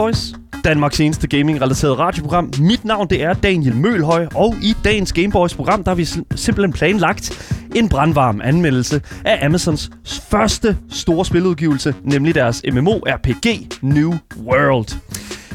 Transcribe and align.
Boys, 0.00 0.34
Danmarks 0.64 1.00
eneste 1.00 1.28
gaming-relateret 1.28 1.98
radioprogram. 1.98 2.52
Mit 2.60 2.84
navn 2.84 3.08
det 3.10 3.22
er 3.22 3.32
Daniel 3.32 3.76
Mølhøj, 3.76 4.26
og 4.34 4.54
i 4.62 4.74
dagens 4.84 5.12
Gameboys-program 5.12 5.84
der 5.84 5.90
har 5.90 5.96
vi 5.96 6.04
simpelthen 6.34 6.72
planlagt 6.72 7.54
en 7.74 7.88
brandvarm 7.88 8.40
anmeldelse 8.44 9.02
af 9.24 9.46
Amazons 9.46 9.90
første 10.04 10.76
store 10.90 11.24
spiludgivelse, 11.24 11.94
nemlig 12.02 12.34
deres 12.34 12.62
MMO-RPG 12.72 13.68
New 13.82 14.14
World. 14.36 14.96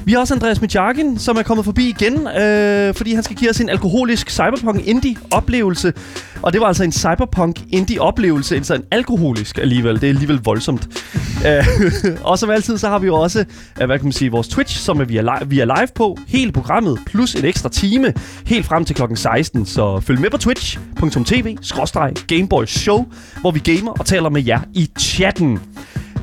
Vi 0.05 0.11
har 0.11 0.19
også 0.19 0.33
Andreas 0.33 0.61
Mijakin, 0.61 1.19
som 1.19 1.37
er 1.37 1.43
kommet 1.43 1.65
forbi 1.65 1.89
igen, 1.89 2.27
øh, 2.27 2.93
fordi 2.93 3.13
han 3.13 3.23
skal 3.23 3.35
give 3.35 3.49
os 3.49 3.59
en 3.59 3.69
alkoholisk 3.69 4.29
cyberpunk 4.29 4.87
indie 4.87 5.15
oplevelse. 5.31 5.93
Og 6.41 6.53
det 6.53 6.61
var 6.61 6.67
altså 6.67 6.83
en 6.83 6.91
cyberpunk 6.91 7.61
indie 7.69 8.01
oplevelse, 8.01 8.55
altså 8.55 8.75
en 8.75 8.83
alkoholisk 8.91 9.57
alligevel. 9.57 9.95
Det 9.95 10.03
er 10.03 10.09
alligevel 10.09 10.39
voldsomt. 10.43 10.87
Øh, 11.47 11.65
og 12.23 12.39
som 12.39 12.49
altid, 12.49 12.77
så 12.77 12.89
har 12.89 12.99
vi 12.99 13.07
jo 13.07 13.15
også, 13.15 13.45
øh, 13.81 13.85
hvad 13.85 13.99
kan 13.99 14.05
man 14.05 14.11
sige, 14.11 14.31
vores 14.31 14.47
Twitch, 14.47 14.79
som 14.79 14.99
er 14.99 15.05
vi 15.05 15.17
er, 15.17 15.21
live, 15.21 15.49
vi 15.49 15.59
er 15.59 15.65
live 15.65 15.87
på. 15.95 16.17
Hele 16.27 16.51
programmet, 16.51 16.99
plus 17.05 17.35
en 17.35 17.45
ekstra 17.45 17.69
time, 17.69 18.13
helt 18.45 18.65
frem 18.65 18.85
til 18.85 18.95
klokken 18.95 19.17
16. 19.17 19.65
Så 19.65 19.99
følg 19.99 20.21
med 20.21 20.29
på 20.29 20.37
twitch.tv-gameboyshow, 20.37 23.05
hvor 23.41 23.51
vi 23.51 23.59
gamer 23.59 23.91
og 23.91 24.05
taler 24.05 24.29
med 24.29 24.45
jer 24.45 24.59
i 24.73 24.89
chatten. 24.99 25.59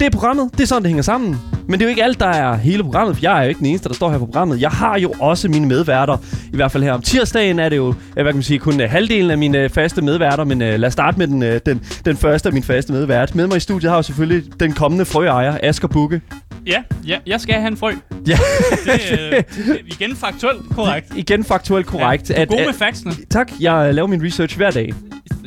Det 0.02 0.06
er 0.06 0.10
programmet, 0.10 0.50
det 0.52 0.60
er 0.60 0.66
sådan, 0.66 0.82
det 0.82 0.88
hænger 0.88 1.02
sammen. 1.02 1.40
Men 1.68 1.72
det 1.72 1.80
er 1.80 1.84
jo 1.84 1.88
ikke 1.88 2.04
alt, 2.04 2.20
der 2.20 2.26
er 2.26 2.56
hele 2.56 2.82
programmet, 2.82 3.16
for 3.16 3.22
jeg 3.22 3.38
er 3.38 3.42
jo 3.42 3.48
ikke 3.48 3.58
den 3.58 3.66
eneste, 3.66 3.88
der 3.88 3.94
står 3.94 4.10
her 4.10 4.18
på 4.18 4.24
programmet. 4.26 4.60
Jeg 4.60 4.70
har 4.70 4.98
jo 4.98 5.14
også 5.20 5.48
mine 5.48 5.66
medværter. 5.66 6.16
I 6.52 6.56
hvert 6.56 6.72
fald 6.72 6.82
her 6.82 6.92
om 6.92 7.02
tirsdagen 7.02 7.58
er 7.58 7.68
det 7.68 7.76
jo, 7.76 7.88
øh, 7.88 7.94
hvad 8.12 8.24
kan 8.24 8.34
man 8.34 8.42
sige, 8.42 8.58
kun 8.58 8.82
uh, 8.82 8.90
halvdelen 8.90 9.30
af 9.30 9.38
mine 9.38 9.64
uh, 9.64 9.70
faste 9.70 10.02
medværter. 10.02 10.44
Men 10.44 10.62
uh, 10.62 10.68
lad 10.68 10.84
os 10.84 10.92
starte 10.92 11.18
med 11.18 11.26
den, 11.26 11.42
uh, 11.42 11.48
den, 11.66 11.82
den 12.04 12.16
første 12.16 12.48
af 12.48 12.52
mine 12.52 12.64
faste 12.64 12.92
medvært. 12.92 13.34
Med 13.34 13.46
mig 13.46 13.56
i 13.56 13.60
studiet 13.60 13.90
har 13.90 13.96
jeg 13.98 14.04
selvfølgelig 14.04 14.60
den 14.60 14.72
kommende 14.72 15.04
frøejer, 15.04 15.58
Asger 15.62 15.88
Bukke. 15.88 16.20
Ja, 16.66 16.82
ja, 17.06 17.18
jeg 17.26 17.40
skal 17.40 17.54
have 17.54 17.68
en 17.68 17.76
frø. 17.76 17.92
Ja, 18.26 18.38
Det 18.84 19.44
øh, 19.68 19.78
igen 19.86 20.16
faktuelt 20.16 20.60
korrekt. 20.70 21.06
igen 21.16 21.44
faktuelt 21.44 21.86
korrekt. 21.86 22.30
Ja, 22.30 22.34
du 22.34 22.40
er 22.54 22.58
god 22.58 22.66
med 22.66 22.74
faxene. 22.74 23.12
tak, 23.30 23.52
jeg 23.60 23.94
laver 23.94 24.08
min 24.08 24.24
research 24.24 24.56
hver 24.56 24.70
dag. 24.70 24.92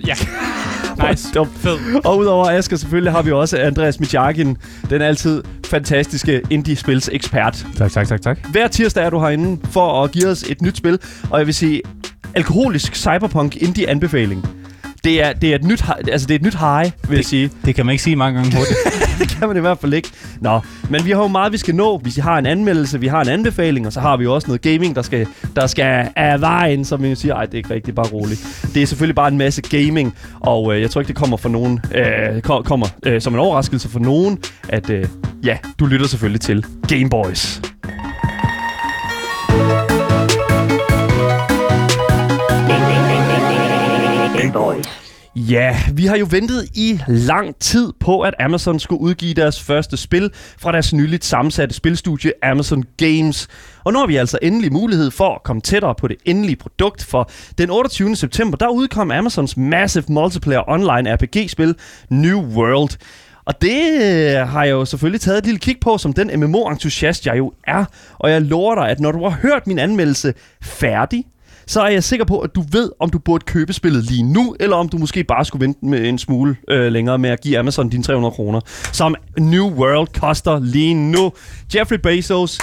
Ja. 0.07 0.15
Nice. 1.09 1.27
Dumt. 1.33 1.49
Fed. 1.57 1.77
Og 2.05 2.17
udover 2.17 2.49
Asger 2.49 2.77
selvfølgelig 2.77 3.11
har 3.11 3.21
vi 3.21 3.31
også 3.31 3.57
Andreas 3.57 3.99
Michakin, 3.99 4.57
den 4.89 5.01
altid 5.01 5.43
fantastiske 5.65 6.41
indie-spils 6.49 7.09
ekspert. 7.13 7.65
Tak, 7.77 7.91
tak, 7.91 8.07
tak, 8.07 8.21
tak. 8.21 8.37
Hver 8.51 8.67
tirsdag 8.67 9.05
er 9.05 9.09
du 9.09 9.19
herinde 9.19 9.61
for 9.71 10.03
at 10.03 10.11
give 10.11 10.27
os 10.27 10.43
et 10.43 10.61
nyt 10.61 10.77
spil, 10.77 10.99
og 11.29 11.39
jeg 11.39 11.45
vil 11.47 11.55
sige, 11.55 11.81
alkoholisk 12.33 12.95
cyberpunk 12.95 13.55
indie 13.61 13.89
anbefaling. 13.89 14.47
Det 15.03 15.23
er, 15.23 15.33
det 15.33 15.51
er 15.51 15.55
et 15.55 15.63
nyt, 15.63 15.83
altså 16.11 16.27
det 16.27 16.33
er 16.33 16.39
et 16.39 16.45
nyt 16.45 16.55
high, 16.55 16.91
vil 17.09 17.15
jeg 17.15 17.25
sige. 17.25 17.51
Det 17.65 17.75
kan 17.75 17.85
man 17.85 17.93
ikke 17.93 18.03
sige 18.03 18.15
mange 18.15 18.39
gange 18.39 18.57
hurtigt. 18.57 18.77
Det 19.19 19.29
kan 19.29 19.47
man 19.47 19.57
i 19.57 19.59
hvert 19.59 19.77
fald 19.77 19.93
ikke. 19.93 20.09
Nå, 20.41 20.59
men 20.89 21.05
vi 21.05 21.11
har 21.11 21.21
jo 21.21 21.27
meget, 21.27 21.51
vi 21.51 21.57
skal 21.57 21.75
nå. 21.75 21.97
Vi 21.97 22.11
har 22.21 22.37
en 22.37 22.45
anmeldelse, 22.45 22.99
vi 22.99 23.07
har 23.07 23.21
en 23.21 23.27
anbefaling, 23.27 23.87
og 23.87 23.93
så 23.93 23.99
har 23.99 24.17
vi 24.17 24.23
jo 24.23 24.33
også 24.33 24.47
noget 24.47 24.61
gaming, 24.61 24.95
der 24.95 25.01
skal, 25.01 25.27
der 25.55 25.67
skal 25.67 26.09
af 26.15 26.41
vejen, 26.41 26.85
som 26.85 27.03
vi 27.03 27.15
siger. 27.15 27.35
Ej, 27.35 27.45
det 27.45 27.53
er 27.53 27.57
ikke 27.57 27.73
rigtigt, 27.73 27.95
bare 27.95 28.07
roligt. 28.07 28.69
Det 28.73 28.83
er 28.83 28.87
selvfølgelig 28.87 29.15
bare 29.15 29.27
en 29.27 29.37
masse 29.37 29.61
gaming, 29.61 30.15
og 30.39 30.75
øh, 30.75 30.81
jeg 30.81 30.91
tror 30.91 31.01
ikke, 31.01 31.07
det 31.07 31.15
kommer 31.15 31.37
for 31.37 31.49
nogen, 31.49 31.79
øh, 31.95 32.41
kommer 32.41 32.87
øh, 33.05 33.21
som 33.21 33.33
en 33.33 33.39
overraskelse 33.39 33.89
for 33.89 33.99
nogen, 33.99 34.39
at 34.69 34.89
øh, 34.89 35.07
ja, 35.43 35.57
du 35.79 35.85
lytter 35.85 36.07
selvfølgelig 36.07 36.41
til 36.41 36.65
Gameboys. 36.87 37.61
Ja, 45.37 45.77
vi 45.93 46.05
har 46.05 46.17
jo 46.17 46.27
ventet 46.29 46.69
i 46.73 46.99
lang 47.07 47.55
tid 47.59 47.93
på, 47.99 48.21
at 48.21 48.33
Amazon 48.39 48.79
skulle 48.79 49.01
udgive 49.01 49.33
deres 49.33 49.61
første 49.63 49.97
spil 49.97 50.31
fra 50.57 50.71
deres 50.71 50.93
nyligt 50.93 51.25
sammensatte 51.25 51.75
spilstudie 51.75 52.31
Amazon 52.43 52.83
Games. 52.97 53.47
Og 53.83 53.93
nu 53.93 53.99
har 53.99 54.05
vi 54.05 54.15
altså 54.15 54.39
endelig 54.41 54.73
mulighed 54.73 55.11
for 55.11 55.35
at 55.35 55.43
komme 55.43 55.61
tættere 55.61 55.95
på 55.95 56.07
det 56.07 56.17
endelige 56.25 56.55
produkt, 56.55 57.03
for 57.03 57.29
den 57.57 57.69
28. 57.69 58.15
september, 58.15 58.57
der 58.57 58.67
udkom 58.67 59.11
Amazons 59.11 59.57
Massive 59.57 60.05
Multiplayer 60.07 60.69
Online 60.69 61.15
RPG-spil 61.15 61.75
New 62.09 62.39
World. 62.39 62.97
Og 63.45 63.61
det 63.61 64.01
øh, 64.01 64.47
har 64.47 64.63
jeg 64.63 64.71
jo 64.71 64.85
selvfølgelig 64.85 65.21
taget 65.21 65.37
et 65.37 65.45
lille 65.45 65.59
kig 65.59 65.77
på, 65.81 65.97
som 65.97 66.13
den 66.13 66.39
MMO-entusiast, 66.39 67.25
jeg 67.25 67.37
jo 67.37 67.53
er. 67.67 67.85
Og 68.19 68.31
jeg 68.31 68.41
lover 68.41 68.75
dig, 68.75 68.89
at 68.89 68.99
når 68.99 69.11
du 69.11 69.23
har 69.23 69.39
hørt 69.41 69.67
min 69.67 69.79
anmeldelse 69.79 70.33
færdig, 70.61 71.25
så 71.67 71.81
er 71.81 71.89
jeg 71.89 72.03
sikker 72.03 72.25
på, 72.25 72.39
at 72.39 72.55
du 72.55 72.63
ved, 72.71 72.91
om 72.99 73.09
du 73.09 73.19
burde 73.19 73.45
købe 73.45 73.73
spillet 73.73 74.03
lige 74.03 74.23
nu, 74.23 74.55
eller 74.59 74.75
om 74.75 74.89
du 74.89 74.97
måske 74.97 75.23
bare 75.23 75.45
skulle 75.45 75.65
vente 75.65 75.85
med 75.85 76.09
en 76.09 76.17
smule 76.17 76.55
øh, 76.69 76.91
længere 76.91 77.17
med 77.17 77.29
at 77.29 77.41
give 77.41 77.59
Amazon 77.59 77.89
dine 77.89 78.03
300 78.03 78.31
kroner, 78.31 78.61
som 78.93 79.15
New 79.39 79.69
World 79.69 80.19
koster 80.19 80.59
lige 80.59 80.93
nu. 80.93 81.31
Jeffrey 81.75 81.97
Bezos, 81.97 82.59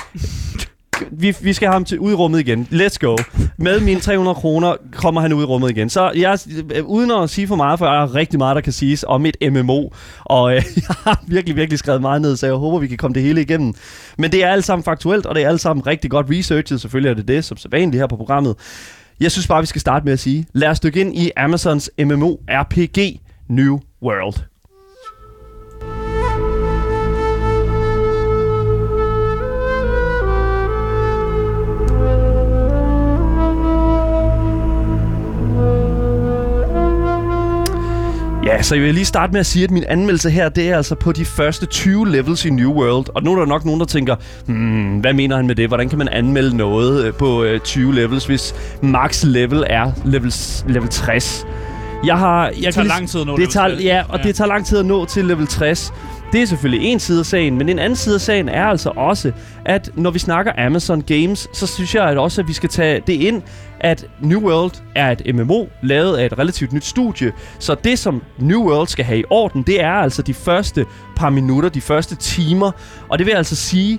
vi, 1.10 1.36
vi 1.40 1.52
skal 1.52 1.68
have 1.68 1.72
ham 1.72 1.84
til 1.84 1.98
ud 1.98 2.12
i 2.12 2.14
rummet 2.14 2.40
igen. 2.40 2.68
Let's 2.70 2.96
go. 3.00 3.16
Med 3.56 3.80
mine 3.80 4.00
300 4.00 4.34
kroner 4.34 4.76
kommer 4.92 5.20
han 5.20 5.32
ud 5.32 5.42
i 5.42 5.46
rummet 5.46 5.70
igen. 5.70 5.90
Så 5.90 6.12
jeg, 6.16 6.38
øh, 6.74 6.84
uden 6.84 7.10
at 7.10 7.30
sige 7.30 7.46
for 7.46 7.56
meget, 7.56 7.78
for 7.78 7.86
jeg 7.86 7.94
har 7.94 8.14
rigtig 8.14 8.38
meget, 8.38 8.54
der 8.56 8.60
kan 8.60 8.72
siges 8.72 9.04
om 9.08 9.26
et 9.26 9.36
MMO. 9.52 9.88
Og 10.24 10.56
øh, 10.56 10.56
jeg 10.76 10.96
har 11.04 11.24
virkelig, 11.26 11.56
virkelig 11.56 11.78
skrevet 11.78 12.00
meget 12.00 12.22
ned, 12.22 12.36
så 12.36 12.46
jeg 12.46 12.54
håber, 12.54 12.78
vi 12.78 12.86
kan 12.86 12.96
komme 12.96 13.14
det 13.14 13.22
hele 13.22 13.40
igennem. 13.40 13.74
Men 14.18 14.32
det 14.32 14.44
er 14.44 14.48
alt 14.48 14.64
sammen 14.64 14.84
faktuelt, 14.84 15.26
og 15.26 15.34
det 15.34 15.42
er 15.42 15.48
alt 15.48 15.60
sammen 15.60 15.86
rigtig 15.86 16.10
godt 16.10 16.26
researchet. 16.30 16.80
Selvfølgelig 16.80 17.10
er 17.10 17.14
det 17.14 17.28
det, 17.28 17.44
som 17.44 17.56
sædvanligt 17.56 18.00
her 18.00 18.06
på 18.06 18.16
programmet. 18.16 18.56
Jeg 19.20 19.32
synes 19.32 19.46
bare, 19.46 19.60
vi 19.60 19.66
skal 19.66 19.80
starte 19.80 20.04
med 20.04 20.12
at 20.12 20.18
sige, 20.18 20.46
lad 20.52 20.68
os 20.68 20.80
dykke 20.80 21.00
ind 21.00 21.16
i 21.18 21.30
Amazons 21.36 21.90
MMO-RPG 22.00 23.18
New 23.48 23.78
World. 24.02 24.51
Så 38.62 38.74
jeg 38.74 38.84
vil 38.84 38.94
lige 38.94 39.04
starte 39.04 39.32
med 39.32 39.40
at 39.40 39.46
sige, 39.46 39.64
at 39.64 39.70
min 39.70 39.84
anmeldelse 39.88 40.30
her, 40.30 40.48
det 40.48 40.70
er 40.70 40.76
altså 40.76 40.94
på 40.94 41.12
de 41.12 41.24
første 41.24 41.66
20 41.66 42.08
levels 42.08 42.44
i 42.44 42.50
New 42.50 42.72
World. 42.72 43.06
Og 43.14 43.22
nu 43.22 43.32
er 43.32 43.38
der 43.38 43.46
nok 43.46 43.64
nogen, 43.64 43.80
der 43.80 43.86
tænker, 43.86 44.16
hmm, 44.46 45.00
hvad 45.00 45.12
mener 45.12 45.36
han 45.36 45.46
med 45.46 45.54
det? 45.54 45.68
Hvordan 45.68 45.88
kan 45.88 45.98
man 45.98 46.08
anmelde 46.08 46.56
noget 46.56 47.04
øh, 47.04 47.14
på 47.14 47.44
øh, 47.44 47.60
20 47.60 47.94
levels, 47.94 48.26
hvis 48.26 48.54
max 48.82 49.24
level 49.24 49.64
er 49.66 49.92
level, 50.04 50.34
level 50.68 50.88
60? 50.88 51.46
Jeg 52.04 52.18
har... 52.18 52.44
Jeg 52.46 52.54
Det 52.66 52.74
tager 52.74 52.86
lang 52.88 53.08
tid 53.08 53.20
at 53.20 53.26
nå 53.26 53.36
det 53.36 53.50
tager, 53.50 53.68
60. 53.68 53.84
Ja, 53.84 54.02
og 54.08 54.18
Ja. 54.18 54.22
det 54.22 54.34
tager 54.34 54.48
lang 54.48 54.66
tid 54.66 54.78
at 54.78 54.86
nå 54.86 55.04
til 55.04 55.24
level 55.24 55.46
60. 55.46 55.92
Det 56.32 56.42
er 56.42 56.46
selvfølgelig 56.46 56.86
en 56.88 57.00
side 57.00 57.20
af 57.20 57.26
sagen, 57.26 57.58
men 57.58 57.68
en 57.68 57.78
anden 57.78 57.96
side 57.96 58.14
af 58.14 58.20
sagen 58.20 58.48
er 58.48 58.64
altså 58.66 58.90
også, 58.96 59.32
at 59.64 59.90
når 59.94 60.10
vi 60.10 60.18
snakker 60.18 60.52
Amazon 60.66 61.02
Games, 61.02 61.48
så 61.52 61.66
synes 61.66 61.94
jeg 61.94 62.04
at 62.04 62.18
også, 62.18 62.40
at 62.40 62.48
vi 62.48 62.52
skal 62.52 62.68
tage 62.68 63.02
det 63.06 63.12
ind, 63.12 63.42
at 63.80 64.06
New 64.20 64.40
World 64.40 64.72
er 64.94 65.10
et 65.10 65.34
MMO, 65.34 65.64
lavet 65.82 66.16
af 66.16 66.26
et 66.26 66.38
relativt 66.38 66.72
nyt 66.72 66.84
studie. 66.84 67.32
Så 67.58 67.74
det, 67.84 67.98
som 67.98 68.22
New 68.38 68.60
World 68.70 68.88
skal 68.88 69.04
have 69.04 69.18
i 69.20 69.24
orden, 69.30 69.62
det 69.62 69.82
er 69.82 69.92
altså 69.92 70.22
de 70.22 70.34
første 70.34 70.86
par 71.16 71.30
minutter, 71.30 71.68
de 71.68 71.80
første 71.80 72.14
timer. 72.16 72.70
Og 73.08 73.18
det 73.18 73.26
vil 73.26 73.32
altså 73.32 73.56
sige, 73.56 73.98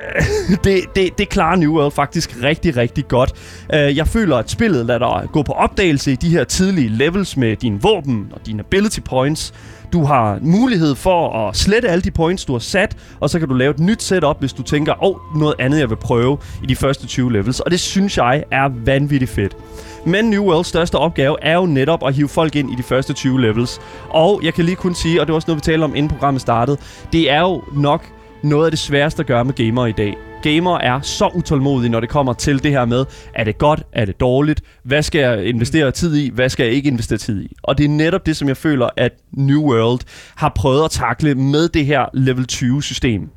det, 0.64 0.80
det, 0.96 1.18
det 1.18 1.28
klarer 1.28 1.56
New 1.56 1.72
World 1.72 1.92
faktisk 1.92 2.36
rigtig, 2.42 2.76
rigtig 2.76 3.08
godt. 3.08 3.32
Uh, 3.74 3.96
jeg 3.96 4.08
føler, 4.08 4.36
at 4.36 4.50
spillet 4.50 4.86
lader 4.86 4.98
dig 4.98 5.28
gå 5.32 5.42
på 5.42 5.52
opdagelse 5.52 6.12
i 6.12 6.16
de 6.16 6.30
her 6.30 6.44
tidlige 6.44 6.88
levels 6.88 7.36
med 7.36 7.56
dine 7.56 7.82
våben 7.82 8.28
og 8.32 8.46
dine 8.46 8.60
ability 8.60 9.00
points. 9.00 9.54
Du 9.92 10.04
har 10.04 10.38
mulighed 10.42 10.94
for 10.94 11.48
at 11.48 11.56
slette 11.56 11.88
alle 11.88 12.02
de 12.02 12.10
points, 12.10 12.44
du 12.44 12.52
har 12.52 12.58
sat, 12.58 12.96
og 13.20 13.30
så 13.30 13.38
kan 13.38 13.48
du 13.48 13.54
lave 13.54 13.70
et 13.70 13.80
nyt 13.80 14.02
setup, 14.02 14.36
hvis 14.40 14.52
du 14.52 14.62
tænker, 14.62 15.04
åh, 15.04 15.10
oh, 15.10 15.40
noget 15.40 15.54
andet, 15.58 15.78
jeg 15.78 15.90
vil 15.90 15.96
prøve 15.96 16.38
i 16.62 16.66
de 16.66 16.76
første 16.76 17.06
20 17.06 17.32
levels. 17.32 17.60
Og 17.60 17.70
det 17.70 17.80
synes 17.80 18.18
jeg 18.18 18.44
er 18.50 18.68
vanvittigt 18.84 19.30
fedt. 19.30 19.56
Men 20.06 20.30
New 20.30 20.44
Worlds 20.44 20.66
største 20.66 20.94
opgave 20.94 21.36
er 21.42 21.54
jo 21.54 21.66
netop 21.66 22.06
at 22.06 22.14
hive 22.14 22.28
folk 22.28 22.56
ind 22.56 22.72
i 22.72 22.74
de 22.74 22.82
første 22.82 23.12
20 23.12 23.40
levels. 23.40 23.80
Og 24.10 24.40
jeg 24.42 24.54
kan 24.54 24.64
lige 24.64 24.76
kun 24.76 24.94
sige, 24.94 25.20
og 25.20 25.26
det 25.26 25.32
var 25.32 25.36
også 25.36 25.50
noget, 25.50 25.56
vi 25.56 25.72
talte 25.72 25.84
om, 25.84 25.94
inden 25.94 26.10
programmet 26.10 26.40
startede, 26.40 26.76
det 27.12 27.30
er 27.30 27.40
jo 27.40 27.62
nok 27.72 28.04
noget 28.42 28.64
af 28.64 28.70
det 28.72 28.78
sværeste 28.78 29.20
at 29.20 29.26
gøre 29.26 29.44
med 29.44 29.54
gamere 29.54 29.88
i 29.88 29.92
dag. 29.92 30.16
Gamere 30.42 30.84
er 30.84 31.00
så 31.00 31.30
utålmodige, 31.34 31.90
når 31.90 32.00
det 32.00 32.08
kommer 32.08 32.32
til 32.32 32.62
det 32.62 32.70
her 32.70 32.84
med, 32.84 33.04
er 33.34 33.44
det 33.44 33.58
godt, 33.58 33.82
er 33.92 34.04
det 34.04 34.20
dårligt, 34.20 34.62
hvad 34.82 35.02
skal 35.02 35.20
jeg 35.20 35.44
investere 35.44 35.90
tid 35.90 36.16
i, 36.16 36.30
hvad 36.34 36.48
skal 36.48 36.64
jeg 36.64 36.74
ikke 36.74 36.88
investere 36.88 37.18
tid 37.18 37.42
i. 37.42 37.56
Og 37.62 37.78
det 37.78 37.84
er 37.84 37.88
netop 37.88 38.26
det, 38.26 38.36
som 38.36 38.48
jeg 38.48 38.56
føler, 38.56 38.88
at 38.96 39.12
New 39.32 39.62
World 39.62 40.00
har 40.36 40.52
prøvet 40.56 40.84
at 40.84 40.90
takle 40.90 41.34
med 41.34 41.68
det 41.68 41.86
her 41.86 42.04
level 42.14 42.46
20-system. 42.52 43.28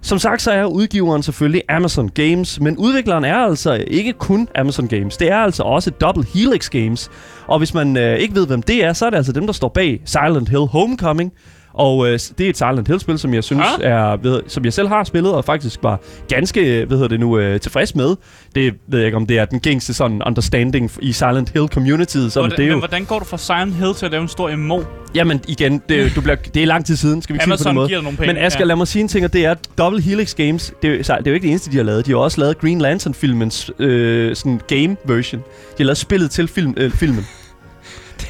Som 0.00 0.18
sagt, 0.18 0.42
så 0.42 0.50
er 0.50 0.64
udgiveren 0.64 1.22
selvfølgelig 1.22 1.62
Amazon 1.68 2.08
Games, 2.08 2.60
men 2.60 2.76
udvikleren 2.76 3.24
er 3.24 3.36
altså 3.36 3.84
ikke 3.86 4.12
kun 4.12 4.48
Amazon 4.54 4.88
Games. 4.88 5.16
Det 5.16 5.30
er 5.30 5.36
altså 5.36 5.62
også 5.62 5.90
Double 5.90 6.24
Helix 6.34 6.70
Games. 6.70 7.10
Og 7.46 7.58
hvis 7.58 7.74
man 7.74 7.96
øh, 7.96 8.18
ikke 8.18 8.34
ved, 8.34 8.46
hvem 8.46 8.62
det 8.62 8.84
er, 8.84 8.92
så 8.92 9.06
er 9.06 9.10
det 9.10 9.16
altså 9.16 9.32
dem, 9.32 9.46
der 9.46 9.52
står 9.52 9.68
bag 9.68 10.00
Silent 10.04 10.48
Hill 10.48 10.66
Homecoming, 10.66 11.32
og 11.78 12.06
øh, 12.06 12.12
det 12.38 12.40
er 12.46 12.50
et 12.50 12.58
Silent 12.58 12.88
Hill-spil, 12.88 13.18
som 13.18 13.34
jeg 13.34 13.44
synes 13.44 13.62
Ah. 13.84 13.90
er, 13.92 14.16
ved, 14.16 14.40
som 14.48 14.64
jeg 14.64 14.72
selv 14.72 14.88
har 14.88 15.04
spillet, 15.04 15.32
og 15.32 15.44
faktisk 15.44 15.78
var 15.82 16.00
ganske, 16.28 16.80
øh, 16.80 16.86
hvad 16.86 16.96
hedder 16.96 17.08
det 17.08 17.20
nu, 17.20 17.38
øh, 17.38 17.60
tilfreds 17.60 17.94
med. 17.94 18.16
Det 18.54 18.74
ved 18.88 18.98
jeg 18.98 19.06
ikke, 19.06 19.16
om 19.16 19.26
det 19.26 19.38
er 19.38 19.44
den 19.44 19.60
gængste 19.60 19.94
sådan 19.94 20.22
understanding 20.26 20.90
i 21.02 21.12
Silent 21.12 21.50
Hill-communityet, 21.56 22.30
så 22.30 22.40
Hvordan, 22.40 22.50
det 22.56 22.58
er 22.58 22.66
men 22.66 22.72
jo... 22.72 22.78
hvordan 22.78 23.04
går 23.04 23.18
du 23.18 23.24
fra 23.24 23.38
Silent 23.38 23.74
Hill 23.74 23.94
til 23.94 24.06
at 24.06 24.12
lave 24.12 24.22
en 24.22 24.28
stor 24.28 24.56
MMO? 24.56 24.82
Jamen 25.14 25.40
igen, 25.48 25.82
det, 25.88 26.12
du 26.16 26.20
bliver, 26.20 26.36
det 26.36 26.62
er 26.62 26.66
lang 26.66 26.86
tid 26.86 26.96
siden, 26.96 27.22
skal 27.22 27.34
vi 27.34 27.40
sige 27.44 27.56
på 27.56 27.64
den 27.64 27.74
måde. 27.74 27.88
penge. 27.88 28.26
Men 28.26 28.36
Asger, 28.36 28.64
lad 28.64 28.76
mig 28.76 28.88
sige 28.88 29.02
en 29.02 29.08
ting, 29.08 29.24
og 29.24 29.32
det 29.32 29.44
er, 29.44 29.54
Double 29.78 30.00
Helix 30.02 30.34
Games, 30.34 30.72
det 30.82 30.90
er, 30.90 30.96
det 31.16 31.26
er 31.26 31.30
jo 31.30 31.32
ikke 31.34 31.44
det 31.44 31.50
eneste, 31.50 31.70
de 31.72 31.76
har 31.76 31.84
lavet. 31.84 32.06
De 32.06 32.10
har 32.10 32.18
også 32.18 32.40
lavet 32.40 32.58
Green 32.58 32.80
Lantern-filmens 32.80 33.70
øh, 33.78 34.36
sådan 34.36 34.60
game 34.68 34.96
version. 35.04 35.40
De 35.40 35.44
har 35.78 35.84
lavet 35.84 35.98
spillet 35.98 36.30
til 36.30 36.48
film, 36.48 36.74
øh, 36.76 36.90
filmen. 36.90 37.26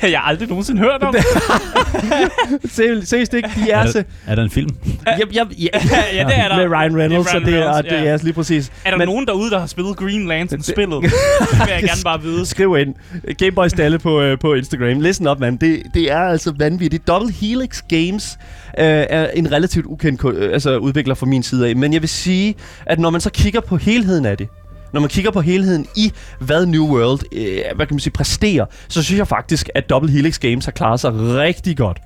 Det 0.01 0.05
har 0.07 0.09
jeg 0.09 0.23
aldrig 0.25 0.49
nogensinde 0.49 0.81
hørt 0.81 1.03
om. 1.03 1.15
Se- 2.71 3.07
Seriøst 3.07 3.35
ikke? 3.35 3.49
De 3.57 3.71
er, 3.71 3.79
Er 3.79 3.87
så... 3.87 3.99
der, 3.99 4.05
er 4.27 4.35
der 4.35 4.43
en 4.43 4.51
film? 4.51 4.69
Jeg, 5.07 5.21
jeg, 5.35 5.47
ja, 5.59 5.69
ja, 6.15 6.25
det 6.25 6.39
er 6.39 6.49
der. 6.49 6.57
Med 6.57 6.67
Ryan 6.79 6.97
Reynolds, 6.97 7.27
Det 7.27 7.35
er 7.35 7.41
Ryan 7.41 7.47
det 7.47 7.55
er, 7.55 7.59
Reynolds, 7.59 7.85
det 7.89 7.93
ja. 7.93 8.05
er 8.05 8.19
lige 8.23 8.33
præcis. 8.33 8.73
Er 8.85 8.91
der 8.91 8.99
Men- 8.99 9.09
nogen 9.09 9.27
derude, 9.27 9.51
der 9.51 9.59
har 9.59 9.67
spillet 9.67 9.97
Green 9.97 10.29
Lantern-spillet? 10.29 11.03
det 11.03 11.11
vil 11.51 11.69
jeg 11.69 11.81
gerne 11.83 12.03
bare 12.05 12.23
vide. 12.23 12.47
Skriv 12.47 12.77
ind. 12.79 12.95
Gameboy 13.39 13.69
Stalle 13.69 13.99
på, 13.99 14.21
øh, 14.21 14.39
på 14.39 14.55
Instagram. 14.55 15.01
Listen 15.01 15.27
op, 15.27 15.41
mand. 15.41 15.59
Det, 15.59 15.83
det 15.95 16.13
er 16.13 16.19
altså 16.19 16.53
vanvittigt. 16.59 17.07
Double 17.09 17.33
Helix 17.33 17.83
Games 17.89 18.39
øh, 18.79 18.85
er 19.11 19.31
en 19.35 19.53
relativt 19.53 19.87
ukendt 19.87 20.25
øh, 20.25 20.53
altså, 20.53 20.77
udvikler 20.77 21.15
fra 21.15 21.27
min 21.27 21.43
side 21.43 21.69
af. 21.69 21.77
Men 21.77 21.93
jeg 21.93 22.01
vil 22.03 22.09
sige, 22.09 22.55
at 22.87 22.99
når 22.99 23.11
man 23.11 23.21
så 23.21 23.31
kigger 23.31 23.61
på 23.61 23.77
helheden 23.77 24.27
af 24.27 24.37
det, 24.37 24.49
når 24.93 25.01
man 25.01 25.09
kigger 25.09 25.31
på 25.31 25.41
helheden 25.41 25.87
i, 25.97 26.13
hvad 26.41 26.67
New 26.67 26.87
World 26.87 27.21
øh, 27.33 27.77
hvad 27.77 27.87
kan 27.87 27.95
man 27.95 28.01
sige, 28.01 28.13
præsterer, 28.13 28.65
så 28.89 29.03
synes 29.03 29.19
jeg 29.19 29.29
faktisk, 29.29 29.69
at 29.75 29.91
Double 29.91 30.11
Helix 30.11 30.39
Games 30.39 30.65
har 30.65 30.73
klaret 30.73 31.01
sig 31.01 31.13
rigtig 31.15 31.77
godt. 31.77 31.99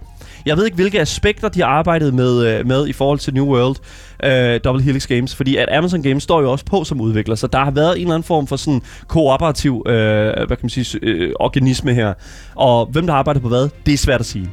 Jeg 0.47 0.57
ved 0.57 0.65
ikke, 0.65 0.75
hvilke 0.75 1.01
aspekter 1.01 1.49
de 1.49 1.61
har 1.61 1.67
arbejdet 1.67 2.15
med, 2.15 2.47
øh, 2.47 2.67
med 2.67 2.89
i 2.89 2.93
forhold 2.93 3.19
til 3.19 3.35
New 3.35 3.47
World 3.47 3.77
øh, 4.25 4.61
Double 4.65 4.83
Helix 4.83 5.07
Games, 5.07 5.35
fordi 5.35 5.57
at 5.57 5.69
Amazon 5.73 6.03
Games 6.03 6.23
står 6.23 6.41
jo 6.41 6.53
også 6.53 6.65
på 6.65 6.85
som 6.85 7.01
udvikler, 7.01 7.35
så 7.35 7.47
der 7.47 7.59
har 7.59 7.71
været 7.71 7.97
en 7.97 8.03
eller 8.03 8.15
anden 8.15 8.27
form 8.27 8.47
for 8.47 8.57
sådan 8.57 8.83
kooperativ 9.09 9.83
øh, 9.87 9.93
hvad 9.93 10.47
kan 10.47 10.59
man 10.63 10.71
sige, 10.71 10.99
øh, 11.03 11.33
organisme 11.41 11.95
her. 11.95 12.15
Og 12.55 12.87
hvem 12.87 13.07
der 13.07 13.15
arbejder 13.15 13.41
på 13.41 13.49
hvad, 13.49 13.69
det 13.87 13.95
er 13.95 13.99
svært 13.99 14.21
at 14.21 14.27
sige. 14.27 14.51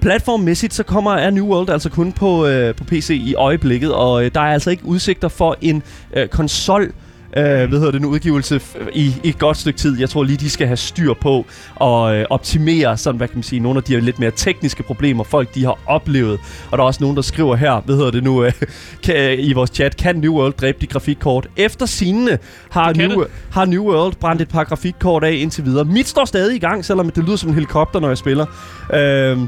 Platformmæssigt 0.00 0.74
så 0.74 0.82
kommer 0.82 1.12
er 1.12 1.30
New 1.30 1.46
World 1.46 1.70
altså 1.70 1.90
kun 1.90 2.12
på, 2.12 2.46
øh, 2.46 2.74
på 2.74 2.84
PC 2.84 3.10
i 3.10 3.34
øjeblikket, 3.34 3.92
og 3.92 4.24
øh, 4.24 4.30
der 4.34 4.40
er 4.40 4.52
altså 4.52 4.70
ikke 4.70 4.84
udsigter 4.84 5.28
for 5.28 5.56
en 5.60 5.82
øh, 6.16 6.28
konsol 6.28 6.92
øh, 7.36 7.68
hvad 7.68 7.78
hedder 7.78 7.90
det 7.90 8.02
nu, 8.02 8.08
udgivelse 8.08 8.60
i, 8.92 9.14
i 9.24 9.28
et 9.28 9.38
godt 9.38 9.56
stykke 9.56 9.78
tid. 9.78 10.00
Jeg 10.00 10.10
tror 10.10 10.22
lige, 10.22 10.36
de 10.36 10.50
skal 10.50 10.66
have 10.66 10.76
styr 10.76 11.14
på 11.14 11.46
og 11.74 12.16
øh, 12.16 12.26
optimere 12.30 12.96
sådan, 12.96 13.16
hvad 13.16 13.28
kan 13.28 13.36
man 13.36 13.42
sige, 13.42 13.60
nogle 13.60 13.76
af 13.76 13.82
de 13.82 13.92
her 13.92 14.00
lidt 14.00 14.18
mere 14.18 14.30
tekniske 14.30 14.82
problemer, 14.82 15.24
folk 15.24 15.54
de 15.54 15.64
har 15.64 15.78
oplevet. 15.86 16.40
Og 16.70 16.78
der 16.78 16.84
er 16.84 16.86
også 16.86 17.00
nogen, 17.00 17.16
der 17.16 17.22
skriver 17.22 17.56
her, 17.56 17.80
hvad 17.80 17.96
hedder 17.96 18.10
det 18.10 18.24
nu, 18.24 18.44
øh, 18.44 18.52
kan, 19.04 19.38
i 19.38 19.52
vores 19.52 19.70
chat, 19.70 19.96
kan 19.96 20.16
New 20.16 20.34
World 20.34 20.52
dræbe 20.52 20.78
de 20.80 20.86
grafikkort? 20.86 21.48
Efter 21.56 21.86
sinene 21.86 22.38
har 22.70 22.92
New, 22.92 23.24
har 23.50 23.64
New 23.64 23.84
World 23.84 24.14
brændt 24.20 24.42
et 24.42 24.48
par 24.48 24.64
grafikkort 24.64 25.24
af 25.24 25.32
indtil 25.32 25.64
videre. 25.64 25.84
Mit 25.84 26.08
står 26.08 26.24
stadig 26.24 26.56
i 26.56 26.58
gang, 26.58 26.84
selvom 26.84 27.10
det 27.10 27.24
lyder 27.24 27.36
som 27.36 27.48
en 27.48 27.54
helikopter, 27.54 28.00
når 28.00 28.08
jeg 28.08 28.18
spiller. 28.18 28.46
Øh, 28.94 29.38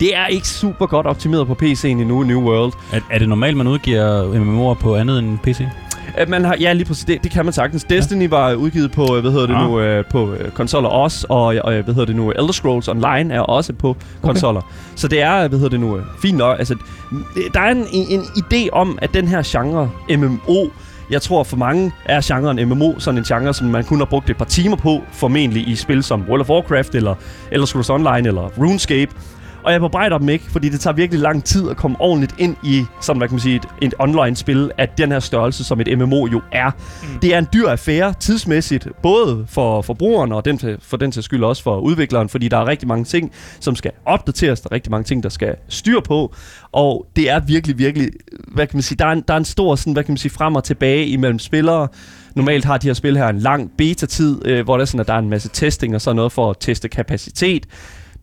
det 0.00 0.16
er 0.16 0.26
ikke 0.26 0.48
super 0.48 0.86
godt 0.86 1.06
optimeret 1.06 1.46
på 1.46 1.56
PC'en 1.62 1.86
endnu, 1.86 2.22
New 2.22 2.40
World. 2.42 2.72
Er, 2.92 3.00
er 3.10 3.18
det 3.18 3.28
normalt, 3.28 3.56
man 3.56 3.66
udgiver 3.66 4.22
MMO'er 4.74 4.80
på 4.80 4.96
andet 4.96 5.18
end 5.18 5.38
PC? 5.38 5.60
At 6.14 6.28
man 6.28 6.44
har, 6.44 6.56
ja, 6.60 6.72
lige 6.72 6.84
præcis. 6.84 7.04
Det, 7.04 7.22
det 7.22 7.30
kan 7.30 7.44
man 7.44 7.52
sagtens. 7.52 7.84
Destiny 7.84 8.28
var 8.28 8.54
udgivet 8.54 8.92
på, 8.92 9.16
øh, 9.16 9.20
hvad 9.20 9.30
hedder 9.32 9.46
det 9.46 9.54
Ah. 9.54 9.64
nu, 9.70 9.80
øh, 9.80 10.04
på 10.10 10.32
øh, 10.32 10.50
konsoller 10.50 10.88
også, 10.90 11.26
og, 11.28 11.44
og 11.44 11.72
hvad 11.72 11.84
hedder 11.94 12.04
det 12.04 12.16
nu, 12.16 12.30
Elder 12.30 12.52
Scrolls 12.52 12.88
Online 12.88 13.34
er 13.34 13.40
også 13.40 13.72
på 13.72 13.96
konsoller. 14.22 14.60
Så 14.96 15.08
det 15.08 15.22
er, 15.22 15.48
hvad 15.48 15.58
hedder 15.58 15.70
det 15.70 15.80
nu, 15.80 15.98
fint 16.22 16.38
nok. 16.38 16.58
Altså, 16.58 16.74
der 17.54 17.60
er 17.60 17.70
en, 17.70 17.86
en, 17.92 18.06
en 18.10 18.20
idé 18.20 18.68
om, 18.72 18.98
at 19.02 19.14
den 19.14 19.28
her 19.28 19.42
genre, 19.46 19.90
MMO, 20.18 20.66
jeg 21.10 21.22
tror 21.22 21.44
for 21.44 21.56
mange 21.56 21.92
er 22.04 22.20
genren 22.24 22.68
MMO 22.68 22.92
sådan 22.98 23.18
en 23.18 23.24
genre, 23.24 23.54
som 23.54 23.66
man 23.66 23.84
kun 23.84 23.98
har 23.98 24.04
brugt 24.04 24.30
et 24.30 24.36
par 24.36 24.44
timer 24.44 24.76
på, 24.76 25.02
formentlig 25.12 25.68
i 25.68 25.74
spil 25.76 26.02
som 26.02 26.24
World 26.28 26.40
of 26.40 26.50
Warcraft, 26.50 26.94
eller 26.94 27.14
Elder 27.50 27.66
Scrolls 27.66 27.90
Online, 27.90 28.28
eller 28.28 28.48
RuneScape. 28.58 29.12
Og 29.64 29.72
jeg 29.72 29.80
bebrejder 29.80 30.18
dem 30.18 30.28
ikke, 30.28 30.44
fordi 30.50 30.68
det 30.68 30.80
tager 30.80 30.94
virkelig 30.94 31.20
lang 31.20 31.44
tid 31.44 31.70
at 31.70 31.76
komme 31.76 31.96
ordentligt 32.00 32.34
ind 32.38 32.56
i, 32.64 32.84
sådan 33.00 33.18
hvad 33.18 33.28
kan 33.28 33.34
man 33.34 33.40
sige, 33.40 33.56
et, 33.56 33.68
et 33.82 33.94
online-spil 33.98 34.70
af 34.78 34.88
den 34.88 35.12
her 35.12 35.20
størrelse, 35.20 35.64
som 35.64 35.80
et 35.80 35.98
MMO 35.98 36.26
jo 36.26 36.40
er. 36.52 36.70
Mm. 37.02 37.18
Det 37.18 37.34
er 37.34 37.38
en 37.38 37.48
dyr 37.52 37.68
affære 37.68 38.14
tidsmæssigt, 38.20 38.88
både 39.02 39.44
for 39.48 39.82
forbrugeren 39.82 40.32
og 40.32 40.44
den, 40.44 40.78
for 40.80 40.96
den 40.96 41.12
til 41.12 41.22
skyld 41.22 41.44
også 41.44 41.62
for 41.62 41.78
udvikleren, 41.78 42.28
fordi 42.28 42.48
der 42.48 42.56
er 42.56 42.66
rigtig 42.66 42.88
mange 42.88 43.04
ting, 43.04 43.32
som 43.60 43.76
skal 43.76 43.90
opdateres, 44.06 44.60
der 44.60 44.68
er 44.70 44.74
rigtig 44.74 44.90
mange 44.90 45.04
ting, 45.04 45.22
der 45.22 45.28
skal 45.28 45.56
styr 45.68 46.00
på, 46.00 46.34
og 46.72 47.06
det 47.16 47.30
er 47.30 47.40
virkelig, 47.40 47.78
virkelig, 47.78 48.08
hvad 48.48 48.66
kan 48.66 48.76
man 48.76 48.82
sige, 48.82 48.98
der 48.98 49.06
er 49.06 49.12
en, 49.12 49.24
der 49.28 49.34
er 49.34 49.38
en 49.38 49.44
stor 49.44 49.76
sådan, 49.76 49.92
hvad 49.92 50.04
kan 50.04 50.12
man 50.12 50.16
sige, 50.16 50.32
frem 50.32 50.56
og 50.56 50.64
tilbage 50.64 51.06
imellem 51.06 51.38
spillere. 51.38 51.88
Normalt 52.34 52.64
har 52.64 52.78
de 52.78 52.86
her 52.86 52.94
spil 52.94 53.16
her 53.16 53.28
en 53.28 53.38
lang 53.38 53.70
beta-tid, 53.78 54.46
øh, 54.46 54.64
hvor 54.64 54.76
der 54.76 54.82
er 54.82 54.86
sådan, 54.86 55.00
at 55.00 55.08
der 55.08 55.14
er 55.14 55.18
en 55.18 55.30
masse 55.30 55.48
testing 55.48 55.94
og 55.94 56.00
sådan 56.00 56.16
noget 56.16 56.32
for 56.32 56.50
at 56.50 56.56
teste 56.60 56.88
kapacitet 56.88 57.66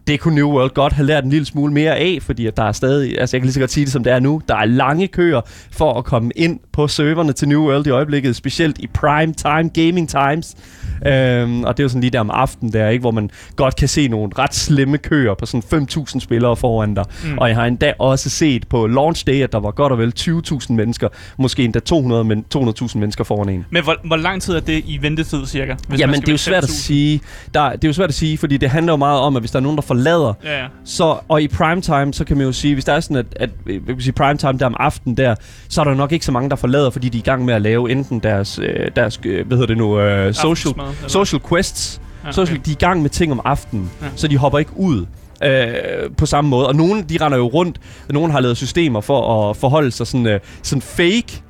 det 0.09 0.19
kunne 0.19 0.35
New 0.35 0.49
World 0.49 0.73
godt 0.73 0.93
have 0.93 1.05
lært 1.05 1.23
en 1.23 1.29
lille 1.29 1.45
smule 1.45 1.73
mere 1.73 1.95
af, 1.95 2.17
fordi 2.21 2.47
at 2.47 2.57
der 2.57 2.63
er 2.63 2.71
stadig, 2.71 3.19
altså 3.19 3.37
jeg 3.37 3.41
kan 3.41 3.45
lige 3.45 3.53
så 3.53 3.59
godt 3.59 3.71
sige 3.71 3.85
det 3.85 3.93
som 3.93 4.03
det 4.03 4.13
er 4.13 4.19
nu, 4.19 4.41
der 4.47 4.55
er 4.55 4.65
lange 4.65 5.07
køer 5.07 5.41
for 5.71 5.93
at 5.93 6.05
komme 6.05 6.31
ind 6.35 6.59
på 6.73 6.87
serverne 6.87 7.33
til 7.33 7.47
New 7.47 7.61
World 7.61 7.87
i 7.87 7.89
øjeblikket, 7.89 8.35
specielt 8.35 8.77
i 8.77 8.87
prime 8.87 9.33
time 9.33 9.85
gaming 9.85 10.09
times. 10.09 10.55
Øhm, 11.05 11.63
og 11.63 11.77
det 11.77 11.83
er 11.83 11.85
jo 11.85 11.89
sådan 11.89 12.01
lige 12.01 12.11
der 12.11 12.19
om 12.19 12.29
aftenen 12.29 12.73
der, 12.73 12.89
ikke, 12.89 13.01
hvor 13.01 13.11
man 13.11 13.29
godt 13.55 13.75
kan 13.75 13.87
se 13.87 14.07
nogle 14.07 14.29
ret 14.39 14.55
slemme 14.55 14.97
køer 14.97 15.33
på 15.33 15.45
sådan 15.45 15.87
5.000 15.97 16.19
spillere 16.19 16.55
foran 16.55 16.93
dig. 16.93 17.05
Mm. 17.23 17.37
Og 17.37 17.47
jeg 17.47 17.57
har 17.57 17.65
endda 17.65 17.93
også 17.99 18.29
set 18.29 18.67
på 18.67 18.87
launch 18.87 19.27
day, 19.27 19.43
at 19.43 19.51
der 19.51 19.59
var 19.59 19.71
godt 19.71 19.91
og 19.91 19.97
vel 19.97 20.13
20.000 20.19 20.73
mennesker, 20.73 21.07
måske 21.37 21.63
endda 21.63 21.79
200 21.79 22.23
men 22.23 22.45
200.000 22.55 22.97
mennesker 22.97 23.23
foran 23.23 23.49
en. 23.49 23.65
Men 23.69 23.83
hvor, 23.83 23.95
hvor 24.03 24.15
lang 24.15 24.41
tid 24.41 24.55
er 24.55 24.59
det 24.59 24.83
i 24.87 24.99
ventetid, 25.01 25.45
cirka? 25.45 25.75
Hvis 25.87 25.99
Jamen, 25.99 26.21
det 26.21 26.27
er 26.27 26.31
jo 26.33 26.37
svært 26.37 26.63
at 26.63 26.69
5.000? 26.69 26.73
sige. 26.73 27.21
Der, 27.53 27.69
det 27.71 27.83
er 27.83 27.87
jo 27.89 27.93
svært 27.93 28.09
at 28.09 28.15
sige, 28.15 28.37
fordi 28.37 28.57
det 28.57 28.69
handler 28.69 28.93
jo 28.93 28.97
meget 28.97 29.19
om, 29.19 29.35
at 29.35 29.41
hvis 29.41 29.51
der 29.51 29.59
er 29.59 29.63
nogen, 29.63 29.77
der 29.77 29.81
forlader 29.81 30.33
Ja, 30.43 30.61
ja. 30.61 30.67
så, 30.85 31.17
og 31.29 31.41
i 31.41 31.47
primetime, 31.47 32.13
så 32.13 32.25
kan 32.25 32.37
man 32.37 32.45
jo 32.45 32.51
sige, 32.51 32.73
hvis 32.73 32.85
der 32.85 32.93
er 32.93 32.99
sådan, 32.99 33.17
at, 33.17 33.25
at 33.35 33.49
øh, 33.65 33.83
hvad 33.83 33.95
kan 33.95 34.01
sige, 34.01 34.13
primetime 34.13 34.57
der 34.59 34.65
om 34.65 34.75
aftenen 34.79 35.17
der, 35.17 35.35
så 35.69 35.81
er 35.81 35.85
der 35.85 35.93
nok 35.93 36.11
ikke 36.11 36.25
så 36.25 36.31
mange, 36.31 36.49
der 36.49 36.55
forlader, 36.55 36.89
fordi 36.89 37.09
de 37.09 37.17
er 37.17 37.21
i 37.21 37.23
gang 37.23 37.45
med 37.45 37.53
at 37.53 37.61
lave 37.61 37.91
enten 37.91 38.19
deres, 38.19 38.59
øh, 38.59 38.91
deres 38.95 39.19
øh, 39.25 39.47
hvad 39.47 39.57
hedder 39.57 39.67
det 39.67 39.77
nu, 39.77 39.99
øh, 39.99 40.33
social, 40.33 40.73
Eller? 40.97 41.07
social 41.09 41.41
quests, 41.49 42.01
Ja, 42.25 42.31
social, 42.31 42.59
de 42.65 42.71
er 42.71 42.75
i 42.75 42.77
gang 42.79 43.01
med 43.01 43.09
ting 43.09 43.31
om 43.31 43.41
aftenen, 43.45 43.91
Ja. 44.01 44.07
så 44.15 44.27
de 44.27 44.37
hopper 44.37 44.59
ikke 44.59 44.71
ud. 44.77 45.05
Øh, 45.43 46.11
på 46.17 46.25
samme 46.25 46.49
måde. 46.49 46.67
Og 46.67 46.75
nogle, 46.75 47.01
de 47.03 47.17
render 47.21 47.37
jo 47.37 47.47
rundt, 47.47 47.77
og 48.07 48.13
nogle 48.13 48.31
har 48.31 48.39
lavet 48.39 48.57
systemer 48.57 49.01
for 49.01 49.49
at 49.49 49.57
forholde 49.57 49.91
sig 49.91 50.07
sådan, 50.07 50.27
øh, 50.27 50.39
sådan 50.63 50.81
fake 50.81 51.41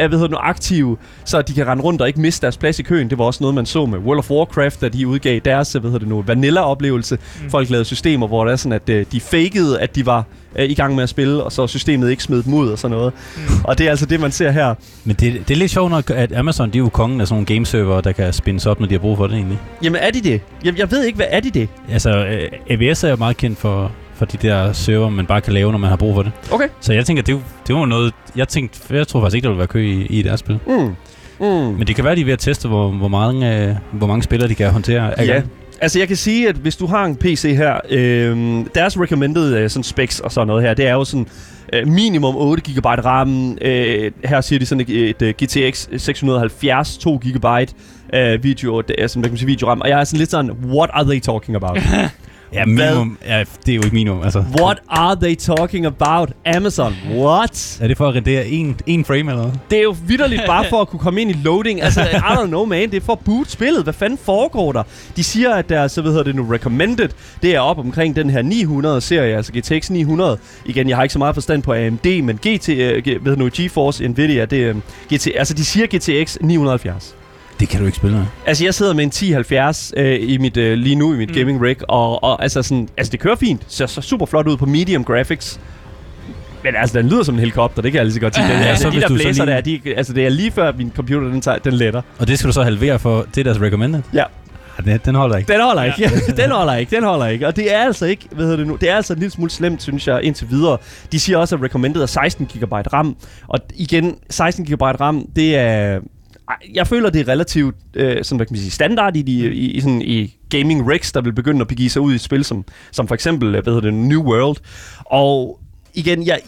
er, 0.00 0.08
hvad 0.08 0.18
hedder 0.18 0.28
det 0.28 0.32
nu, 0.32 0.38
aktive, 0.42 0.96
så 1.24 1.42
de 1.42 1.52
kan 1.52 1.66
rende 1.66 1.82
rundt 1.82 2.02
og 2.02 2.08
ikke 2.08 2.20
miste 2.20 2.42
deres 2.42 2.56
plads 2.56 2.78
i 2.78 2.82
køen. 2.82 3.10
Det 3.10 3.18
var 3.18 3.24
også 3.24 3.38
noget, 3.40 3.54
man 3.54 3.66
så 3.66 3.86
med 3.86 3.98
World 3.98 4.18
of 4.18 4.30
Warcraft, 4.30 4.80
da 4.80 4.88
de 4.88 5.06
udgav 5.08 5.40
deres, 5.44 5.72
hvad 5.72 5.82
hedder 5.82 5.98
det 5.98 6.08
nu, 6.08 6.22
vanilla-oplevelse. 6.26 7.18
Mm. 7.42 7.50
Folk 7.50 7.70
lavede 7.70 7.84
systemer, 7.84 8.26
hvor 8.26 8.44
det 8.44 8.52
er 8.52 8.56
sådan, 8.56 8.72
at 8.72 8.88
øh, 8.88 9.06
de 9.12 9.20
fakede, 9.20 9.80
at 9.80 9.96
de 9.96 10.06
var 10.06 10.24
øh, 10.56 10.70
i 10.70 10.74
gang 10.74 10.94
med 10.94 11.02
at 11.02 11.08
spille, 11.08 11.42
og 11.42 11.52
så 11.52 11.66
systemet 11.66 12.10
ikke 12.10 12.22
smed 12.22 12.42
dem 12.42 12.54
ud 12.54 12.68
og 12.68 12.78
sådan 12.78 12.96
noget. 12.96 13.12
Mm. 13.36 13.42
Mm. 13.42 13.64
Og 13.64 13.78
det 13.78 13.86
er 13.86 13.90
altså 13.90 14.06
det, 14.06 14.20
man 14.20 14.32
ser 14.32 14.50
her. 14.50 14.74
Men 15.04 15.16
det, 15.16 15.48
det 15.48 15.54
er 15.54 15.58
lidt 15.58 15.70
sjovt 15.70 15.90
nok, 15.90 16.10
at 16.10 16.36
Amazon 16.36 16.70
de 16.70 16.78
er 16.78 16.82
jo 16.82 16.88
kongen 16.88 17.20
af 17.20 17.26
sådan 17.26 17.34
nogle 17.34 17.46
gameserver, 17.46 18.00
der 18.00 18.12
kan 18.12 18.32
spindes 18.32 18.66
op, 18.66 18.80
når 18.80 18.86
de 18.86 18.94
har 18.94 19.00
brug 19.00 19.16
for 19.16 19.26
det 19.26 19.36
egentlig. 19.36 19.58
Jamen 19.82 20.00
er 20.00 20.10
de 20.10 20.20
det? 20.20 20.40
Jeg, 20.64 20.78
jeg 20.78 20.90
ved 20.90 21.04
ikke, 21.04 21.16
hvad 21.16 21.26
er 21.30 21.40
de 21.40 21.50
det? 21.50 21.68
Altså, 21.92 22.10
øh, 22.10 22.48
AWS 22.70 23.04
er 23.04 23.10
jo 23.10 23.16
meget 23.16 23.36
kendt 23.36 23.58
for, 23.58 23.92
for 24.20 24.26
de 24.26 24.36
der 24.36 24.72
server, 24.72 25.10
man 25.10 25.26
bare 25.26 25.40
kan 25.40 25.52
lave, 25.52 25.72
når 25.72 25.78
man 25.78 25.90
har 25.90 25.96
brug 25.96 26.14
for 26.14 26.22
det. 26.22 26.32
Okay. 26.50 26.68
Så 26.80 26.92
jeg 26.92 27.06
tænker, 27.06 27.22
det, 27.22 27.34
er 27.34 27.38
det 27.66 27.74
var 27.74 27.86
noget... 27.86 28.12
Jeg 28.36 28.48
tænkte, 28.48 28.96
jeg 28.96 29.08
tror 29.08 29.20
faktisk 29.20 29.34
ikke, 29.34 29.44
der 29.44 29.50
ville 29.50 29.58
være 29.58 29.66
kø 29.66 29.86
i, 29.86 30.06
i 30.06 30.22
deres 30.22 30.40
spil. 30.40 30.58
Mm. 30.66 30.94
Mm. 31.40 31.46
Men 31.46 31.86
det 31.86 31.96
kan 31.96 32.04
være, 32.04 32.16
de 32.16 32.20
er 32.20 32.24
ved 32.24 32.32
at 32.32 32.38
teste, 32.38 32.68
hvor, 32.68 32.88
hvor, 32.88 33.08
mange, 33.08 33.68
øh, 33.68 33.74
hvor 33.92 34.06
mange 34.06 34.22
spillere 34.22 34.48
de 34.48 34.54
kan 34.54 34.70
håndtere. 34.70 35.04
Ja. 35.18 35.24
gangen. 35.24 35.50
Altså 35.80 35.98
jeg 35.98 36.08
kan 36.08 36.16
sige, 36.16 36.48
at 36.48 36.56
hvis 36.56 36.76
du 36.76 36.86
har 36.86 37.04
en 37.04 37.16
PC 37.16 37.54
her, 37.56 37.80
øh, 37.90 38.64
deres 38.74 39.00
recommended 39.00 39.56
øh, 39.56 39.70
sådan 39.70 39.84
specs 39.84 40.20
og 40.20 40.32
sådan 40.32 40.46
noget 40.46 40.62
her, 40.62 40.74
det 40.74 40.86
er 40.86 40.92
jo 40.92 41.04
sådan 41.04 41.26
øh, 41.72 41.88
minimum 41.88 42.36
8 42.36 42.62
GB 42.72 42.86
RAM. 42.86 43.58
Øh, 43.60 44.12
her 44.24 44.40
siger 44.40 44.58
de 44.58 44.66
sådan 44.66 44.80
et, 44.88 45.10
et, 45.10 45.22
et 45.22 45.36
GTX 45.36 45.88
670 45.96 46.98
2 46.98 47.20
GB 47.24 47.46
øh, 48.14 48.44
video, 48.44 48.80
det 48.80 48.96
er 48.98 49.06
sådan, 49.06 49.20
hvad 49.20 49.28
kan 49.28 49.32
man 49.32 49.38
sige, 49.38 49.46
videoram. 49.46 49.80
Og 49.80 49.88
jeg 49.88 50.00
er 50.00 50.04
sådan 50.04 50.18
lidt 50.18 50.30
sådan, 50.30 50.50
what 50.50 50.90
are 50.92 51.04
they 51.04 51.20
talking 51.20 51.56
about? 51.56 51.78
Ja, 52.52 52.64
minimum. 52.66 53.18
Ja, 53.26 53.44
det 53.66 53.72
er 53.72 53.76
jo 53.76 53.82
ikke 53.82 53.94
minimum. 53.94 54.22
Altså. 54.22 54.44
what 54.60 54.78
are 54.88 55.16
they 55.16 55.34
talking 55.34 55.86
about? 55.86 56.32
Amazon, 56.46 56.94
what? 57.14 57.78
Er 57.80 57.88
det 57.88 57.96
for 57.96 58.08
at 58.08 58.14
rendere 58.14 58.46
en, 58.46 58.80
en 58.86 59.04
frame 59.04 59.18
eller 59.18 59.36
noget? 59.36 59.60
Det 59.70 59.78
er 59.78 59.82
jo 59.82 59.96
vidderligt 60.06 60.42
bare 60.46 60.64
for 60.70 60.80
at 60.80 60.88
kunne 60.88 61.00
komme 61.00 61.20
ind 61.20 61.30
i 61.30 61.36
loading. 61.44 61.82
Altså, 61.82 62.00
I 62.00 62.04
don't 62.14 62.46
know, 62.46 62.64
man. 62.64 62.90
Det 62.90 62.96
er 62.96 63.00
for 63.00 63.12
at 63.12 63.18
boot 63.18 63.50
spillet. 63.50 63.82
Hvad 63.82 63.92
fanden 63.92 64.18
foregår 64.18 64.72
der? 64.72 64.82
De 65.16 65.24
siger, 65.24 65.54
at 65.54 65.68
deres, 65.68 65.92
så 65.92 66.02
hvad 66.02 66.12
hedder 66.12 66.24
det 66.24 66.34
nu, 66.34 66.46
recommended, 66.50 67.08
det 67.42 67.54
er 67.54 67.60
op 67.60 67.78
omkring 67.78 68.16
den 68.16 68.30
her 68.30 68.42
900-serie, 68.42 69.36
altså 69.36 69.52
GTX 69.52 69.90
900. 69.90 70.38
Igen, 70.64 70.88
jeg 70.88 70.96
har 70.96 71.02
ikke 71.02 71.12
så 71.12 71.18
meget 71.18 71.34
forstand 71.34 71.62
på 71.62 71.72
AMD, 71.72 72.22
men 72.22 72.36
GT, 72.36 72.68
uh, 72.68 72.74
hvad 72.74 73.02
hedder 73.04 73.36
nu, 73.36 73.50
GeForce, 73.56 74.08
Nvidia, 74.08 74.44
det 74.44 74.64
er 74.64 74.74
GT, 75.14 75.28
altså 75.36 75.54
de 75.54 75.64
siger 75.64 75.86
GTX 75.86 76.36
970. 76.40 77.16
Det 77.60 77.68
kan 77.68 77.80
du 77.80 77.86
ikke 77.86 77.96
spille 77.96 78.16
med. 78.16 78.26
Altså, 78.46 78.64
jeg 78.64 78.74
sidder 78.74 78.94
med 78.94 79.04
en 79.04 79.08
1070 79.08 79.92
øh, 79.96 80.18
i 80.22 80.38
mit, 80.38 80.56
øh, 80.56 80.78
lige 80.78 80.94
nu 80.96 81.14
i 81.14 81.16
mit 81.16 81.28
Mm. 81.28 81.34
gaming 81.34 81.62
rig, 81.62 81.76
og, 81.90 82.24
og 82.24 82.42
altså, 82.42 82.62
sådan, 82.62 82.88
altså, 82.96 83.10
det 83.10 83.20
kører 83.20 83.36
fint. 83.36 83.62
Ser 83.68 83.86
så 83.86 84.00
super 84.00 84.26
flot 84.26 84.48
ud 84.48 84.56
på 84.56 84.66
medium 84.66 85.04
graphics. 85.04 85.60
Men 86.64 86.74
altså, 86.76 86.98
den 86.98 87.08
lyder 87.08 87.22
som 87.22 87.34
en 87.34 87.38
helikopter, 87.38 87.82
det 87.82 87.92
kan 87.92 87.96
jeg 87.98 88.04
lige 88.04 88.14
så 88.14 88.20
godt 88.20 88.34
sige. 88.34 88.44
Den, 88.44 88.52
Ja, 88.52 88.66
ja, 88.68 88.76
så 88.76 88.82
så 88.82 88.88
de 88.88 88.92
hvis 88.92 89.02
der 89.02 89.08
så 89.08 89.14
blæser 89.14 89.44
lige- 89.44 89.54
der, 89.54 89.60
de, 89.60 89.80
altså, 89.96 90.12
det 90.12 90.24
er 90.26 90.28
lige 90.30 90.50
før 90.50 90.72
min 90.78 90.92
computer, 90.96 91.28
den, 91.28 91.40
tager, 91.40 91.58
den 91.58 91.72
letter. 91.72 92.02
Og 92.18 92.28
det 92.28 92.38
skal 92.38 92.48
du 92.48 92.52
så 92.52 92.62
halvere 92.62 92.98
for, 92.98 93.26
det 93.34 93.38
er 93.40 93.44
deres 93.44 93.60
recommended? 93.60 94.02
Ja. 94.14 94.24
Ja, 94.86 94.92
den, 94.92 95.00
den 95.04 95.14
holder 95.14 95.36
ikke. 95.36 95.52
Den 95.52 95.60
holder 95.60 95.82
ikke. 95.84 96.10
den 96.42 96.50
holder 96.50 96.74
ikke. 96.76 96.96
Den 96.96 97.04
holder 97.04 97.26
ikke. 97.26 97.46
Og 97.46 97.56
det 97.56 97.74
er 97.74 97.78
altså 97.78 98.06
ikke, 98.06 98.24
hvad 98.32 98.44
hedder 98.44 98.56
det 98.56 98.66
nu, 98.66 98.76
det 98.80 98.90
er 98.90 98.96
altså 98.96 99.12
en 99.12 99.18
lille 99.18 99.32
smule 99.32 99.50
slemt, 99.50 99.82
synes 99.82 100.08
jeg, 100.08 100.22
indtil 100.22 100.50
videre. 100.50 100.78
De 101.12 101.20
siger 101.20 101.38
også, 101.38 101.56
at 101.56 101.62
recommended 101.62 102.02
er 102.02 102.06
16 102.06 102.46
GB 102.46 102.72
RAM. 102.72 103.16
Og 103.48 103.58
igen, 103.74 104.14
16 104.30 104.64
GB 104.64 104.82
RAM, 104.82 105.26
det 105.36 105.56
er... 105.56 105.98
Jeg 106.74 106.86
føler, 106.86 107.10
det 107.10 107.20
er 107.20 107.28
relativt 107.32 107.76
øh, 107.94 108.24
sådan, 108.24 108.36
hvad 108.36 108.46
kan 108.46 108.54
man 108.54 108.60
sige, 108.60 108.70
standard 108.70 109.16
i, 109.16 109.22
de, 109.22 109.32
i, 109.32 109.70
i, 109.70 109.80
sådan, 109.80 110.02
i 110.02 110.36
gaming 110.50 110.90
rigs, 110.90 111.12
der 111.12 111.20
vil 111.20 111.32
begynde 111.32 111.60
at 111.60 111.68
begive 111.68 111.90
sig 111.90 112.02
ud 112.02 112.12
i 112.12 112.14
et 112.14 112.20
spil, 112.20 112.44
som, 112.44 112.64
som 112.92 113.08
for 113.08 113.14
eksempel, 113.14 113.54
øh, 113.54 113.62
hvad 113.62 113.72
hedder 113.72 113.90
det, 113.90 113.94
New 113.94 114.22
World. 114.22 114.56
Og 115.04 115.60
igen, 115.94 116.26
jeg, 116.26 116.38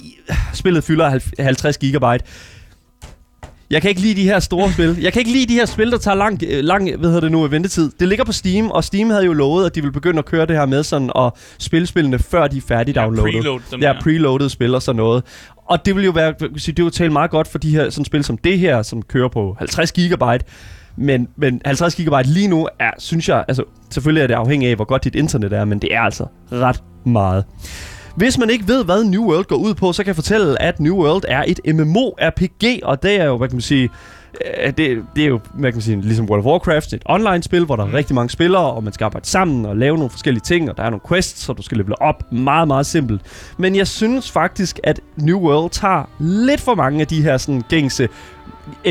spillet 0.55 0.85
fylder 0.85 1.09
halv- 1.11 1.33
50 1.41 1.79
GB. 1.79 2.05
Jeg 3.71 3.83
kan 3.83 3.89
ikke 3.89 4.01
lide 4.01 4.15
de 4.21 4.25
her 4.25 4.41
store 4.41 4.73
spil. 4.75 4.97
Jeg 5.01 5.13
kan 5.13 5.21
ikke 5.21 5.33
lide 5.33 5.47
de 5.47 5.55
her 5.55 5.67
spil, 5.67 5.91
der 5.91 5.99
tager 5.99 6.15
lang, 6.15 6.43
øh, 6.49 6.65
lang 6.65 6.97
hvad 6.97 7.09
hedder 7.09 7.21
det 7.21 7.33
nu, 7.33 7.47
ventetid. 7.47 7.91
Det 8.01 8.09
ligger 8.09 8.25
på 8.25 8.33
Steam, 8.33 8.71
og 8.71 8.85
Steam 8.85 9.11
havde 9.11 9.25
jo 9.25 9.33
lovet, 9.33 9.67
at 9.67 9.75
de 9.75 9.81
ville 9.81 9.93
begynde 9.93 10.19
at 10.19 10.25
køre 10.25 10.47
det 10.47 10.57
her 10.57 10.67
med 10.67 10.83
sådan 10.83 11.11
at 11.19 11.31
spille 11.59 11.87
spillene, 11.87 12.19
før 12.19 12.47
de 12.47 12.57
er 12.57 12.61
færdig 12.69 12.95
downloadet. 12.95 13.33
preload 13.35 13.61
dem 13.71 13.81
Ja, 13.81 13.93
preloaded 14.03 14.49
spil 14.49 14.75
og 14.75 14.83
sådan 14.83 14.97
noget. 14.97 15.23
Og 15.67 15.87
det 15.87 15.97
vil 15.97 16.05
jo 16.05 16.11
være, 16.11 16.35
kan 16.35 16.59
sige, 16.59 16.75
det 16.75 16.85
vil 16.85 16.93
tale 16.93 17.13
meget 17.13 17.31
godt 17.31 17.49
for 17.49 17.59
de 17.59 17.71
her 17.71 17.91
sådan 17.91 18.05
spil 18.05 18.25
som 18.25 18.39
det 18.39 18.59
her, 18.59 18.83
som 18.83 19.03
kører 19.03 19.29
på 19.29 19.57
50 19.59 19.93
gigabyte. 19.93 20.45
Men, 20.97 21.29
men 21.37 21.61
50 21.65 21.95
gigabyte 21.95 22.31
lige 22.31 22.49
nu 22.49 22.69
er, 22.79 22.91
synes 22.99 23.29
jeg, 23.29 23.45
altså 23.49 23.65
selvfølgelig 23.91 24.23
er 24.23 24.27
det 24.27 24.35
afhængigt 24.35 24.71
af, 24.71 24.77
hvor 24.77 24.85
godt 24.85 25.05
dit 25.05 25.15
internet 25.15 25.53
er, 25.53 25.65
men 25.65 25.79
det 25.79 25.95
er 25.95 26.01
altså 26.01 26.27
ret 26.53 26.83
meget. 27.05 27.45
Hvis 28.17 28.39
man 28.39 28.51
ikke 28.51 28.69
ved, 28.69 28.85
hvad 28.85 29.05
New 29.05 29.25
World 29.25 29.45
går 29.45 29.57
ud 29.57 29.75
på, 29.75 29.93
så 29.93 30.03
kan 30.03 30.07
jeg 30.07 30.15
fortælle, 30.15 30.63
at 30.63 30.81
New 30.81 30.97
World 30.97 31.25
er 31.29 31.45
et 31.47 31.61
MMO-RPG, 31.69 32.79
og 32.83 33.03
det 33.03 33.21
er 33.21 33.25
jo, 33.25 33.37
hvad 33.37 33.49
kan 33.49 33.57
man 33.57 33.63
sige, 33.63 33.89
det, 34.77 35.05
det 35.17 35.25
er 35.25 35.29
jo, 35.29 35.41
hvad 35.55 35.73
kan 35.73 35.77
man 35.77 35.83
sige, 35.83 36.01
ligesom 36.01 36.27
World 36.27 36.41
of 36.41 36.47
Warcraft, 36.47 36.93
et 36.93 37.03
online-spil, 37.07 37.65
hvor 37.65 37.77
der 37.77 37.87
er 37.87 37.95
rigtig 37.95 38.15
mange 38.15 38.31
spillere, 38.31 38.73
og 38.73 38.85
man 38.85 38.93
skal 38.93 39.05
arbejde 39.05 39.27
sammen 39.27 39.67
og 39.67 39.77
lave 39.77 39.97
nogle 39.97 40.11
forskellige 40.11 40.43
ting, 40.43 40.71
og 40.71 40.77
der 40.77 40.83
er 40.83 40.91
nogle 40.91 41.01
quests, 41.09 41.41
så 41.41 41.53
du 41.53 41.63
skal 41.63 41.77
levele 41.79 42.03
op. 42.03 42.33
Meget, 42.33 42.69
meget 42.69 42.87
simpelt. 42.87 43.23
Men 43.57 43.77
jeg 43.77 43.87
synes 43.87 44.31
faktisk, 44.31 44.81
at 44.85 45.01
New 45.17 45.39
World 45.39 45.71
tager 45.71 46.11
lidt 46.19 46.61
for 46.61 46.75
mange 46.75 47.01
af 47.01 47.07
de 47.07 47.23
her 47.23 47.37
sådan 47.37 47.63
gængse 47.69 48.09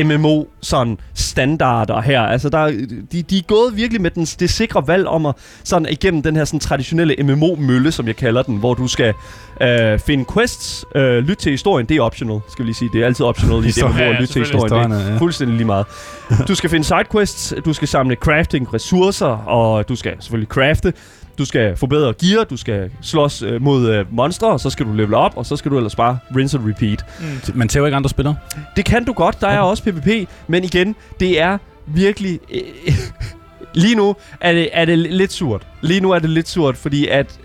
MMO 0.04 0.44
sådan 0.60 0.98
standarder 1.14 2.00
her. 2.00 2.20
Altså 2.20 2.48
der, 2.48 2.58
er- 2.58 2.86
de, 3.12 3.22
de 3.22 3.38
er 3.38 3.42
gået 3.42 3.76
virkelig 3.76 4.02
med 4.02 4.10
den, 4.10 4.24
det 4.24 4.50
sikre 4.50 4.86
valg 4.86 5.06
om 5.06 5.26
at 5.26 5.34
sådan 5.64 5.88
igennem 5.90 6.22
den 6.22 6.36
her 6.36 6.44
sådan 6.44 6.60
traditionelle 6.60 7.16
MMO-mølle, 7.22 7.92
som 7.92 8.06
jeg 8.06 8.16
kalder 8.16 8.42
den, 8.42 8.56
hvor 8.56 8.74
du 8.74 8.88
skal 8.88 9.14
øh, 9.62 9.98
finde 9.98 10.24
quests, 10.34 10.84
øh, 10.94 11.18
lytte 11.18 11.34
til 11.42 11.50
historien, 11.50 11.86
det 11.86 11.96
er 11.96 12.02
optional, 12.02 12.40
skal 12.52 12.62
vi 12.62 12.68
lige 12.68 12.74
sige. 12.74 12.90
Det 12.92 13.02
er 13.02 13.06
altid 13.06 13.24
optional 13.26 13.56
i 13.56 13.58
et 13.58 13.64
Historie, 13.64 13.92
MMO 13.94 14.02
ja, 14.02 14.08
at 14.08 14.20
lytte 14.20 14.26
til 14.32 14.46
selvfølgelig. 14.46 14.62
historien. 14.80 14.90
Det 14.90 15.06
er 15.08 15.12
ja. 15.12 15.18
fuldstændig 15.18 15.56
lige 15.56 15.66
meget. 15.66 15.86
Du 16.48 16.54
skal 16.54 16.70
finde 16.70 16.84
sidequests, 16.84 17.54
du 17.64 17.72
skal 17.72 17.88
samle 17.88 18.14
crafting, 18.14 18.74
ressourcer, 18.74 19.26
og 19.26 19.88
du 19.88 19.96
skal 19.96 20.12
selvfølgelig 20.20 20.48
crafte. 20.48 20.92
Du 21.38 21.44
skal 21.44 21.76
forbedre 21.76 22.14
gear, 22.20 22.44
du 22.44 22.56
skal 22.56 22.90
slås 23.02 23.42
øh, 23.42 23.62
mod 23.62 23.90
øh, 23.90 24.14
monstre, 24.14 24.48
og 24.48 24.60
så 24.60 24.70
skal 24.70 24.86
du 24.86 24.92
level 24.92 25.14
op, 25.14 25.36
og 25.36 25.46
så 25.46 25.56
skal 25.56 25.70
du 25.70 25.76
ellers 25.76 25.96
bare 25.96 26.18
rinse 26.36 26.58
and 26.58 26.68
repeat. 26.68 27.04
Mm. 27.20 27.58
Man 27.58 27.68
tæver 27.68 27.86
ikke 27.86 27.96
andre 27.96 28.10
spillere? 28.10 28.36
Det 28.76 28.84
kan 28.84 29.04
du 29.04 29.12
godt, 29.12 29.40
der 29.40 29.48
er 29.48 29.60
også 29.60 29.82
PvP, 29.82 30.28
men 30.48 30.64
igen, 30.64 30.94
det 31.20 31.40
er 31.40 31.58
virkelig... 31.86 32.40
Øh, 32.54 32.60
lige 33.74 33.94
nu 33.94 34.16
er 34.40 34.52
det, 34.52 34.68
er 34.72 34.84
det 34.84 34.98
lidt 34.98 35.32
surt. 35.32 35.66
Lige 35.80 36.00
nu 36.00 36.10
er 36.10 36.18
det 36.18 36.30
lidt 36.30 36.48
surt, 36.48 36.76
fordi 36.76 37.06
at... 37.08 37.38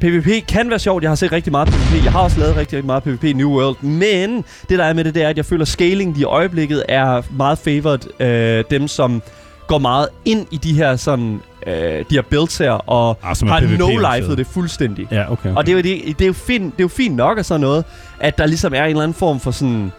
PvP 0.00 0.46
kan 0.48 0.70
være 0.70 0.78
sjovt. 0.78 1.02
Jeg 1.02 1.10
har 1.10 1.14
set 1.14 1.32
rigtig 1.32 1.50
meget 1.50 1.68
PvP. 1.68 2.04
Jeg 2.04 2.12
har 2.12 2.20
også 2.20 2.40
lavet 2.40 2.56
rigtig, 2.56 2.76
rigtig 2.76 2.86
meget 2.86 3.02
PvP 3.02 3.24
i 3.24 3.32
New 3.32 3.50
World. 3.50 3.82
Men 3.82 4.44
det 4.68 4.78
der 4.78 4.84
er 4.84 4.92
med 4.92 5.04
det, 5.04 5.14
det 5.14 5.22
er, 5.22 5.28
at 5.28 5.36
jeg 5.36 5.44
føler, 5.44 5.62
at 5.62 5.68
scaling 5.68 6.18
i 6.18 6.24
øjeblikket 6.24 6.84
er 6.88 7.22
meget 7.36 7.58
favored 7.58 8.20
øh, 8.20 8.64
dem, 8.70 8.88
som 8.88 9.22
går 9.66 9.78
meget 9.78 10.08
ind 10.24 10.46
i 10.50 10.56
de 10.56 10.72
her 10.72 10.96
sådan... 10.96 11.40
Øh, 11.66 11.74
de 11.74 12.04
her 12.10 12.22
builds 12.22 12.58
her, 12.58 12.70
og 12.72 13.18
er 13.22 13.46
har 13.46 13.60
no-lifet 13.60 14.36
det 14.36 14.46
fuldstændig. 14.46 15.08
Ja, 15.10 15.32
okay. 15.32 15.54
Og 15.54 15.66
det 15.66 15.72
er, 15.72 15.76
jo, 15.76 15.82
det, 15.82 16.18
det, 16.18 16.24
er 16.24 16.26
jo 16.26 16.32
fint, 16.32 16.64
det 16.64 16.80
er 16.80 16.84
jo 16.84 16.88
fint 16.88 17.16
nok 17.16 17.38
og 17.38 17.44
sådan 17.44 17.60
noget, 17.60 17.84
at 18.20 18.38
der 18.38 18.46
ligesom 18.46 18.74
er 18.74 18.82
en 18.84 18.90
eller 18.90 19.02
anden 19.02 19.14
form 19.14 19.40
for 19.40 19.50
sådan... 19.50 19.92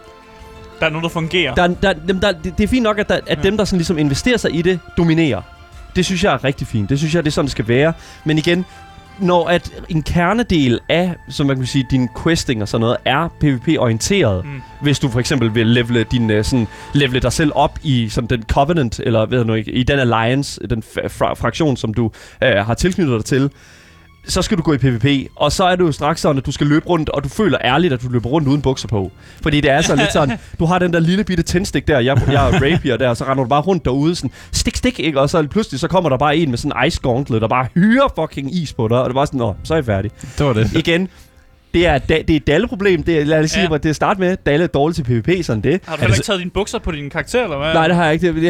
Der 0.80 0.86
er 0.86 0.90
noget, 0.90 1.02
der 1.02 1.08
fungerer. 1.08 1.54
Der, 1.54 1.66
der, 1.66 1.92
dem, 1.92 2.20
der, 2.20 2.32
det, 2.32 2.58
det 2.58 2.64
er 2.64 2.68
fint 2.68 2.82
nok, 2.82 2.98
at, 2.98 3.08
der, 3.08 3.14
at 3.26 3.38
Ja. 3.38 3.42
dem, 3.42 3.56
der 3.56 3.64
sådan 3.64 3.78
ligesom 3.78 3.98
investerer 3.98 4.36
sig 4.36 4.54
i 4.54 4.62
det, 4.62 4.80
dominerer. 4.96 5.42
Det 5.96 6.04
synes 6.04 6.24
jeg 6.24 6.32
er 6.32 6.44
rigtig 6.44 6.66
fint. 6.66 6.90
Det 6.90 6.98
synes 6.98 7.14
jeg, 7.14 7.24
det 7.24 7.30
er 7.30 7.32
sådan, 7.32 7.46
det 7.46 7.52
skal 7.52 7.68
være. 7.68 7.92
Men 8.24 8.38
igen, 8.38 8.64
når 9.18 9.48
at 9.48 9.70
en 9.88 10.02
kernedel 10.02 10.80
af, 10.88 11.14
som 11.28 11.46
man 11.46 11.56
kan 11.56 11.66
sige, 11.66 11.86
din 11.90 12.08
questing 12.22 12.62
og 12.62 12.68
sådan 12.68 12.80
noget, 12.80 12.96
er 13.04 13.28
PvP-orienteret, 13.40 14.44
Mm. 14.44 14.60
hvis 14.82 14.98
du 14.98 15.08
for 15.08 15.20
eksempel 15.20 15.54
vil 15.54 15.66
levele, 15.66 16.04
din, 16.04 16.30
øh, 16.30 16.44
sådan, 16.44 16.66
levele 16.92 17.20
dig 17.20 17.32
selv 17.32 17.52
op 17.54 17.78
i 17.82 18.08
sådan, 18.08 18.28
den 18.28 18.42
Covenant, 18.42 19.00
eller 19.00 19.26
ved 19.26 19.38
jeg 19.38 19.46
nu 19.46 19.54
ikke, 19.54 19.72
i 19.72 19.82
den 19.82 19.98
Alliance, 19.98 20.60
den 20.70 20.82
fra- 20.82 21.34
fraktion, 21.34 21.76
som 21.76 21.94
du 21.94 22.10
øh, 22.42 22.56
har 22.56 22.74
tilknyttet 22.74 23.16
dig 23.18 23.24
til, 23.24 23.50
så 24.28 24.42
skal 24.42 24.58
du 24.58 24.62
gå 24.62 24.72
i 24.72 24.78
PvP, 24.78 25.06
og 25.36 25.52
så 25.52 25.64
er 25.64 25.76
det 25.76 25.84
jo 25.84 25.92
straks 25.92 26.20
sådan, 26.20 26.38
at 26.38 26.46
du 26.46 26.52
skal 26.52 26.66
løbe 26.66 26.86
rundt, 26.86 27.08
og 27.08 27.24
du 27.24 27.28
føler 27.28 27.58
ærligt, 27.64 27.92
at 27.92 28.02
du 28.02 28.08
løber 28.08 28.28
rundt 28.28 28.48
uden 28.48 28.62
bukser 28.62 28.88
på. 28.88 29.12
Fordi 29.42 29.60
det 29.60 29.70
er 29.70 29.80
sådan 29.80 29.98
lidt 29.98 30.12
sådan, 30.12 30.38
du 30.58 30.64
har 30.64 30.78
den 30.78 30.92
der 30.92 31.00
lille 31.00 31.24
bitte 31.24 31.42
tændstik 31.42 31.88
der, 31.88 31.98
jeg, 31.98 32.22
jeg 32.26 32.48
er 32.48 32.52
rapier 32.54 32.96
der, 32.96 33.08
og 33.08 33.16
så 33.16 33.24
render 33.24 33.44
du 33.44 33.48
bare 33.48 33.60
rundt 33.62 33.84
derude, 33.84 34.14
sådan 34.14 34.30
stik, 34.52 34.76
stik, 34.76 35.00
ikke? 35.00 35.20
Og 35.20 35.30
så 35.30 35.46
pludselig 35.46 35.80
så 35.80 35.88
kommer 35.88 36.10
der 36.10 36.16
bare 36.16 36.36
en 36.36 36.50
med 36.50 36.58
sådan 36.58 36.82
en 36.82 36.86
ice 36.86 37.00
gauntlet, 37.02 37.42
der 37.42 37.48
bare 37.48 37.66
hyrer 37.74 38.08
fucking 38.20 38.54
is 38.54 38.72
på 38.72 38.88
dig, 38.88 38.98
og 39.02 39.08
det 39.08 39.14
bare 39.14 39.26
sådan, 39.26 39.38
nå, 39.38 39.54
så 39.64 39.74
er 39.74 39.78
jeg 39.78 39.84
færdig. 39.84 40.10
det 40.38 40.46
var 40.46 40.52
det. 40.52 40.72
Igen, 40.76 41.08
det 41.74 41.86
er, 41.86 41.98
da, 41.98 42.14
det 42.28 42.30
er 42.30 42.36
et 42.36 42.46
Dalle-problem. 42.46 43.02
Det 43.02 43.20
er, 43.20 43.24
lad 43.24 43.40
os 43.44 43.50
sige, 43.50 43.68
Ja. 43.70 43.76
det 43.76 43.86
er 43.86 43.92
start 43.92 44.18
med. 44.18 44.36
Dalle 44.46 44.62
er 44.64 44.66
dårlig 44.68 44.96
til 44.96 45.02
PvP, 45.04 45.44
sådan 45.44 45.62
det. 45.62 45.80
Har 45.86 45.96
du 45.96 46.00
heller 46.00 46.14
så- 46.14 46.20
ikke 46.20 46.26
taget 46.26 46.38
dine 46.40 46.50
bukser 46.50 46.78
på 46.78 46.90
din 46.92 47.10
karakter, 47.10 47.44
eller 47.44 47.58
hvad? 47.58 47.74
Nej, 47.74 47.86
det 47.86 47.96
har 47.96 48.04
jeg 48.04 48.12
ikke. 48.12 48.26
Det, 48.26 48.34
det, 48.34 48.42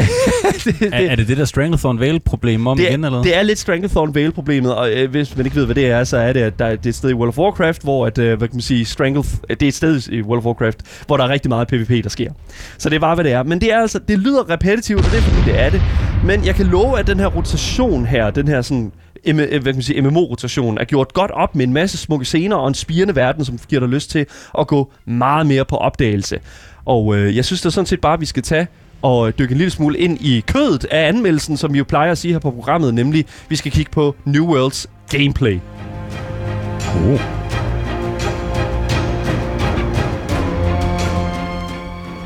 det, 0.65 0.65
det, 0.81 0.89
Er, 0.95 1.11
er 1.11 1.17
det 1.17 1.29
det 1.29 1.37
der 1.37 1.45
Stranglethorn 1.45 2.01
Vale-problem 2.01 2.67
om 2.67 2.77
det, 2.77 2.89
igen, 2.89 3.05
eller? 3.05 3.23
det 3.23 3.37
er 3.37 3.43
lidt 3.43 3.59
Stranglethorn 3.59 4.15
Vale-problemet, 4.15 4.75
og 4.75 4.93
øh, 4.93 5.11
hvis 5.11 5.37
man 5.37 5.47
ikke 5.47 5.57
ved, 5.57 5.65
hvad 5.65 5.75
det 5.75 5.87
er, 5.87 6.05
så 6.05 6.17
er 6.17 6.33
det, 6.33 6.41
at 6.41 6.59
der, 6.59 6.69
det 6.71 6.87
er 6.87 6.89
et 6.89 6.95
sted 6.95 7.11
i 7.11 7.15
World 7.15 7.29
of 7.29 7.39
Warcraft, 7.39 7.83
hvor 7.83 8.07
at, 8.07 8.19
øh, 8.19 8.39
hvad 8.39 8.49
kan 8.49 8.55
man 8.57 8.63
sige, 8.63 8.85
Strangle, 8.85 9.23
det 9.51 9.63
er 9.63 9.69
et 9.69 9.75
sted 9.75 10.09
i 10.11 10.23
World 10.23 10.39
of 10.39 10.45
Warcraft, 10.45 10.79
hvor 11.07 11.17
der 11.17 11.25
er 11.25 11.29
rigtig 11.29 11.49
meget 11.49 11.69
PvP, 11.69 11.89
der 12.05 12.09
sker. 12.11 12.31
Så 12.79 12.89
det 12.89 12.97
er 12.97 13.01
bare, 13.01 13.15
hvad 13.15 13.25
det 13.25 13.33
er. 13.33 13.43
Men 13.43 13.61
det 13.61 13.73
er 13.73 13.81
altså, 13.81 13.99
det 14.09 14.19
lyder 14.19 14.51
repetitivt, 14.51 14.99
og 15.05 15.11
det 15.11 15.19
er 15.19 15.23
fordi, 15.23 15.51
det 15.51 15.61
er 15.61 15.71
det. 15.71 15.83
Men 16.25 16.45
jeg 16.47 16.55
kan 16.55 16.67
love, 16.67 16.99
at 16.99 17.07
den 17.07 17.19
her 17.21 17.27
rotation 17.27 18.07
her, 18.07 18.31
den 18.31 18.49
her 18.49 18.63
sådan, 18.63 18.93
øh, 19.12 19.12
hvad 19.25 19.49
kan 19.49 19.75
man 19.75 19.83
sige, 19.83 20.03
MMO-rotation, 20.03 20.79
er 20.79 20.85
gjort 20.85 21.15
godt 21.15 21.31
op 21.31 21.55
med 21.55 21.67
en 21.67 21.73
masse 21.73 21.99
smukke 21.99 22.25
scener 22.25 22.57
og 22.57 22.69
en 22.69 22.75
spirende 22.75 23.17
verden, 23.17 23.45
som 23.45 23.59
giver 23.69 23.81
dig 23.81 23.89
lyst 23.89 24.11
til 24.11 24.27
at 24.59 24.67
gå 24.67 24.93
meget 25.05 25.47
mere 25.47 25.65
på 25.65 25.77
opdagelse. 25.77 26.41
Og 26.85 27.17
øh, 27.17 27.37
jeg 27.37 27.45
synes 27.45 27.61
det 27.61 27.67
er 27.67 27.71
sådan 27.71 27.87
set 27.87 28.01
bare, 28.01 28.15
at 28.15 28.21
vi 28.21 28.27
skal 28.27 28.43
tage 28.43 28.67
og 29.03 29.39
dykke 29.39 29.53
en 29.53 29.59
lille 29.59 29.71
smule 29.71 29.99
ind 29.99 30.19
i 30.21 30.45
kødet 30.47 30.85
af 30.85 31.09
anmeldelsen, 31.09 31.57
som 31.57 31.73
vi 31.73 31.79
jo 31.79 31.85
plejer 31.85 32.11
at 32.13 32.19
sige 32.19 32.33
her 32.33 32.39
på 32.39 32.51
programmet, 32.51 32.95
nemlig 32.95 33.25
vi 33.49 33.57
skal 33.57 33.73
kigge 33.73 33.91
på 33.91 34.15
New 34.25 34.47
Worlds 34.47 34.87
gameplay. 35.11 35.59
Oh. 36.97 37.21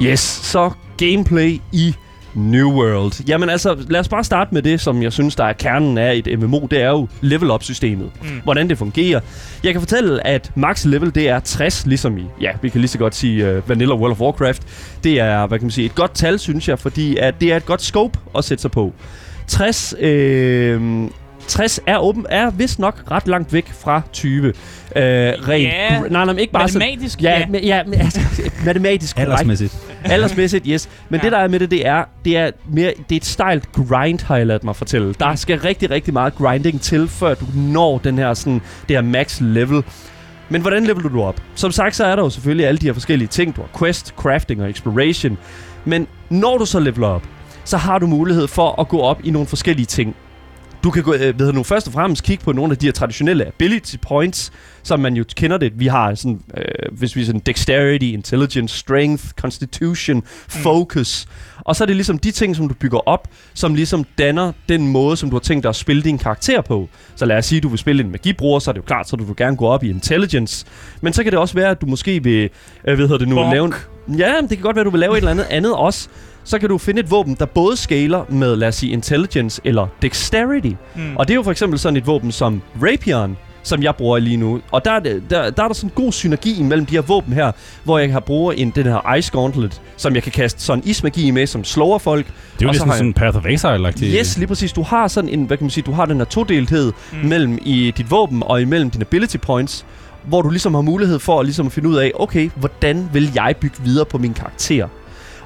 Yes, 0.03 0.21
så 0.21 0.71
gameplay 0.97 1.61
i 1.73 1.95
New 2.37 2.73
World. 2.73 3.25
Jamen 3.29 3.49
altså, 3.49 3.77
lad 3.89 4.01
os 4.01 4.09
bare 4.09 4.25
starte 4.25 4.55
med 4.55 4.63
det, 4.63 4.81
som 4.81 5.03
jeg 5.03 5.13
synes, 5.13 5.37
der 5.37 5.45
er 5.45 5.53
kernen 5.53 5.99
af 5.99 6.23
et 6.25 6.39
MMO. 6.39 6.67
Det 6.71 6.83
er 6.83 6.89
jo 6.89 7.09
level-up-systemet. 7.21 8.11
Mm. 8.23 8.29
Hvordan 8.45 8.69
det 8.69 8.79
fungerer. 8.79 9.21
Jeg 9.65 9.73
kan 9.73 9.81
fortælle, 9.81 10.27
at 10.27 10.53
max 10.55 10.85
level, 10.85 11.15
det 11.15 11.29
er 11.29 11.41
60, 11.41 11.87
ligesom 11.87 12.19
i, 12.19 12.25
ja, 12.41 12.51
vi 12.63 12.69
kan 12.69 12.81
lige 12.81 12.89
så 12.89 12.99
godt 12.99 13.15
sige 13.15 13.57
uh, 13.57 13.69
Vanilla 13.69 13.95
World 13.95 14.13
of 14.13 14.21
Warcraft. 14.21 14.63
Det 15.05 15.21
er, 15.21 15.47
hvad 15.47 15.59
kan 15.59 15.65
man 15.65 15.71
sige, 15.71 15.85
et 15.85 15.95
godt 15.95 16.15
tal, 16.15 16.39
synes 16.39 16.69
jeg, 16.69 16.79
fordi 16.79 17.17
at 17.17 17.41
det 17.41 17.53
er 17.53 17.57
et 17.57 17.67
godt 17.67 17.83
scope 17.83 18.19
at 18.39 18.45
sætte 18.45 18.63
sig 18.63 18.71
på. 18.71 18.93
60, 19.47 19.95
øh, 20.01 21.09
60 21.49 21.81
er, 21.87 21.99
åben, 21.99 22.27
er 22.29 22.51
vist 22.51 22.79
nok 22.79 23.03
ret 23.11 23.29
langt 23.29 23.53
væk 23.53 23.73
fra 23.73 24.03
20. 24.13 24.53
Øh, 24.97 25.03
rent, 25.49 25.63
Ja, 25.65 26.01
nej, 26.01 26.25
nej, 26.25 26.35
ikke 26.37 26.53
bare 26.53 26.69
sådan, 26.69 26.89
Matematisk, 26.89 27.23
Ja, 27.23 27.39
ja. 27.39 27.47
Men, 27.47 27.65
ja 27.65 27.83
men, 27.87 28.01
altså, 28.01 28.21
matematisk 28.67 29.17
korrekt. 29.17 29.31
Aldersmæssigt. 29.31 29.77
Aldersmæssigt, 30.05 30.65
yes. 30.69 30.89
Men 31.09 31.21
Ja. 31.21 31.25
ja. 31.25 31.25
det, 31.25 31.33
der 31.33 31.39
er 31.45 31.49
med 31.49 31.61
det, 31.61 31.71
det 31.71 31.87
er, 31.87 32.05
det 32.25 32.37
er, 32.37 32.51
mere, 32.69 32.93
det 33.09 33.15
er 33.15 33.17
et 33.17 33.25
stejlt 33.25 33.73
grind, 33.73 34.21
har 34.27 34.37
jeg 34.37 34.47
ladet 34.47 34.65
mig 34.65 34.77
fortælle. 34.77 35.15
Der 35.21 35.35
skal 35.35 35.59
rigtig, 35.59 35.91
rigtig 35.91 36.13
meget 36.13 36.35
grinding 36.35 36.81
til, 36.81 37.09
før 37.09 37.35
du 37.35 37.45
når 37.55 37.99
den 37.99 38.19
her, 38.19 38.35
sådan, 38.35 38.61
det 38.89 38.97
her 38.97 39.03
max 39.03 39.41
level. 39.41 39.83
Men 40.49 40.61
hvordan 40.61 40.85
leveler 40.85 41.09
du 41.09 41.23
op? 41.23 41.41
Som 41.55 41.73
sagt, 41.73 41.97
så 41.97 42.05
er 42.05 42.17
der 42.17 42.23
jo 42.23 42.31
selvfølgelig 42.31 42.67
alle 42.67 42.79
de 42.79 42.87
her 42.87 42.93
forskellige 42.93 43.29
ting. 43.29 43.57
Du 43.57 43.61
har 43.61 43.79
quest, 43.79 44.15
crafting 44.17 44.63
og 44.63 44.71
exploration. 44.71 45.39
Men 45.85 46.07
når 46.31 46.59
du 46.59 46.67
så 46.67 46.81
leveler 46.81 47.07
op, 47.07 47.23
så 47.65 47.77
har 47.77 47.99
du 47.99 48.07
mulighed 48.07 48.47
for 48.49 48.81
at 48.81 48.89
gå 48.89 49.01
op 49.01 49.21
i 49.25 49.31
nogle 49.31 49.49
forskellige 49.49 49.87
ting. 49.87 50.17
Du 50.87 50.91
kan 50.91 51.03
gå, 51.03 51.15
øh, 51.15 51.39
ved 51.39 51.53
nu 51.53 51.63
først 51.63 51.87
og 51.87 51.93
fremmest 51.93 52.23
kigge 52.23 52.45
på 52.45 52.53
nogle 52.53 52.73
af 52.73 52.79
de 52.79 52.87
her 52.87 52.93
traditionelle 52.93 53.47
ability 53.47 53.97
points, 54.03 54.53
som 54.83 55.01
man 55.01 55.15
jo 55.17 55.25
kender 55.37 55.59
det. 55.59 55.73
Vi 55.81 55.87
har 55.87 56.15
sådan, 56.15 56.41
øh, 56.57 56.65
hvis 56.99 57.17
vi 57.17 57.25
sådan 57.25 57.41
dexterity, 57.47 58.05
intelligence, 58.05 58.79
strength, 58.79 59.25
constitution, 59.41 60.23
focus. 60.49 61.27
Og 61.65 61.77
så 61.77 61.85
er 61.85 61.87
det 61.87 61.97
ligesom 61.97 62.19
de 62.19 62.31
ting, 62.31 62.57
som 62.57 62.69
du 62.69 62.75
bygger 62.75 63.09
op, 63.09 63.29
som 63.55 63.75
ligesom 63.75 64.05
danner 64.19 64.53
den 64.69 64.89
måde, 64.89 65.17
som 65.17 65.31
du 65.31 65.37
har 65.37 65.41
tænkt 65.41 65.63
dig 65.63 65.69
at 65.69 65.77
spille 65.77 66.03
din 66.03 66.19
karakter 66.19 66.61
på. 66.61 66.89
Så 67.17 67.25
lad 67.25 67.37
os 67.39 67.47
sige, 67.47 67.57
at 67.57 67.63
du 67.63 67.69
vil 67.69 67.79
spille 67.79 68.05
en 68.05 68.11
magibruger, 68.11 68.59
så 68.59 68.71
er 68.71 68.73
det 68.73 68.79
jo 68.79 68.85
klart, 68.87 69.09
så 69.09 69.17
du 69.17 69.25
vil 69.25 69.37
gerne 69.37 69.57
gå 69.57 69.67
op 69.67 69.85
i 69.85 69.91
intelligence. 69.91 70.67
Men 71.01 71.13
så 71.13 71.23
kan 71.23 71.33
det 71.33 71.39
også 71.39 71.55
være, 71.55 71.71
at 71.71 71.81
du 71.81 71.87
måske 71.87 72.23
vil, 72.23 72.51
øh, 72.89 72.95
hvad 72.95 72.97
hedder 72.97 73.19
det 73.19 73.29
nu, 73.29 73.35
Bonk. 73.35 73.53
lave 73.53 73.65
en, 73.65 73.75
Ja, 74.19 74.35
det 74.41 74.49
kan 74.49 74.61
godt 74.61 74.77
være, 74.77 74.81
at 74.81 74.87
du 74.87 74.91
vil 74.91 75.01
lave 75.01 75.13
et 75.13 75.17
eller 75.17 75.31
andet 75.31 75.47
andet 75.51 75.75
også. 75.75 76.09
Så 76.49 76.59
kan 76.59 76.69
du 76.69 76.79
finde 76.79 77.01
et 77.01 77.11
våben, 77.11 77.35
der 77.39 77.45
både 77.47 77.77
scaler 77.77 78.25
med, 78.29 78.57
lad 78.57 78.69
os 78.69 78.75
sige, 78.75 78.93
intelligence 78.93 79.61
eller 79.65 79.87
dexterity. 80.03 80.69
Mm. 80.97 81.17
Og 81.17 81.29
det 81.29 81.35
er 81.35 81.37
jo 81.37 81.43
for 81.43 81.51
eksempel 81.51 81.79
sådan 81.79 81.97
et 81.97 82.07
våben 82.07 82.33
som 82.33 82.63
Rapieren, 82.83 83.37
som 83.63 83.83
jeg 83.83 83.97
bruger 83.97 84.19
lige 84.19 84.37
nu. 84.37 84.61
Og 84.73 84.85
der 84.85 84.91
er, 84.93 85.01
det, 85.01 85.23
der, 85.31 85.51
der 85.51 85.63
er 85.63 85.67
der 85.69 85.75
sådan 85.75 85.91
en 85.91 85.93
god 86.05 86.13
synergi 86.13 86.63
mellem 86.63 86.87
de 86.87 86.95
her 86.95 87.03
våben 87.03 87.33
her, 87.33 87.53
hvor 87.85 87.99
jeg 87.99 88.13
har 88.13 88.21
brugt 88.21 88.55
en, 88.59 88.71
den 88.71 88.85
her 88.87 89.15
Ice 89.15 89.33
Gauntlet, 89.33 89.81
som 89.97 90.15
jeg 90.15 90.23
kan 90.23 90.33
kaste 90.33 90.63
sådan 90.63 90.83
ismagi 90.87 91.31
med, 91.31 91.47
som 91.47 91.65
slår 91.65 91.99
folk. 91.99 92.27
Det 92.27 92.33
er 92.33 92.43
jo 92.53 92.59
så 92.59 92.73
ligesom 92.73 92.89
jeg- 92.89 92.97
sådan 92.97 93.07
en 93.07 93.13
Path 93.15 93.37
of 93.37 93.45
Exile-agtig. 93.47 94.05
Yes, 94.19 94.39
lige 94.39 94.47
præcis. 94.47 94.73
Du 94.73 94.83
har 94.83 95.09
sådan 95.09 95.31
en, 95.31 95.45
hvad 95.45 95.57
kan 95.57 95.65
man 95.65 95.71
sige, 95.71 95.85
du 95.87 95.93
har 95.93 96.07
den 96.07 96.17
her 96.17 96.25
todelthed 96.25 96.93
mm. 97.13 97.19
mellem 97.29 97.59
i 97.63 97.93
dit 97.97 98.11
våben 98.11 98.43
og 98.47 98.63
imellem 98.63 98.91
dine 98.91 99.03
ability 99.05 99.37
points, 99.37 99.85
hvor 100.25 100.43
du 100.43 100.51
ligesom 100.51 100.75
har 100.75 100.83
mulighed 100.83 101.19
for 101.19 101.41
at 101.41 101.47
ligesom 101.47 101.71
finde 101.71 101.89
ud 101.89 101.97
af, 101.97 102.13
okay, 102.15 102.51
hvordan 102.57 103.09
vil 103.13 103.31
jeg 103.35 103.55
bygge 103.61 103.77
videre 103.85 104.05
på 104.07 104.19
min 104.19 104.35
karakter? 104.35 104.89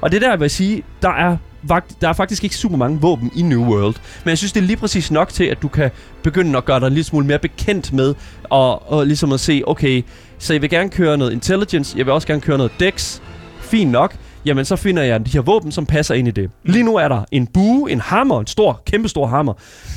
Og 0.01 0.11
det 0.11 0.21
der, 0.21 0.27
der, 0.27 0.33
jeg 0.33 0.39
vil 0.39 0.49
sige, 0.49 0.83
der 1.01 1.09
er, 1.09 1.37
vagt- 1.63 2.01
der 2.01 2.09
er 2.09 2.13
faktisk 2.13 2.43
ikke 2.43 2.55
super 2.55 2.77
mange 2.77 3.01
våben 3.01 3.31
i 3.35 3.41
New 3.41 3.65
World. 3.65 3.95
Men 4.23 4.29
jeg 4.29 4.37
synes, 4.37 4.53
det 4.53 4.61
er 4.61 4.65
lige 4.65 4.77
præcis 4.77 5.11
nok 5.11 5.29
til, 5.29 5.43
at 5.43 5.61
du 5.61 5.67
kan 5.67 5.91
begynde 6.23 6.57
at 6.57 6.65
gøre 6.65 6.79
dig 6.79 6.87
en 6.87 6.93
lille 6.93 7.03
smule 7.03 7.25
mere 7.25 7.39
bekendt 7.39 7.93
med, 7.93 8.15
og, 8.43 8.91
og 8.91 9.05
ligesom 9.05 9.31
at 9.31 9.39
se, 9.39 9.63
okay, 9.67 10.03
så 10.37 10.53
jeg 10.53 10.61
vil 10.61 10.69
gerne 10.69 10.89
køre 10.89 11.17
noget 11.17 11.31
intelligence, 11.31 11.97
jeg 11.97 12.05
vil 12.05 12.13
også 12.13 12.27
gerne 12.27 12.41
køre 12.41 12.57
noget 12.57 12.71
dex, 12.79 13.19
fint 13.61 13.91
nok, 13.91 14.15
jamen 14.45 14.65
så 14.65 14.75
finder 14.75 15.03
jeg 15.03 15.25
de 15.25 15.31
her 15.31 15.41
våben, 15.41 15.71
som 15.71 15.85
passer 15.85 16.15
ind 16.15 16.27
i 16.27 16.31
det. 16.31 16.49
Lige 16.63 16.83
nu 16.83 16.95
er 16.95 17.07
der 17.07 17.23
en 17.31 17.47
bue, 17.47 17.91
en 17.91 17.99
hammer, 17.99 18.39
en 18.39 18.47
stor, 18.47 18.81
kæmpestor 18.85 19.27
hammer, 19.27 19.53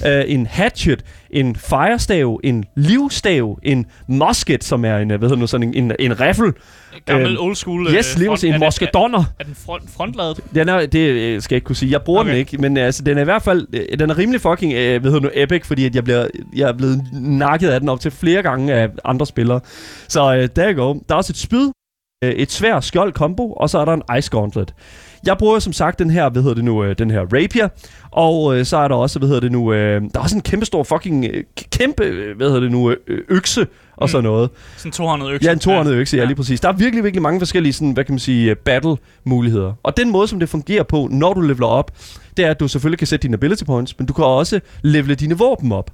øh, 0.07 0.25
en 0.27 0.47
hatchet, 0.47 1.05
en 1.31 1.57
firestav, 1.57 2.41
en 2.45 2.65
livstav, 2.77 3.59
en 3.63 3.87
musket, 4.09 4.65
som 4.65 4.85
er 4.85 4.97
en, 4.99 5.11
øh, 5.11 5.19
hvad 5.19 5.29
hedder 5.29 5.41
nu, 5.41 5.47
sådan 5.47 5.69
en, 5.75 5.85
en, 5.85 5.93
en 5.99 6.21
riffel. 6.21 6.53
Gammel 7.07 7.27
øhm, 7.33 7.37
old 7.41 7.55
school. 7.57 7.87
Yes, 7.95 8.19
lige 8.19 8.29
præcis, 8.31 8.45
en 8.45 8.51
er, 8.51 8.59
den- 8.59 8.67
muskedonner. 8.67 9.19
er, 9.19 9.25
er 9.41 9.45
den 9.45 9.55
front, 9.67 9.83
frontladet? 9.97 10.41
Den 10.55 10.69
er, 10.69 10.87
det 10.87 10.99
øh, 10.99 11.43
skal 11.43 11.55
jeg 11.55 11.57
ikke 11.57 11.65
kunne 11.65 11.77
sige. 11.77 11.93
Jeg 11.93 12.03
bruger 12.03 12.21
okay. 12.21 12.31
Den 12.31 12.39
ikke, 12.39 12.59
men 12.59 12.77
altså, 12.77 13.03
den 13.03 13.17
er 13.19 13.21
i 13.21 13.25
hvert 13.25 13.43
fald, 13.43 13.67
øh, 13.73 13.99
den 13.99 14.11
er 14.11 14.19
rimelig 14.19 14.41
fucking, 14.41 14.73
øh, 14.73 15.01
hvad 15.01 15.11
hedder 15.11 15.25
nu, 15.27 15.31
epic, 15.35 15.67
fordi 15.67 15.85
at 15.87 15.95
jeg, 15.95 16.05
bliver, 16.05 16.27
jeg 16.57 16.69
er 16.69 16.73
blevet 16.73 17.03
nakket 17.13 17.69
af 17.69 17.81
den 17.81 17.89
op 17.89 18.01
til 18.01 18.11
flere 18.11 18.43
gange 18.43 18.75
af 18.75 18.89
andre 19.05 19.27
spillere. 19.27 19.61
Så 20.09 20.35
øh, 20.37 20.49
der 20.57 20.73
go. 20.73 20.95
Der 21.09 21.15
er 21.15 21.15
også 21.15 21.33
et 21.33 21.37
spyd, 21.37 21.71
øh, 22.25 22.33
et 22.33 22.53
svær 22.53 22.81
skjold 22.81 23.13
combo, 23.13 23.53
og 23.53 23.71
så 23.71 23.79
er 23.79 23.85
der 23.85 23.93
en 23.93 24.03
ice 24.19 24.31
gauntlet. 24.31 24.75
Jeg 25.27 25.39
bruger 25.39 25.59
som 25.59 25.73
sagt 25.73 25.99
den 25.99 26.11
her, 26.11 26.29
hvad 26.31 26.43
hedder 26.43 26.55
det 26.55 26.65
nu, 26.65 26.85
øh, 26.85 26.95
den 26.99 27.11
her 27.11 27.21
rapier, 27.21 27.69
og 28.11 28.59
øh, 28.59 28.65
så 28.65 28.77
er 28.77 28.89
der 28.89 28.95
også, 28.95 29.19
hvad 29.19 29.29
hedder 29.29 29.41
det 29.41 29.53
nu, 29.53 29.73
øh, 29.73 30.03
der 30.03 30.09
er 30.15 30.19
også 30.23 30.37
en 30.37 30.43
kæmpe 30.43 30.67
stor 30.67 30.83
fucking, 30.83 31.25
øh, 31.25 31.45
kæmpe, 31.71 32.05
hvad 32.37 32.47
hedder 32.47 32.61
det 32.61 32.71
nu, 32.73 32.91
øh, 32.91 32.97
økse 33.29 33.61
og 33.97 34.05
Mm. 34.05 34.09
sådan 34.09 34.25
noget. 34.25 34.51
Sådan 34.77 34.89
en 34.89 34.93
200 34.93 35.33
økse. 35.33 35.47
Ja, 35.47 35.53
en 35.53 35.59
200 35.59 35.97
økse, 35.97 36.17
ja. 36.17 36.23
ja, 36.23 36.27
lige 36.27 36.37
præcis. 36.37 36.61
Der 36.61 36.69
er 36.69 36.73
virkelig, 36.73 37.05
virkelig 37.05 37.23
mange 37.23 37.41
forskellige, 37.41 37.73
sådan, 37.73 37.93
hvad 37.93 38.05
kan 38.05 38.13
man 38.13 38.19
sige, 38.19 38.55
battle-muligheder. 38.55 39.73
Og 39.83 39.97
den 39.97 40.11
måde, 40.13 40.29
som 40.29 40.41
det 40.41 40.49
fungerer 40.49 40.83
på, 40.83 41.09
når 41.11 41.33
du 41.35 41.41
leveler 41.41 41.67
op, 41.67 41.91
det 42.37 42.45
er, 42.45 42.51
at 42.51 42.61
du 42.61 42.69
selvfølgelig 42.69 42.99
kan 42.99 43.07
sætte 43.07 43.23
dine 43.23 43.35
ability 43.35 43.65
points, 43.65 43.99
men 43.99 44.07
du 44.07 44.13
kan 44.13 44.25
også 44.25 44.61
levele 44.83 45.15
dine 45.15 45.39
våben 45.39 45.73
op. 45.73 45.91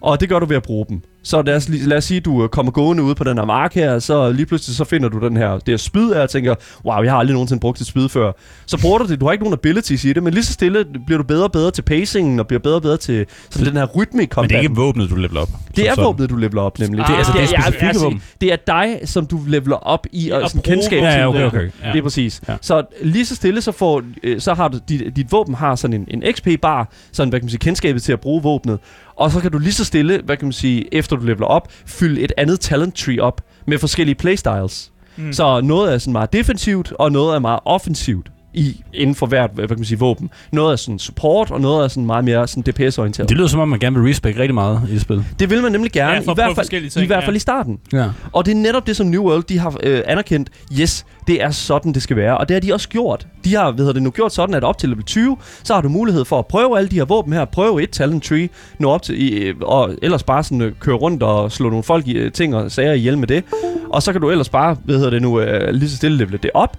Og 0.00 0.20
det 0.20 0.28
gør 0.28 0.38
du 0.38 0.46
ved 0.46 0.56
at 0.56 0.62
bruge 0.62 0.86
dem. 0.88 1.02
Så 1.24 1.42
lad 1.42 1.56
os, 1.56 1.68
lad 1.68 1.96
os 1.96 2.04
sige, 2.04 2.18
at 2.18 2.24
du 2.24 2.42
øh, 2.42 2.48
kommer 2.48 2.72
gående 2.72 3.02
ud 3.02 3.14
på 3.14 3.24
den 3.24 3.38
her 3.38 3.44
mark 3.44 3.74
her, 3.74 3.98
så 3.98 4.32
lige 4.32 4.46
pludselig 4.46 4.76
så 4.76 4.84
finder 4.84 5.08
du 5.08 5.18
den 5.26 5.36
her, 5.36 5.50
det 5.52 5.62
her 5.68 5.76
spyd 5.76 6.12
her, 6.14 6.20
og 6.20 6.30
tænker, 6.30 6.54
wow, 6.84 7.02
jeg 7.02 7.12
har 7.12 7.18
aldrig 7.18 7.32
nogensinde 7.34 7.60
brugt 7.60 7.80
et 7.80 7.86
spyd 7.86 8.08
før. 8.08 8.32
Så 8.66 8.80
bruger 8.80 8.98
du 8.98 9.06
det, 9.06 9.20
du 9.20 9.24
har 9.24 9.32
ikke 9.32 9.44
nogen 9.44 9.52
abilities 9.58 10.04
i 10.04 10.12
det, 10.12 10.22
men 10.22 10.34
lige 10.34 10.44
så 10.44 10.52
stille 10.52 10.84
bliver 11.06 11.18
du 11.18 11.24
bedre 11.24 11.44
og 11.44 11.52
bedre 11.52 11.70
til 11.70 11.82
pacingen, 11.82 12.40
og 12.40 12.46
bliver 12.46 12.60
bedre 12.60 12.76
og 12.76 12.82
bedre 12.82 12.96
til 12.96 13.26
sådan 13.50 13.66
den 13.68 13.76
her 13.76 13.84
rytme 13.86 14.22
i 14.22 14.22
Men 14.22 14.28
combat. 14.28 14.50
det 14.50 14.56
er 14.56 14.60
ikke 14.60 14.74
våbnet, 14.74 15.10
du 15.10 15.16
leveler 15.16 15.40
op. 15.40 15.48
Det 15.76 15.88
er 15.88 16.02
våbnet, 16.02 16.30
du 16.30 16.36
leveler 16.36 16.62
op, 16.62 16.78
nemlig. 16.78 17.00
Ah, 17.00 17.06
det 17.06 17.12
er- 17.14 17.18
altså, 17.18 17.32
det 17.32 17.38
er 17.42 17.46
ja, 17.52 17.60
specifikke 17.60 17.86
altså, 17.86 18.04
våben. 18.04 18.22
Det 18.40 18.52
er 18.52 18.56
dig, 18.66 19.00
som 19.04 19.26
du 19.26 19.40
leveler 19.46 19.76
op 19.76 20.06
i, 20.12 20.30
og 20.30 20.42
At 20.42 20.50
sådan 20.50 20.62
kendskab 20.62 20.98
til 20.98 21.06
Ja, 21.06 21.28
okay, 21.28 21.38
det. 21.38 21.46
okay. 21.46 21.70
Ja. 21.84 21.92
Det 21.92 21.98
er 21.98 22.02
præcis. 22.02 22.42
Ja. 22.48 22.52
Ja. 22.52 22.58
Så 22.62 22.82
lige 23.02 23.26
så 23.26 23.34
stille, 23.34 23.60
så, 23.60 23.72
får, 23.72 24.02
øh, 24.22 24.40
så 24.40 24.54
har 24.54 24.68
du, 24.68 24.78
dit, 24.88 25.16
dit 25.16 25.32
våben 25.32 25.54
har 25.54 25.74
sådan 25.76 26.06
en, 26.10 26.22
en 26.22 26.34
XP-bar, 26.34 26.88
sådan, 27.12 27.28
hvad 27.30 27.40
kan 27.40 27.44
man 27.44 27.50
sige, 27.50 27.58
kendskabet 27.58 28.02
til 28.02 28.12
at 28.12 28.20
bruge 28.20 28.42
våbnet. 28.42 28.78
Og 29.16 29.30
så 29.30 29.40
kan 29.40 29.50
du 29.50 29.58
lige 29.58 29.72
så 29.72 29.84
stille, 29.84 30.20
hvad 30.24 30.36
kan 30.36 30.46
man 30.46 30.52
sige, 30.52 30.94
efter 30.94 31.16
du 31.16 31.24
leveler 31.24 31.46
op, 31.46 31.68
fylde 31.86 32.20
et 32.20 32.32
andet 32.36 32.60
talent 32.60 32.94
tree 32.96 33.22
op 33.22 33.40
med 33.66 33.78
forskellige 33.78 34.14
playstyles. 34.14 34.90
Mm. 35.16 35.32
Så 35.32 35.60
noget 35.60 35.94
er 35.94 35.98
sådan 35.98 36.12
meget 36.12 36.32
defensivt, 36.32 36.92
og 36.98 37.12
noget 37.12 37.34
er 37.34 37.38
meget 37.38 37.60
offensivt 37.64 38.30
i, 38.54 38.80
inden 38.94 39.14
for 39.14 39.26
hvert, 39.26 39.50
hvad 39.54 39.68
kan 39.68 39.76
man 39.76 39.84
sige, 39.84 39.98
våben. 39.98 40.30
Noget 40.52 40.72
er 40.72 40.76
sådan 40.76 40.98
support, 40.98 41.50
og 41.50 41.60
noget 41.60 41.84
er 41.84 41.88
sådan 41.88 42.06
meget 42.06 42.24
mere 42.24 42.48
sådan 42.48 42.62
DPS-orienteret. 42.62 43.28
Det 43.28 43.36
lyder 43.36 43.48
som 43.48 43.60
om, 43.60 43.68
man 43.68 43.78
gerne 43.78 44.00
vil 44.00 44.08
respect 44.08 44.38
rigtig 44.38 44.54
meget 44.54 44.82
i 44.88 44.92
det 44.92 45.00
spil. 45.00 45.24
Det 45.38 45.50
vil 45.50 45.62
man 45.62 45.72
nemlig 45.72 45.92
gerne, 45.92 46.12
Ja, 46.12 46.18
for 46.18 46.32
i, 46.32 46.34
hvert 46.34 46.54
fald, 46.54 46.90
ting, 46.90 47.04
i 47.04 47.06
hvert 47.06 47.22
ja. 47.22 47.26
fald 47.26 47.36
i 47.36 47.38
starten. 47.38 47.78
Ja. 47.92 48.10
Og 48.32 48.46
det 48.46 48.52
er 48.52 48.56
netop 48.56 48.86
det, 48.86 48.96
som 48.96 49.06
New 49.06 49.22
World 49.22 49.42
de 49.42 49.58
har 49.58 49.76
øh, 49.82 50.00
anerkendt. 50.06 50.50
Yes, 50.80 51.06
det 51.26 51.42
er 51.42 51.50
sådan, 51.50 51.92
det 51.92 52.02
skal 52.02 52.16
være. 52.16 52.38
Og 52.38 52.48
det 52.48 52.54
har 52.54 52.60
de 52.60 52.72
også 52.74 52.88
gjort. 52.88 53.26
De 53.44 53.54
har 53.54 53.70
hvad 53.70 53.94
det, 53.94 54.02
nu 54.02 54.10
gjort 54.10 54.32
sådan, 54.34 54.54
at 54.54 54.64
op 54.64 54.78
til 54.78 54.88
level 54.88 55.04
20, 55.04 55.36
så 55.64 55.74
har 55.74 55.80
du 55.80 55.88
mulighed 55.88 56.24
for 56.24 56.38
at 56.38 56.46
prøve 56.46 56.78
alle 56.78 56.88
de 56.90 56.96
her 56.96 57.04
våben 57.04 57.32
her. 57.32 57.44
Prøve 57.44 57.82
et 57.82 57.90
talent 57.90 58.24
tree, 58.24 58.48
nå 58.78 58.90
op 58.90 59.02
til, 59.02 59.32
øh, 59.42 59.54
og 59.62 59.94
ellers 60.02 60.22
bare 60.22 60.44
sådan, 60.44 60.60
øh, 60.60 60.72
køre 60.80 60.96
rundt 60.96 61.22
og 61.22 61.52
slå 61.52 61.68
nogle 61.68 61.82
folk 61.84 62.06
i 62.06 62.12
øh, 62.12 62.32
ting 62.32 62.56
og 62.56 62.70
sager 62.72 62.92
ihjel 62.92 63.18
med 63.18 63.26
det. 63.28 63.44
Og 63.90 64.02
så 64.02 64.12
kan 64.12 64.20
du 64.20 64.30
ellers 64.30 64.48
bare, 64.48 64.76
hvad 64.84 64.94
hedder 64.96 65.10
det 65.10 65.22
nu, 65.22 65.40
øh, 65.40 65.70
lige 65.74 65.90
så 65.90 65.96
stille 65.96 66.16
levele 66.18 66.38
det 66.38 66.50
op. 66.54 66.76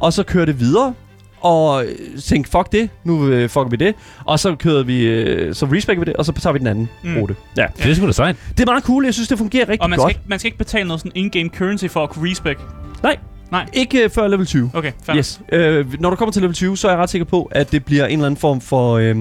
Og 0.00 0.12
så 0.12 0.22
køre 0.22 0.46
det 0.46 0.60
videre. 0.60 0.94
Og 1.40 1.84
tænke, 2.24 2.48
fuck 2.50 2.72
det, 2.72 2.88
nu 3.04 3.28
øh, 3.28 3.48
fucker 3.48 3.68
vi 3.68 3.76
det. 3.76 3.94
Og 4.24 4.38
så 4.38 4.54
kører 4.54 4.82
vi, 4.82 5.02
øh, 5.06 5.54
så 5.54 5.66
respecter 5.66 5.98
vi 6.04 6.04
det, 6.04 6.16
og 6.16 6.24
så 6.24 6.32
tager 6.32 6.52
vi 6.52 6.58
den 6.58 6.66
anden 6.66 6.88
Mm. 7.02 7.16
rute. 7.18 7.34
Ja. 7.56 7.66
Det 7.82 7.90
er 7.90 7.94
sgu 7.94 8.06
da 8.06 8.12
sejt. 8.12 8.36
Det 8.50 8.60
er 8.60 8.66
meget 8.72 8.84
cool, 8.84 9.04
jeg 9.04 9.14
synes, 9.14 9.28
det 9.28 9.38
fungerer 9.38 9.68
rigtig 9.68 9.82
Og 9.82 9.90
man 9.90 9.98
godt. 9.98 10.10
skal, 10.10 10.18
ikke, 10.20 10.28
man 10.28 10.38
skal 10.38 10.46
ikke 10.48 10.58
betale 10.58 10.88
noget 10.88 11.00
sådan 11.00 11.12
in-game 11.14 11.48
currency 11.58 11.84
for 11.86 12.02
at 12.02 12.10
kunne 12.10 12.30
respec. 12.30 12.56
Nej. 13.02 13.16
Nej. 13.50 13.66
Ikke 13.72 14.04
øh, 14.04 14.10
før 14.10 14.28
level 14.28 14.46
20. 14.46 14.70
Okay, 14.74 14.92
fair. 15.02 15.16
Yes. 15.16 15.40
Øh, 15.52 16.00
når 16.00 16.10
du 16.10 16.16
kommer 16.16 16.32
til 16.32 16.42
level 16.42 16.54
20, 16.54 16.76
så 16.76 16.88
er 16.88 16.92
jeg 16.92 17.00
ret 17.00 17.10
sikker 17.10 17.24
på, 17.24 17.48
at 17.50 17.72
det 17.72 17.84
bliver 17.84 18.06
en 18.06 18.12
eller 18.12 18.26
anden 18.26 18.40
form 18.40 18.60
for 18.60 18.92
øh, 18.96 19.16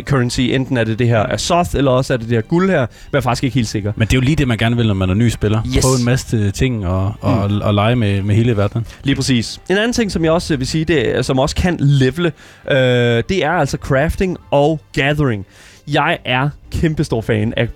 currency. 0.00 0.40
Enten 0.40 0.76
er 0.76 0.84
det 0.84 0.98
det 0.98 1.08
her 1.08 1.22
Azoth, 1.22 1.70
eller 1.74 1.90
også 1.90 2.12
er 2.12 2.16
det 2.16 2.28
det 2.28 2.36
her 2.36 2.42
guld 2.42 2.70
her. 2.70 2.80
Men 2.80 2.88
jeg 3.12 3.18
er 3.18 3.22
faktisk 3.22 3.44
ikke 3.44 3.54
helt 3.54 3.68
sikker. 3.68 3.92
Men 3.96 4.08
det 4.08 4.14
er 4.14 4.16
jo 4.16 4.20
lige 4.20 4.36
det, 4.36 4.48
man 4.48 4.58
gerne 4.58 4.76
vil, 4.76 4.86
når 4.86 4.94
man 4.94 5.10
er 5.10 5.14
ny 5.14 5.28
spiller. 5.28 5.62
Yes. 5.66 5.84
Prøve 5.84 5.98
en 5.98 6.04
masse 6.04 6.50
ting 6.50 6.86
og, 6.86 7.14
og, 7.20 7.50
mm. 7.50 7.60
og 7.60 7.74
lege 7.74 7.96
med, 7.96 8.22
med 8.22 8.34
hele 8.34 8.56
verden. 8.56 8.86
Lige 9.02 9.16
præcis. 9.16 9.60
En 9.70 9.76
anden 9.76 9.92
ting, 9.92 10.12
som 10.12 10.24
jeg 10.24 10.32
også 10.32 10.54
øh, 10.54 10.60
vil 10.60 10.66
sige, 10.66 10.84
det 10.84 11.16
er, 11.16 11.22
som 11.22 11.38
også 11.38 11.56
kan 11.56 11.76
levele, 11.80 12.32
øh, 12.70 12.76
det 13.28 13.44
er 13.44 13.50
altså 13.50 13.76
crafting 13.80 14.36
og 14.50 14.80
gathering. 14.92 15.46
Jeg 15.92 16.18
er 16.24 16.48
kæmpestor 16.72 17.20
fan 17.20 17.54
af, 17.56 17.68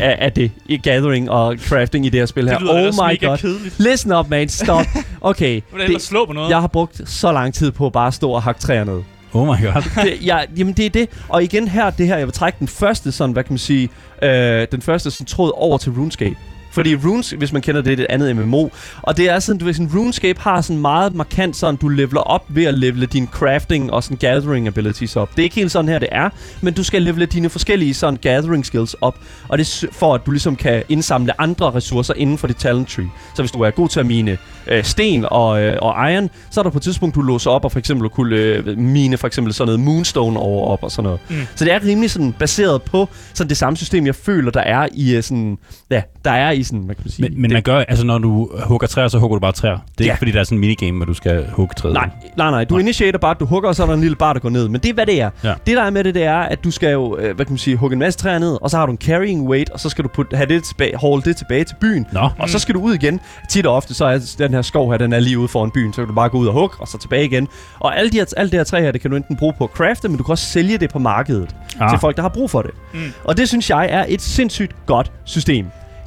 af, 0.00 0.16
af 0.20 0.32
det, 0.32 0.50
i 0.66 0.76
gathering 0.76 1.30
og 1.30 1.56
crafting 1.58 2.06
i 2.06 2.08
det 2.08 2.20
her 2.20 2.26
spil 2.26 2.48
her. 2.48 2.58
Det 2.58 2.62
lyder 2.62 3.02
oh 3.02 3.10
my 3.10 3.20
god. 3.20 3.38
kedeligt. 3.38 3.80
Listen 3.80 4.12
up, 4.12 4.28
man. 4.28 4.48
Stop. 4.48 4.86
Okay. 5.20 5.60
Hvordan 5.70 5.86
ellers 5.86 6.02
slå 6.02 6.26
på 6.26 6.32
noget? 6.32 6.50
jeg 6.50 6.60
har 6.60 6.66
brugt 6.66 7.00
så 7.08 7.32
lang 7.32 7.54
tid 7.54 7.70
på 7.70 7.86
at 7.86 7.92
bare 7.92 8.12
stå 8.12 8.30
og 8.30 8.42
hakke 8.42 8.60
træer 8.60 8.84
ned. 8.84 9.02
Oh 9.32 9.46
my 9.46 9.64
god. 9.64 9.82
det, 10.04 10.26
ja, 10.26 10.38
jamen 10.56 10.72
det 10.74 10.86
er 10.86 10.90
det. 10.90 11.08
Og 11.28 11.42
igen 11.42 11.68
her, 11.68 11.90
det 11.90 12.06
her, 12.06 12.16
jeg 12.16 12.26
vil 12.26 12.34
trække 12.34 12.58
den 12.58 12.68
første 12.68 13.12
sådan, 13.12 13.32
hvad 13.32 13.44
kan 13.44 13.52
man 13.52 13.58
sige, 13.58 13.88
øh, 14.22 14.66
den 14.72 14.82
første 14.82 15.10
sådan, 15.10 15.26
tråd 15.26 15.52
over 15.54 15.78
til 15.78 15.92
RuneScape. 15.92 16.36
Fordi 16.78 16.96
Runes, 16.96 17.30
hvis 17.30 17.52
man 17.52 17.62
kender 17.62 17.82
det, 17.82 17.98
det 17.98 18.04
er 18.10 18.14
et 18.16 18.22
andet 18.22 18.36
MMO. 18.36 18.68
Og 19.02 19.16
det 19.16 19.30
er 19.30 19.38
sådan, 19.38 19.58
du 19.58 19.64
ved, 19.64 19.74
sådan, 19.74 19.90
RuneScape 19.94 20.40
har 20.40 20.60
sådan 20.60 20.80
meget 20.80 21.14
markant 21.14 21.56
sådan, 21.56 21.76
du 21.76 21.88
leveler 21.88 22.20
op 22.20 22.44
ved 22.48 22.64
at 22.64 22.78
levele 22.78 23.06
din 23.06 23.26
crafting 23.26 23.92
og 23.92 24.04
sådan 24.04 24.16
gathering 24.16 24.66
abilities 24.66 25.16
op. 25.16 25.30
Det 25.30 25.38
er 25.38 25.42
ikke 25.42 25.56
helt 25.56 25.72
sådan 25.72 25.88
her, 25.88 25.98
det 25.98 26.08
er, 26.12 26.30
men 26.62 26.74
du 26.74 26.84
skal 26.84 27.02
levele 27.02 27.26
dine 27.26 27.48
forskellige 27.48 27.94
sådan 27.94 28.18
gathering 28.22 28.66
skills 28.66 28.94
op. 29.00 29.18
Og 29.48 29.58
det 29.58 29.84
er 29.84 29.86
for, 29.92 30.14
at 30.14 30.26
du 30.26 30.30
ligesom 30.30 30.56
kan 30.56 30.82
indsamle 30.88 31.40
andre 31.40 31.70
ressourcer 31.70 32.14
inden 32.14 32.38
for 32.38 32.46
dit 32.46 32.56
talent 32.56 32.88
tree. 32.88 33.08
Så 33.34 33.42
hvis 33.42 33.50
du 33.50 33.60
er 33.60 33.70
god 33.70 33.88
til 33.88 34.00
at 34.00 34.06
mine 34.06 34.38
øh, 34.68 34.84
sten 34.84 35.24
og, 35.30 35.62
øh, 35.62 35.76
og 35.82 36.12
iron, 36.12 36.30
så 36.50 36.60
er 36.60 36.62
der 36.62 36.70
på 36.70 36.78
et 36.78 36.82
tidspunkt, 36.82 37.14
du 37.14 37.20
låser 37.22 37.50
op 37.50 37.64
og 37.64 37.72
for 37.72 37.78
eksempel 37.78 38.08
kunne 38.08 38.36
øh, 38.36 38.78
mine 38.78 39.16
for 39.16 39.26
eksempel 39.26 39.54
sådan 39.54 39.66
noget 39.66 39.80
moonstone 39.80 40.38
over 40.38 40.66
op 40.66 40.82
og 40.82 40.90
sådan 40.90 41.04
noget. 41.04 41.20
Mm. 41.28 41.36
Så 41.54 41.64
det 41.64 41.72
er 41.72 41.84
rimelig 41.84 42.10
sådan 42.10 42.32
baseret 42.32 42.82
på 42.82 43.08
sådan 43.34 43.48
det 43.48 43.56
samme 43.56 43.76
system, 43.76 44.06
jeg 44.06 44.14
føler, 44.14 44.50
der 44.50 44.60
er 44.60 44.88
i 44.94 45.16
øh, 45.16 45.22
sådan, 45.22 45.58
ja, 45.90 46.02
der 46.24 46.30
er 46.30 46.50
i 46.50 46.62
sådan, 46.62 46.80
hvad 46.80 46.94
kan 46.94 47.02
man 47.04 47.10
sige. 47.12 47.22
Men, 47.28 47.40
men 47.40 47.50
det, 47.50 47.54
man 47.54 47.62
gør, 47.62 47.78
altså 47.78 48.06
når 48.06 48.18
du 48.18 48.50
hugger 48.64 48.86
træer, 48.86 49.08
så 49.08 49.18
hugger 49.18 49.36
du 49.36 49.40
bare 49.40 49.52
træer. 49.52 49.78
Det 49.98 50.00
er 50.00 50.04
Ja. 50.04 50.12
ikke 50.12 50.18
fordi, 50.18 50.30
der 50.30 50.40
er 50.40 50.44
sådan 50.44 50.56
en 50.56 50.60
minigame, 50.60 50.96
hvor 50.96 51.06
du 51.06 51.14
skal 51.14 51.46
hugge 51.50 51.74
træet. 51.76 51.94
Nej, 51.94 52.10
nej, 52.36 52.50
nej. 52.50 52.64
Du 52.64 52.74
Nej. 52.74 52.80
initiater 52.80 53.18
bare, 53.18 53.34
du 53.40 53.44
hugger, 53.46 53.68
og 53.68 53.74
så 53.76 53.82
er 53.82 53.86
der 53.86 53.94
en 53.94 54.00
lille 54.00 54.16
bar, 54.16 54.32
der 54.32 54.40
går 54.40 54.48
ned. 54.50 54.68
Men 54.68 54.80
det 54.80 54.88
er, 54.90 54.94
hvad 54.94 55.06
det 55.06 55.20
er. 55.20 55.30
Ja. 55.44 55.54
Det, 55.66 55.76
der 55.76 55.82
er 55.82 55.90
med 55.90 56.04
det, 56.04 56.14
det 56.14 56.24
er, 56.24 56.38
at 56.38 56.64
du 56.64 56.70
skal 56.70 56.92
jo, 56.92 57.16
øh, 57.18 57.36
hvad 57.36 57.44
kan 57.46 57.52
man 57.52 57.58
sige, 57.58 57.76
hugge 57.76 57.92
en 57.94 57.98
masse 57.98 58.18
træer 58.18 58.38
ned, 58.38 58.58
og 58.62 58.70
så 58.70 58.76
har 58.76 58.86
du 58.86 58.92
en 58.92 58.98
carrying 58.98 59.48
weight, 59.48 59.70
og 59.70 59.80
så 59.80 59.88
skal 59.88 60.04
du 60.04 60.08
putte, 60.14 60.36
have 60.36 60.48
det 60.48 60.64
tilbage, 60.64 60.98
haul 60.98 61.22
det 61.24 61.36
tilbage 61.36 61.64
til 61.64 61.74
byen. 61.80 62.06
Nå, 62.12 62.28
Og 62.38 62.48
så 62.48 62.58
skal 62.58 62.74
du 62.74 62.80
ud 62.80 62.94
igen. 62.94 63.20
Tit 63.50 63.66
og 63.66 63.74
ofte, 63.74 63.94
så 63.94 64.04
er 64.04 64.34
den 64.38 64.54
her 64.54 64.57
skov 64.62 64.90
her, 64.90 64.98
den 64.98 65.12
er 65.12 65.20
lige 65.20 65.38
ude 65.38 65.48
foran 65.48 65.70
byen, 65.70 65.92
så 65.92 66.00
kan 66.00 66.08
du 66.08 66.14
bare 66.14 66.28
gå 66.28 66.38
ud 66.38 66.46
og 66.46 66.52
hugge, 66.52 66.76
og 66.80 66.88
så 66.88 66.98
tilbage 66.98 67.24
igen. 67.24 67.48
Og 67.78 67.98
alle 67.98 68.10
de 68.10 68.16
her, 68.16 68.32
alt 68.36 68.52
det 68.52 68.58
her 68.58 68.64
træ 68.64 68.80
her, 68.80 68.92
det 68.92 69.00
kan 69.00 69.10
du 69.10 69.16
enten 69.16 69.36
bruge 69.36 69.52
på 69.58 69.64
at 69.64 69.70
crafte, 69.70 70.08
men 70.08 70.18
du 70.18 70.22
kan 70.22 70.32
også 70.32 70.44
sælge 70.44 70.78
det 70.78 70.90
på 70.90 70.98
markedet 70.98 71.56
ah. 71.80 71.90
til 71.90 71.98
folk, 71.98 72.16
der 72.16 72.22
har 72.22 72.28
brug 72.28 72.50
for 72.50 72.62
det. 72.62 72.70
Mm. 72.94 73.12
Og 73.24 73.36
det 73.36 73.48
synes 73.48 73.70
jeg 73.70 73.88
er 73.90 74.04
et 74.08 74.22
sindssygt 74.22 74.86
godt 74.86 75.12
system. 75.24 75.66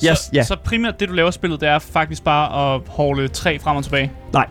Yes, 0.10 0.18
så, 0.18 0.30
ja. 0.34 0.44
så 0.44 0.56
primært 0.64 1.00
det, 1.00 1.10
du 1.10 1.14
laver 1.14 1.30
i 1.30 1.32
spillet, 1.32 1.62
det 1.62 1.70
er 1.70 1.80
faktisk 1.80 2.24
bare 2.24 2.76
at 2.76 2.82
holde 2.88 3.28
træ 3.28 3.58
frem 3.62 3.78
og 3.78 3.84
tilbage. 3.84 4.12
Nej. 4.34 4.48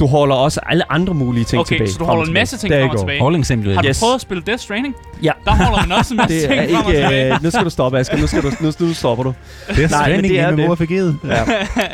Du 0.00 0.06
holder 0.06 0.34
også 0.34 0.60
alle 0.66 0.92
andre 0.92 1.14
mulige 1.14 1.44
ting 1.44 1.60
Okay, 1.60 1.74
tilbage. 1.76 1.92
så 1.92 1.98
du 1.98 2.04
holder 2.04 2.24
en 2.24 2.32
masse 2.32 2.56
ting 2.58 2.72
frem 2.74 2.90
og 2.90 2.98
tilbage. 2.98 3.18
Hauling 3.20 3.46
Simulator. 3.46 3.74
Har 3.74 3.82
du 3.82 3.88
Yes. 3.88 4.00
prøvet 4.00 4.14
at 4.14 4.20
spille 4.20 4.42
Death 4.46 4.62
Stranding? 4.62 4.94
Ja. 5.22 5.32
Der 5.44 5.50
holder 5.50 5.86
man 5.88 5.98
også 5.98 6.14
en 6.14 6.16
masse 6.16 6.36
Det 6.40 6.48
ting 6.48 6.60
er 6.60 6.76
frem 6.76 6.86
og 6.86 6.92
tilbage. 6.92 7.34
Øh, 7.34 7.42
nu 7.42 7.50
skal 7.50 7.64
du 7.64 7.70
stoppe, 7.70 7.98
Asger. 7.98 8.16
Nu, 8.16 8.26
skal 8.26 8.42
du, 8.42 8.50
nu, 8.60 8.72
nu 8.80 8.94
stopper 8.94 9.24
du. 9.24 9.34
Det 9.76 9.84
er 9.84 9.88
Nej, 9.88 10.10
men 10.16 10.24
det 10.24 10.40
er 10.40 10.50
det. 10.50 10.64
MMORPG'et. 10.68 11.28
Ja. 11.28 11.42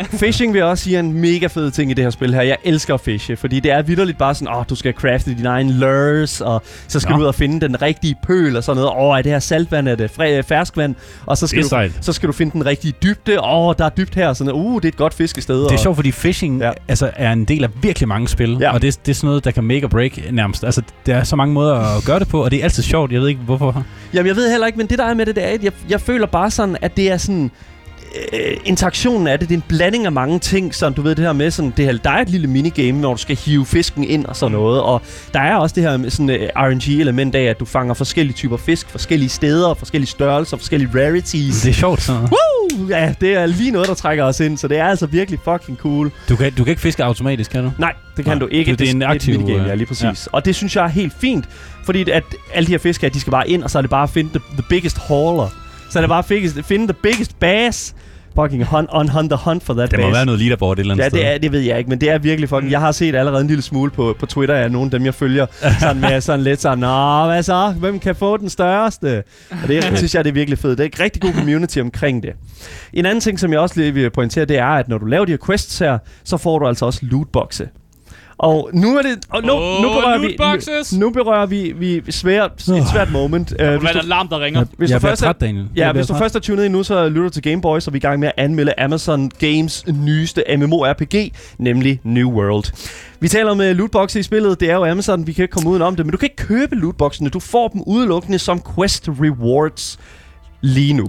Fishing 0.02 0.52
vil 0.52 0.58
jeg 0.58 0.66
også 0.66 0.84
sige 0.84 0.96
er 0.96 1.00
en 1.00 1.12
mega 1.12 1.46
fed 1.46 1.70
ting 1.70 1.90
i 1.90 1.94
det 1.94 2.04
her 2.04 2.10
spil 2.10 2.34
her. 2.34 2.42
Jeg 2.42 2.56
elsker 2.64 2.94
at 2.94 3.00
fishe, 3.00 3.36
fordi 3.36 3.60
det 3.60 3.72
er 3.72 3.82
vidderligt 3.82 4.18
bare 4.18 4.34
sådan, 4.34 4.48
åh, 4.48 4.58
oh, 4.58 4.64
du 4.70 4.74
skal 4.74 4.92
crafte 4.94 5.34
din 5.34 5.46
egen 5.46 5.70
lures, 5.70 6.40
og 6.40 6.62
så 6.88 7.00
skal 7.00 7.10
Nå. 7.12 7.16
du 7.16 7.22
ud 7.22 7.26
og 7.28 7.34
finde 7.34 7.60
den 7.68 7.82
rigtige 7.82 8.16
pøl 8.26 8.56
og 8.56 8.64
sådan 8.64 8.82
noget. 8.82 8.96
Åh, 8.96 9.02
oh, 9.10 9.18
er 9.18 9.22
det 9.22 9.32
her 9.32 9.38
saltvand, 9.38 9.88
er 9.88 9.94
det 9.94 10.10
fri- 10.10 10.42
ferskvand? 10.42 10.94
Og 11.26 11.38
så 11.38 11.46
skal, 11.46 11.62
du, 11.62 11.68
sejt. 11.68 11.92
så 12.00 12.12
skal 12.12 12.26
du 12.26 12.32
finde 12.32 12.52
den 12.52 12.66
rigtige 12.66 12.94
dybde. 13.02 13.40
Åh, 13.40 13.66
oh, 13.68 13.74
der 13.78 13.84
er 13.84 13.88
dybt 13.88 14.14
her. 14.14 14.32
Sådan, 14.32 14.52
uh, 14.52 14.76
det 14.76 14.84
er 14.84 14.88
et 14.88 14.96
godt 14.96 15.14
fiskested. 15.14 15.60
Det 15.62 15.68
er 15.68 15.72
og- 15.72 15.78
sjovt, 15.78 15.96
fordi 15.96 16.10
fishing 16.12 16.58
Ja. 16.60 16.66
ja. 16.66 16.72
altså, 16.88 17.10
er 17.16 17.32
en 17.32 17.44
del 17.44 17.59
af 17.64 17.70
virkelig 17.82 18.08
mange 18.08 18.28
spil, 18.28 18.56
ja. 18.60 18.72
og 18.72 18.82
det, 18.82 19.06
det 19.06 19.12
er 19.12 19.14
sådan 19.14 19.26
noget, 19.28 19.44
der 19.44 19.50
kan 19.50 19.64
make 19.64 19.84
or 19.84 19.88
break 19.88 20.32
nærmest. 20.32 20.64
Altså, 20.64 20.82
der 21.06 21.16
er 21.16 21.24
så 21.24 21.36
mange 21.36 21.54
måder 21.54 21.74
at 21.74 22.04
gøre 22.04 22.18
det 22.18 22.28
på, 22.28 22.44
og 22.44 22.50
det 22.50 22.58
er 22.58 22.64
altid 22.64 22.82
sjovt. 22.82 23.12
Jeg 23.12 23.20
ved 23.20 23.28
ikke, 23.28 23.40
hvorfor. 23.40 23.84
Jamen, 24.14 24.26
jeg 24.26 24.36
ved 24.36 24.50
heller 24.50 24.66
ikke, 24.66 24.76
men 24.76 24.86
det 24.86 24.98
der 24.98 25.04
er 25.04 25.14
med 25.14 25.26
det, 25.26 25.36
det 25.36 25.44
er, 25.44 25.48
at 25.48 25.64
jeg, 25.64 25.72
jeg 25.88 26.00
føler 26.00 26.26
bare 26.26 26.50
sådan, 26.50 26.76
at 26.80 26.96
det 26.96 27.10
er 27.10 27.16
sådan... 27.16 27.50
Øh, 28.32 28.56
interaktionen 28.64 29.26
af 29.26 29.38
det, 29.38 29.48
det 29.48 29.54
er 29.54 29.58
en 29.58 29.64
blanding 29.68 30.06
af 30.06 30.12
mange 30.12 30.38
ting, 30.38 30.74
sådan 30.74 30.92
du 30.92 31.02
ved 31.02 31.14
det 31.14 31.24
her 31.24 31.32
med 31.32 31.50
sådan, 31.50 31.72
det 31.76 31.84
her, 31.84 31.92
der 32.04 32.10
er 32.10 32.20
et 32.22 32.28
lille 32.30 32.46
minigame, 32.46 32.98
hvor 33.00 33.14
du 33.14 33.18
skal 33.20 33.36
hive 33.36 33.66
fisken 33.66 34.04
ind 34.04 34.26
og 34.26 34.36
sådan 34.36 34.52
noget, 34.52 34.80
og 34.82 35.02
der 35.34 35.40
er 35.40 35.56
også 35.56 35.74
det 35.74 35.82
her 35.82 35.96
med 35.96 36.10
sådan 36.10 36.30
uh, 36.30 36.62
RNG-element 36.62 37.34
af, 37.34 37.42
at 37.42 37.60
du 37.60 37.64
fanger 37.64 37.94
forskellige 37.94 38.34
typer 38.36 38.56
fisk, 38.56 38.88
forskellige 38.90 39.28
steder, 39.28 39.74
forskellige 39.74 40.08
størrelser, 40.10 40.56
forskellige 40.56 40.90
rarities. 40.94 41.60
Det 41.62 41.68
er 41.70 41.72
sjovt 41.74 42.02
sådan 42.02 42.20
noget. 42.20 42.32
Woo! 42.32 42.88
Ja, 42.88 43.14
det 43.20 43.34
er 43.34 43.46
lige 43.46 43.70
noget, 43.70 43.88
der 43.88 43.94
trækker 43.94 44.24
os 44.24 44.40
ind, 44.40 44.58
så 44.58 44.68
det 44.68 44.78
er 44.78 44.84
altså 44.86 45.06
virkelig 45.06 45.40
fucking 45.44 45.78
cool. 45.78 46.10
Du 46.28 46.36
kan, 46.36 46.52
du 46.52 46.64
kan 46.64 46.70
ikke 46.70 46.82
fiske 46.82 47.04
automatisk, 47.04 47.50
kan 47.50 47.64
du? 47.64 47.72
Nej, 47.78 47.92
det 48.16 48.24
kan 48.24 48.32
Nej, 48.32 48.38
du 48.38 48.46
ikke. 48.50 48.70
det- 48.70 48.78
det 48.78 48.86
er 48.88 48.92
en 48.94 49.02
aktiv, 49.02 49.38
minigame, 49.38 49.62
øh, 49.62 49.68
ja, 49.68 49.74
lige 49.74 49.86
præcis. 49.86 50.02
Ja. 50.02 50.12
Og 50.32 50.44
det 50.44 50.54
synes 50.54 50.76
jeg 50.76 50.84
er 50.84 50.88
helt 50.88 51.12
fint, 51.20 51.44
fordi 51.84 52.10
at 52.10 52.22
alle 52.54 52.66
de 52.66 52.72
her 52.72 52.78
fisk 52.78 53.02
her, 53.02 53.08
de 53.08 53.20
skal 53.20 53.30
bare 53.30 53.48
ind, 53.48 53.62
og 53.62 53.70
så 53.70 53.78
er 53.78 53.82
det 53.82 53.90
bare 53.90 54.02
at 54.02 54.10
finde 54.10 54.30
the, 54.30 54.40
the 54.52 54.62
biggest 54.68 54.98
hauler. 54.98 55.48
Så 55.90 56.00
det 56.00 56.08
bare 56.08 56.18
at 56.18 56.64
finde, 56.64 56.86
the 56.86 56.96
biggest 57.02 57.38
bass. 57.40 57.94
Fucking 58.40 58.64
hunt, 58.64 58.88
on, 58.92 59.08
hunt 59.08 59.30
the 59.30 59.38
hunt 59.44 59.62
for 59.62 59.74
that 59.74 59.90
Der 59.90 59.96
må 59.96 60.02
bass. 60.02 60.14
være 60.14 60.26
noget 60.26 60.40
leaderboard 60.40 60.78
et 60.78 60.80
eller 60.80 60.94
andet 60.94 61.04
Ja, 61.04 61.08
sted. 61.08 61.18
det, 61.18 61.34
er, 61.34 61.38
det 61.38 61.52
ved 61.52 61.60
jeg 61.60 61.78
ikke, 61.78 61.90
men 61.90 62.00
det 62.00 62.10
er 62.10 62.18
virkelig 62.18 62.48
fucking... 62.48 62.64
Mm. 62.64 62.70
Jeg 62.70 62.80
har 62.80 62.92
set 62.92 63.14
allerede 63.14 63.40
en 63.40 63.46
lille 63.46 63.62
smule 63.62 63.90
på, 63.90 64.16
på 64.18 64.26
Twitter 64.26 64.54
af 64.54 64.70
nogle 64.72 64.86
af 64.86 64.90
dem, 64.90 65.04
jeg 65.04 65.14
følger. 65.14 65.46
Sådan 65.80 66.00
med 66.00 66.20
sådan 66.20 66.40
lidt 66.44 66.60
sådan, 66.60 66.78
Nå, 66.78 67.26
hvad 67.26 67.42
så? 67.42 67.74
Hvem 67.78 67.98
kan 67.98 68.16
få 68.16 68.36
den 68.36 68.48
største? 68.48 69.22
Og 69.62 69.68
det 69.68 69.84
synes 69.98 70.14
jeg, 70.14 70.24
det 70.24 70.30
er 70.30 70.34
virkelig 70.34 70.58
fedt. 70.58 70.78
Det 70.78 70.84
er 70.84 70.88
et 70.88 71.00
rigtig 71.00 71.22
god 71.22 71.32
community 71.32 71.78
omkring 71.78 72.22
det. 72.22 72.30
En 72.92 73.06
anden 73.06 73.20
ting, 73.20 73.40
som 73.40 73.52
jeg 73.52 73.60
også 73.60 73.80
lige 73.80 73.94
vil 73.94 74.10
pointere, 74.10 74.44
det 74.44 74.58
er, 74.58 74.66
at 74.66 74.88
når 74.88 74.98
du 74.98 75.06
laver 75.06 75.24
de 75.24 75.32
her 75.32 75.38
quests 75.46 75.78
her, 75.78 75.98
så 76.24 76.36
får 76.36 76.58
du 76.58 76.66
altså 76.66 76.86
også 76.86 77.00
lootboxe. 77.02 77.68
Og 78.42 78.70
nu 78.72 78.96
er 78.98 79.02
det... 79.02 79.18
Og 79.30 79.42
nu, 79.42 79.52
Åh, 79.52 79.82
nu 79.82 79.88
berører 79.88 80.18
vi... 80.18 80.36
Nu, 80.92 80.98
nu 81.06 81.10
berører 81.10 81.46
vi, 81.46 81.72
vi 81.76 82.02
svært, 82.12 82.52
et 82.68 82.88
svært 82.92 83.12
moment. 83.12 83.50
Uh, 83.52 83.56
Hvad 83.56 83.78
hvis 83.78 83.88
er 83.88 83.92
du, 83.92 83.98
der 83.98 84.04
alarm, 84.04 84.28
der 84.28 84.40
ringer? 84.40 84.64
Hvis 84.78 84.88
du 84.90 84.92
jeg 84.92 85.00
bliver 85.00 85.10
først 85.10 85.22
er- 85.22 85.26
træt, 85.26 85.40
Daniel. 85.40 85.66
Ja, 85.76 85.84
Jeg 85.84 85.92
hvis 85.92 86.06
du 86.06 86.12
træt. 86.12 86.20
først 86.22 86.36
er 86.36 86.40
tunet 86.40 86.64
ind 86.64 86.72
nu, 86.72 86.82
så 86.82 87.08
lytter 87.08 87.22
du 87.22 87.28
til 87.28 87.42
Game 87.42 87.60
Boy, 87.62 87.80
så 87.80 87.90
er 87.90 87.92
vi 87.92 87.96
i 87.96 88.00
gang 88.00 88.20
med 88.20 88.28
at 88.28 88.34
anmelde 88.36 88.72
Amazon 88.78 89.30
Games 89.38 89.84
nyeste 89.86 90.44
MMORPG, 90.58 91.14
nemlig 91.58 92.00
New 92.04 92.30
World. 92.32 92.72
Vi 93.20 93.28
taler 93.28 93.50
om 93.50 93.58
uh, 93.60 93.64
lootboxe 93.66 94.20
i 94.20 94.22
spillet. 94.22 94.60
Det 94.60 94.70
er 94.70 94.74
jo 94.74 94.84
Amazon, 94.84 95.26
vi 95.26 95.32
kan 95.32 95.42
ikke 95.42 95.52
komme 95.52 95.70
uden 95.70 95.82
om 95.82 95.96
det, 95.96 96.06
men 96.06 96.10
du 96.10 96.16
kan 96.18 96.26
ikke 96.26 96.46
købe 96.46 96.76
lootboxene. 96.76 97.28
Du 97.30 97.40
får 97.40 97.68
dem 97.68 97.82
udelukkende 97.86 98.38
som 98.38 98.62
quest 98.74 99.08
rewards 99.08 99.98
lige 100.60 100.92
nu. 100.94 101.08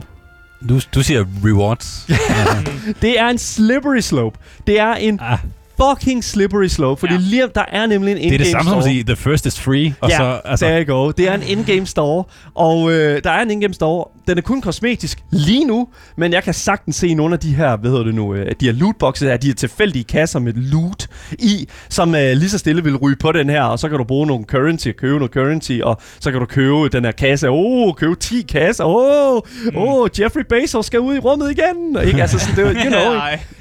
Du, 0.70 0.80
du 0.96 1.02
siger 1.04 1.26
rewards. 1.46 2.08
Det 3.02 3.20
er 3.20 3.28
en 3.28 3.38
slippery 3.38 4.00
slope. 4.00 4.40
Det 4.68 4.80
er 4.80 4.94
en 4.94 5.20
ah, 5.22 5.38
fucking 5.90 6.24
slippery 6.24 6.68
slope, 6.68 7.00
fordi 7.00 7.14
Ja. 7.14 7.20
lige 7.24 7.48
der 7.56 7.66
er 7.68 7.86
nemlig 7.86 8.12
en 8.12 8.18
det 8.18 8.26
er 8.26 8.30
det 8.30 8.34
in-game 8.34 8.52
samme 8.52 8.70
som 8.70 8.78
at 8.78 8.84
store. 8.84 8.94
sige, 8.94 9.04
the 9.04 9.16
first 9.16 9.46
is 9.46 9.60
free. 9.60 9.94
Og 10.02 10.10
ja, 10.10 10.18
så, 10.18 10.42
altså, 10.46 10.66
there 10.66 10.84
you 10.86 10.96
go. 10.96 11.12
Det 11.12 11.30
er 11.30 11.34
en 11.34 11.44
in-game 11.44 11.86
store, 11.86 12.24
og 12.56 12.92
øh, 12.92 13.24
der 13.24 13.32
er 13.32 13.42
en 13.42 13.52
in-game 13.52 13.74
store. 13.74 14.06
Den 14.28 14.38
er 14.38 14.42
kun 14.42 14.62
kosmetisk 14.62 15.20
lige 15.32 15.66
nu, 15.66 15.88
men 16.18 16.34
jeg 16.34 16.44
kan 16.44 16.54
sagtens 16.54 16.96
se 16.96 17.14
nogle 17.14 17.34
af 17.34 17.40
de 17.40 17.56
her, 17.56 17.78
hvad 17.78 17.90
hedder 17.92 18.04
det 18.06 18.16
nu, 18.16 18.34
øh, 18.34 18.52
de 18.60 18.66
her 18.66 18.72
lootboxes 18.74 19.28
her, 19.30 19.38
de 19.38 19.48
her 19.48 19.54
tilfældige 19.54 20.04
kasser 20.04 20.40
med 20.40 20.54
loot 20.54 21.08
i, 21.32 21.68
som 21.90 22.16
øh, 22.16 22.32
lige 22.34 22.50
så 22.50 22.58
stille 22.58 22.84
vil 22.84 22.96
ryge 22.98 23.16
på 23.16 23.32
den 23.32 23.50
her, 23.50 23.64
og 23.64 23.80
så 23.80 23.90
kan 23.90 23.98
du 23.98 24.04
bruge 24.04 24.28
nogle 24.28 24.46
currency, 24.46 24.88
købe 24.98 25.16
noget 25.18 25.32
currency, 25.34 25.72
og 25.84 26.02
så 26.20 26.32
kan 26.32 26.40
du 26.40 26.46
købe 26.46 26.90
den 26.90 27.06
her 27.06 27.12
kasse. 27.12 27.50
Åh, 27.50 27.56
oh, 27.88 27.94
købe 27.94 28.16
10 28.16 28.42
kasser. 28.42 28.84
Åh, 28.86 29.34
oh, 29.36 29.42
oh, 29.76 30.10
Jeffrey 30.20 30.44
Bezos 30.50 30.86
skal 30.86 31.00
ud 31.00 31.16
i 31.16 31.20
rummet 31.20 31.52
igen. 31.52 31.98
Ikke? 32.08 32.22
Altså, 32.22 32.40
sådan, 32.40 32.66
det, 32.66 32.78
you 32.86 32.90
know. 33.02 33.14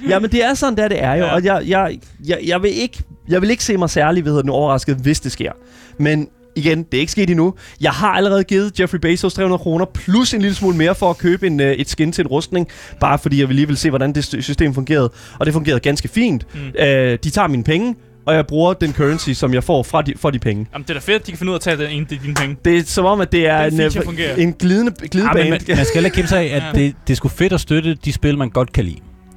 Ja, 0.08 0.18
men 0.18 0.30
det 0.32 0.44
er 0.44 0.54
sådan, 0.54 0.76
der 0.76 0.88
det 0.88 1.02
er 1.04 1.14
jo. 1.14 1.24
Ja. 1.24 1.34
Og 1.34 1.44
jeg, 1.44 1.62
jeg, 1.66 1.98
jeg, 2.26 2.38
jeg, 2.46 2.62
vil 2.62 2.70
ikke, 2.82 2.98
jeg 3.28 3.42
vil 3.42 3.50
ikke 3.50 3.64
se 3.64 3.76
mig 3.76 3.90
særlig 3.90 4.24
ved 4.24 4.44
nu 4.44 4.52
overrasket, 4.52 4.96
hvis 4.96 5.20
det 5.20 5.32
sker. 5.32 5.52
Men 5.98 6.28
igen, 6.56 6.82
det 6.82 6.94
er 6.94 7.00
ikke 7.00 7.12
sket 7.12 7.30
endnu. 7.30 7.54
Jeg 7.80 7.90
har 7.92 8.08
allerede 8.12 8.44
givet 8.44 8.80
Jeffrey 8.80 8.98
Bezos 8.98 9.34
300 9.34 9.58
kroner, 9.58 9.84
plus 9.84 10.34
en 10.34 10.40
lille 10.42 10.54
smule 10.54 10.76
mere 10.76 10.94
for 10.94 11.10
at 11.10 11.18
købe 11.18 11.46
en, 11.46 11.60
øh, 11.60 11.72
et 11.72 11.88
skin 11.90 12.12
til 12.12 12.22
en 12.22 12.28
rustning, 12.28 12.68
bare 13.00 13.18
fordi 13.18 13.40
jeg 13.40 13.48
vil 13.48 13.56
lige 13.56 13.66
vil 13.66 13.76
se, 13.76 13.88
hvordan 13.90 14.12
det 14.12 14.24
sy- 14.24 14.40
system 14.40 14.74
fungerede. 14.74 15.10
Og 15.38 15.46
det 15.46 15.54
fungerede 15.54 15.80
ganske 15.80 16.08
fint. 16.08 16.46
Mm. 16.54 16.60
Øh, 16.82 17.18
de 17.24 17.30
tager 17.30 17.48
mine 17.48 17.64
penge, 17.64 17.94
og 18.26 18.34
jeg 18.34 18.46
bruger 18.46 18.72
den 18.72 18.92
currency, 18.92 19.30
som 19.30 19.54
jeg 19.54 19.64
får 19.64 19.82
fra 19.82 20.02
de, 20.02 20.12
for 20.16 20.30
de 20.30 20.38
penge. 20.38 20.66
Jamen, 20.72 20.82
det 20.82 20.90
er 20.90 20.94
da 20.94 21.00
fedt, 21.12 21.26
de 21.26 21.32
kan 21.32 21.38
finde 21.38 21.50
ud 21.50 21.54
af 21.54 21.58
at 21.58 21.62
tage 21.62 21.76
den 21.76 21.90
ene 21.90 22.06
af 22.10 22.18
dine 22.22 22.34
penge. 22.34 22.56
Det 22.64 22.76
er 22.78 22.82
som 22.84 23.04
om, 23.04 23.20
at 23.20 23.32
det 23.32 23.46
er 23.46 23.70
Den 23.70 23.80
en, 23.80 23.90
feature 23.92 24.14
øh, 24.36 24.42
en 24.42 24.52
glidende, 24.52 24.92
glidebane. 25.10 25.40
men 25.42 25.50
man, 25.50 25.60
man 25.76 25.84
skal 25.84 25.94
heller 25.94 26.10
kæmpe 26.10 26.28
sig 26.28 26.38
af, 26.40 26.56
at 26.56 26.62
Ja. 26.78 26.82
det, 26.84 26.94
det 27.06 27.12
er 27.12 27.16
sgu 27.16 27.28
fedt 27.28 27.52
at 27.52 27.60
støtte 27.60 27.94
de 27.94 28.12
spil, 28.12 28.38
man 28.38 28.50
godt 28.50 28.72
kan 28.72 28.84
lide. 28.84 28.96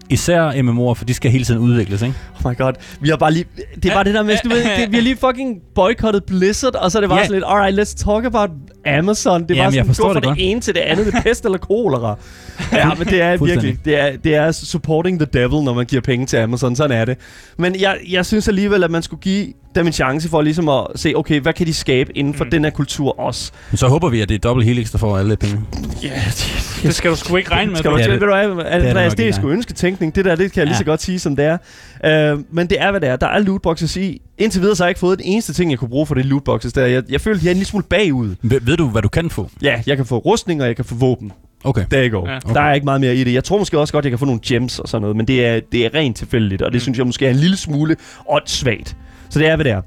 Især 0.09 0.51
MMO'er, 0.51 0.93
for 0.93 1.05
de 1.05 1.13
skal 1.13 1.31
hele 1.31 1.45
tiden 1.45 1.59
udvikles, 1.59 2.01
ikke? 2.01 2.15
Oh 2.45 2.51
my 2.51 2.57
god. 2.57 2.73
Vi 3.01 3.09
har 3.09 3.17
bare 3.17 3.31
lige... 3.33 3.45
Det 3.75 3.85
er 3.85 3.93
bare 3.93 4.03
det 4.03 4.13
der 4.13 4.23
med, 4.23 4.37
du 4.43 4.49
ved, 4.49 4.57
det, 4.79 4.91
vi 4.91 4.95
har 4.97 5.01
lige 5.03 5.15
fucking 5.17 5.57
boykottet 5.75 6.23
Blizzard, 6.23 6.75
og 6.75 6.91
så 6.91 6.97
er 6.97 6.99
det 6.99 7.09
bare 7.09 7.19
Ja. 7.19 7.25
sådan 7.25 7.35
lidt, 7.35 7.45
alright, 7.47 7.79
let's 7.79 7.95
talk 8.05 8.25
about 8.25 8.49
Amazon. 8.85 9.41
Det 9.41 9.51
er 9.51 9.55
Jamen, 9.63 9.85
bare 9.85 9.93
sådan, 9.95 10.07
gå 10.07 10.13
fra 10.13 10.19
det 10.19 10.37
det, 10.37 10.51
ene 10.51 10.61
til 10.61 10.73
det 10.75 10.79
andet 10.81 11.13
med 11.13 11.21
pest 11.23 11.45
eller 11.45 11.57
kolera. 11.57 12.15
Ja, 12.71 12.93
men 12.97 13.07
det 13.07 13.21
er 13.21 13.37
virkelig, 13.45 13.77
det 13.85 13.99
er, 13.99 14.17
det 14.17 14.35
er 14.35 14.51
supporting 14.51 15.19
the 15.19 15.27
devil, 15.33 15.63
når 15.63 15.73
man 15.73 15.85
giver 15.85 16.01
penge 16.01 16.25
til 16.25 16.37
Amazon. 16.37 16.75
Sådan 16.75 16.97
er 16.97 17.05
det. 17.05 17.17
Men 17.57 17.75
jeg, 17.79 17.97
jeg 18.09 18.25
synes 18.25 18.47
alligevel, 18.47 18.83
at 18.83 18.91
man 18.91 19.01
skulle 19.03 19.21
give 19.21 19.47
dem 19.75 19.87
en 19.87 19.93
chance 19.93 20.29
for 20.29 20.41
ligesom 20.41 20.69
at 20.69 20.87
se, 20.95 21.13
okay, 21.15 21.39
hvad 21.41 21.53
kan 21.53 21.67
de 21.67 21.73
skabe 21.73 22.17
inden 22.17 22.33
for 22.33 22.43
Mm. 22.43 22.51
den 22.51 22.63
her 22.63 22.71
kultur 22.71 23.19
også? 23.19 23.51
Men 23.71 23.77
så 23.77 23.87
håber 23.87 24.09
vi, 24.09 24.21
at 24.21 24.29
det 24.29 24.35
er 24.35 24.39
Double 24.39 24.65
Helix, 24.65 24.91
der 24.91 24.97
får 24.97 25.17
alle 25.17 25.35
penge. 25.35 25.59
Ja, 26.03 26.07
det, 26.27 26.79
Det 26.83 26.95
skal 26.95 27.11
du 27.11 27.15
sgu 27.15 27.35
ikke 27.35 27.51
regne 27.51 27.71
med. 27.71 27.77
skal 27.79 27.91
du 27.91 27.97
Det 27.97 28.03
er 28.05 28.11
det. 28.11 28.21
ved 28.21 28.27
du 28.47 28.53
hvad, 28.53 28.65
Andreas, 28.65 29.11
det 29.13 29.19
er 29.23 29.25
ikke, 29.27 29.35
sgu 29.35 29.49
ønsketænkning. 29.49 30.15
Det 30.15 30.25
der, 30.25 30.35
det 30.35 30.51
kan 30.51 30.59
jeg 30.59 30.67
lige 30.67 30.77
så 30.77 30.83
godt 30.83 31.01
sige, 31.01 31.19
som 31.19 31.35
det 31.35 31.57
er. 32.03 32.33
Uh, 32.33 32.39
men 32.55 32.67
det 32.67 32.81
er, 32.81 32.91
hvad 32.91 33.01
det 33.01 33.09
er. 33.09 33.15
Der 33.15 33.27
er 33.27 33.39
lootboxes 33.39 33.97
i. 33.97 34.21
Indtil 34.37 34.61
videre, 34.61 34.75
så 34.75 34.83
har 34.83 34.87
jeg 34.87 34.91
ikke 34.91 34.99
fået 34.99 35.19
den 35.19 35.25
eneste 35.27 35.53
ting, 35.53 35.71
jeg 35.71 35.79
kunne 35.79 35.89
bruge 35.89 36.05
for 36.05 36.15
det 36.15 36.25
lootboxes 36.25 36.73
der. 36.73 36.85
Jeg, 36.85 37.03
jeg 37.09 37.21
føler, 37.21 37.39
de 37.39 37.45
er 37.47 37.51
en 37.51 37.57
lille 37.57 37.67
smule 37.67 37.85
bagud. 37.89 38.35
Ved, 38.41 38.59
ved 38.61 38.77
du, 38.77 38.89
hvad 38.89 39.01
du 39.01 39.07
kan 39.09 39.29
få? 39.29 39.49
Ja, 39.61 39.81
jeg 39.87 39.97
kan 39.97 40.05
få 40.05 40.17
rustning, 40.17 40.61
og 40.61 40.67
jeg 40.67 40.75
kan 40.75 40.85
få 40.85 40.95
våben. 40.95 41.31
Okay. 41.63 41.85
You 41.93 42.19
go. 42.19 42.25
Ja. 42.27 42.31
Ja. 42.31 42.37
Okay. 42.45 42.53
Der 42.53 42.61
er 42.61 42.73
ikke 42.73 42.85
meget 42.85 43.01
mere 43.01 43.15
i 43.15 43.23
det. 43.23 43.33
Jeg 43.33 43.43
tror 43.43 43.57
måske 43.57 43.79
også 43.79 43.93
godt, 43.93 44.05
jeg 44.05 44.11
kan 44.11 44.19
få 44.19 44.25
nogle 44.25 44.41
gems 44.45 44.79
og 44.79 44.87
sådan 44.89 45.01
noget, 45.01 45.17
men 45.17 45.27
det 45.27 45.45
er, 45.45 45.59
det 45.71 45.85
er 45.85 45.89
rent 45.93 46.17
tilfældigt, 46.17 46.61
og 46.61 46.71
det 46.71 46.75
Mm. 46.75 46.81
synes 46.81 46.97
jeg 46.97 47.05
måske 47.05 47.25
er 47.25 47.29
en 47.29 47.35
lille 47.35 47.57
smule 47.57 47.95
åndssvagt. 48.29 48.95
Så 49.33 49.39
det 49.39 49.47
er, 49.47 49.55
hvad 49.55 49.65
det 49.65 49.71
er. 49.71 49.81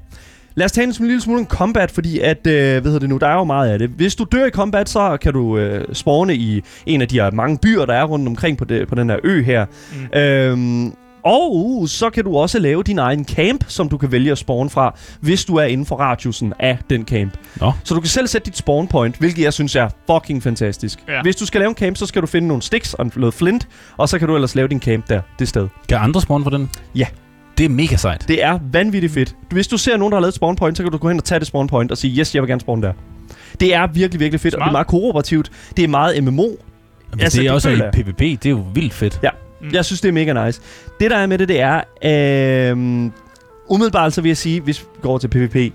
Lad 0.55 0.65
os 0.65 0.71
tale 0.71 0.93
en 0.99 1.07
lille 1.07 1.21
smule 1.21 1.39
om 1.39 1.45
combat, 1.45 1.91
fordi 1.91 2.19
at, 2.19 2.47
øh, 2.47 2.53
hvad 2.53 2.81
hedder 2.81 2.99
det 2.99 3.09
nu, 3.09 3.17
der 3.17 3.27
er 3.27 3.33
jo 3.33 3.43
meget 3.43 3.69
af 3.69 3.79
det. 3.79 3.89
Hvis 3.89 4.15
du 4.15 4.23
dør 4.31 4.45
i 4.45 4.49
combat, 4.49 4.89
så 4.89 5.17
kan 5.21 5.33
du 5.33 5.57
øh, 5.57 5.85
spawne 5.93 6.35
i 6.35 6.63
en 6.85 7.01
af 7.01 7.07
de 7.07 7.15
her 7.15 7.31
mange 7.31 7.57
byer, 7.57 7.85
der 7.85 7.93
er 7.93 8.03
rundt 8.03 8.27
omkring 8.27 8.57
på, 8.57 8.65
det, 8.65 8.87
på 8.87 8.95
den 8.95 9.09
her 9.09 9.17
ø 9.23 9.43
her. 9.43 9.65
Mm. 10.13 10.19
Øhm, 10.19 10.93
og 11.23 11.83
så 11.89 12.09
kan 12.09 12.23
du 12.23 12.37
også 12.37 12.59
lave 12.59 12.83
din 12.83 12.99
egen 12.99 13.25
camp, 13.25 13.63
som 13.67 13.89
du 13.89 13.97
kan 13.97 14.11
vælge 14.11 14.31
at 14.31 14.37
spawne 14.37 14.69
fra, 14.69 14.97
hvis 15.21 15.45
du 15.45 15.55
er 15.55 15.63
inden 15.63 15.85
for 15.85 15.95
radiusen 15.95 16.53
af 16.59 16.77
den 16.89 17.05
camp. 17.05 17.37
Nå. 17.55 17.71
Så 17.83 17.93
du 17.93 17.99
kan 17.99 18.07
selv 18.07 18.27
sætte 18.27 18.45
dit 18.45 18.57
spawn 18.57 18.87
point, 18.87 19.17
hvilket 19.17 19.43
jeg 19.43 19.53
synes 19.53 19.75
er 19.75 19.89
fucking 20.11 20.43
fantastisk. 20.43 20.99
Ja. 21.07 21.21
Hvis 21.21 21.35
du 21.35 21.45
skal 21.45 21.61
lave 21.61 21.69
en 21.69 21.75
camp, 21.75 21.97
så 21.97 22.05
skal 22.05 22.21
du 22.21 22.27
finde 22.27 22.47
nogle 22.47 22.63
sticks 22.63 22.93
og 22.93 23.11
noget 23.15 23.33
flint, 23.33 23.67
og 23.97 24.09
så 24.09 24.19
kan 24.19 24.27
du 24.27 24.35
ellers 24.35 24.55
lave 24.55 24.67
din 24.67 24.81
camp 24.81 25.09
der, 25.09 25.21
det 25.39 25.47
sted. 25.47 25.67
Kan 25.89 25.97
andre 25.97 26.21
spawn 26.21 26.43
for 26.43 26.49
den? 26.49 26.69
Ja. 26.95 27.05
Det 27.57 27.65
er 27.65 27.69
mega 27.69 27.95
sejt. 27.95 28.25
Det 28.27 28.43
er 28.43 28.59
vanvittigt 28.71 29.13
fedt. 29.13 29.35
Hvis 29.51 29.67
du 29.67 29.77
ser 29.77 29.97
nogen, 29.97 30.11
der 30.11 30.15
har 30.15 30.21
lavet 30.21 30.31
et 30.31 30.35
spawn 30.35 30.55
point, 30.55 30.77
så 30.77 30.83
kan 30.83 30.91
du 30.91 30.97
gå 30.97 31.07
hen 31.07 31.17
og 31.17 31.23
tage 31.23 31.39
det 31.39 31.47
spawn 31.47 31.67
point 31.67 31.91
og 31.91 31.97
sige, 31.97 32.19
yes, 32.19 32.35
jeg 32.35 32.43
vil 32.43 32.49
gerne 32.49 32.61
spawn 32.61 32.83
der. 32.83 32.93
Det 33.59 33.73
er 33.75 33.87
virkelig, 33.87 34.19
virkelig 34.19 34.39
fedt, 34.41 34.53
og 34.55 34.59
det 34.59 34.63
Smart. 34.63 34.69
er 34.69 34.71
meget 34.71 34.87
kooperativt. 34.87 35.51
Det 35.77 35.83
er 35.83 35.87
meget 35.87 36.23
MMO. 36.23 36.43
Altså, 36.43 36.57
det 37.25 37.33
det 37.33 37.47
er 37.47 37.51
også 37.51 37.69
føler 37.69 37.87
i 37.87 37.91
PvP, 38.03 38.19
det 38.19 38.45
er 38.45 38.49
jo 38.49 38.65
vildt 38.73 38.93
fedt. 38.93 39.19
Mm. 39.61 39.69
Jeg 39.73 39.85
synes, 39.85 40.01
det 40.01 40.09
er 40.09 40.13
mega 40.13 40.45
nice. 40.45 40.61
Det, 40.99 41.11
der 41.11 41.17
er 41.17 41.27
med 41.27 41.37
det, 41.37 41.47
det 41.47 41.59
er... 41.61 41.81
Øh, 42.71 43.11
umiddelbart 43.69 44.13
så 44.13 44.21
vil 44.21 44.29
jeg 44.29 44.37
sige, 44.37 44.61
hvis 44.61 44.81
vi 44.81 44.85
går 45.01 45.17
til 45.17 45.27
PvP. 45.27 45.73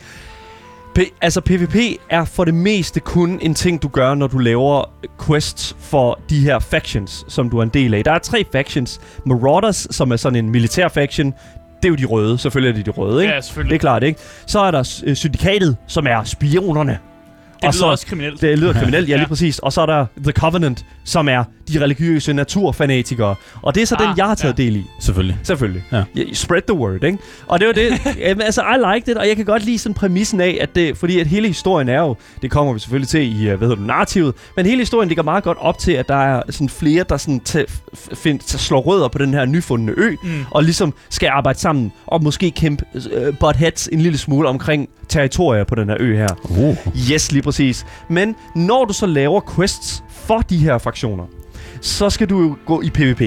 P- 0.99 1.19
altså, 1.21 1.41
PvP 1.41 1.77
er 2.11 2.25
for 2.25 2.45
det 2.45 2.55
meste 2.55 3.01
kun 3.01 3.39
en 3.43 3.55
ting, 3.55 3.83
du 3.83 3.89
gør, 3.89 4.15
når 4.15 4.27
du 4.27 4.39
laver 4.39 4.85
quests 5.27 5.77
for 5.81 6.21
de 6.31 6.41
her 6.41 6.59
factions, 6.59 7.25
som 7.29 7.51
du 7.51 7.59
er 7.59 7.63
en 7.63 7.69
del 7.69 7.95
af. 7.95 8.05
Der 8.05 8.13
er 8.13 8.19
tre 8.19 8.45
factions. 8.53 9.01
Marauders, 9.27 9.87
som 9.91 10.13
er 10.13 10.17
sådan 10.17 10.45
en 10.45 10.51
militær 10.51 10.89
faction. 10.89 11.35
Det 11.83 11.89
er 11.89 11.91
jo 11.91 11.95
de 11.95 12.05
røde. 12.05 12.39
Selvfølgelig 12.39 12.71
er 12.81 12.85
det 12.85 12.87
de 12.95 13.01
røde, 13.01 13.23
ikke? 13.23 13.31
Ja, 13.31 13.37
Det 13.37 13.45
selvfølgelig. 13.45 13.75
er 13.75 13.79
klart, 13.79 14.03
ikke? 14.03 14.21
Så 14.47 14.61
er 14.61 14.71
der 14.71 15.01
øh, 15.07 15.17
syndikatet, 15.17 15.77
som 15.87 16.07
er 16.07 16.25
spionerne. 16.25 16.93
Det 16.93 16.99
Og 17.69 17.69
lyder 17.69 17.73
så- 17.73 17.87
også 17.87 18.07
kriminelt. 18.07 18.41
Det 18.41 18.59
lyder 18.59 18.73
kriminelt, 18.73 19.09
ja, 19.09 19.15
lige 19.15 19.21
Ja. 19.21 19.27
præcis. 19.29 19.59
Og 19.59 19.73
så 19.73 19.81
er 19.81 19.87
der 19.87 20.07
The 20.23 20.33
Covenant, 20.33 20.85
som 21.05 21.29
er 21.29 21.45
de 21.73 21.81
religiøse 21.85 22.33
naturfanatikere. 22.33 23.35
Og 23.63 23.75
det 23.75 23.83
er 23.83 23.87
så 23.87 23.97
ah, 23.99 24.07
den, 24.09 24.17
jeg 24.17 24.27
har 24.27 24.35
taget 24.35 24.59
ja. 24.59 24.63
del 24.63 24.77
i. 24.77 24.87
Selvfølgelig. 25.01 25.39
Selvfølgelig. 25.43 25.85
Ja. 25.93 26.03
Yeah, 26.19 26.35
spread 26.35 26.63
the 26.63 26.77
word, 26.77 27.05
ikke? 27.05 27.19
Og 27.47 27.61
det 27.61 27.67
var 27.67 27.73
det. 27.73 27.91
Jamen, 28.19 28.43
altså, 28.43 28.63
I 28.63 28.95
liked 28.95 29.09
it, 29.09 29.17
og 29.19 29.29
jeg 29.29 29.37
kan 29.37 29.45
godt 29.45 29.65
lide 29.65 29.79
sådan 29.79 29.95
præmissen 29.95 30.41
af, 30.41 30.59
at 30.61 30.75
det, 30.75 30.97
fordi 30.97 31.21
at 31.21 31.27
hele 31.27 31.47
historien 31.47 31.89
er 31.89 32.01
jo, 32.01 32.17
det 32.43 32.51
kommer 32.51 32.73
vi 32.73 32.79
selvfølgelig 32.79 33.09
til 33.09 33.41
i, 33.43 33.49
øh, 33.49 33.59
hvad 33.59 33.69
hedder 33.69 33.75
det, 33.75 33.87
narrativet, 33.87 34.35
men 34.57 34.67
hele 34.67 34.79
historien 34.79 35.09
ligger 35.09 35.23
meget 35.25 35.45
godt 35.45 35.59
op 35.61 35.79
til, 35.79 35.93
at 35.93 36.09
der 36.09 36.15
er 36.15 36.43
sådan 36.51 36.69
flere, 36.69 37.05
der 37.09 37.17
sådan 37.17 37.41
find, 38.15 38.41
slår 38.41 38.81
rødder 38.81 39.09
på 39.09 39.19
den 39.19 39.35
her 39.35 39.45
nyfundne 39.45 39.93
ø, 39.97 40.11
Mm. 40.23 40.45
og 40.51 40.63
ligesom 40.65 40.95
skal 41.11 41.29
arbejde 41.29 41.59
sammen, 41.59 41.93
og 42.07 42.23
måske 42.23 42.51
kæmpe 42.51 42.85
øh, 43.13 43.35
butt 43.41 43.57
heads 43.57 43.89
en 43.93 44.01
lille 44.01 44.19
smule 44.19 44.49
omkring 44.49 44.89
territorier 45.09 45.65
på 45.65 45.75
den 45.75 45.89
her 45.89 45.97
ø 46.01 46.17
her. 46.17 46.29
Oh. 46.45 46.77
Yes, 47.13 47.33
lige 47.33 47.43
præcis. 47.43 47.87
Men 48.09 48.37
når 48.57 48.85
du 48.85 48.93
så 48.93 49.07
laver 49.07 49.41
quests 49.57 50.05
for 50.11 50.39
de 50.39 50.59
her 50.59 50.79
fraktioner, 50.79 51.25
så 51.83 52.11
skal 52.11 52.31
du 52.31 52.41
jo 52.41 52.57
gå 52.67 52.83
i 52.83 52.91
PvP. 52.91 53.21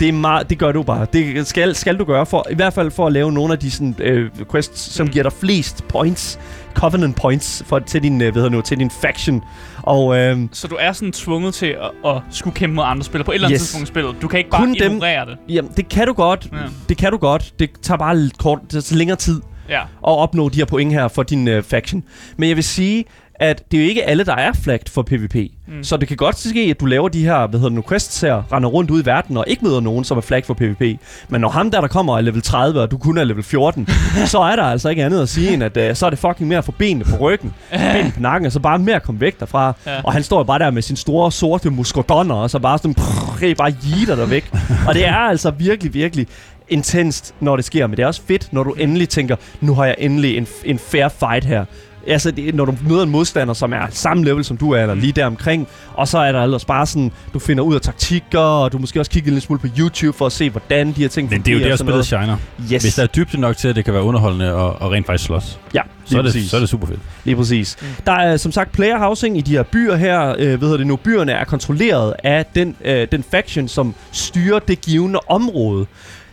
Det, 0.00 0.08
er 0.08 0.12
meget, 0.12 0.50
det 0.50 0.58
gør 0.58 0.72
du 0.72 0.82
bare. 0.82 1.06
Det 1.12 1.46
skal, 1.46 1.74
skal 1.74 1.98
du 1.98 2.04
gøre, 2.04 2.26
for, 2.26 2.46
i 2.50 2.54
hvert 2.54 2.72
fald 2.72 2.90
for 2.90 3.06
at 3.06 3.12
lave 3.12 3.32
nogle 3.32 3.52
af 3.52 3.58
de 3.58 3.70
sådan, 3.70 3.94
øh, 4.00 4.30
quests, 4.50 4.80
som 4.80 5.06
Mm. 5.06 5.12
giver 5.12 5.22
dig 5.22 5.32
flest 5.32 5.88
points, 5.88 6.38
covenant 6.74 7.16
points, 7.16 7.62
for, 7.66 7.78
til, 7.78 8.02
din, 8.02 8.20
øh, 8.22 8.34
det 8.34 8.52
nu, 8.52 8.60
til 8.60 8.78
din 8.78 8.90
faction. 8.90 9.42
Og 9.82 10.18
øh, 10.18 10.38
Så 10.52 10.68
du 10.68 10.76
er 10.80 10.92
sådan 10.92 11.12
tvunget 11.12 11.54
til 11.54 11.66
at, 11.66 12.10
at 12.10 12.22
skulle 12.30 12.54
kæmpe 12.54 12.74
mod 12.76 12.84
andre 12.86 13.04
spillere 13.04 13.24
på 13.24 13.30
et 13.30 13.34
eller 13.34 13.48
andet 13.48 13.54
Yes. 13.60 13.62
tidspunkt 13.62 13.88
i 13.88 13.92
spillet. 13.92 14.16
Du 14.22 14.28
kan 14.28 14.38
ikke 14.38 14.50
bare 14.50 14.60
Kun 14.60 14.74
dem- 14.74 14.92
ignorere 14.92 15.26
det. 15.26 15.36
jamen, 15.48 15.70
det 15.76 15.88
kan 15.88 16.06
du 16.06 16.12
godt. 16.12 16.48
Ja. 16.52 16.58
Det 16.88 16.96
kan 16.96 17.10
du 17.12 17.16
godt. 17.18 17.54
Det 17.58 17.70
tager 17.82 17.98
bare 17.98 18.18
lidt 18.18 18.38
kort, 18.38 18.58
det 18.72 18.84
tager 18.84 18.98
længere 18.98 19.16
tid. 19.16 19.40
Ja. 19.68 19.80
at 19.80 19.86
opnå 20.02 20.48
de 20.48 20.58
her 20.58 20.64
point 20.64 20.92
her 20.92 21.08
for 21.08 21.22
din 21.22 21.48
øh, 21.48 21.62
faction. 21.62 22.04
Men 22.36 22.48
jeg 22.48 22.56
vil 22.56 22.64
sige, 22.64 23.04
at 23.40 23.62
det 23.70 23.78
er 23.78 23.82
jo 23.82 23.88
ikke 23.88 24.04
alle, 24.04 24.24
der 24.24 24.34
er 24.34 24.52
flagged 24.52 24.86
for 24.90 25.02
PvP. 25.02 25.34
Mm. 25.68 25.84
Så 25.84 25.96
det 25.96 26.08
kan 26.08 26.16
godt 26.16 26.38
ske, 26.38 26.60
at 26.60 26.80
du 26.80 26.86
laver 26.86 27.08
de 27.08 27.24
her, 27.24 27.46
hvad 27.46 27.60
hedder 27.60 27.68
det 27.68 27.76
nu, 27.76 27.84
quests 27.88 28.20
her, 28.20 28.52
render 28.52 28.68
rundt 28.68 28.90
ud 28.90 29.02
i 29.02 29.06
verden 29.06 29.36
og 29.36 29.44
ikke 29.46 29.64
møder 29.64 29.80
nogen, 29.80 30.04
som 30.04 30.16
er 30.16 30.20
flagged 30.20 30.46
for 30.46 30.54
PvP. 30.54 31.00
Men 31.28 31.40
når 31.40 31.48
ham 31.48 31.70
der, 31.70 31.80
der 31.80 31.88
kommer 31.88 32.16
er 32.16 32.20
level 32.20 32.42
30, 32.42 32.80
og 32.80 32.90
du 32.90 32.98
kun 32.98 33.18
er 33.18 33.24
level 33.24 33.42
14, 33.42 33.88
så 34.26 34.38
er 34.38 34.56
der 34.56 34.62
altså 34.62 34.88
ikke 34.88 35.04
andet 35.04 35.22
at 35.22 35.28
sige, 35.28 35.52
end 35.52 35.62
at 35.62 35.76
øh, 35.76 35.96
så 35.96 36.06
er 36.06 36.10
det 36.10 36.18
fucking 36.18 36.48
mere 36.48 36.58
at 36.58 36.64
få 36.64 36.72
benene 36.72 37.04
på 37.04 37.16
ryggen, 37.16 37.54
benene 37.70 38.12
på 38.14 38.20
nakken, 38.20 38.46
og 38.46 38.52
så 38.52 38.60
bare 38.60 38.78
mere 38.78 38.96
at 38.96 39.02
komme 39.02 39.20
væk 39.20 39.40
derfra. 39.40 39.74
Ja. 39.86 40.00
Og 40.04 40.12
han 40.12 40.22
står 40.22 40.38
jo 40.38 40.44
bare 40.44 40.58
der 40.58 40.70
med 40.70 40.82
sin 40.82 40.96
store 40.96 41.32
sorte 41.32 41.70
muskodonner, 41.70 42.34
og 42.34 42.50
så 42.50 42.58
bare 42.58 42.78
sådan, 42.78 42.94
prrr, 42.94 43.54
bare 43.54 43.74
jitter 43.82 44.16
der 44.16 44.26
væk. 44.26 44.50
og 44.88 44.94
det 44.94 45.06
er 45.06 45.16
altså 45.16 45.50
virkelig, 45.50 45.94
virkelig 45.94 46.26
intenst, 46.68 47.34
når 47.40 47.56
det 47.56 47.64
sker, 47.64 47.86
men 47.86 47.96
det 47.96 48.02
er 48.02 48.06
også 48.06 48.22
fedt, 48.28 48.52
når 48.52 48.62
du 48.62 48.72
endelig 48.72 49.08
tænker, 49.08 49.36
nu 49.60 49.74
har 49.74 49.84
jeg 49.84 49.94
endelig 49.98 50.36
en, 50.36 50.46
en 50.64 50.78
fair 50.78 51.08
fight 51.08 51.44
her. 51.44 51.64
Altså, 52.08 52.30
det, 52.30 52.54
når 52.54 52.64
du 52.64 52.74
møder 52.88 53.02
en 53.02 53.10
modstander, 53.10 53.54
som 53.54 53.72
er 53.72 53.86
samme 53.90 54.24
level 54.24 54.44
som 54.44 54.56
du 54.56 54.70
er, 54.70 54.80
eller 54.82 54.94
lige 54.94 55.12
der 55.12 55.26
omkring, 55.26 55.68
og 55.94 56.08
så 56.08 56.18
er 56.18 56.32
der 56.32 56.42
ellers 56.42 56.64
bare 56.64 56.86
sådan, 56.86 57.12
du 57.34 57.38
finder 57.38 57.64
ud 57.64 57.74
af 57.74 57.80
taktikker, 57.80 58.38
og 58.38 58.72
du 58.72 58.78
måske 58.78 59.00
også 59.00 59.10
kigger 59.10 59.28
en 59.28 59.34
lille 59.34 59.40
smule 59.46 59.60
på 59.60 59.66
YouTube 59.78 60.18
for 60.18 60.26
at 60.26 60.32
se, 60.32 60.50
hvordan 60.50 60.88
de 60.88 60.92
her 60.94 61.08
ting 61.08 61.30
Men 61.30 61.40
det 61.40 61.48
er 61.48 61.52
jo 61.52 61.58
fungerer 61.58 61.76
der, 61.76 61.84
spillet 61.84 62.06
shiner. 62.06 62.36
Yes. 62.72 62.82
Hvis 62.82 62.94
der 62.94 63.02
er 63.02 63.06
dybde 63.06 63.40
nok 63.40 63.56
til, 63.56 63.68
at 63.68 63.76
det 63.76 63.84
kan 63.84 63.94
være 63.94 64.02
underholdende 64.02 64.54
og, 64.54 64.82
og 64.82 64.92
rent 64.92 65.06
faktisk 65.06 65.24
slås, 65.24 65.58
Ja, 65.74 65.80
så 66.04 66.18
er, 66.18 66.22
det, 66.22 66.32
præcis. 66.32 66.50
så 66.50 66.56
er 66.56 66.60
det 66.60 66.68
super 66.68 66.86
fedt. 66.86 67.00
Lige 67.24 67.36
præcis. 67.36 67.76
Mm. 67.80 67.86
Mm. 67.88 67.94
Der 68.06 68.12
er 68.12 68.36
som 68.36 68.52
sagt 68.52 68.72
player 68.72 68.98
housing 68.98 69.38
i 69.38 69.40
de 69.40 69.50
her 69.50 69.62
byer 69.62 69.96
her. 69.96 70.28
Øh, 70.38 70.48
hvad 70.48 70.58
hedder 70.58 70.76
det 70.76 70.86
nu? 70.86 70.96
Byerne 70.96 71.32
er 71.32 71.44
kontrolleret 71.44 72.14
af 72.24 72.46
den, 72.54 72.76
øh, 72.84 73.06
den 73.12 73.24
faction, 73.30 73.68
som 73.68 73.94
styrer 74.12 74.58
det 74.58 74.80
givende 74.80 75.18
område. 75.28 75.86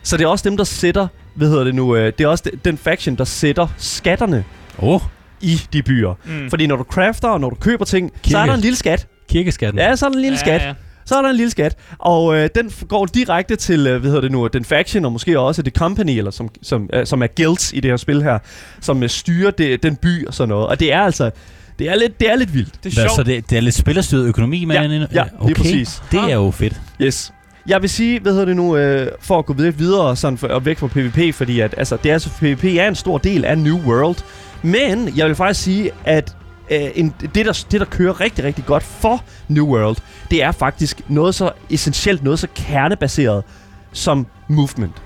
Så 0.03 0.17
det 0.17 0.23
er 0.23 0.27
også 0.27 0.49
dem, 0.49 0.57
der 0.57 0.63
sætter, 0.63 1.07
hvad 1.35 1.47
hedder 1.49 1.63
det 1.63 1.75
nu? 1.75 1.95
Øh, 1.95 2.13
det 2.17 2.23
er 2.23 2.27
også 2.27 2.43
de- 2.45 2.57
den 2.65 2.77
faction, 2.77 3.15
der 3.15 3.23
sætter 3.23 3.67
skatterne 3.77 4.43
Åh, 4.79 4.89
oh, 4.93 5.01
i 5.43 5.61
de 5.73 5.83
byer. 5.83 6.13
Mm. 6.25 6.49
Fordi 6.49 6.67
når 6.67 6.75
du 6.75 6.83
crafter, 6.83 7.27
og 7.27 7.39
når 7.41 7.49
du 7.49 7.55
køber 7.55 7.85
ting, 7.85 8.11
så 8.15 8.21
Kirke. 8.23 8.41
er 8.41 8.45
der 8.45 8.53
en 8.53 8.59
lille 8.59 8.75
skat. 8.75 9.07
kirkeskatten. 9.29 9.79
Ja, 9.79 9.95
så 9.95 10.05
er 10.05 10.09
der 10.09 10.15
en 10.15 10.21
lille 10.21 10.37
ja, 10.37 10.39
skat. 10.39 10.61
Ja. 10.61 10.73
Så 11.05 11.15
er 11.15 11.21
der 11.21 11.29
en 11.29 11.35
lille 11.35 11.51
skat, 11.51 11.77
og 11.97 12.35
øh, 12.35 12.49
den 12.55 12.71
går 12.87 13.05
direkte 13.05 13.55
til, 13.55 13.87
øh, 13.87 13.99
hvad 14.01 14.09
hedder 14.09 14.21
det 14.21 14.31
nu, 14.31 14.47
den 14.47 14.65
faction, 14.65 15.05
og 15.05 15.11
måske 15.11 15.39
også 15.39 15.61
det 15.61 15.73
company, 15.73 16.17
eller 16.17 16.31
som, 16.31 16.49
som, 16.61 16.89
øh, 16.93 17.05
som 17.05 17.23
er 17.23 17.27
guilds 17.37 17.73
i 17.73 17.79
det 17.79 17.91
her 17.91 17.97
spil 17.97 18.23
her, 18.23 18.39
som 18.81 19.03
øh, 19.03 19.09
styrer 19.09 19.51
det, 19.51 19.83
den 19.83 19.95
by 19.95 20.27
og 20.27 20.33
sådan 20.33 20.49
noget. 20.49 20.67
Og 20.67 20.79
det 20.79 20.93
er 20.93 21.01
altså, 21.01 21.31
det 21.79 21.89
er 21.89 21.95
lidt, 21.95 22.19
det 22.19 22.31
er 22.31 22.35
lidt 22.35 22.53
vildt. 22.53 22.83
Det 22.83 22.89
er 22.89 23.01
sjovt. 23.01 23.15
så 23.15 23.23
det, 23.23 23.49
det 23.49 23.57
er 23.57 23.61
lidt 23.61 23.75
spillerstyret 23.75 24.25
økonomi 24.25 24.65
med 24.65 24.75
Ja, 24.75 24.81
ja, 25.13 25.23
lige 25.45 25.55
præcis. 25.55 26.03
Det 26.11 26.19
er 26.19 26.33
jo 26.33 26.51
fedt. 26.51 26.81
Yes. 27.01 27.33
Jeg 27.67 27.81
vil 27.81 27.89
sige, 27.89 28.19
hvad 28.19 28.31
hedder 28.31 28.45
det 28.45 28.55
nu, 28.55 28.77
øh, 28.77 29.11
for 29.19 29.39
at 29.39 29.45
gå 29.45 29.53
videre, 29.53 29.73
videre 29.77 30.15
sådan 30.15 30.37
for, 30.37 30.47
og 30.47 30.65
væk 30.65 30.77
fra 30.77 30.87
PvP, 30.87 31.35
fordi 31.35 31.59
at, 31.59 31.75
altså, 31.77 31.97
det 32.03 32.09
er 32.09 32.13
altså, 32.13 32.29
PvP 32.29 32.63
er 32.63 32.87
en 32.87 32.95
stor 32.95 33.17
del 33.17 33.45
af 33.45 33.57
New 33.57 33.77
World. 33.77 34.23
Men 34.61 35.17
jeg 35.17 35.27
vil 35.27 35.35
faktisk 35.35 35.63
sige, 35.63 35.91
at 36.05 36.35
øh, 36.71 36.89
en, 36.95 37.13
det, 37.21 37.45
der, 37.45 37.65
det, 37.71 37.79
der 37.79 37.85
kører 37.85 38.21
rigtig, 38.21 38.45
rigtig 38.45 38.65
godt 38.65 38.83
for 38.83 39.23
New 39.47 39.65
World, 39.65 39.97
det 40.31 40.43
er 40.43 40.51
faktisk 40.51 41.01
noget 41.07 41.35
så 41.35 41.51
essentielt, 41.69 42.23
noget 42.23 42.39
så 42.39 42.47
kernebaseret 42.55 43.43
som 43.91 44.27
movement. 44.47 45.01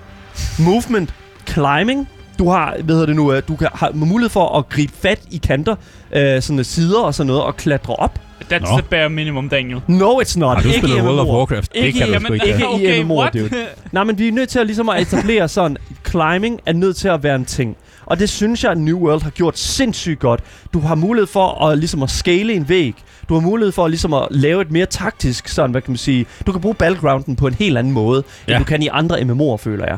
Movement, 0.58 1.14
climbing, 1.48 2.08
du 2.38 2.50
har, 2.50 2.76
hvad 2.84 2.94
hedder 2.94 3.06
det 3.06 3.16
nu, 3.16 3.32
øh, 3.32 3.42
du 3.48 3.56
kan, 3.56 3.68
har 3.74 3.92
mulighed 3.92 4.30
for 4.30 4.58
at 4.58 4.68
gribe 4.68 4.92
fat 4.92 5.20
i 5.30 5.36
kanter, 5.36 5.76
øh, 6.12 6.42
sådan 6.42 6.64
sider 6.64 7.00
og 7.00 7.14
sådan 7.14 7.26
noget, 7.26 7.42
og 7.42 7.56
klatre 7.56 7.96
op. 7.96 8.20
That's 8.52 8.70
Nå. 8.72 8.78
the 8.78 8.82
bare 8.90 9.10
minimum, 9.10 9.48
Daniel. 9.48 9.80
No, 9.86 10.20
it's 10.20 10.38
not. 10.38 10.56
Har 10.56 10.62
du 10.62 10.68
Ikke 10.68 10.78
spillet 10.78 10.98
i 10.98 11.00
World 11.00 11.18
of. 11.20 11.26
Warcraft? 11.26 11.72
Det 11.74 11.78
Ikke 11.84 11.98
kan 11.98 12.08
i- 12.08 12.12
du 12.26 12.32
ikke. 12.32 12.46
ikke 12.46 12.60
i 12.60 12.64
okay, 12.64 13.02
MMO'er, 13.04 13.30
dude. 13.38 13.66
Nej, 13.92 14.04
men 14.04 14.18
vi 14.18 14.28
er 14.28 14.32
nødt 14.32 14.48
til 14.48 14.58
at, 14.58 14.66
ligesom 14.66 14.88
at 14.88 15.00
etablere 15.02 15.48
sådan, 15.48 15.76
climbing 16.08 16.60
er 16.66 16.72
nødt 16.72 16.96
til 16.96 17.08
at 17.08 17.22
være 17.22 17.34
en 17.36 17.44
ting. 17.44 17.76
Og 18.06 18.18
det 18.18 18.28
synes 18.28 18.64
jeg, 18.64 18.72
at 18.72 18.78
New 18.78 18.98
World 18.98 19.22
har 19.22 19.30
gjort 19.30 19.58
sindssygt 19.58 20.18
godt. 20.20 20.40
Du 20.72 20.80
har 20.80 20.94
mulighed 20.94 21.26
for 21.26 21.64
at, 21.66 21.78
ligesom 21.78 22.02
at 22.02 22.10
scale 22.10 22.52
en 22.52 22.68
væg. 22.68 22.94
Du 23.28 23.34
har 23.34 23.40
mulighed 23.40 23.72
for 23.72 23.88
ligesom 23.88 24.12
at 24.14 24.26
lave 24.30 24.62
et 24.62 24.70
mere 24.70 24.86
taktisk, 24.86 25.48
sådan, 25.48 25.70
hvad 25.70 25.82
kan 25.82 25.90
man 25.90 25.98
sige. 25.98 26.26
Du 26.46 26.52
kan 26.52 26.60
bruge 26.60 26.74
battlegrounden 26.74 27.36
på 27.36 27.46
en 27.46 27.54
helt 27.54 27.78
anden 27.78 27.92
måde. 27.92 28.22
Ja. 28.48 28.52
end 28.52 28.64
du 28.64 28.68
kan 28.68 28.82
i 28.82 28.88
andre 28.92 29.16
MMO'er, 29.18 29.56
føler 29.56 29.84
jeg. 29.86 29.96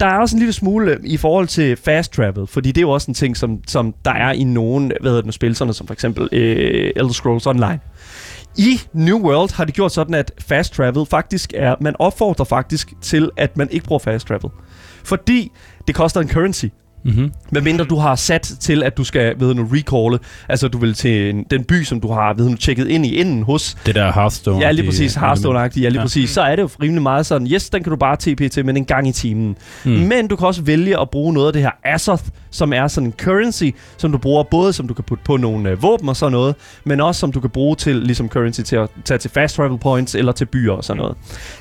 Der 0.00 0.06
er 0.06 0.18
også 0.18 0.36
en 0.36 0.38
lille 0.38 0.52
smule 0.52 0.92
øh, 0.92 1.00
i 1.04 1.16
forhold 1.16 1.48
til 1.48 1.76
fast 1.76 2.12
travel, 2.12 2.46
fordi 2.46 2.68
det 2.68 2.78
er 2.78 2.82
jo 2.82 2.90
også 2.90 3.10
en 3.10 3.14
ting, 3.14 3.36
som, 3.36 3.60
som 3.66 3.94
der 4.04 4.10
er 4.10 4.32
i 4.32 4.44
nogle 4.44 4.92
hvad 5.00 5.10
hedder 5.10 5.22
det, 5.22 5.34
spil, 5.34 5.56
sådan 5.56 5.74
som 5.74 5.86
for 5.86 5.94
eksempel 5.94 6.28
øh, 6.32 6.92
Elder 6.96 7.12
Scrolls 7.12 7.46
Online. 7.46 7.80
I 8.56 8.80
New 8.92 9.18
World 9.18 9.56
har 9.56 9.64
det 9.64 9.74
gjort 9.74 9.92
sådan, 9.92 10.14
at 10.14 10.32
fast 10.38 10.74
travel 10.74 11.06
faktisk 11.06 11.52
er, 11.56 11.74
man 11.80 11.96
opfordrer 11.98 12.44
faktisk 12.44 12.92
til, 13.00 13.30
at 13.36 13.56
man 13.56 13.68
ikke 13.70 13.86
bruger 13.86 13.98
fast 13.98 14.26
travel. 14.26 14.50
Fordi 15.04 15.52
det 15.86 15.94
koster 15.94 16.20
en 16.20 16.28
currency. 16.28 16.66
Mm-hmm. 17.04 17.32
Medmindre 17.50 17.84
du 17.84 17.96
har 17.96 18.14
sat 18.14 18.42
til, 18.60 18.82
at 18.82 18.96
du 18.96 19.04
skal, 19.04 19.34
ved 19.40 19.54
nu, 19.54 19.68
recalle, 19.72 20.18
altså 20.48 20.68
du 20.68 20.78
vil 20.78 20.94
til 20.94 21.30
en, 21.30 21.44
den 21.50 21.64
by, 21.64 21.82
som 21.82 22.00
du 22.00 22.12
har, 22.12 22.34
ved 22.34 22.48
nu, 22.48 22.56
tjekket 22.56 22.88
ind 22.88 23.06
i 23.06 23.14
inden 23.14 23.42
hos, 23.42 23.76
Det 23.86 23.94
der 23.94 24.12
Hearthstone. 24.12 24.58
Ja, 24.60 24.70
lige 24.70 24.86
præcis. 24.86 25.14
Hearthstone-agtigt. 25.16 25.82
Ja, 25.82 25.88
lige 25.88 26.00
ja. 26.00 26.02
præcis. 26.02 26.30
Så 26.30 26.42
er 26.42 26.56
det 26.56 26.62
jo 26.62 26.68
rimelig 26.82 27.02
meget 27.02 27.26
sådan, 27.26 27.46
yes, 27.46 27.70
den 27.70 27.82
kan 27.82 27.90
du 27.90 27.96
bare 27.96 28.16
TP 28.16 28.52
til, 28.52 28.66
men 28.66 28.76
en 28.76 28.84
gang 28.84 29.08
i 29.08 29.12
timen. 29.12 29.56
Mm. 29.84 29.90
Men 29.90 30.28
du 30.28 30.36
kan 30.36 30.46
også 30.46 30.62
vælge 30.62 31.00
at 31.00 31.10
bruge 31.10 31.34
noget 31.34 31.46
af 31.46 31.52
det 31.52 31.62
her 31.62 31.70
Azoth, 31.84 32.24
som 32.54 32.72
er 32.72 32.88
sådan 32.88 33.06
en 33.06 33.12
currency, 33.12 33.64
som 33.96 34.12
du 34.12 34.18
bruger 34.18 34.42
både, 34.42 34.72
som 34.72 34.88
du 34.88 34.94
kan 34.94 35.04
putte 35.04 35.24
på 35.24 35.36
nogle 35.36 35.70
øh, 35.70 35.82
våben 35.82 36.08
og 36.08 36.16
sådan 36.16 36.32
noget, 36.32 36.54
men 36.84 37.00
også 37.00 37.18
som 37.20 37.32
du 37.32 37.40
kan 37.40 37.50
bruge 37.50 37.76
til, 37.76 37.96
ligesom 37.96 38.28
currency 38.28 38.60
til 38.60 38.76
at 38.76 38.88
tage 39.04 39.18
til 39.18 39.30
fast 39.30 39.56
travel 39.56 39.78
points 39.78 40.14
eller 40.14 40.32
til 40.32 40.44
byer 40.44 40.72
og 40.72 40.84
sådan 40.84 40.98
noget. 41.00 41.16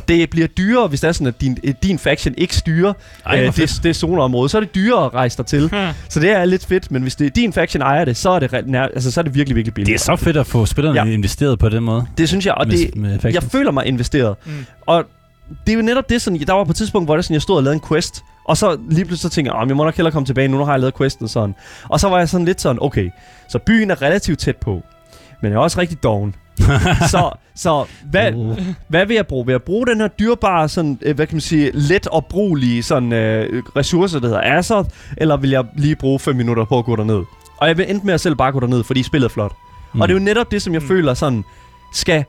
Det 0.08 0.30
bliver 0.30 0.48
dyrere, 0.48 0.88
hvis 0.88 1.02
det 1.02 1.08
er 1.08 1.12
sådan, 1.12 1.28
at 1.28 1.42
din, 1.42 1.58
øh, 1.64 1.74
din 1.84 2.00
faction 2.00 2.34
ikke 2.38 2.56
styrer 2.56 2.94
Ej, 3.26 3.46
øh, 3.46 3.56
det, 3.56 3.80
det 3.84 3.96
zoneområde. 3.96 4.50
Så 4.50 4.58
er 4.58 4.62
det 4.62 4.76
dyrere 4.76 5.06
at 5.06 5.14
rejse 5.14 5.38
dig 5.38 5.46
til. 5.46 5.60
Hmm. 5.70 5.80
Så 6.10 6.20
det 6.20 6.32
er 6.32 6.46
lidt 6.46 6.66
fedt, 6.66 6.92
men 6.92 7.02
hvis 7.02 7.16
det, 7.16 7.36
din 7.36 7.54
faction 7.54 7.82
ejer 7.82 8.06
det, 8.06 8.18
så 8.18 8.30
er 8.30 8.40
det, 8.40 8.68
nær, 8.68 8.82
altså, 8.84 9.12
så 9.12 9.20
er 9.20 9.24
det 9.24 9.36
virkelig, 9.36 9.56
virkelig 9.56 9.66
Det 9.66 9.86
billigt. 9.86 9.96
er 9.96 10.04
så 10.04 10.16
fedt 10.16 10.38
at 10.38 10.48
få 10.48 10.66
spillerne 10.66 11.00
Ja. 11.00 11.06
investeret 11.14 11.60
på 11.60 11.70
den 11.70 11.84
måde. 11.84 12.06
Det 12.18 12.28
synes 12.30 12.46
jeg, 12.46 12.54
og 12.54 12.68
med, 12.68 12.78
det, 12.78 12.96
med 12.96 13.20
jeg 13.34 13.44
føler 13.44 13.72
mig 13.72 13.86
investeret. 13.86 14.36
Mm. 14.46 14.52
Og 14.86 15.04
det 15.68 15.74
er 15.74 15.78
jo 15.78 15.82
netop 15.84 16.10
det, 16.10 16.22
sådan, 16.22 16.40
der 16.40 16.54
var 16.54 16.64
på 16.64 16.72
et 16.72 16.76
tidspunkt, 16.76 17.08
hvor 17.08 17.16
det 17.16 17.26
sådan, 17.26 17.34
jeg 17.34 17.42
stod 17.42 17.56
og 17.58 17.64
lavede 17.64 17.76
en 17.76 17.82
quest, 17.88 18.24
og 18.46 18.58
så 18.58 18.78
lige 18.90 19.06
pludselig 19.06 19.32
så 19.32 19.36
tænkte 19.36 19.54
jeg, 19.54 19.62
"Åh, 19.64 19.68
jeg 19.68 19.78
må 19.78 19.84
nok 19.84 19.96
hellere 19.96 20.12
komme 20.12 20.26
tilbage, 20.26 20.48
nu 20.48 20.66
har 20.66 20.72
jeg 20.74 20.80
lavet 20.80 20.98
questen 20.98 21.28
sådan. 21.28 21.56
Og 21.90 22.00
så 22.00 22.10
var 22.10 22.18
jeg 22.18 22.30
sådan 22.30 22.46
lidt 22.46 22.62
sådan, 22.62 22.78
okay, 22.82 23.10
så 23.50 23.60
byen 23.60 23.92
er 23.92 24.02
relativt 24.02 24.40
tæt 24.40 24.58
på, 24.58 24.82
men 25.42 25.52
jeg 25.52 25.58
er 25.58 25.62
også 25.62 25.80
rigtig 25.80 26.04
doven. 26.04 26.36
så, 27.12 27.32
så 27.56 27.86
hvad, 28.12 28.34
Uh. 28.34 28.58
hvad 28.88 29.06
vil 29.06 29.16
jeg 29.16 29.28
bruge? 29.28 29.46
Vil 29.46 29.54
jeg 29.54 29.62
bruge 29.64 29.88
den 29.88 30.00
her 30.02 30.08
dyrbare, 30.08 30.70
sådan, 30.70 31.00
øh, 31.02 31.16
hvad 31.16 31.28
kan 31.28 31.36
man 31.36 31.42
sige, 31.42 31.72
let 31.74 32.08
opbrugelige 32.08 32.84
sådan, 32.84 33.14
øh, 33.14 33.64
ressourcer, 33.76 34.20
der 34.20 34.28
hedder 34.28 34.58
Azoth, 34.58 34.90
eller 35.18 35.38
vil 35.38 35.50
jeg 35.50 35.66
lige 35.78 35.96
bruge 35.96 36.20
5 36.20 36.36
minutter 36.36 36.66
på 36.66 36.78
at 36.80 36.86
gå 36.86 36.96
derned? 36.96 37.24
Og 37.58 37.68
jeg 37.68 37.78
vil 37.78 37.90
endte 37.92 38.06
med 38.06 38.14
at 38.14 38.22
selv 38.22 38.36
bare 38.36 38.52
gå 38.52 38.60
derned, 38.60 38.84
fordi 38.84 39.04
spillet 39.04 39.30
er 39.30 39.34
flot. 39.34 39.52
Mm. 39.94 40.02
Og 40.02 40.08
det 40.08 40.16
er 40.16 40.20
jo 40.20 40.24
netop 40.26 40.52
det, 40.52 40.62
som 40.62 40.74
jeg 40.74 40.80
Mm. 40.80 40.84
mm. 40.84 40.88
føler 40.88 41.14
sådan, 41.14 41.44
skal 41.94 42.26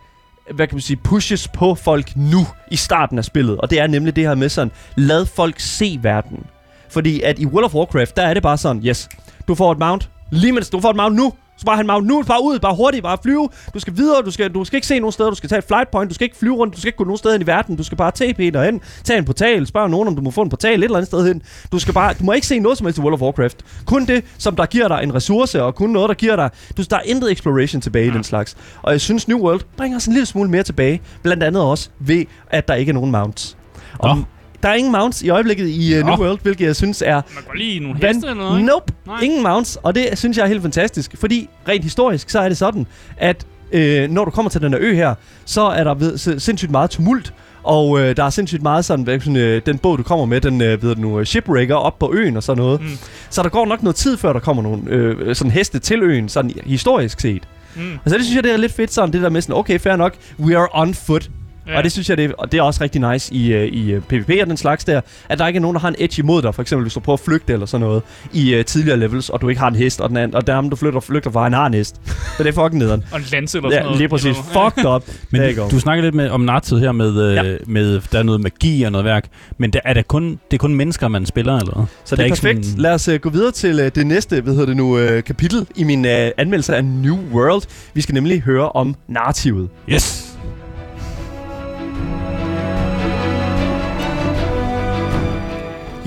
hvad 0.53 0.67
kan 0.67 0.75
man 0.75 0.83
sige, 0.83 0.97
pushes 0.97 1.49
på 1.49 1.75
folk 1.75 2.17
nu 2.17 2.47
i 2.71 2.77
starten 2.77 3.19
af 3.19 3.25
spillet. 3.25 3.59
Og 3.59 3.71
det 3.71 3.81
er 3.81 3.87
nemlig 3.87 4.17
det 4.17 4.25
her 4.25 4.35
med 4.35 4.49
sådan, 4.49 4.73
lad 4.97 5.27
folk 5.27 5.61
se 5.61 5.99
verden. 6.03 6.47
Fordi 6.89 7.21
at 7.21 7.39
i 7.39 7.47
World 7.47 7.65
of 7.65 7.75
Warcraft, 7.75 8.17
der 8.17 8.23
er 8.23 8.35
det 8.35 8.43
bare 8.43 8.59
sådan, 8.59 8.87
yes, 8.87 9.09
du 9.49 9.55
får 9.55 9.73
et 9.73 9.79
mount, 9.79 10.11
lige 10.31 10.53
mens 10.53 10.71
du 10.71 10.81
får 10.81 10.91
et 10.91 10.97
mount 10.97 11.17
nu, 11.17 11.33
skal 11.57 11.67
bare 11.67 11.77
have 11.77 11.81
en 11.81 11.87
mount 11.87 12.07
nu, 12.07 12.23
bare 12.23 12.43
ud, 12.43 12.59
bare 12.59 12.75
hurtigt, 12.77 13.03
bare 13.03 13.19
flyve. 13.23 13.49
Du 13.75 13.79
skal 13.79 13.97
videre, 13.97 14.23
du 14.23 14.31
skal, 14.31 14.55
du 14.55 14.65
skal 14.65 14.77
ikke 14.77 14.87
se 14.87 14.99
nogen 14.99 15.13
steder, 15.13 15.31
du 15.31 15.37
skal 15.37 15.49
tage 15.49 15.59
et 15.59 15.65
flight 15.65 15.91
point, 15.91 16.11
du 16.11 16.15
skal 16.15 16.25
ikke 16.25 16.37
flyve 16.37 16.55
rundt, 16.55 16.75
du 16.75 16.81
skal 16.81 16.89
ikke 16.89 16.97
gå 16.97 17.05
nogen 17.05 17.19
steder 17.19 17.39
i 17.39 17.47
verden, 17.47 17.77
du 17.77 17.83
skal 17.83 17.99
bare 17.99 18.11
TP 18.11 18.39
derhen, 18.55 18.81
tage 19.05 19.19
en 19.19 19.25
portal, 19.25 19.67
spørg 19.67 19.91
nogen, 19.91 20.09
om 20.09 20.17
du 20.17 20.23
må 20.23 20.31
få 20.31 20.43
en 20.43 20.49
portal 20.49 20.79
et 20.79 20.85
eller 20.85 20.97
andet 20.97 21.07
sted 21.07 21.27
hen. 21.27 21.43
Du 21.73 21.79
skal 21.79 21.95
bare, 21.95 22.15
du 22.15 22.25
må 22.25 22.33
ikke 22.33 22.47
se 22.47 22.59
noget 22.59 22.79
som 22.79 22.87
helst 22.87 22.99
i 22.99 23.01
World 23.03 23.15
of 23.15 23.21
Warcraft. 23.21 23.57
Kun 23.87 24.07
det, 24.07 24.25
som 24.39 24.57
der 24.57 24.67
giver 24.67 24.89
dig 24.89 25.01
en 25.03 25.15
ressource, 25.15 25.63
og 25.63 25.75
kun 25.75 25.91
noget, 25.91 26.09
der 26.09 26.15
giver 26.15 26.37
dig, 26.37 26.51
du, 26.77 26.83
der 26.91 26.97
er 26.97 27.03
intet 27.05 27.33
exploration 27.33 27.81
tilbage 27.81 28.07
i 28.07 28.11
den 28.11 28.25
slags. 28.25 28.57
Og 28.83 28.93
jeg 28.93 29.01
synes, 29.01 29.29
New 29.29 29.39
World 29.39 29.61
bringer 29.77 29.97
os 29.97 30.07
en 30.07 30.13
lille 30.13 30.27
smule 30.27 30.51
mere 30.51 30.63
tilbage, 30.63 31.01
blandt 31.23 31.43
andet 31.43 31.63
også 31.63 31.89
ved, 31.99 32.25
at 32.51 32.69
der 32.69 32.75
ikke 32.75 32.91
er 32.91 32.95
nogen 32.95 33.11
mounts. 33.11 33.57
Og. 33.99 34.25
Der 34.65 34.71
er 34.71 34.75
ingen 34.75 34.93
mounts 34.93 35.23
i 35.23 35.29
øjeblikket 35.29 35.69
i 35.69 35.99
uh, 35.99 36.07
New. 36.07 36.17
World, 36.17 36.39
hvilket 36.43 36.67
jeg 36.67 36.77
synes 36.77 37.03
er 37.07 37.15
Man 37.15 37.45
går 37.47 37.55
lige 37.55 37.81
nogle 37.81 37.95
heste 37.95 38.09
eller 38.09 38.35
noget, 38.35 38.59
ikke? 38.59 38.67
Nope. 38.67 38.93
Nej. 39.07 39.21
Ingen 39.21 39.43
mounts, 39.43 39.79
og 39.83 39.95
det 39.95 40.19
synes 40.19 40.37
jeg 40.37 40.45
er 40.45 40.49
helt 40.49 40.63
fantastisk, 40.63 41.15
fordi 41.19 41.49
rent 41.69 41.83
historisk, 41.85 42.31
så 42.31 42.39
er 42.41 42.49
det 42.49 42.57
sådan, 42.59 42.87
at 43.17 43.47
øh, 43.73 44.11
når 44.11 44.25
du 44.25 44.31
kommer 44.31 44.51
til 44.51 44.61
den 44.61 44.73
her 44.73 44.81
ø 44.83 44.95
her, 44.95 45.15
så 45.45 45.63
er 45.63 45.85
der 45.85 45.95
ved, 45.95 46.39
sindssygt 46.39 46.71
meget 46.71 46.91
tumult, 46.91 47.35
og 47.63 48.01
øh, 48.01 48.17
der 48.17 48.25
er 48.25 48.31
sindssygt 48.31 48.63
meget 48.63 48.85
sådan, 48.85 49.05
hvad, 49.05 49.21
sådan 49.21 49.37
øh, 49.37 49.63
den 49.67 49.79
båd, 49.79 49.97
du 49.97 50.03
kommer 50.03 50.25
med, 50.25 50.41
den 50.41 50.61
øh, 50.61 50.83
ved 50.83 50.95
du 50.95 51.01
nu, 51.01 51.21
øh, 51.21 51.27
shipwrecker 51.27 51.75
op 51.75 51.99
på 51.99 52.13
øen 52.15 52.37
og 52.37 52.43
sådan 52.43 52.63
noget. 52.63 52.81
Mm. 52.81 52.89
Så 53.31 53.43
der 53.43 53.49
går 53.49 53.67
nok 53.67 53.83
noget 53.83 53.97
tid, 53.97 54.17
før 54.17 54.33
der 54.33 54.41
kommer 54.41 54.63
nogle 54.63 54.83
øh, 54.87 55.35
sådan 55.35 55.51
heste 55.51 55.79
til 55.79 56.03
øen, 56.03 56.29
sådan 56.29 56.51
historisk 56.65 57.21
set. 57.21 57.43
Mm. 57.77 57.93
Altså 57.93 58.19
det 58.19 58.25
synes 58.25 58.37
jeg, 58.37 58.45
det 58.45 58.53
er 58.53 58.57
lidt 58.57 58.73
fedt 58.73 58.93
sådan, 58.93 59.13
det 59.13 59.23
der 59.23 59.29
med 59.29 59.43
sådan, 59.43 59.57
okay, 59.57 59.79
fair 59.79 59.97
nok, 59.97 60.15
we 60.41 60.57
are 60.57 60.69
on 60.73 60.95
foot. 60.95 61.31
Ja. 61.69 61.77
Og 61.77 61.85
det 61.85 61.93
synes 61.93 62.09
jeg, 62.09 62.17
det 62.17 62.25
er, 62.25 62.33
og 62.39 62.53
det 62.53 62.59
er 62.59 62.63
også 62.63 62.83
rigtig 62.85 63.13
nice 63.13 63.35
i, 63.35 63.55
uh, 63.57 63.63
i 63.65 64.01
PvP 64.01 64.31
og 64.43 64.47
den 64.47 64.57
slags 64.57 64.85
der, 64.85 65.01
at 65.29 65.39
der 65.39 65.47
ikke 65.47 65.57
er 65.57 65.61
nogen, 65.61 65.75
der 65.75 65.81
har 65.81 65.89
en 65.89 65.95
edge 65.99 66.21
imod 66.23 66.43
dig. 66.43 66.55
For 66.55 66.63
eksempel, 66.63 66.83
hvis 66.85 66.95
du 66.95 67.01
prøver 67.01 67.17
at 67.17 67.21
flygte 67.25 67.53
eller 67.53 67.67
sådan 67.67 67.87
noget 67.87 68.03
i 68.33 68.59
uh, 68.59 68.65
tidligere 68.65 68.99
levels, 68.99 69.29
og 69.31 69.41
du 69.41 69.49
ikke 69.49 69.61
har 69.61 69.69
en 69.69 69.77
hest, 69.77 70.01
og, 70.01 70.09
den 70.09 70.17
anden, 70.17 70.35
og 70.37 70.47
der 70.47 70.55
ham, 70.55 70.71
du 70.71 70.77
flygter, 70.77 71.01
flygter 71.01 71.31
fra, 71.31 71.43
han 71.43 71.53
har 71.53 71.67
en 71.67 71.75
hest. 71.75 72.01
Så 72.37 72.43
det 72.43 72.49
er 72.59 72.63
fucking 72.63 72.79
nederen. 72.79 73.05
Og 73.13 73.19
en 73.19 73.25
lanse 73.33 73.59
eller 73.59 73.71
sådan 73.71 73.79
Ja, 73.79 73.85
noget. 73.85 73.99
lige 73.99 74.09
præcis. 74.09 74.27
eller. 74.27 74.71
Fucked 74.73 74.91
up. 74.95 75.05
Men 75.31 75.55
go. 75.55 75.69
du 75.71 75.81
snakker 75.81 76.05
lidt 76.05 76.15
med, 76.15 76.29
om 76.31 76.41
nartid 76.41 76.79
her 76.79 76.93
med, 76.93 77.23
øh, 77.29 77.35
Ja. 77.35 77.57
med, 77.67 78.01
der 78.13 78.19
er 78.19 78.23
noget 78.23 78.41
magi 78.41 78.83
og 78.83 78.93
noget 78.93 79.05
værk. 79.05 79.25
Men 79.59 79.71
der, 79.71 79.81
er 79.85 79.95
det 79.95 80.09
kun, 80.09 80.31
det 80.31 80.57
er 80.57 80.59
kun 80.59 80.75
mennesker, 80.75 81.09
man 81.09 81.27
spiller, 81.27 81.57
eller 81.59 81.75
hvad? 81.75 81.85
Så 82.05 82.17
Der 82.17 82.17
det 82.17 82.23
er 82.23 82.25
ikke 82.35 82.43
perfekt. 82.43 82.67
sådan- 82.67 82.81
Lad 82.81 82.95
os 82.95 83.09
uh, 83.09 83.15
gå 83.15 83.31
videre 83.31 83.51
til 83.53 83.81
uh, 83.81 83.87
det 83.95 84.07
næste, 84.07 84.41
hvad 84.41 84.53
hedder 84.53 84.67
det 84.67 84.77
nu, 84.77 84.99
uh, 85.17 85.21
kapitel 85.27 85.67
i 85.77 85.85
min 85.85 86.05
uh, 86.05 86.11
anmeldelse 86.39 86.77
af 86.77 86.85
New 86.85 87.19
World. 87.33 87.63
Vi 87.95 88.01
skal 88.01 88.15
nemlig 88.15 88.41
høre 88.43 88.69
om 88.73 88.95
narrativet. 89.09 89.69
Yes! 89.91 90.34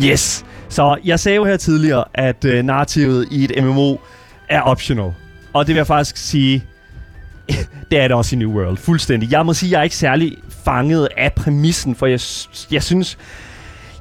Yes. 0.04 0.46
Så 0.70 0.98
jeg 1.06 1.20
sagde 1.20 1.36
jo 1.36 1.46
her 1.46 1.58
tidligere, 1.58 2.04
at 2.14 2.46
øh, 2.46 2.64
narrativet 2.64 3.28
i 3.32 3.44
et 3.44 3.64
MMO 3.64 3.96
er 4.50 4.62
optional. 4.62 5.12
Og 5.54 5.68
det 5.68 5.76
vil 5.76 5.80
jeg 5.80 5.88
faktisk 5.88 6.18
sige, 6.18 6.64
det 7.92 8.00
er 8.00 8.08
det 8.08 8.12
også 8.12 8.36
i 8.36 8.40
New 8.40 8.52
World. 8.52 8.78
Fuldstændig. 8.78 9.32
Jeg 9.32 9.46
må 9.46 9.54
sige, 9.54 9.72
jeg 9.72 9.80
er 9.80 9.84
ikke 9.84 9.96
særlig 9.96 10.38
fanget 10.66 11.08
af 11.18 11.34
præmissen, 11.34 11.96
for 11.96 12.06
jeg, 12.06 12.20
jeg 12.72 12.84
synes... 12.84 13.18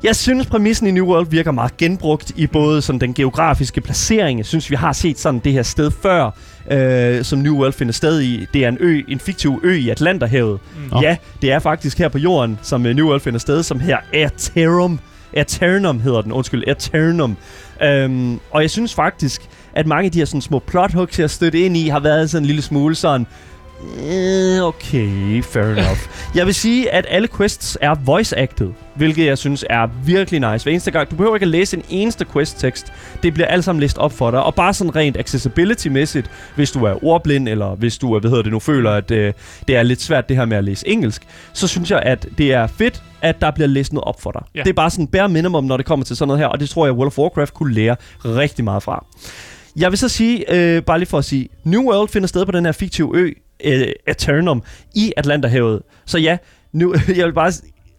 Jeg 0.02 0.16
synes, 0.16 0.46
præmissen 0.46 0.86
i 0.86 0.90
New 0.90 1.06
World 1.06 1.30
virker 1.30 1.50
meget 1.50 1.76
genbrugt 1.76 2.32
i 2.36 2.46
både 2.46 2.82
sådan 2.82 3.00
den 3.00 3.14
geografiske 3.14 3.80
placering. 3.80 4.38
Jeg 4.38 4.46
synes, 4.46 4.70
vi 4.70 4.76
har 4.76 4.92
set 4.92 5.18
sådan 5.18 5.40
det 5.44 5.52
her 5.52 5.62
sted 5.62 5.90
før, 6.02 6.30
øh, 6.70 7.24
som 7.24 7.38
New 7.38 7.56
World 7.56 7.72
finder 7.72 7.92
sted 7.92 8.20
i. 8.20 8.46
Det 8.52 8.64
er 8.64 8.68
en 8.68 8.76
ø, 8.80 9.02
en 9.08 9.20
fiktiv 9.20 9.60
ø 9.64 9.74
i 9.74 9.88
Atlanterhavet. 9.88 10.60
Mm. 10.76 10.98
Ja, 10.98 11.16
det 11.42 11.52
er 11.52 11.58
faktisk 11.58 11.98
her 11.98 12.08
på 12.08 12.18
jorden, 12.18 12.58
som 12.62 12.84
uh, 12.84 12.90
New 12.90 13.06
World 13.06 13.20
finder 13.20 13.38
sted, 13.38 13.62
som 13.62 13.80
her 13.80 13.98
Aetherum. 14.12 15.00
Aeternum 15.36 16.00
hedder 16.00 16.22
den, 16.22 16.32
undskyld, 16.32 16.64
Aeternum. 16.66 17.36
Øhm, 17.82 18.40
og 18.50 18.62
jeg 18.62 18.70
synes 18.70 18.94
faktisk, 18.94 19.48
at 19.74 19.86
mange 19.86 20.06
af 20.06 20.12
de 20.12 20.18
her 20.18 20.24
sådan, 20.24 20.40
små 20.40 20.58
plot 20.58 20.92
hooks, 20.92 21.18
jeg 21.18 21.22
har 21.22 21.28
stødt 21.28 21.54
ind 21.54 21.76
i, 21.76 21.88
har 21.88 22.00
været 22.00 22.30
sådan 22.30 22.42
en 22.42 22.46
lille 22.46 22.62
smule 22.62 22.94
sådan... 22.94 23.26
Eh, 23.80 24.62
okay, 24.62 25.42
fair 25.42 25.64
enough. 25.64 25.98
jeg 26.34 26.46
vil 26.46 26.54
sige, 26.54 26.90
at 26.90 27.06
alle 27.08 27.28
quests 27.36 27.78
er 27.80 27.94
voice-acted, 27.94 28.72
hvilket 28.96 29.26
jeg 29.26 29.38
synes 29.38 29.64
er 29.70 29.86
virkelig 30.04 30.40
nice. 30.52 30.64
Hver 30.64 30.72
eneste 30.72 30.90
gang, 30.90 31.10
du 31.10 31.16
behøver 31.16 31.36
ikke 31.36 31.44
at 31.44 31.48
læse 31.48 31.76
en 31.76 31.82
eneste 31.88 32.24
quest-tekst. 32.32 32.92
Det 33.22 33.34
bliver 33.34 33.46
alt 33.46 33.64
sammen 33.64 33.80
læst 33.80 33.98
op 33.98 34.12
for 34.12 34.30
dig. 34.30 34.42
Og 34.42 34.54
bare 34.54 34.74
sådan 34.74 34.96
rent 34.96 35.16
accessibility-mæssigt, 35.16 36.30
hvis 36.54 36.70
du 36.70 36.84
er 36.84 37.04
ordblind, 37.04 37.48
eller 37.48 37.74
hvis 37.74 37.98
du 37.98 38.14
er, 38.14 38.20
hvad 38.20 38.30
hedder 38.30 38.42
det 38.42 38.52
nu, 38.52 38.58
føler, 38.58 38.90
at 38.90 39.10
øh, 39.10 39.32
det 39.68 39.76
er 39.76 39.82
lidt 39.82 40.02
svært 40.02 40.28
det 40.28 40.36
her 40.36 40.44
med 40.44 40.56
at 40.56 40.64
læse 40.64 40.88
engelsk, 40.88 41.22
så 41.52 41.68
synes 41.68 41.90
jeg, 41.90 42.02
at 42.02 42.26
det 42.38 42.52
er 42.52 42.66
fedt, 42.66 43.02
at 43.22 43.40
der 43.40 43.50
bliver 43.50 43.68
læst 43.68 43.92
noget 43.92 44.04
op 44.04 44.20
for 44.20 44.30
dig. 44.30 44.42
Ja. 44.54 44.62
Det 44.62 44.68
er 44.68 44.74
bare 44.74 44.90
sådan 44.90 45.06
bare 45.06 45.28
minimum, 45.28 45.64
når 45.64 45.76
det 45.76 45.86
kommer 45.86 46.04
til 46.04 46.16
sådan 46.16 46.28
noget 46.28 46.40
her, 46.40 46.46
og 46.46 46.60
det 46.60 46.68
tror 46.68 46.86
jeg, 46.86 46.94
World 46.94 47.06
of 47.06 47.18
Warcraft 47.18 47.54
kunne 47.54 47.74
lære 47.74 47.96
rigtig 48.24 48.64
meget 48.64 48.82
fra. 48.82 49.04
Jeg 49.76 49.90
vil 49.90 49.98
så 49.98 50.08
sige, 50.08 50.52
øh, 50.54 50.82
bare 50.82 50.98
lige 50.98 51.08
for 51.08 51.18
at 51.18 51.24
sige, 51.24 51.48
New 51.64 51.82
World 51.82 52.08
finder 52.08 52.28
sted 52.28 52.46
på 52.46 52.52
den 52.52 52.64
her 52.64 52.72
fiktive 52.72 53.16
ø, 53.16 53.32
øh, 53.64 53.88
Eternum, 54.08 54.62
i 54.94 55.12
Atlanterhavet. 55.16 55.82
Så 56.06 56.18
ja, 56.18 56.36
nu, 56.72 56.94
jeg 57.16 57.26
vil 57.26 57.32
bare 57.32 57.52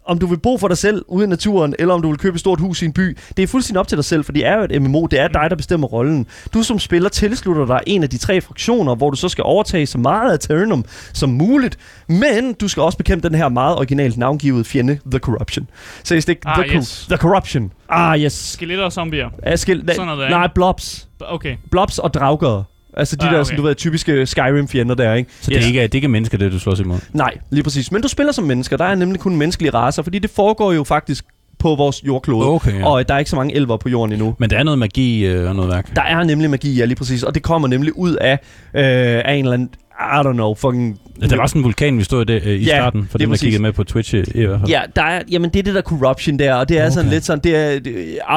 om 0.07 0.19
du 0.19 0.27
vil 0.27 0.37
bo 0.37 0.57
for 0.57 0.67
dig 0.67 0.77
selv 0.77 1.05
ude 1.07 1.25
i 1.25 1.27
naturen, 1.27 1.75
eller 1.79 1.93
om 1.93 2.01
du 2.01 2.09
vil 2.09 2.17
købe 2.17 2.33
et 2.33 2.39
stort 2.39 2.59
hus 2.59 2.81
i 2.81 2.85
en 2.85 2.93
by, 2.93 3.17
det 3.37 3.43
er 3.43 3.47
fuldstændig 3.47 3.79
op 3.79 3.87
til 3.87 3.97
dig 3.97 4.05
selv, 4.05 4.23
for 4.23 4.31
det 4.31 4.45
er 4.45 4.55
jo 4.57 4.63
et 4.63 4.81
MMO, 4.81 5.05
det 5.05 5.19
er 5.19 5.27
dig, 5.27 5.49
der 5.49 5.55
bestemmer 5.55 5.87
rollen. 5.87 6.27
Du 6.53 6.63
som 6.63 6.79
spiller 6.79 7.09
tilslutter 7.09 7.65
dig 7.65 7.79
en 7.87 8.03
af 8.03 8.09
de 8.09 8.17
tre 8.17 8.41
fraktioner, 8.41 8.95
hvor 8.95 9.09
du 9.09 9.17
så 9.17 9.29
skal 9.29 9.43
overtage 9.43 9.85
så 9.85 9.97
meget 9.97 10.31
af 10.31 10.35
Eternum 10.35 10.85
som 11.13 11.29
muligt, 11.29 11.77
men 12.07 12.53
du 12.53 12.67
skal 12.67 12.83
også 12.83 12.97
bekæmpe 12.97 13.29
den 13.29 13.37
her 13.37 13.49
meget 13.49 13.75
originalt 13.75 14.17
navngivede 14.17 14.63
fjende, 14.63 14.99
The 15.11 15.19
Corruption. 15.19 15.69
Så 16.03 16.15
det 16.15 16.29
ikke 16.29 16.41
Ah, 16.45 16.65
the, 16.65 16.77
yes. 16.77 17.05
the 17.09 17.17
Corruption. 17.17 17.71
Ah, 17.89 18.19
yes. 18.19 18.33
Skeletter 18.33 18.85
og 18.85 18.91
zombier. 18.91 19.29
Askil, 19.43 19.83
Sådan 19.87 20.05
noget 20.05 20.29
nej, 20.29 20.47
blobs. 20.55 21.07
Okay. 21.19 21.55
Blobs 21.71 21.99
og 21.99 22.13
draugere. 22.13 22.63
Altså 22.97 23.15
de 23.15 23.25
Ah, 23.25 23.31
der, 23.31 23.39
okay. 23.39 23.45
sådan, 23.45 23.57
du 23.57 23.63
ved, 23.63 23.75
typiske 23.75 24.25
Skyrim-fjender 24.25 24.95
der, 24.95 25.13
ikke? 25.13 25.31
Så 25.41 25.51
det, 25.51 25.61
er 25.61 25.65
ikke, 25.67 25.81
det 25.81 25.91
er 25.93 25.95
ikke 25.95 26.07
mennesker, 26.07 26.37
det 26.37 26.51
du 26.51 26.59
slås 26.59 26.79
imod? 26.79 26.97
Nej, 27.13 27.37
lige 27.49 27.63
præcis. 27.63 27.91
Men 27.91 28.01
du 28.01 28.07
spiller 28.07 28.33
som 28.33 28.43
mennesker. 28.43 28.77
Der 28.77 28.85
er 28.85 28.95
nemlig 28.95 29.19
kun 29.19 29.35
menneskelige 29.35 29.73
raser, 29.73 30.03
fordi 30.03 30.19
det 30.19 30.29
foregår 30.29 30.73
jo 30.73 30.83
faktisk 30.83 31.25
på 31.59 31.75
vores 31.75 32.03
jordklode. 32.03 32.47
Okay, 32.47 32.79
ja. 32.79 32.87
Og 32.87 32.99
øh, 32.99 33.05
der 33.07 33.13
er 33.13 33.19
ikke 33.19 33.29
så 33.29 33.35
mange 33.35 33.55
elver 33.55 33.77
på 33.77 33.89
jorden 33.89 34.13
endnu. 34.13 34.35
Men 34.39 34.49
der 34.49 34.57
er 34.57 34.63
noget 34.63 34.79
magi 34.79 35.25
øh, 35.25 35.49
og 35.49 35.55
noget 35.55 35.71
værk. 35.71 35.95
Der 35.95 36.01
er 36.01 36.23
nemlig 36.23 36.49
magi, 36.49 36.75
ja, 36.75 36.85
lige 36.85 36.95
præcis. 36.95 37.23
Og 37.23 37.35
det 37.35 37.43
kommer 37.43 37.67
nemlig 37.67 37.97
ud 37.97 38.15
af, 38.15 38.39
øh, 38.73 39.21
af 39.25 39.33
en 39.33 39.45
eller 39.45 39.53
anden, 39.53 39.69
I 39.99 40.19
don't 40.27 40.31
know, 40.33 40.55
fucking... 40.55 40.99
Der 41.21 41.37
var 41.37 41.47
sådan 41.47 41.59
en 41.59 41.63
vulkan, 41.63 41.97
vi 41.97 42.03
stod 42.03 42.21
i, 42.21 42.33
det, 42.33 42.43
øh, 42.45 42.53
i 42.53 42.63
Ja, 42.63 42.77
starten, 42.77 43.07
for 43.11 43.17
dem, 43.17 43.29
der 43.29 43.37
kiggede 43.37 43.61
med 43.61 43.73
på 43.73 43.83
Twitch 43.83 44.15
øh, 44.15 44.25
i 44.35 44.45
hvert 44.45 44.59
fald. 44.59 44.69
Ja, 44.69 44.81
der 44.95 45.01
er, 45.01 45.21
jamen 45.31 45.49
det 45.49 45.59
er 45.59 45.63
det 45.63 45.75
der 45.75 45.81
corruption 45.81 46.39
der, 46.39 46.53
og 46.53 46.69
det 46.69 46.77
er 46.77 46.81
okay. 46.81 46.91
sådan 46.91 47.09
lidt 47.09 47.25
sådan, 47.25 47.43
det 47.43 47.55
er, 47.55 47.71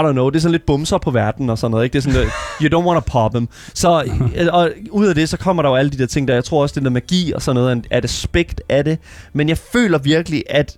I 0.03 0.09
don't 0.09 0.13
know, 0.13 0.31
det 0.31 0.37
er 0.37 0.41
sådan 0.41 0.53
lidt 0.53 0.67
bumser 0.67 0.99
på 0.99 1.11
verden 1.11 1.51
og 1.51 1.59
sådan 1.59 1.71
noget, 1.71 1.85
ikke? 1.85 1.93
Det 1.93 2.07
er 2.07 2.13
sådan, 2.13 2.29
you 2.63 2.79
don't 2.79 2.87
want 2.87 3.05
to 3.05 3.11
pop 3.13 3.33
them. 3.33 3.49
Så, 3.75 4.03
øh, 4.37 4.47
og 4.53 4.71
ud 4.91 5.07
af 5.07 5.15
det, 5.15 5.29
så 5.29 5.37
kommer 5.37 5.63
der 5.63 5.71
jo 5.71 5.77
alle 5.77 5.91
de 5.91 5.99
der 5.99 6.07
ting 6.07 6.29
der, 6.29 6.35
jeg 6.35 6.45
tror 6.45 6.63
også, 6.63 6.75
det 6.75 6.85
der 6.85 6.91
magi 6.91 7.33
og 7.35 7.43
sådan 7.43 7.55
noget, 7.55 7.77
er 7.77 7.81
er 7.91 7.99
et 7.99 8.05
aspekt 8.05 8.63
af 8.69 8.85
det, 8.85 8.99
men 9.33 9.49
jeg 9.49 9.59
føler 9.59 9.99
virkelig, 9.99 10.43
at 10.51 10.77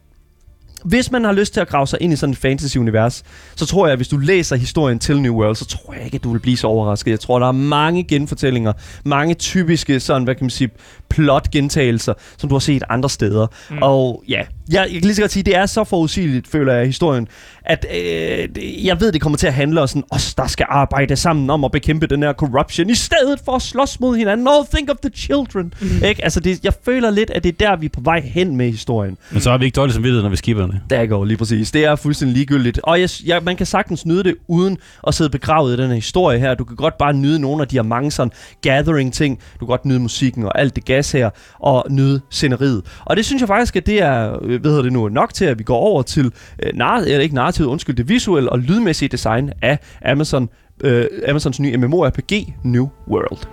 hvis 0.85 1.11
man 1.11 1.25
har 1.25 1.33
lyst 1.33 1.53
til 1.53 1.61
at 1.61 1.68
grave 1.68 1.87
sig 1.87 1.99
ind 2.03 2.12
i 2.12 2.16
sådan 2.16 2.33
et 2.33 2.38
fantasy-univers, 2.38 3.23
så 3.57 3.66
tror 3.66 3.87
jeg, 3.87 3.92
at 3.92 3.99
hvis 3.99 4.09
du 4.09 4.16
læser 4.16 4.57
historien 4.57 4.99
til 4.99 5.21
New 5.21 5.35
World, 5.35 5.57
så 5.57 5.64
tror 5.64 5.95
jeg 5.95 6.05
ikke, 6.05 6.14
at 6.14 6.25
du 6.25 6.33
vil 6.33 6.38
blive 6.38 6.57
så 6.57 6.66
overrasket. 6.66 7.11
Jeg 7.11 7.21
tror, 7.21 7.38
der 7.38 7.49
er 7.49 7.53
mange 7.53 8.05
genfortællinger, 8.05 8.73
mange 9.05 9.35
typiske 9.35 10.01
sådan, 10.01 10.25
hvad 10.25 10.35
kan 10.35 10.45
man 10.45 10.51
sige, 10.51 10.71
plot-gentagelser, 11.09 12.14
som 12.38 12.49
du 12.49 12.55
har 12.55 12.61
set 12.61 12.83
andre 12.88 13.11
steder. 13.11 13.47
Mm. 13.71 13.79
Og 13.83 14.25
ja, 14.29 14.38
jeg, 14.38 14.47
jeg 14.68 14.90
kan 14.90 15.01
lige 15.01 15.14
så 15.14 15.23
godt 15.23 15.33
sige, 15.33 15.42
det 15.42 15.57
er 15.57 15.66
så 15.66 15.85
forudsigeligt, 15.85 16.49
føler 16.49 16.73
jeg, 16.73 16.87
historien, 16.87 17.29
at 17.64 17.87
øh, 17.94 18.87
jeg 18.87 19.01
ved, 19.01 19.12
det 19.12 19.20
kommer 19.20 19.38
til 19.38 19.46
at 19.46 19.55
handle 19.55 19.81
om 19.81 19.87
sådan, 19.87 20.05
os, 20.11 20.35
der 20.35 20.46
skal 20.46 20.66
arbejde 20.68 21.16
sammen 21.16 21.51
om 21.51 21.64
at 21.64 21.72
bekæmpe 21.72 22.07
den 22.07 22.22
her 22.22 22.33
corruption, 22.33 22.90
i 22.90 22.94
stedet 22.94 23.40
for 23.44 23.53
at 23.53 23.62
slås 23.62 24.01
mod 24.01 24.16
hinanden. 24.16 24.48
Oh, 24.48 24.64
think 24.75 24.90
of 24.90 24.96
the 24.96 25.11
children. 25.14 25.75
Mm. 25.81 26.05
Ikke? 26.05 26.25
Altså, 26.25 26.40
det, 26.40 26.64
jeg 26.64 26.72
føler 26.85 27.11
lidt, 27.11 27.31
at 27.31 27.44
det 27.44 27.48
er 27.48 27.66
der, 27.68 27.77
vi 27.77 27.87
er 27.87 27.90
på 27.90 28.01
vej 28.01 28.20
hen 28.20 28.57
med 28.57 28.70
historien. 28.70 29.16
Men 29.31 29.40
så 29.40 29.51
har 29.51 29.59
vi 29.59 29.64
ikke 29.64 29.77
dårligt 29.77 29.94
som 29.94 30.03
når 30.03 30.29
vi 30.29 30.37
skipper 30.37 30.66
det. 30.66 30.81
Der 30.90 31.07
går 31.07 31.25
lige 31.25 31.37
præcis. 31.37 31.70
Det 31.70 31.85
er 31.85 31.96
fuldstændig 31.96 32.37
ligegyldigt. 32.37 32.81
Og 32.83 33.01
jeg, 33.01 33.09
jeg, 33.27 33.42
man 33.42 33.57
kan 33.57 33.66
sagtens 33.66 34.07
nyde 34.07 34.25
det, 34.25 34.35
uden 34.48 34.79
at 35.07 35.14
sidde 35.14 35.31
begravet 35.31 35.79
i 35.79 35.83
den 35.83 35.88
her 35.88 35.94
historie 35.94 36.38
her. 36.38 36.55
Du 36.55 36.64
kan 36.64 36.77
godt 36.77 36.98
bare 36.98 37.12
nyde 37.12 37.38
nogle 37.38 37.62
af 37.62 37.68
de 37.68 37.77
her 37.77 37.83
mange 37.83 38.11
sådan 38.11 38.33
gathering-ting. 38.61 39.38
Du 39.38 39.59
kan 39.59 39.66
godt 39.66 39.85
nyde 39.85 40.01
musikken 40.01 40.44
og 40.44 40.61
alt 40.61 40.77
det 40.77 40.85
gas 40.85 41.12
her, 41.12 41.31
og 41.59 41.87
nyde 41.90 42.20
sceneriet. 42.31 42.83
Og 43.05 43.16
det 43.16 43.25
synes 43.25 43.40
jeg 43.40 43.48
faktisk, 43.48 43.77
at 43.77 43.87
det 43.87 44.03
er 44.03 44.38
øh, 44.42 44.61
hvad 44.61 44.70
hedder 44.70 44.83
det 44.83 44.92
nu, 44.92 45.09
nok 45.09 45.35
til, 45.35 45.44
at 45.44 45.59
vi 45.59 45.64
går 45.64 45.77
over 45.77 46.03
til, 46.03 46.33
øh, 46.62 46.72
nar- 46.75 47.05
eller 47.05 47.20
ikke 47.20 47.35
narrativet, 47.53 47.69
undskyld, 47.69 47.97
det 47.97 48.09
visuelle 48.09 48.53
og 48.53 48.59
lydmæssige 48.59 49.09
design 49.09 49.51
af 49.62 49.79
Amazon, 50.05 50.49
øh, 50.85 51.07
Amazons 51.29 51.61
nye 51.61 51.77
MMORPG 51.77 52.55
New 52.65 52.88
World. 53.09 53.47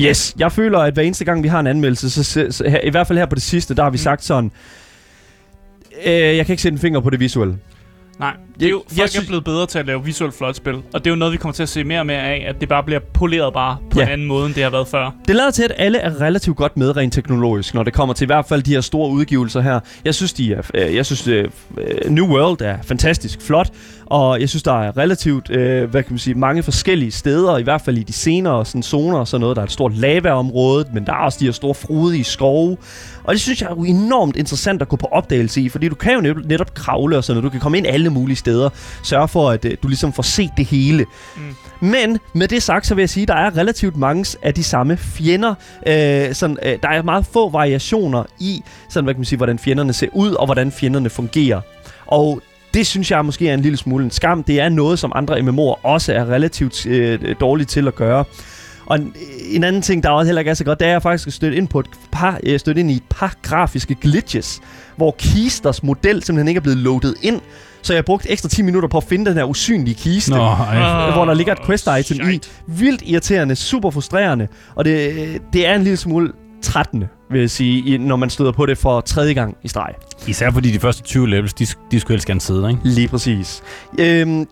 Yes, 0.00 0.34
jeg 0.38 0.52
føler, 0.52 0.78
at 0.78 0.94
hver 0.94 1.02
eneste 1.02 1.24
gang, 1.24 1.42
vi 1.42 1.48
har 1.48 1.60
en 1.60 1.66
anmeldelse, 1.66 2.10
så, 2.10 2.24
så, 2.24 2.46
så 2.50 2.68
her, 2.68 2.80
i 2.80 2.90
hvert 2.90 3.06
fald 3.06 3.18
her 3.18 3.26
på 3.26 3.34
det 3.34 3.42
sidste, 3.42 3.74
der 3.74 3.82
har 3.82 3.90
vi 3.90 3.98
sagt 3.98 4.24
sådan, 4.24 4.50
øh, 6.06 6.12
jeg 6.12 6.46
kan 6.46 6.52
ikke 6.52 6.62
sætte 6.62 6.74
en 6.74 6.80
finger 6.80 7.00
på 7.00 7.10
det 7.10 7.20
visuelle. 7.20 7.58
Nej, 8.20 8.36
det 8.60 8.66
er 8.66 8.70
jo, 8.70 8.82
folk 8.88 8.98
jeg 8.98 9.04
er 9.04 9.06
synes- 9.08 9.26
blevet 9.26 9.44
bedre 9.44 9.66
til 9.66 9.78
at 9.78 9.86
lave 9.86 10.04
visuelt 10.04 10.34
flot 10.34 10.56
spil, 10.56 10.74
og 10.74 10.82
det 11.04 11.06
er 11.06 11.10
jo 11.10 11.16
noget, 11.16 11.32
vi 11.32 11.36
kommer 11.38 11.52
til 11.52 11.62
at 11.62 11.68
se 11.68 11.84
mere 11.84 12.00
og 12.00 12.06
mere 12.06 12.20
af, 12.22 12.46
at 12.48 12.60
det 12.60 12.68
bare 12.68 12.82
bliver 12.82 13.00
poleret 13.14 13.52
bare 13.52 13.76
på 13.90 13.98
Ja. 14.00 14.04
en 14.06 14.12
anden 14.12 14.26
måde, 14.26 14.46
end 14.46 14.54
det 14.54 14.62
har 14.62 14.70
været 14.70 14.88
før. 14.88 15.10
Det 15.28 15.36
lader 15.36 15.50
til, 15.50 15.62
at 15.62 15.72
alle 15.76 15.98
er 15.98 16.20
relativt 16.20 16.56
godt 16.56 16.76
med 16.76 16.96
rent 16.96 17.12
teknologisk, 17.12 17.74
når 17.74 17.82
det 17.82 17.92
kommer 17.92 18.14
til 18.14 18.24
i 18.24 18.26
hvert 18.26 18.46
fald 18.48 18.62
de 18.62 18.70
her 18.70 18.80
store 18.80 19.10
udgivelser 19.10 19.60
her. 19.60 19.80
Jeg 20.04 20.14
synes, 20.14 20.32
de 20.32 20.52
er, 20.52 20.62
øh, 20.74 20.94
jeg 20.94 21.06
synes 21.06 21.26
øh, 21.28 21.44
øh, 21.78 22.10
New 22.10 22.26
World 22.26 22.60
er 22.60 22.76
fantastisk 22.82 23.42
flot, 23.42 23.70
Og 24.10 24.40
jeg 24.40 24.48
synes, 24.48 24.62
der 24.62 24.82
er 24.82 24.96
relativt, 24.96 25.50
øh, 25.50 25.90
hvad 25.90 26.02
kan 26.02 26.12
man 26.12 26.18
sige, 26.18 26.34
mange 26.34 26.62
forskellige 26.62 27.10
steder, 27.10 27.58
i 27.58 27.62
hvert 27.62 27.80
fald 27.80 27.98
i 27.98 28.02
de 28.02 28.12
senere 28.12 28.66
sådan, 28.66 28.82
zoner 28.82 29.18
og 29.18 29.28
sådan 29.28 29.40
noget. 29.40 29.56
Der 29.56 29.62
er 29.62 29.66
et 29.66 29.72
stort 29.72 29.96
lavaområde, 29.96 30.88
men 30.92 31.06
der 31.06 31.12
er 31.12 31.16
også 31.16 31.38
de 31.40 31.44
her 31.44 31.52
store 31.52 31.74
frodige 31.74 32.24
skove. 32.24 32.76
Og 33.24 33.34
det 33.34 33.40
synes 33.40 33.62
jeg 33.62 33.70
er 33.70 33.74
jo 33.74 33.84
enormt 33.84 34.36
interessant 34.36 34.82
at 34.82 34.88
gå 34.88 34.96
på 34.96 35.06
opdagelse 35.06 35.60
i, 35.60 35.68
fordi 35.68 35.88
du 35.88 35.94
kan 35.94 36.14
jo 36.14 36.20
netop, 36.20 36.44
netop 36.44 36.74
kravle 36.74 37.16
og 37.16 37.24
sådan 37.24 37.36
noget. 37.36 37.44
Du 37.44 37.50
kan 37.50 37.60
komme 37.60 37.78
ind 37.78 37.86
alle 37.86 38.10
mulige 38.10 38.36
steder. 38.36 38.70
Sørge 39.02 39.28
for, 39.28 39.50
at 39.50 39.64
øh, 39.64 39.76
du 39.82 39.88
ligesom 39.88 40.12
får 40.12 40.22
set 40.22 40.50
det 40.56 40.66
hele. 40.66 41.06
Mm. 41.36 41.88
Men 41.88 42.18
med 42.32 42.48
det 42.48 42.62
sagt, 42.62 42.86
så 42.86 42.94
vil 42.94 43.02
jeg 43.02 43.10
sige, 43.10 43.22
at 43.22 43.28
der 43.28 43.34
er 43.34 43.56
relativt 43.56 43.96
mange 43.96 44.36
af 44.42 44.54
de 44.54 44.64
samme 44.64 44.96
fjender. 44.96 45.54
Øh, 45.86 46.34
sådan, 46.34 46.58
øh, 46.62 46.78
der 46.82 46.88
er 46.88 47.02
meget 47.02 47.26
få 47.26 47.48
variationer 47.50 48.24
i, 48.40 48.62
sådan, 48.88 49.04
hvad 49.04 49.14
kan 49.14 49.20
man 49.20 49.24
sige, 49.24 49.36
hvordan 49.36 49.58
fjenderne 49.58 49.92
ser 49.92 50.08
ud, 50.12 50.30
og 50.30 50.46
hvordan 50.46 50.72
fjenderne 50.72 51.10
fungerer. 51.10 51.60
Og 52.06 52.40
det 52.74 52.86
synes 52.86 53.10
jeg 53.10 53.24
måske 53.24 53.48
er 53.48 53.54
en 53.54 53.60
lille 53.60 53.78
smule 53.78 54.04
en 54.04 54.10
skam. 54.10 54.42
Det 54.42 54.60
er 54.60 54.68
noget, 54.68 54.98
som 54.98 55.12
andre 55.14 55.38
MMO'er 55.38 55.80
også 55.82 56.12
er 56.12 56.30
relativt 56.30 56.86
øh, 56.86 57.34
dårlige 57.40 57.66
til 57.66 57.88
at 57.88 57.94
gøre. 57.94 58.24
Og 58.86 58.96
en, 58.96 59.14
en 59.50 59.64
anden 59.64 59.82
ting, 59.82 60.02
der 60.02 60.10
også 60.10 60.26
heller 60.26 60.40
ikke 60.40 60.50
er 60.50 60.54
så 60.54 60.64
godt, 60.64 60.80
det 60.80 60.84
er, 60.86 60.90
at 60.90 60.92
jeg 60.92 61.02
faktisk 61.02 61.36
støtte 61.36 61.56
ind 61.56 61.68
på 61.68 61.80
et 61.80 61.86
par, 62.12 62.40
øh, 62.46 62.58
støtte 62.58 62.80
ind 62.80 62.90
i 62.90 62.94
et 62.94 63.02
par 63.10 63.34
grafiske 63.42 63.94
glitches, 63.94 64.60
hvor 64.96 65.14
Kisters 65.18 65.82
model 65.82 66.22
simpelthen 66.22 66.48
ikke 66.48 66.58
er 66.58 66.62
blevet 66.62 66.78
loadet 66.78 67.14
ind. 67.22 67.40
Så 67.82 67.92
jeg 67.92 67.98
har 67.98 68.02
brugt 68.02 68.26
ekstra 68.28 68.48
10 68.48 68.62
minutter 68.62 68.88
på 68.88 68.96
at 68.96 69.04
finde 69.04 69.26
den 69.26 69.34
her 69.34 69.44
usynlige 69.44 69.94
kiste, 69.94 70.30
Nå, 70.30 70.36
ej. 70.36 71.06
øh, 71.08 71.14
hvor 71.14 71.24
der 71.24 71.34
ligger 71.34 71.52
et 71.52 71.66
quest 71.66 71.88
item 72.00 72.30
i. 72.30 72.40
Vildt 72.66 73.02
irriterende, 73.06 73.56
super 73.56 73.90
frustrerende, 73.90 74.48
og 74.74 74.84
det, 74.84 75.12
det 75.52 75.66
er 75.66 75.74
en 75.74 75.82
lille 75.82 75.96
smule 75.96 76.32
trættende, 76.62 77.08
vil 77.30 77.40
jeg 77.40 77.50
sige, 77.50 77.98
når 77.98 78.16
man 78.16 78.30
støder 78.30 78.52
på 78.52 78.66
det 78.66 78.78
for 78.78 79.00
tredje 79.00 79.32
gang 79.32 79.56
i 79.62 79.68
streg. 79.68 79.94
Især 80.26 80.50
fordi 80.50 80.70
de 80.70 80.80
første 80.80 81.02
20 81.02 81.28
levels, 81.28 81.54
de, 81.54 81.66
de 81.90 82.00
skulle 82.00 82.14
helst 82.14 82.26
gerne 82.26 82.40
sidde, 82.40 82.68
ikke? 82.68 82.80
Lige 82.84 83.08
præcis. 83.08 83.62
Øhm, 83.98 84.46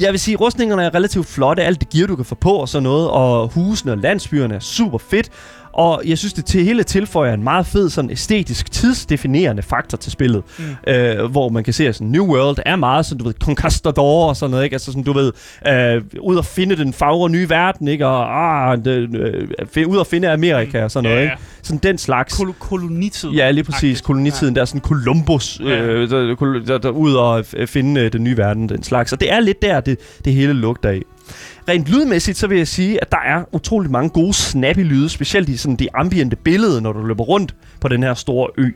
jeg 0.00 0.12
vil 0.12 0.20
sige, 0.20 0.34
at 0.34 0.40
rustningerne 0.40 0.84
er 0.84 0.94
relativt 0.94 1.26
flotte. 1.26 1.62
Alt 1.62 1.80
det 1.80 1.88
gear, 1.88 2.06
du 2.06 2.16
kan 2.16 2.24
få 2.24 2.34
på 2.34 2.50
og 2.50 2.68
sådan 2.68 2.82
noget. 2.82 3.10
Og 3.10 3.48
husene 3.48 3.92
og 3.92 3.98
landsbyerne 3.98 4.54
er 4.54 4.60
super 4.60 4.98
fedt. 4.98 5.30
Og 5.72 6.02
jeg 6.06 6.18
synes, 6.18 6.32
det 6.32 6.44
til 6.44 6.64
hele 6.64 6.82
tilføjer 6.82 7.34
en 7.34 7.42
meget 7.42 7.66
fed, 7.66 7.90
sådan 7.90 8.10
æstetisk, 8.10 8.72
tidsdefinerende 8.72 9.62
faktor 9.62 9.98
til 9.98 10.12
spillet. 10.12 10.42
Mm. 10.58 10.92
Øh, 10.92 11.24
hvor 11.30 11.48
man 11.48 11.64
kan 11.64 11.72
se, 11.72 11.88
at 11.88 11.94
sådan, 11.94 12.06
New 12.08 12.26
World 12.26 12.56
er 12.66 12.76
meget 12.76 13.06
sådan, 13.06 13.18
du 13.18 13.24
ved, 13.24 13.34
conquistador 13.34 14.28
og 14.28 14.36
sådan 14.36 14.50
noget, 14.50 14.64
ikke? 14.64 14.74
Altså 14.74 14.86
sådan, 14.92 15.02
du 15.02 15.12
ved, 15.12 15.32
øh, 15.68 16.02
ud 16.20 16.38
at 16.38 16.44
finde 16.46 16.76
den 16.76 16.92
fagre 16.92 17.30
nye 17.30 17.48
verden, 17.50 17.88
ikke? 17.88 18.06
Og 18.06 18.70
ah, 18.70 18.78
det, 18.84 19.16
øh, 19.16 19.48
fi- 19.76 19.84
ud 19.84 20.00
at 20.00 20.06
finde 20.06 20.30
Amerika 20.30 20.84
og 20.84 20.90
sådan 20.90 21.04
noget, 21.10 21.16
Ja, 21.18 21.22
ikke? 21.30 21.36
Sådan 21.62 21.80
den 21.82 21.98
slags. 21.98 22.34
Kol- 22.40 22.52
kolonitid. 22.58 23.30
Ja, 23.30 23.50
lige 23.50 23.64
præcis. 23.64 24.00
Kolonitiden, 24.00 24.54
der 24.54 24.60
er 24.60 24.64
sådan 24.64 24.80
Columbus, 24.80 25.60
Ja. 25.64 25.80
øh, 25.82 26.10
der, 26.10 26.36
der, 26.36 26.60
der, 26.66 26.78
der 26.78 26.90
ud 26.90 27.14
og 27.14 27.40
f- 27.40 27.64
finde 27.64 28.00
øh, 28.00 28.12
den 28.12 28.24
nye 28.24 28.36
verden, 28.36 28.68
den 28.68 28.82
slags. 28.82 29.12
Og 29.12 29.20
det 29.20 29.32
er 29.32 29.40
lidt 29.40 29.62
der, 29.62 29.80
det, 29.80 29.98
det 30.24 30.32
hele 30.32 30.52
lugter 30.52 30.88
af. 30.88 31.02
Rent 31.68 31.88
lydmæssigt, 31.88 32.38
så 32.38 32.46
vil 32.46 32.58
jeg 32.58 32.68
sige, 32.68 33.00
at 33.00 33.12
der 33.12 33.18
er 33.26 33.44
utrolig 33.52 33.90
mange 33.90 34.10
gode 34.10 34.32
snappy 34.32 34.80
lyde, 34.80 35.08
specielt 35.08 35.48
i 35.48 35.56
sådan 35.56 35.76
det 35.76 35.88
ambiente 35.94 36.36
billede, 36.36 36.80
når 36.80 36.92
du 36.92 37.02
løber 37.02 37.24
rundt 37.24 37.54
på 37.80 37.88
den 37.88 38.02
her 38.02 38.14
store 38.14 38.48
ø. 38.58 38.70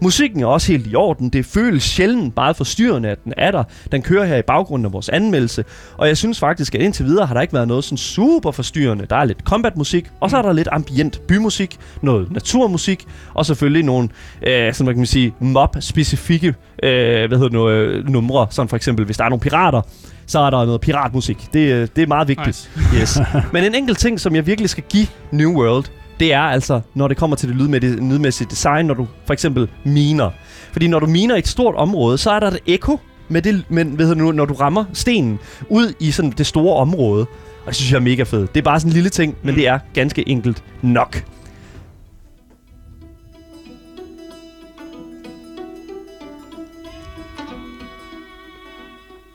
Musikken 0.00 0.42
er 0.42 0.46
også 0.46 0.72
helt 0.72 0.86
i 0.86 0.94
orden. 0.94 1.28
Det 1.28 1.46
føles 1.46 1.82
sjældent 1.82 2.36
meget 2.36 2.56
forstyrrende, 2.56 3.08
at 3.08 3.24
den 3.24 3.32
er 3.36 3.50
der. 3.50 3.64
Den 3.92 4.02
kører 4.02 4.24
her 4.24 4.36
i 4.36 4.42
baggrunden 4.42 4.86
af 4.86 4.92
vores 4.92 5.08
anmeldelse. 5.08 5.64
Og 5.96 6.08
jeg 6.08 6.16
synes 6.16 6.38
faktisk, 6.38 6.74
at 6.74 6.82
indtil 6.82 7.04
videre 7.04 7.26
har 7.26 7.34
der 7.34 7.40
ikke 7.40 7.54
været 7.54 7.68
noget 7.68 7.84
sådan 7.84 7.98
super 7.98 8.50
forstyrrende. 8.50 9.06
Der 9.10 9.16
er 9.16 9.24
lidt 9.24 9.40
combat-musik, 9.44 10.06
og 10.20 10.30
så 10.30 10.36
er 10.36 10.42
der 10.42 10.52
lidt 10.52 10.68
ambient 10.72 11.20
bymusik, 11.28 11.76
noget 12.02 12.32
naturmusik, 12.32 13.04
og 13.34 13.46
selvfølgelig 13.46 13.82
nogle, 13.82 14.08
øh, 14.42 14.74
sådan 14.74 14.86
man 14.86 14.96
kan 14.96 15.06
sige, 15.06 15.34
mob-specifikke 15.40 16.54
øh, 16.82 17.28
hvad 17.28 17.38
hedder 17.38 17.48
det 17.48 17.52
nu, 17.52 17.68
øh, 17.68 18.08
numre. 18.08 18.46
som 18.50 18.68
for 18.68 18.76
eksempel, 18.76 19.04
hvis 19.04 19.16
der 19.16 19.24
er 19.24 19.28
nogle 19.28 19.40
pirater, 19.40 19.82
så 20.26 20.38
er 20.38 20.50
der 20.50 20.64
noget 20.64 20.80
piratmusik. 20.80 21.48
Det, 21.52 21.72
øh, 21.72 21.88
det 21.96 22.02
er 22.02 22.06
meget 22.06 22.28
vigtigt. 22.28 22.70
Nice. 22.92 22.96
Yes. 23.00 23.18
Men 23.52 23.64
en 23.64 23.74
enkelt 23.74 23.98
ting, 23.98 24.20
som 24.20 24.34
jeg 24.34 24.46
virkelig 24.46 24.70
skal 24.70 24.84
give 24.88 25.06
New 25.32 25.52
World, 25.52 25.84
det 26.20 26.32
er 26.32 26.40
altså, 26.40 26.80
når 26.94 27.08
det 27.08 27.16
kommer 27.16 27.36
til 27.36 27.48
det 27.48 27.54
lydmæ- 27.56 28.10
lydmæssige 28.12 28.48
design, 28.50 28.86
når 28.86 28.94
du 28.94 29.06
for 29.26 29.32
eksempel 29.32 29.68
miner. 29.84 30.30
Fordi 30.72 30.86
når 30.88 30.98
du 30.98 31.06
miner 31.06 31.36
et 31.36 31.48
stort 31.48 31.74
område, 31.74 32.18
så 32.18 32.30
er 32.30 32.40
der 32.40 32.46
et 32.46 32.58
ekko 32.66 33.00
med 33.28 33.42
det, 33.42 33.64
men 33.68 33.88
hvad 33.88 34.06
hedder 34.06 34.22
nu, 34.22 34.32
når 34.32 34.44
du 34.44 34.54
rammer 34.54 34.84
stenen 34.92 35.38
ud 35.68 35.92
i 36.00 36.10
sådan 36.10 36.30
det 36.30 36.46
store 36.46 36.76
område. 36.76 37.26
Og 37.60 37.66
det 37.66 37.74
synes 37.76 37.92
jeg 37.92 37.96
er 37.98 38.02
mega 38.02 38.22
fedt. 38.22 38.54
Det 38.54 38.60
er 38.60 38.64
bare 38.64 38.80
sådan 38.80 38.90
en 38.90 38.94
lille 38.94 39.10
ting, 39.10 39.36
men 39.42 39.54
det 39.54 39.68
er 39.68 39.78
ganske 39.94 40.28
enkelt 40.28 40.64
nok. 40.82 41.22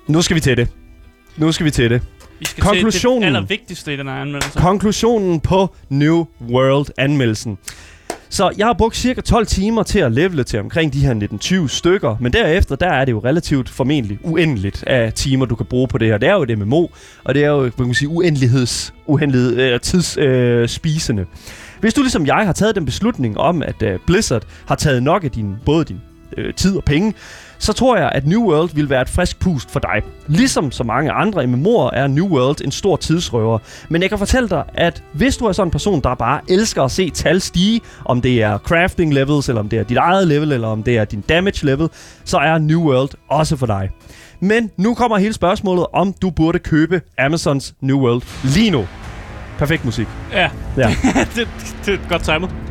Nu 0.08 0.22
skal 0.22 0.36
vi 0.36 0.39
til 0.42 0.58
det. 0.58 0.81
Nu 1.38 1.52
skal 1.52 1.66
vi 1.66 1.72
til 1.72 1.90
det. 1.90 2.02
Vi 2.40 2.46
skal 2.46 2.64
Konklusionen. 2.64 3.22
til 3.22 3.32
det 3.32 3.36
allervigtigste 3.36 3.94
i 3.94 3.98
den 3.98 4.08
her 4.08 4.14
anmeldelse. 4.14 4.60
Konklusionen 4.60 5.40
på 5.40 5.76
New 5.90 6.26
World-anmeldelsen. 6.50 7.58
Så 8.30 8.52
jeg 8.58 8.66
har 8.66 8.74
brugt 8.74 8.96
cirka 8.96 9.22
12 9.22 9.46
timer 9.48 9.84
til 9.84 10.00
at 10.00 10.12
levele 10.12 10.44
til 10.44 10.60
omkring 10.60 10.94
de 10.94 11.00
her 11.00 11.64
19-20 11.64 11.68
stykker, 11.68 12.16
men 12.20 12.34
derefter, 12.34 12.76
der 12.76 12.88
er 12.90 13.06
det 13.06 13.12
jo 13.12 13.20
relativt 13.20 13.70
formentlig 13.70 14.20
uendeligt 14.24 14.84
af 14.88 15.14
timer, 15.14 15.46
du 15.46 15.56
kan 15.56 15.66
bruge 15.66 15.88
på 15.88 15.98
det 15.98 16.08
her. 16.08 16.18
Det 16.18 16.30
er 16.30 16.34
jo 16.34 16.44
et 16.44 16.58
MMO, 16.60 16.88
og 17.24 17.36
det 17.36 17.44
er 17.44 17.48
jo, 17.50 17.60
hvad 17.62 17.72
kan 17.72 17.86
man 17.86 17.94
sige, 17.94 18.10
uendeligheds, 18.10 18.94
uendelighed, 19.06 19.60
øh, 19.60 19.80
tidsspisende. 19.80 21.22
Øh. 21.22 21.28
Hvis 21.80 21.94
du 21.94 22.02
ligesom 22.02 22.26
jeg 22.26 22.36
har 22.46 22.54
taget 22.54 22.76
den 22.76 22.86
beslutning 22.86 23.38
om, 23.38 23.62
at 23.62 23.82
øh, 23.84 24.00
Blizzard 24.08 24.44
har 24.66 24.76
taget 24.76 25.04
nok 25.04 25.24
af 25.24 25.32
din, 25.32 25.56
både 25.66 25.86
din 25.86 26.02
øh, 26.38 26.54
tid 26.54 26.78
og 26.78 26.84
penge, 26.84 27.14
så 27.62 27.74
tror 27.74 27.97
jeg, 27.97 28.12
at 28.12 28.28
New 28.28 28.41
World 28.51 28.70
vil 28.74 28.89
være 28.89 29.01
et 29.01 29.09
frisk 29.09 29.39
pust 29.39 29.72
for 29.72 29.80
dig. 29.80 30.01
Ligesom 30.28 30.72
så 30.72 30.84
mange 30.84 31.12
andre 31.12 31.43
MMO'er 31.43 31.89
er 31.93 32.07
New 32.07 32.28
World 32.28 32.62
en 32.62 32.72
stor 32.72 32.95
tidsrøver. 32.95 33.59
Men 33.89 34.01
jeg 34.01 34.09
kan 34.09 34.18
fortælle 34.18 34.49
dig, 34.49 34.64
at 34.74 35.03
hvis 35.14 35.38
du 35.38 35.45
er 35.45 35.51
sådan 35.51 35.68
en 35.68 35.72
person, 35.72 36.01
der 36.01 36.16
bare 36.16 36.41
elsker 36.49 36.84
at 36.84 36.91
se 36.91 37.09
tal 37.09 37.41
stige, 37.41 37.82
om 38.05 38.22
det 38.22 38.41
er 38.41 38.57
crafting 38.57 39.14
levels, 39.14 39.49
eller 39.49 39.59
om 39.59 39.70
det 39.70 39.80
er 39.80 39.84
dit 39.84 39.97
eget 39.97 40.28
level, 40.28 40.51
eller 40.51 40.68
om 40.68 40.84
det 40.84 40.97
er 40.97 41.05
din 41.05 41.22
damage 41.22 41.66
level, 41.66 41.89
så 42.24 42.38
er 42.38 42.57
New 42.57 42.82
World 42.82 43.09
også 43.30 43.57
for 43.57 43.66
dig. 43.66 43.89
Men 44.39 44.72
nu 44.78 44.93
kommer 44.93 45.18
hele 45.18 45.34
spørgsmålet, 45.34 45.86
om 45.93 46.14
du 46.22 46.30
burde 46.30 46.59
købe 46.59 47.01
Amazons 47.18 47.74
New 47.82 47.99
World 47.99 48.22
lige 48.43 48.70
nu. 48.70 48.88
Perfekt 49.57 49.86
musik. 49.86 50.07
Ja, 50.34 50.49
Ja. 50.78 50.88
det, 51.36 51.47
det 51.86 51.93
er 51.93 52.09
godt 52.09 52.24
timet. 52.24 52.70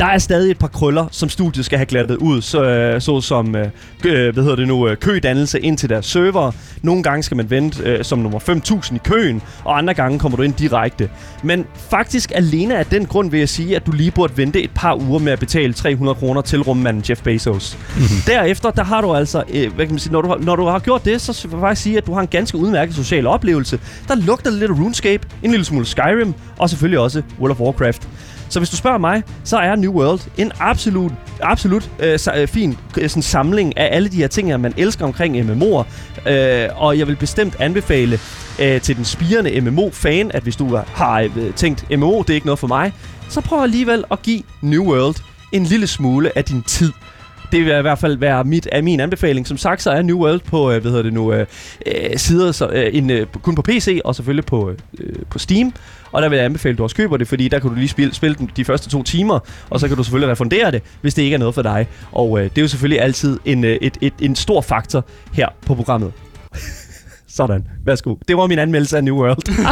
Der 0.00 0.06
er 0.06 0.18
stadig 0.18 0.50
et 0.50 0.58
par 0.58 0.68
krøller, 0.68 1.06
som 1.10 1.28
studiet 1.28 1.64
skal 1.64 1.78
have 1.78 1.86
glattet 1.86 2.16
ud, 2.16 2.42
så, 2.42 2.64
øh, 2.64 3.00
så 3.00 3.20
som 3.20 3.56
øh, 3.56 3.68
øh, 4.04 4.32
hvad 4.32 4.42
hedder 4.42 4.56
det 4.56 4.68
nu, 4.68 4.88
øh, 4.88 4.96
kødannelse 4.96 5.60
ind 5.60 5.78
til 5.78 5.88
deres 5.88 6.06
server. 6.06 6.52
Nogle 6.82 7.02
gange 7.02 7.22
skal 7.22 7.36
man 7.36 7.50
vente 7.50 7.82
øh, 7.82 8.04
som 8.04 8.18
nummer 8.18 8.38
5.000 8.38 8.94
i 8.94 8.98
køen, 9.04 9.42
og 9.64 9.78
andre 9.78 9.94
gange 9.94 10.18
kommer 10.18 10.36
du 10.36 10.42
ind 10.42 10.54
direkte. 10.54 11.10
Men 11.42 11.66
faktisk 11.90 12.32
alene 12.34 12.76
af 12.78 12.86
den 12.86 13.06
grund 13.06 13.30
vil 13.30 13.38
jeg 13.38 13.48
sige, 13.48 13.76
at 13.76 13.86
du 13.86 13.92
lige 13.92 14.10
burde 14.10 14.36
vente 14.36 14.62
et 14.62 14.70
par 14.74 14.94
uger 14.94 15.18
med 15.18 15.32
at 15.32 15.38
betale 15.38 15.72
300 15.72 16.14
kroner 16.14 16.40
til 16.40 16.62
rummanden 16.62 17.04
Jeff 17.08 17.22
Bezos. 17.22 17.78
Derefter, 18.26 18.70
der 18.70 18.84
har 18.84 19.00
du 19.00 19.14
altså, 19.14 19.42
øh, 19.54 19.74
hvad 19.74 19.86
kan 19.86 19.92
man 19.92 19.98
sige, 19.98 20.12
når 20.12 20.22
du, 20.22 20.36
når 20.40 20.56
du 20.56 20.64
har 20.64 20.78
gjort 20.78 21.04
det, 21.04 21.20
så 21.20 21.48
vil 21.48 21.56
jeg 21.56 21.60
faktisk 21.60 21.82
sige, 21.82 21.96
at 21.96 22.06
du 22.06 22.12
har 22.12 22.20
en 22.20 22.28
ganske 22.28 22.58
udmærket 22.58 22.94
social 22.94 23.26
oplevelse. 23.26 23.80
Der 24.08 24.14
lugter 24.14 24.50
lidt 24.50 24.70
af 24.70 24.78
RuneScape, 24.78 25.28
en 25.42 25.50
lille 25.50 25.64
smule 25.64 25.86
Skyrim, 25.86 26.34
og 26.58 26.70
selvfølgelig 26.70 26.98
også 26.98 27.22
World 27.40 27.52
of 27.52 27.60
Warcraft. 27.60 28.08
Så 28.50 28.60
hvis 28.60 28.70
du 28.70 28.76
spørger 28.76 28.98
mig, 28.98 29.22
så 29.44 29.56
er 29.56 29.76
New 29.76 29.92
World 29.92 30.20
en 30.36 30.52
absolut, 30.60 31.12
absolut 31.42 31.90
øh, 31.98 32.18
øh, 32.36 32.48
fin 32.48 32.78
øh, 32.98 33.08
sådan 33.08 33.22
samling 33.22 33.78
af 33.78 33.96
alle 33.96 34.08
de 34.08 34.16
her 34.16 34.28
ting, 34.28 34.48
her, 34.48 34.56
man 34.56 34.74
elsker 34.76 35.04
omkring 35.04 35.36
MMO'er. 35.36 35.84
Øh, 36.30 36.68
og 36.76 36.98
jeg 36.98 37.06
vil 37.06 37.16
bestemt 37.16 37.56
anbefale 37.60 38.18
øh, 38.60 38.80
til 38.80 38.96
den 38.96 39.04
spirende 39.04 39.60
MMO-fan, 39.60 40.30
at 40.34 40.42
hvis 40.42 40.56
du 40.56 40.76
har 40.76 41.20
øh, 41.20 41.54
tænkt, 41.54 41.90
MMO 41.90 42.22
det 42.22 42.30
er 42.30 42.34
ikke 42.34 42.46
noget 42.46 42.58
for 42.58 42.66
mig, 42.66 42.92
så 43.28 43.40
prøv 43.40 43.62
alligevel 43.62 44.04
at 44.10 44.22
give 44.22 44.42
New 44.60 44.84
World 44.84 45.16
en 45.52 45.64
lille 45.64 45.86
smule 45.86 46.38
af 46.38 46.44
din 46.44 46.62
tid. 46.62 46.92
Det 47.52 47.64
vil 47.64 47.78
i 47.78 47.80
hvert 47.80 47.98
fald 47.98 48.16
være 48.16 48.44
mit, 48.44 48.66
af 48.66 48.82
min 48.82 49.00
anbefaling. 49.00 49.46
Som 49.46 49.56
sagt, 49.56 49.82
så 49.82 49.90
er 49.90 50.02
New 50.02 50.18
World 50.18 50.40
på, 50.40 50.70
øh, 50.70 50.80
hvad 50.80 50.90
hedder 50.90 51.02
det 51.02 51.12
nu, 51.12 51.32
øh, 51.32 51.46
øh 51.86 52.16
sider, 52.16 52.52
så, 52.52 52.68
øh, 52.68 52.90
en, 52.92 53.10
øh, 53.10 53.26
kun 53.42 53.54
på 53.54 53.62
PC 53.62 54.00
og 54.04 54.14
selvfølgelig 54.14 54.46
på, 54.46 54.70
øh, 54.70 54.76
øh 55.00 55.14
på 55.30 55.38
Steam. 55.38 55.72
Og 56.12 56.22
der 56.22 56.28
vil 56.28 56.36
jeg 56.36 56.44
anbefale, 56.44 56.72
at 56.72 56.78
du 56.78 56.82
også 56.82 56.96
køber 56.96 57.16
det, 57.16 57.28
fordi 57.28 57.48
der 57.48 57.58
kan 57.58 57.70
du 57.70 57.76
lige 57.76 57.88
spille, 57.88 58.14
spille 58.14 58.36
den 58.36 58.50
de 58.56 58.64
første 58.64 58.88
to 58.88 59.02
timer, 59.02 59.38
og 59.70 59.80
så 59.80 59.88
kan 59.88 59.96
du 59.96 60.02
selvfølgelig 60.02 60.32
refundere 60.32 60.70
det, 60.70 60.82
hvis 61.00 61.14
det 61.14 61.22
ikke 61.22 61.34
er 61.34 61.38
noget 61.38 61.54
for 61.54 61.62
dig. 61.62 61.86
Og 62.12 62.38
øh, 62.38 62.44
det 62.44 62.58
er 62.58 62.62
jo 62.62 62.68
selvfølgelig 62.68 63.02
altid 63.02 63.38
en, 63.44 63.64
øh, 63.64 63.78
et, 63.82 63.98
et, 64.00 64.14
en 64.20 64.36
stor 64.36 64.60
faktor 64.60 65.04
her 65.32 65.48
på 65.66 65.74
programmet. 65.74 66.12
Sådan. 67.36 67.66
Værsgo. 67.84 68.16
Det 68.28 68.36
var 68.36 68.46
min 68.46 68.58
anmeldelse 68.58 68.96
af 68.96 69.04
New 69.04 69.16
World. 69.16 69.42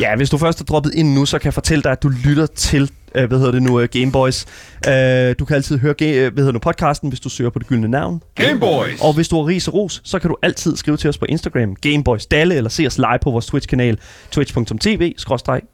Ja, 0.00 0.16
hvis 0.16 0.30
du 0.30 0.38
først 0.38 0.60
er 0.60 0.64
droppet 0.64 0.94
ind 0.94 1.14
nu, 1.14 1.26
så 1.26 1.38
kan 1.38 1.44
jeg 1.44 1.54
fortælle 1.54 1.82
dig, 1.82 1.92
at 1.92 2.02
du 2.02 2.08
lytter 2.08 2.46
til 2.46 2.90
øh, 3.16 3.28
hvad 3.28 3.38
hedder 3.38 3.52
det 3.52 3.62
nu, 3.62 3.80
øh, 3.80 3.88
Gameboys. 3.88 4.46
Øh, 4.88 5.34
du 5.38 5.44
kan 5.44 5.56
altid 5.56 5.78
høre 5.78 5.94
øh, 6.02 6.32
hvad 6.32 6.42
hedder 6.42 6.52
nu, 6.52 6.58
podcasten, 6.58 7.08
hvis 7.08 7.20
du 7.20 7.28
søger 7.28 7.50
på 7.50 7.58
det 7.58 7.66
gyldne 7.66 7.88
navn. 7.88 8.22
Gameboys! 8.34 9.00
Og 9.00 9.14
hvis 9.14 9.28
du 9.28 9.36
har 9.36 9.46
ris 9.46 9.68
og 9.68 9.74
ros, 9.74 10.00
så 10.04 10.18
kan 10.18 10.30
du 10.30 10.36
altid 10.42 10.76
skrive 10.76 10.96
til 10.96 11.10
os 11.10 11.18
på 11.18 11.24
Instagram, 11.28 11.74
Gameboys 11.74 12.26
Dalle, 12.26 12.54
eller 12.54 12.70
se 12.70 12.86
os 12.86 12.98
live 12.98 13.18
på 13.22 13.30
vores 13.30 13.46
Twitch-kanal, 13.46 13.96
twitch.tv, 14.30 15.14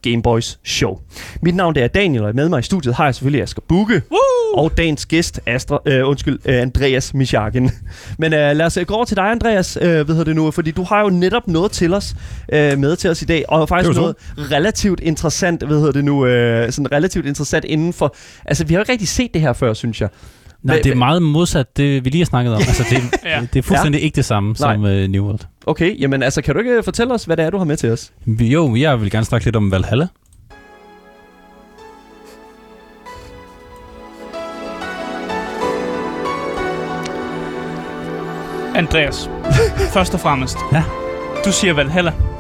Gameboys 0.03 0.59
Show. 0.65 0.99
Mit 1.43 1.55
navn 1.55 1.75
det 1.75 1.83
er 1.83 1.89
Daniel, 1.89 2.25
og 2.25 2.35
med 2.35 2.49
mig 2.49 2.59
i 2.59 2.63
studiet 2.63 2.95
har 2.95 3.05
jeg 3.05 3.15
selvfølgelig 3.15 3.43
Asger 3.43 3.63
Bukke, 3.69 4.03
Woo! 4.11 4.63
og 4.63 4.77
dagens 4.77 5.07
gæst, 5.07 5.41
Astra, 5.47 5.79
øh, 5.87 6.09
undskyld, 6.09 6.39
øh, 6.45 6.63
Andreas 6.63 7.15
Mishagen. 7.15 7.71
Men 8.19 8.33
øh, 8.33 8.57
lad 8.57 8.67
os 8.67 8.77
øh, 8.77 8.87
gå 8.87 8.95
over 8.95 9.05
til 9.05 9.17
dig, 9.17 9.25
Andreas, 9.25 9.79
øh, 9.81 9.89
hvad 9.89 10.07
hedder 10.07 10.25
det 10.25 10.37
nu, 10.37 10.51
fordi 10.51 10.71
du 10.71 10.83
har 10.83 11.01
jo 11.01 11.09
netop 11.09 11.49
noget 11.49 11.73
til 11.73 11.95
os, 11.95 12.15
øh, 12.53 12.79
med 12.79 12.97
til 12.97 13.11
os 13.11 13.23
i 13.23 13.25
dag, 13.25 13.45
og 13.49 13.69
faktisk 13.69 13.97
noget 13.97 14.17
relativt 14.39 15.01
interessant, 15.01 15.63
hvad 15.63 15.77
hedder 15.77 15.93
det 15.93 16.05
nu, 16.05 16.27
øh, 16.27 16.73
sådan 16.73 16.93
relativt 16.93 17.27
interessant 17.33 17.65
inden 17.65 17.93
for, 17.93 18.15
altså 18.45 18.65
vi 18.65 18.75
har 18.75 18.79
jo 18.79 18.83
ikke 18.83 18.93
rigtig 18.93 19.09
set 19.09 19.35
det 19.35 19.43
her 19.43 19.53
før, 19.53 19.75
synes 19.75 20.01
jeg. 20.01 20.09
Nej, 20.63 20.77
det 20.85 20.93
er 20.93 20.97
meget 20.97 21.23
modsat, 21.23 21.77
det 21.77 22.05
vi 22.05 22.11
lige 22.11 22.21
har 22.21 22.27
snakket 22.27 22.55
om. 22.55 22.59
altså, 22.61 22.85
det, 22.91 23.03
Ja. 23.31 23.41
det 23.53 23.59
er 23.59 23.63
fuldstændig 23.63 23.99
ja. 23.99 24.05
ikke 24.05 24.17
det 24.17 24.25
samme 24.25 24.57
som 24.57 24.83
uh, 24.85 24.91
New 24.91 25.25
World. 25.25 25.41
Okay, 25.67 26.01
jamen 26.01 26.23
altså, 26.23 26.43
kan 26.43 26.55
du 26.55 26.61
ikke 26.61 26.71
øh, 26.73 26.85
fortælle 26.85 27.15
os, 27.15 27.25
hvad 27.25 27.37
det 27.37 27.45
er, 27.45 27.51
du 27.51 27.59
har 27.59 27.65
med 27.65 27.77
til 27.77 27.91
os? 27.91 28.13
Jo, 28.27 28.77
jeg 28.77 29.01
vil 29.01 29.11
gerne 29.11 29.27
snakke 29.27 29.47
lidt 29.47 29.57
om 29.57 29.71
Valhalla. 29.71 30.07
Andreas, 38.75 39.31
først 39.95 40.15
og 40.15 40.21
fremmest. 40.21 40.57
Ja. 40.73 40.83
Du 41.45 41.53
siger 41.53 41.75
Valhalla. 41.75 42.32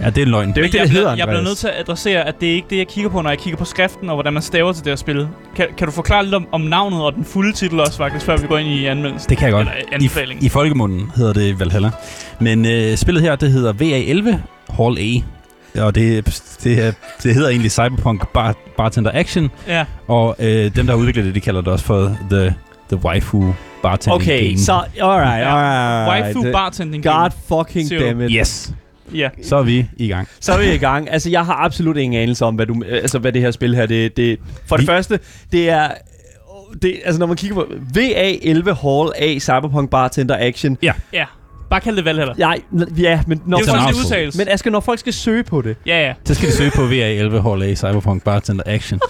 Ja, 0.00 0.06
det 0.10 0.18
er 0.18 0.22
en 0.22 0.28
løgn. 0.28 0.48
Det 0.48 0.56
er 0.56 0.60
jo 0.60 0.64
ikke 0.64 0.76
jeg 0.78 0.82
det, 0.82 0.88
det 0.88 0.90
bliver, 0.90 1.00
hedder, 1.00 1.16
Jeg 1.16 1.26
bliver 1.26 1.38
Andreas. 1.38 1.44
nødt 1.48 1.58
til 1.58 1.68
at 1.68 1.74
adressere, 1.80 2.28
at 2.28 2.34
det 2.40 2.48
er 2.50 2.54
ikke 2.54 2.66
det, 2.70 2.76
jeg 2.78 2.86
kigger 2.88 3.10
på, 3.10 3.22
når 3.22 3.30
jeg 3.30 3.38
kigger 3.38 3.58
på 3.58 3.64
skriften 3.64 4.08
og 4.08 4.16
hvordan 4.16 4.32
man 4.32 4.42
staver 4.42 4.72
til 4.72 4.84
det 4.84 4.90
her 4.90 4.96
spil. 4.96 5.28
Kan, 5.56 5.66
kan 5.78 5.86
du 5.86 5.92
forklare 5.92 6.22
lidt 6.24 6.34
om, 6.34 6.46
om 6.52 6.60
navnet 6.60 7.02
og 7.02 7.12
den 7.14 7.24
fulde 7.24 7.52
titel 7.52 7.80
også, 7.80 7.96
faktisk, 7.96 8.26
før 8.26 8.36
vi 8.36 8.46
går 8.46 8.58
ind 8.58 8.68
i 8.68 8.84
anmeldelsen? 8.86 9.28
Det 9.30 9.38
kan 9.38 9.44
jeg 9.44 9.52
godt. 9.52 9.68
Eller 9.92 10.32
I. 10.32 10.36
I 10.46 10.48
folkemunden 10.48 11.10
hedder 11.16 11.32
det 11.32 11.60
Valhalla. 11.60 11.90
Men 12.40 12.66
øh, 12.66 12.96
spillet 12.96 13.22
her, 13.22 13.36
det 13.36 13.50
hedder 13.52 13.72
VA11 13.72 14.36
Hall 14.82 14.98
A. 14.98 15.20
Og 15.84 15.94
det, 15.94 16.24
det, 16.64 16.86
er, 16.86 16.92
det 17.22 17.34
hedder 17.34 17.48
egentlig 17.48 17.70
Cyberpunk 17.72 18.28
Bar, 18.28 18.54
Bartender 18.76 19.10
Action. 19.14 19.50
Ja. 19.68 19.84
Og 20.08 20.36
øh, 20.38 20.76
dem, 20.76 20.86
der 20.86 20.92
har 20.92 20.94
udviklet 20.94 21.24
det, 21.24 21.34
de 21.34 21.40
kalder 21.40 21.60
det 21.60 21.72
også 21.72 21.84
for 21.84 22.16
The, 22.30 22.54
the 22.92 23.04
Waifu 23.04 23.54
Bartending 23.82 24.22
Okay, 24.22 24.46
Game. 24.46 24.58
så 24.58 24.72
alright, 25.00 25.46
alright. 25.46 26.36
Waifu 26.36 26.52
bartending. 26.52 27.04
God 27.04 27.30
fucking 27.48 27.88
Siger 27.88 28.00
du. 28.00 28.06
damn 28.06 28.20
it. 28.20 28.30
Yes, 28.32 28.72
Ja. 29.14 29.28
så 29.42 29.56
er 29.56 29.62
vi 29.62 29.86
i 29.96 30.08
gang. 30.08 30.28
Så 30.40 30.52
er 30.52 30.58
vi 30.58 30.72
i 30.74 30.78
gang. 30.78 31.10
Altså, 31.10 31.30
jeg 31.30 31.46
har 31.46 31.54
absolut 31.54 31.96
ingen 31.96 32.20
anelse 32.22 32.44
om, 32.44 32.54
hvad, 32.54 32.66
du, 32.66 32.82
altså, 32.90 33.18
hvad 33.18 33.32
det 33.32 33.42
her 33.42 33.50
spil 33.50 33.74
her, 33.76 33.86
det, 33.86 34.16
det 34.16 34.38
For 34.66 34.76
det 34.76 34.82
Vi- 34.82 34.86
første, 34.86 35.18
det 35.52 35.70
er... 35.70 35.88
Det, 36.82 37.00
altså, 37.04 37.18
når 37.18 37.26
man 37.26 37.36
kigger 37.36 37.54
på 37.56 37.66
VA11 37.96 38.88
Hall 38.88 39.12
A 39.34 39.38
Cyberpunk 39.38 39.90
Bartender 39.90 40.36
Action. 40.38 40.78
Ja. 40.82 40.92
Bare 41.70 41.80
kald 41.80 41.96
det 41.96 42.04
Valhalla. 42.04 42.34
Nej, 42.38 42.60
ja, 42.98 43.20
men 43.26 43.42
når 43.46 43.58
Det 43.58 43.68
er 43.68 43.74
mouthful. 43.82 44.04
udtales. 44.04 44.36
Men 44.38 44.48
Asger, 44.48 44.70
når 44.70 44.80
folk 44.80 44.98
skal 44.98 45.12
søge 45.12 45.42
på 45.44 45.62
det, 45.62 45.76
Ja, 45.86 46.06
ja. 46.06 46.12
Så 46.24 46.34
skal 46.34 46.48
de 46.48 46.52
søge 46.56 46.70
på 46.74 46.82
VA11 46.82 47.48
Hall 47.48 47.62
A 47.62 47.74
Cyberpunk 47.74 48.24
Bartender 48.24 48.62
Action. 48.66 49.00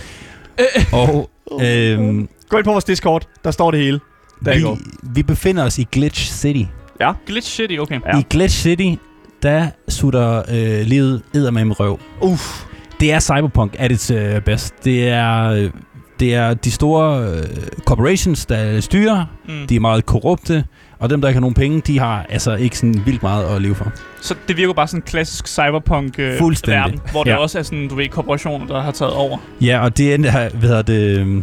og 0.92 1.30
øhm, 1.62 2.28
gå 2.49 2.57
ind 2.57 2.64
på 2.64 2.70
vores 2.72 2.84
Discord, 2.84 3.26
der 3.44 3.51
står 3.51 3.70
det 3.70 3.80
hele. 3.80 4.01
Der 4.44 4.55
vi, 4.55 4.61
går. 4.62 4.78
vi 5.14 5.22
befinder 5.22 5.64
os 5.64 5.78
i 5.78 5.86
Glitch 5.92 6.32
City. 6.32 6.62
Glitch 7.26 7.57
City, 7.57 7.76
okay. 7.78 8.01
Ja. 8.07 8.16
Ja. 8.16 8.20
I 8.20 8.24
Glitch 8.30 8.59
City, 8.59 8.94
der 9.43 9.66
sutter 9.89 10.43
øh, 10.51 10.86
livet 10.86 11.22
eddermame 11.34 11.74
røv. 11.74 11.99
Uff. 12.20 12.64
Det 13.01 13.12
er 13.12 13.20
Cyberpunk 13.20 13.76
at 13.78 13.93
its 13.93 14.11
øh, 14.11 14.41
bedst. 14.41 14.74
Det 14.84 15.09
er, 15.09 15.43
øh, 15.51 15.70
det 16.20 16.34
er 16.34 16.55
de 16.55 16.70
store 16.70 17.22
øh, 17.28 17.45
corporations, 17.84 18.47
der 18.47 18.80
styrer. 18.80 19.24
Mm. 19.49 19.66
De 19.66 19.76
er 19.76 19.80
meget 19.80 20.07
korrupte. 20.07 20.64
Og 20.99 21.11
dem, 21.11 21.20
der 21.20 21.28
ikke 21.28 21.36
har 21.36 21.41
nogen 21.41 21.55
penge, 21.55 21.80
de 21.80 21.99
har 21.99 22.26
altså 22.28 22.55
ikke 22.55 22.78
sådan 22.78 23.03
vildt 23.07 23.22
meget 23.22 23.45
at 23.57 23.62
leve 23.62 23.74
for. 23.74 23.93
Så 24.22 24.34
det 24.49 24.57
virker 24.57 24.72
bare 24.72 24.86
sådan 24.89 24.99
en 24.99 25.03
klassisk 25.07 25.49
cyberpunk-verden, 25.49 26.57
verden, 26.66 27.01
hvor 27.12 27.24
det 27.24 27.30
Ja. 27.30 27.36
også 27.36 27.59
er 27.59 27.62
sådan, 27.62 27.89
du 27.89 27.95
ved, 27.95 28.09
korporationer, 28.09 28.66
der 28.66 28.80
har 28.80 28.91
taget 28.91 29.14
over. 29.14 29.39
Ja, 29.61 29.80
og 29.84 29.97
det 29.99 30.14
er, 30.14 30.18
hvad 30.51 30.68
hedder 30.68 30.82
det, 30.82 31.18
øh, 31.18 31.43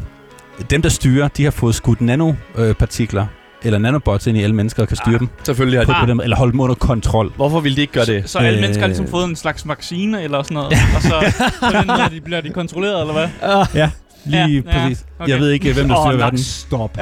dem, 0.70 0.82
der 0.82 0.90
styrer, 0.90 1.28
de 1.28 1.44
har 1.44 1.52
fået 1.52 1.76
skudt 1.76 2.02
nanopartikler 2.02 3.26
eller 3.66 3.80
nanobots 3.80 4.28
ind 4.28 4.38
i 4.38 4.44
alle 4.44 4.56
mennesker 4.56 4.82
og 4.82 4.88
kan 4.88 4.98
styre 4.98 5.14
Ah. 5.14 5.20
dem. 5.20 5.30
Selvfølgelig 5.44 5.80
har 5.80 5.86
På, 5.86 5.92
de. 5.92 5.98
på 6.00 6.06
dem, 6.06 6.20
eller 6.20 6.36
holde 6.38 6.52
dem 6.52 6.60
under 6.60 6.76
kontrol. 6.76 7.32
Hvorfor 7.36 7.60
ville 7.60 7.76
de 7.76 7.82
ikke 7.82 7.94
gøre 7.94 8.06
det? 8.06 8.24
Så, 8.26 8.32
så 8.32 8.38
alle 8.40 8.58
Øh. 8.58 8.62
mennesker 8.62 8.82
har 8.82 8.88
ligesom 8.88 9.08
fået 9.08 9.26
en 9.26 9.36
slags 9.36 9.68
vaccine 9.68 10.24
eller 10.24 10.44
sådan 10.44 10.56
noget, 10.56 10.72
og 10.96 11.02
så 11.02 11.34
på 11.60 11.78
den 11.78 11.88
måde 11.88 12.10
de 12.16 12.22
bliver 12.22 12.42
de 12.42 12.50
kontrolleret, 12.50 13.02
eller 13.02 13.14
hvad? 13.14 13.28
Ja, 13.76 13.90
lige 14.26 14.64
Ja, 14.66 14.72
ja, 14.74 14.80
præcis. 14.82 15.06
okay. 15.20 15.32
Jeg 15.32 15.40
ved 15.40 15.50
ikke, 15.52 15.74
hvem 15.74 15.88
der 15.88 15.96
styrer 15.96 16.12
nok 16.12 16.20
verden. 16.20 16.40
stop. 16.40 16.98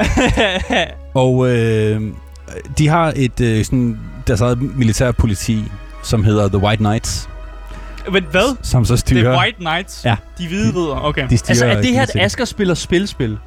Og 1.14 1.48
øh, 1.50 2.00
de 2.78 2.88
har 2.88 3.12
et 3.16 3.40
øh, 3.40 3.64
sådan, 3.64 3.98
deres 4.26 4.40
eget 4.40 4.58
militærpoliti, 4.76 5.64
som 6.02 6.24
hedder 6.24 6.48
The 6.48 6.58
White 6.58 6.76
Knights, 6.84 7.28
Men 8.12 8.24
hvad? 8.30 8.56
som 8.62 8.84
så 8.84 8.92
Det 8.92 9.00
styrer... 9.00 9.30
er 9.32 9.38
White 9.40 9.56
Knights? 9.58 10.04
Ja. 10.04 10.16
De 10.38 10.46
hvide 10.48 10.68
ridder, 10.76 11.04
okay. 11.04 11.26
De 11.30 11.36
styrer 11.36 11.50
Altså, 11.50 11.66
er 11.66 11.82
det 11.82 11.90
her, 11.92 12.02
at. 12.02 12.16
Asger 12.16 12.44
spiller 12.44 12.74
spilspil? 12.74 13.38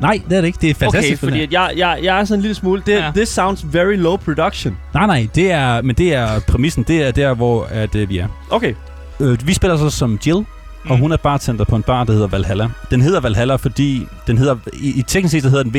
Nej, 0.00 0.20
det 0.28 0.36
er 0.36 0.40
det 0.40 0.46
ikke. 0.46 0.58
Det 0.60 0.70
er 0.70 0.74
Okay, 0.74 0.84
fantastisk. 0.84 1.20
fordi 1.22 1.40
at 1.42 1.52
jeg, 1.52 1.72
jeg, 1.76 1.98
jeg 2.02 2.20
er 2.20 2.24
sådan 2.24 2.38
en 2.38 2.42
lille 2.42 2.54
smule... 2.54 2.82
Det, 2.86 2.92
Ja. 2.92 3.04
ja. 3.04 3.10
This 3.16 3.28
sounds 3.28 3.66
very 3.72 3.96
low 3.96 4.16
production. 4.16 4.76
Nej, 4.94 5.06
nej, 5.06 5.28
det 5.34 5.52
er, 5.52 5.82
men 5.82 5.96
det 5.96 6.14
er 6.14 6.40
præmissen. 6.40 6.82
Det 6.88 7.02
er 7.02 7.10
der, 7.10 7.34
hvor 7.34 7.64
at, 7.70 7.94
øh, 7.94 8.08
vi 8.08 8.18
er. 8.18 8.26
Okay. 8.50 8.74
Øh, 9.20 9.46
vi 9.46 9.54
spiller 9.54 9.76
så 9.76 9.90
som 9.90 10.18
Jill, 10.26 10.38
mm. 10.38 10.90
og 10.90 10.98
hun 10.98 11.12
er 11.12 11.16
bartender 11.16 11.64
på 11.64 11.76
en 11.76 11.82
bar, 11.82 12.04
der 12.04 12.12
hedder 12.12 12.26
Valhalla. 12.26 12.68
Den 12.90 13.00
hedder 13.00 13.20
Valhalla, 13.20 13.56
fordi 13.56 14.06
den 14.26 14.38
hedder, 14.38 14.56
i, 14.72 14.98
i 14.98 15.02
teknisk 15.02 15.32
set 15.32 15.42
hedder 15.42 15.62
den 15.62 15.72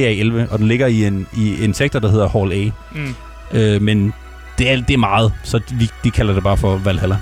VA11, 0.45 0.51
og 0.53 0.59
den 0.59 0.67
ligger 0.67 0.87
i 0.87 1.05
en, 1.05 1.27
i 1.37 1.63
en 1.63 1.73
sektor, 1.73 1.99
der 1.99 2.09
hedder 2.11 2.29
Hall 2.29 2.51
A. 2.53 2.69
Mm. 2.95 3.15
Øh, 3.59 3.81
men 3.81 4.13
det 4.57 4.71
er, 4.71 4.75
det 4.81 4.93
er 4.93 4.97
meget, 4.97 5.33
så 5.43 5.59
vi, 5.79 5.89
de 6.03 6.11
kalder 6.11 6.33
det 6.33 6.43
bare 6.43 6.57
for 6.57 6.77
Valhalla. 6.77 7.17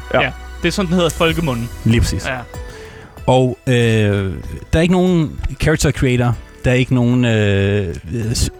Det 0.61 0.67
er 0.67 0.71
sådan, 0.71 0.87
den 0.87 0.95
hedder 0.95 1.09
folkemunden. 1.09 1.69
Lige 1.85 2.01
præcis. 2.01 2.27
Ja. 2.27 2.37
Og 3.27 3.57
øh, 3.67 3.73
der 3.73 4.79
er 4.79 4.81
ikke 4.81 4.93
nogen 4.93 5.39
character 5.61 5.91
creator. 5.91 6.35
Der 6.65 6.71
er 6.71 6.75
ikke 6.75 6.95
nogen 6.95 7.25
øh, 7.25 7.95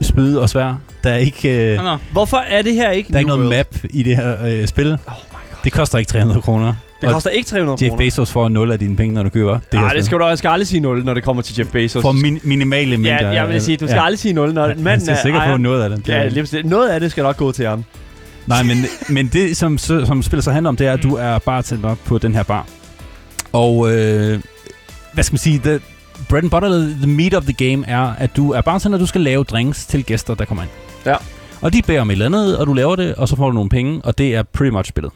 spyd 0.02 0.36
og 0.36 0.50
svær. 0.50 0.74
Der 1.04 1.10
er 1.10 1.18
ikke, 1.18 1.72
øh, 1.74 1.84
Nå. 1.84 1.98
Hvorfor 2.12 2.38
er 2.38 2.62
det 2.62 2.74
her 2.74 2.92
ikke 2.92 3.08
der 3.10 3.16
er 3.16 3.20
ikke 3.20 3.30
noget 3.30 3.50
map 3.50 3.68
i 3.90 4.04
det 4.04 4.16
her 4.16 4.46
øh, 4.46 4.68
spil. 4.68 4.88
Oh 4.88 4.94
my 4.94 4.98
god. 5.08 5.58
Det 5.64 5.72
koster 5.74 5.98
ikke 5.98 6.10
300 6.10 6.42
kroner. 6.42 6.74
Det 7.02 7.10
koster 7.12 7.30
ikke 7.30 7.48
300 7.50 7.78
Jeff 7.86 7.90
kroner. 7.90 8.06
Bezos 8.06 8.32
får 8.32 8.50
0 8.50 8.72
af 8.72 8.80
dine 8.80 8.96
penge, 8.96 9.14
når 9.14 9.24
du 9.24 9.30
køber 9.30 9.54
det 9.72 9.74
Nej, 9.74 9.94
det 9.94 10.06
skal 10.06 10.20
du 10.20 10.26
jeg 10.26 10.38
skal 10.38 10.50
aldrig 10.50 10.68
sige 10.68 10.80
0, 10.80 11.04
når 11.06 11.14
det 11.14 11.24
kommer 11.24 11.42
til 11.44 11.56
Jeff 11.58 11.72
Bezos. 11.72 12.02
For 12.02 12.12
min, 12.12 12.40
minimale 12.44 12.98
mængder. 12.98 13.28
ja, 13.28 13.30
jeg 13.30 13.50
vil 13.50 13.62
sige, 13.62 13.78
du 13.78 13.88
skal 13.88 13.96
ja. 13.98 14.06
aldrig 14.06 14.20
sige 14.20 14.34
0, 14.34 14.54
når 14.54 14.62
Ja, 14.62 14.68
manden 14.68 14.84
man 14.84 15.02
skal 15.02 15.14
er 15.14 15.22
sikkert 15.22 15.42
ejer- 15.42 15.54
få 15.54 15.58
noget 15.58 15.84
af 15.84 15.90
det. 15.90 16.10
Ja, 16.10 16.28
lige. 16.28 16.64
Noget 16.64 16.90
af 16.90 17.00
det 17.00 17.12
skal 17.12 17.24
nok 17.24 17.38
gå 17.38 17.52
til 17.52 17.68
ham. 17.68 17.84
Nej, 18.48 18.64
men, 18.64 18.78
men 19.10 19.28
det, 19.28 19.58
som, 19.58 19.78
som 19.78 20.24
spillet 20.24 20.44
så 20.44 20.52
handler 20.52 20.70
om, 20.70 20.76
det 20.78 20.88
er, 20.88 20.94
at 20.94 21.04
du 21.04 21.16
er 21.16 21.40
bartender 21.40 21.96
på 22.06 22.18
den 22.18 22.36
her 22.36 22.44
bar. 22.44 22.68
Og 23.52 23.92
øh, 23.96 24.40
hvad 25.14 25.24
skal 25.24 25.34
man 25.34 25.38
sige, 25.40 25.60
the 25.64 25.80
bread 26.30 26.44
and 26.44 26.52
butter, 26.52 26.70
the 26.80 27.08
meat 27.08 27.34
of 27.34 27.44
the 27.44 27.54
game 27.54 27.86
er, 27.88 28.14
at 28.18 28.36
du 28.36 28.52
er 28.52 28.62
bartender, 28.62 28.98
du 28.98 29.06
skal 29.06 29.22
lave 29.22 29.44
drinks 29.44 29.86
til 29.86 30.04
gæster, 30.06 30.36
der 30.36 30.46
kommer 30.46 30.64
ind. 30.64 30.72
Ja. 31.06 31.16
Og 31.62 31.74
de 31.74 31.82
beder 31.82 32.02
om 32.02 32.10
et 32.10 32.12
eller 32.12 32.26
andet, 32.26 32.58
og 32.58 32.68
du 32.68 32.74
laver 32.74 32.96
det, 32.96 33.16
og 33.16 33.28
så 33.28 33.36
får 33.36 33.48
du 33.48 33.54
nogle 33.54 33.70
penge, 33.70 34.02
og 34.04 34.18
det 34.18 34.36
er 34.36 34.44
pretty 34.44 34.72
much 34.74 34.90
spillet. 34.90 35.12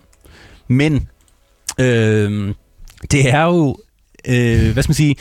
Men 0.67 1.07
øh, 1.79 2.53
det 3.11 3.29
er 3.33 3.43
jo, 3.43 3.77
øh, 4.27 4.73
hvad 4.73 4.83
skal 4.83 4.89
man 4.89 4.95
sige, 4.95 5.15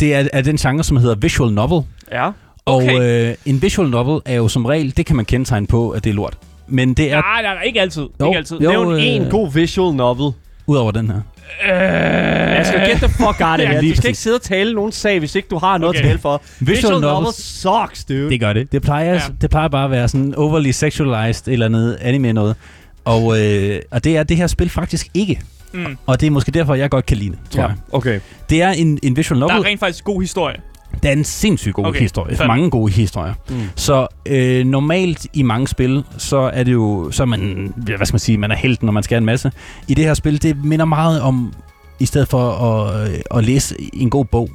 det 0.00 0.14
er, 0.14 0.28
er 0.32 0.42
den 0.42 0.56
genre, 0.56 0.84
som 0.84 0.96
hedder 0.96 1.14
visual 1.14 1.52
novel. 1.52 1.82
Ja. 2.12 2.26
Og 2.64 2.76
Okay. 2.76 3.28
øh, 3.30 3.34
en 3.46 3.62
visual 3.62 3.88
novel 3.88 4.20
er 4.24 4.34
jo 4.34 4.48
som 4.48 4.64
regel, 4.66 4.96
det 4.96 5.06
kan 5.06 5.16
man 5.16 5.24
kendetegne 5.24 5.66
på, 5.66 5.90
at 5.90 6.04
det 6.04 6.10
er 6.10 6.14
lort. 6.14 6.38
Men 6.66 6.94
det 6.94 7.12
er, 7.12 7.20
Nej, 7.20 7.42
nej, 7.42 7.54
nej, 7.54 7.62
ikke 7.62 7.80
altid. 7.80 8.02
Jo, 8.20 8.26
ikke 8.26 8.36
altid. 8.38 8.60
jo. 8.60 8.70
Nævn 8.70 8.92
øh, 8.94 9.02
en 9.06 9.30
god 9.30 9.52
visual 9.52 9.94
novel. 9.94 10.32
ud 10.66 10.76
over 10.76 10.90
den 10.90 11.10
her. 11.10 11.20
Øh, 11.64 12.64
skal 12.64 12.80
get 12.88 12.96
the 12.96 13.08
fuck 13.08 13.40
out 13.40 13.40
of 13.40 13.58
Ja, 13.60 13.68
here. 13.68 13.80
lige 13.80 13.92
Du 13.92 13.96
skal 13.96 14.08
ikke 14.08 14.18
sidde 14.20 14.36
og 14.36 14.42
tale 14.42 14.74
nogen 14.74 14.92
sag, 14.92 15.18
hvis 15.18 15.34
ikke 15.34 15.48
du 15.48 15.58
har 15.58 15.78
noget 15.78 15.96
Okay. 15.96 15.98
at 16.04 16.06
tale 16.08 16.18
for. 16.18 16.42
Visual, 16.60 16.76
Visual 16.76 17.00
novels, 17.00 17.36
sucks, 17.36 18.04
dude. 18.04 18.30
det 18.30 18.40
gør 18.40 18.52
det. 18.52 18.72
Det 18.72 18.82
plejer, 18.82 19.06
Ja. 19.06 19.14
ja. 19.14 19.20
det 19.40 19.50
plejer 19.50 19.68
bare 19.68 19.84
at 19.84 19.90
være 19.90 20.08
sådan 20.08 20.34
overly 20.34 20.70
sexualized 20.70 21.48
eller 21.52 21.68
noget 21.68 21.98
anime 22.00 22.32
noget. 22.32 22.56
Og, 23.04 23.40
øh, 23.40 23.80
og 23.90 24.04
det 24.04 24.16
er 24.16 24.22
det 24.22 24.36
her 24.36 24.46
spil 24.46 24.68
faktisk 24.70 25.06
ikke. 25.14 25.40
Mm. 25.72 25.96
Og 26.06 26.20
det 26.20 26.26
er 26.26 26.30
måske 26.30 26.52
derfor, 26.52 26.74
jeg 26.74 26.90
godt 26.90 27.06
kan 27.06 27.16
lide 27.16 27.30
det, 27.30 27.38
tror 27.50 27.62
Ja, 27.62 27.66
jeg. 27.68 27.76
okay. 27.92 28.20
Det 28.50 28.62
er 28.62 28.68
en, 28.70 28.98
en 29.02 29.16
visual 29.16 29.40
Der 29.40 29.46
novel. 29.48 29.62
er 29.62 29.68
rent 29.68 29.80
faktisk 29.80 30.04
god 30.04 30.20
historie. 30.20 30.56
Det 31.02 31.08
er 31.08 31.12
en 31.12 31.24
sindssygt 31.24 31.74
god 31.74 31.86
Okay, 31.86 32.00
historie. 32.00 32.36
fair. 32.36 32.46
Mange 32.46 32.70
gode 32.70 32.92
historier. 32.92 33.34
Mm. 33.50 33.56
Så 33.76 34.06
øh, 34.26 34.66
normalt 34.66 35.26
i 35.34 35.42
mange 35.42 35.68
spil, 35.68 36.04
så 36.18 36.36
er 36.38 36.62
det 36.62 36.72
jo, 36.72 37.08
så 37.10 37.22
er 37.22 37.26
man, 37.26 37.72
hvad 37.76 38.06
skal 38.06 38.14
man 38.14 38.20
sige, 38.20 38.38
man 38.38 38.50
er 38.50 38.56
helten, 38.56 38.86
når 38.86 38.92
man 38.92 39.02
skal 39.02 39.18
en 39.18 39.24
masse. 39.24 39.52
I 39.88 39.94
det 39.94 40.04
her 40.04 40.14
spil, 40.14 40.42
det 40.42 40.64
minder 40.64 40.84
meget 40.84 41.20
om, 41.22 41.52
i 42.00 42.06
stedet 42.06 42.28
for 42.28 42.50
at, 42.50 43.10
øh, 43.10 43.18
at 43.34 43.44
læse 43.44 43.74
en 43.92 44.10
god 44.10 44.24
bog. 44.24 44.50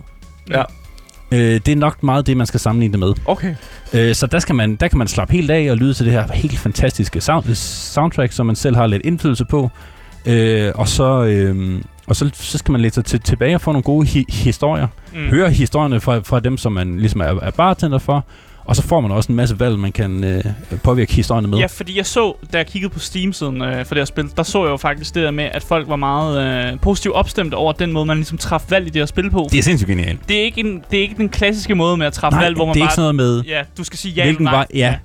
Ja. 0.50 0.64
Øh, 1.32 1.39
det 1.39 1.68
er 1.68 1.76
nok 1.76 2.04
meget 2.04 2.28
det, 2.28 2.38
man 2.38 2.48
skal 2.48 2.60
sammenligne 2.60 2.91
det 2.91 3.00
med. 3.00 3.14
Okay. 3.26 3.56
Øh, 3.94 4.16
så 4.16 4.28
der, 4.28 4.39
skal 4.39 4.56
man, 4.56 4.76
der 4.76 4.88
kan 4.88 4.98
man 4.98 5.08
slappe 5.08 5.34
helt 5.34 5.52
af 5.52 5.72
og 5.72 5.78
lyde 5.78 5.94
til 5.94 6.06
det 6.06 6.14
her 6.14 6.32
helt 6.34 6.60
fantastiske 6.60 7.22
sound, 7.22 7.56
soundtrack, 7.56 8.32
som 8.32 8.46
man 8.46 8.56
selv 8.56 8.76
har 8.76 8.88
lidt 8.88 9.06
indflydelse 9.06 9.46
på. 9.46 9.70
Øh, 10.26 10.72
og 10.76 10.88
så, 10.88 11.24
øh, 11.24 11.82
Og 12.08 12.16
så, 12.16 12.30
så 12.34 12.58
skal 12.58 12.72
man 12.72 12.82
læse 12.82 12.93
sig 12.93 13.06
til, 13.06 13.20
tilbage 13.20 13.56
og 13.56 13.62
få 13.62 13.72
nogle 13.72 13.84
gode 13.84 14.08
hi- 14.08 14.34
historier. 14.43 14.88
Mm. 15.14 15.20
Høre 15.30 15.49
historierne 15.51 15.99
fra, 15.99 16.20
fra 16.20 16.39
dem, 16.39 16.58
som 16.58 16.72
man 16.72 16.99
ligesom 16.99 17.22
er, 17.22 17.26
er 17.41 17.51
bartender 17.51 17.97
for. 17.99 18.26
Og 18.66 18.76
så 18.76 18.82
får 18.82 19.01
man 19.01 19.12
også 19.12 19.32
en 19.32 19.36
masse 19.36 19.60
valg, 19.60 19.80
man 19.80 19.91
kan 19.91 20.24
øh, 20.24 20.43
påvirke 20.84 21.14
historierne 21.14 21.47
med. 21.47 21.58
Ja, 21.58 21.66
fordi 21.66 21.97
jeg 21.97 22.06
så, 22.06 22.34
da 22.54 22.58
jeg 22.58 22.68
kiggede 22.68 22.93
på 22.93 22.99
Steam-siden 22.99 23.62
øh, 23.62 23.86
for 23.86 23.95
det 23.95 24.01
her 24.01 24.06
spil, 24.06 24.30
der 24.38 24.43
så 24.43 24.64
jeg 24.64 24.72
jo 24.72 24.78
faktisk 24.78 25.16
det 25.16 25.24
der 25.24 25.32
med, 25.32 25.43
at 25.54 25.64
folk 25.64 25.88
var 25.89 25.95
meget 25.95 26.72
øh, 26.74 26.80
positivt 26.80 27.16
opstemte 27.16 27.56
over 27.56 27.74
den 27.74 27.91
måde, 27.91 28.06
man 28.06 28.18
ligesom 28.18 28.38
træffede 28.38 28.72
valg 28.72 28.88
i 28.88 28.89
det 28.89 29.01
her 29.01 29.06
spil 29.06 29.30
på. 29.30 29.47
Det 29.51 29.60
er 29.60 29.64
sindssygt 29.64 29.88
genialt. 29.89 30.30
Det 30.30 30.38
er 30.39 30.43
ikke, 30.43 30.60
en, 30.60 30.84
det 30.91 30.97
er 30.97 31.01
ikke 31.01 31.16
den 31.18 31.30
klassiske 31.30 31.76
måde 31.76 31.97
med 31.97 32.06
at 32.08 32.14
træffe 32.14 32.36
Nej, 32.36 32.45
valg, 32.45 32.56
hvor 32.56 32.66
man 32.66 32.74
det 32.74 32.80
er 32.80 32.84
bare... 32.84 32.88
ikke 32.88 32.93
sådan 32.95 33.16
noget 33.16 33.36
med, 33.45 33.51
Ja, 33.51 33.62
du 33.78 33.84
skal 33.84 33.99
sige 33.99 34.12
ja 34.14 34.28
eller 34.28 34.41
nej. 34.41 34.54
vej... 34.54 34.66
Ja. 34.74 34.95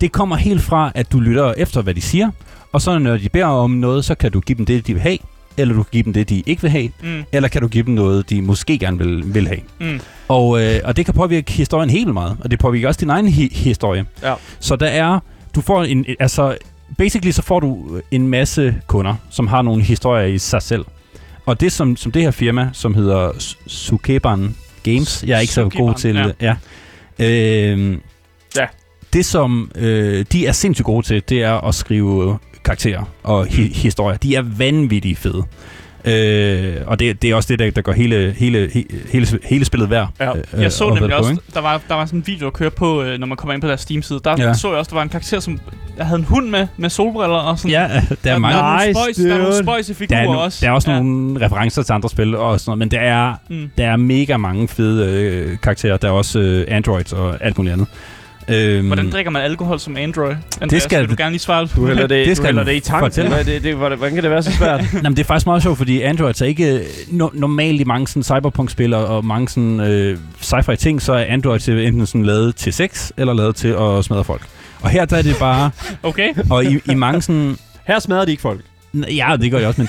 Det 0.00 0.12
kommer 0.12 0.36
helt 0.36 0.62
fra, 0.62 0.92
at 0.94 1.12
du 1.12 1.20
lytter 1.20 1.54
efter, 1.56 1.82
hvad 1.82 1.94
de 1.94 2.00
siger. 2.00 2.30
Og 2.72 2.80
så 2.82 2.98
når 2.98 3.16
de 3.16 3.28
beder 3.28 3.46
om 3.46 3.70
noget, 3.70 4.04
så 4.04 4.14
kan 4.14 4.32
du 4.32 4.40
give 4.40 4.58
dem 4.58 4.66
det, 4.66 4.86
de 4.86 4.92
vil 4.92 5.02
have. 5.02 5.18
Eller 5.58 5.74
du 5.74 5.82
kan 5.82 5.90
give 5.92 6.02
dem 6.02 6.12
det, 6.12 6.28
de 6.28 6.42
ikke 6.46 6.62
vil 6.62 6.70
have. 6.70 6.90
Mm, 7.02 7.24
Eller 7.32 7.48
kan 7.48 7.62
du 7.62 7.68
give 7.68 7.84
dem 7.84 7.94
noget, 7.94 8.30
de 8.30 8.42
måske 8.42 8.78
gerne 8.78 8.98
vil, 8.98 9.34
vil 9.34 9.46
have. 9.48 9.60
mm. 9.80 10.00
Og, 10.28 10.62
øh, 10.62 10.80
og 10.84 10.96
det 10.96 11.04
kan 11.04 11.14
påvirke 11.14 11.52
historien 11.52 11.90
helt 11.90 12.12
meget, 12.14 12.36
og 12.40 12.50
det 12.50 12.58
påvirker 12.58 12.88
også 12.88 13.00
din 13.00 13.10
egen 13.10 13.28
hi- 13.28 13.54
historie. 13.58 14.04
Ja. 14.22 14.34
Så 14.60 14.76
der 14.76 14.86
er, 14.86 15.20
du 15.54 15.60
får 15.60 15.84
en, 15.84 16.04
altså, 16.20 16.56
basically 16.98 17.30
så 17.30 17.42
får 17.42 17.60
du 17.60 18.00
en 18.10 18.28
masse 18.28 18.74
kunder, 18.86 19.14
som 19.30 19.46
har 19.46 19.62
nogle 19.62 19.82
historier 19.82 20.26
i 20.26 20.38
sig 20.38 20.62
selv. 20.62 20.84
Og 21.46 21.60
det 21.60 21.72
som, 21.72 21.96
som 21.96 22.12
det 22.12 22.22
her 22.22 22.30
firma, 22.30 22.70
som 22.72 22.94
hedder 22.94 23.30
Sukeban 23.66 24.54
Games, 24.82 25.24
jeg 25.26 25.36
er 25.36 25.40
ikke 25.40 25.52
så 25.52 25.68
god 25.68 25.94
til, 25.94 26.32
ja. 26.40 26.54
ja. 27.18 27.26
Øh, 27.74 27.96
Ja. 28.56 28.66
Det 29.12 29.24
som 29.26 29.70
øh, 29.74 30.24
de 30.32 30.46
er 30.46 30.52
sindssygt 30.52 30.84
gode 30.86 31.06
til, 31.06 31.22
det 31.28 31.42
er 31.42 31.52
at 31.68 31.74
skrive 31.74 32.38
karakterer 32.68 33.02
og 33.22 33.46
hi- 33.46 33.72
historier. 33.74 34.16
De 34.16 34.34
er 34.36 34.42
vanvittigt 34.58 35.18
fede. 35.18 35.42
Øh, 36.04 36.74
og 36.86 36.98
det, 37.00 37.22
det 37.22 37.30
er 37.30 37.34
også 37.34 37.46
det, 37.50 37.58
der, 37.58 37.70
der 37.70 37.82
gør 37.82 37.92
hele, 37.92 38.34
hele, 38.38 38.70
he, 38.72 38.84
hele, 39.12 39.26
hele 39.44 39.64
spillet 39.64 39.90
værd. 39.90 40.08
Ja. 40.20 40.30
øh, 40.36 40.62
Jeg 40.62 40.72
så 40.72 40.86
at 40.86 40.94
nemlig 40.94 41.10
på, 41.10 41.16
også, 41.18 41.30
ikke? 41.30 41.42
der 41.54 41.60
var, 41.60 41.80
der 41.88 41.94
var 41.94 42.06
sådan 42.06 42.18
en 42.18 42.26
video, 42.26 42.44
der 42.44 42.50
kørte 42.50 42.76
på, 42.76 43.02
øh, 43.02 43.18
når 43.18 43.26
man 43.26 43.36
kommer 43.36 43.54
ind 43.54 43.62
på 43.62 43.68
deres 43.68 43.80
Steam-side. 43.80 44.20
Der 44.24 44.34
Ja. 44.38 44.54
så 44.54 44.68
jeg 44.68 44.78
også, 44.78 44.88
der 44.88 44.94
var 44.94 45.02
en 45.02 45.08
karakter, 45.08 45.40
som 45.40 45.60
der 45.98 46.04
havde 46.04 46.18
en 46.18 46.24
hund 46.24 46.48
med, 46.48 46.66
med 46.76 46.90
solbriller 46.90 47.36
og 47.36 47.58
sådan. 47.58 47.70
Ja, 47.70 47.88
der 48.24 48.32
er 48.32 48.38
mange. 48.38 48.56
Der 48.58 48.64
er 48.64 48.68
nogle 48.72 48.86
Nice, 48.86 49.00
spøjs, 49.00 49.16
der 49.16 49.24
er 49.34 49.38
nogle 49.38 49.52
dude. 49.52 49.64
spøjse 49.64 49.92
Der 49.92 49.98
figurer 49.98 50.20
er, 50.20 50.24
no, 50.24 50.38
også. 50.44 50.58
der 50.60 50.68
er 50.68 50.74
også 50.74 50.90
ja. 50.90 51.00
nogle 51.00 51.46
referencer 51.46 51.82
til 51.82 51.92
andre 51.92 52.08
spil 52.10 52.34
og 52.36 52.60
sådan 52.60 52.70
noget, 52.70 52.78
men 52.78 52.90
der 52.90 53.00
er, 53.00 53.34
Mm. 53.50 53.70
der 53.78 53.86
er 53.90 53.96
mega 53.96 54.36
mange 54.36 54.68
fede 54.68 55.06
øh, 55.12 55.56
karakterer. 55.62 55.96
Der 55.96 56.08
er 56.08 56.12
også 56.12 56.38
øh, 56.40 56.64
androids 56.68 57.12
og 57.12 57.36
alt 57.44 57.58
muligt 57.58 57.72
andet. 57.72 57.86
Øhm, 58.48 58.86
Hvordan 58.86 59.10
drikker 59.10 59.30
man 59.30 59.42
alkohol 59.42 59.80
som 59.80 59.96
Android? 59.96 60.34
Andreas, 60.60 60.82
skal- 60.82 61.00
vil 61.00 61.10
du 61.10 61.14
gerne 61.18 61.30
lige 61.30 61.40
svare 61.40 61.68
Du 61.76 61.86
hælder 61.86 62.02
det, 62.02 62.10
Det 62.10 62.26
det 62.26 62.36
skal 62.36 62.42
du 62.52 62.58
hælder 62.58 62.64
det 62.72 62.76
i 62.76 62.80
tanken. 62.80 63.10
fortælle 63.10 63.30
Hvad, 63.30 63.44
det, 63.44 63.62
det, 63.62 63.74
hvordan, 63.74 63.98
kan 64.14 64.22
det 64.22 64.30
være 64.30 64.42
så 64.42 64.52
svært? 64.52 64.84
Jamen, 65.04 65.16
det 65.16 65.18
er 65.18 65.24
faktisk 65.24 65.46
meget 65.46 65.62
sjovt, 65.62 65.78
fordi 65.78 66.02
Androids 66.02 66.40
er 66.42 66.46
ikke 66.46 66.84
no, 67.08 67.28
normalt 67.34 67.80
i 67.80 67.84
mange 67.84 68.08
sådan 68.08 68.22
cyberpunk-spil 68.22 68.94
og, 68.94 69.06
og 69.06 69.24
mange 69.24 69.48
sådan 69.48 69.80
øh, 69.80 70.18
sci-fi 70.42 70.74
ting, 70.74 71.02
så 71.02 71.12
er 71.12 71.24
Androids 71.28 71.68
enten 71.68 72.06
sådan 72.06 72.24
lavet 72.24 72.56
til 72.56 72.72
sex 72.72 73.10
eller 73.16 73.34
lavet 73.34 73.56
til 73.56 73.68
at 73.68 74.04
smadre 74.04 74.24
folk. 74.24 74.42
Og 74.80 74.90
her 74.90 75.04
der 75.04 75.16
er 75.16 75.22
det 75.22 75.36
bare, 75.40 75.70
Okay. 76.02 76.28
og 76.50 76.64
i, 76.64 76.78
i 76.90 76.94
mange 76.94 77.22
sådan, 77.22 77.56
Her 77.86 77.98
smadrer 77.98 78.24
de 78.24 78.30
ikke 78.30 78.40
folk. 78.42 78.60
ja, 78.94 79.36
det 79.40 79.50
gør 79.50 79.58
jeg 79.58 79.68
også, 79.68 79.80
men 79.80 79.88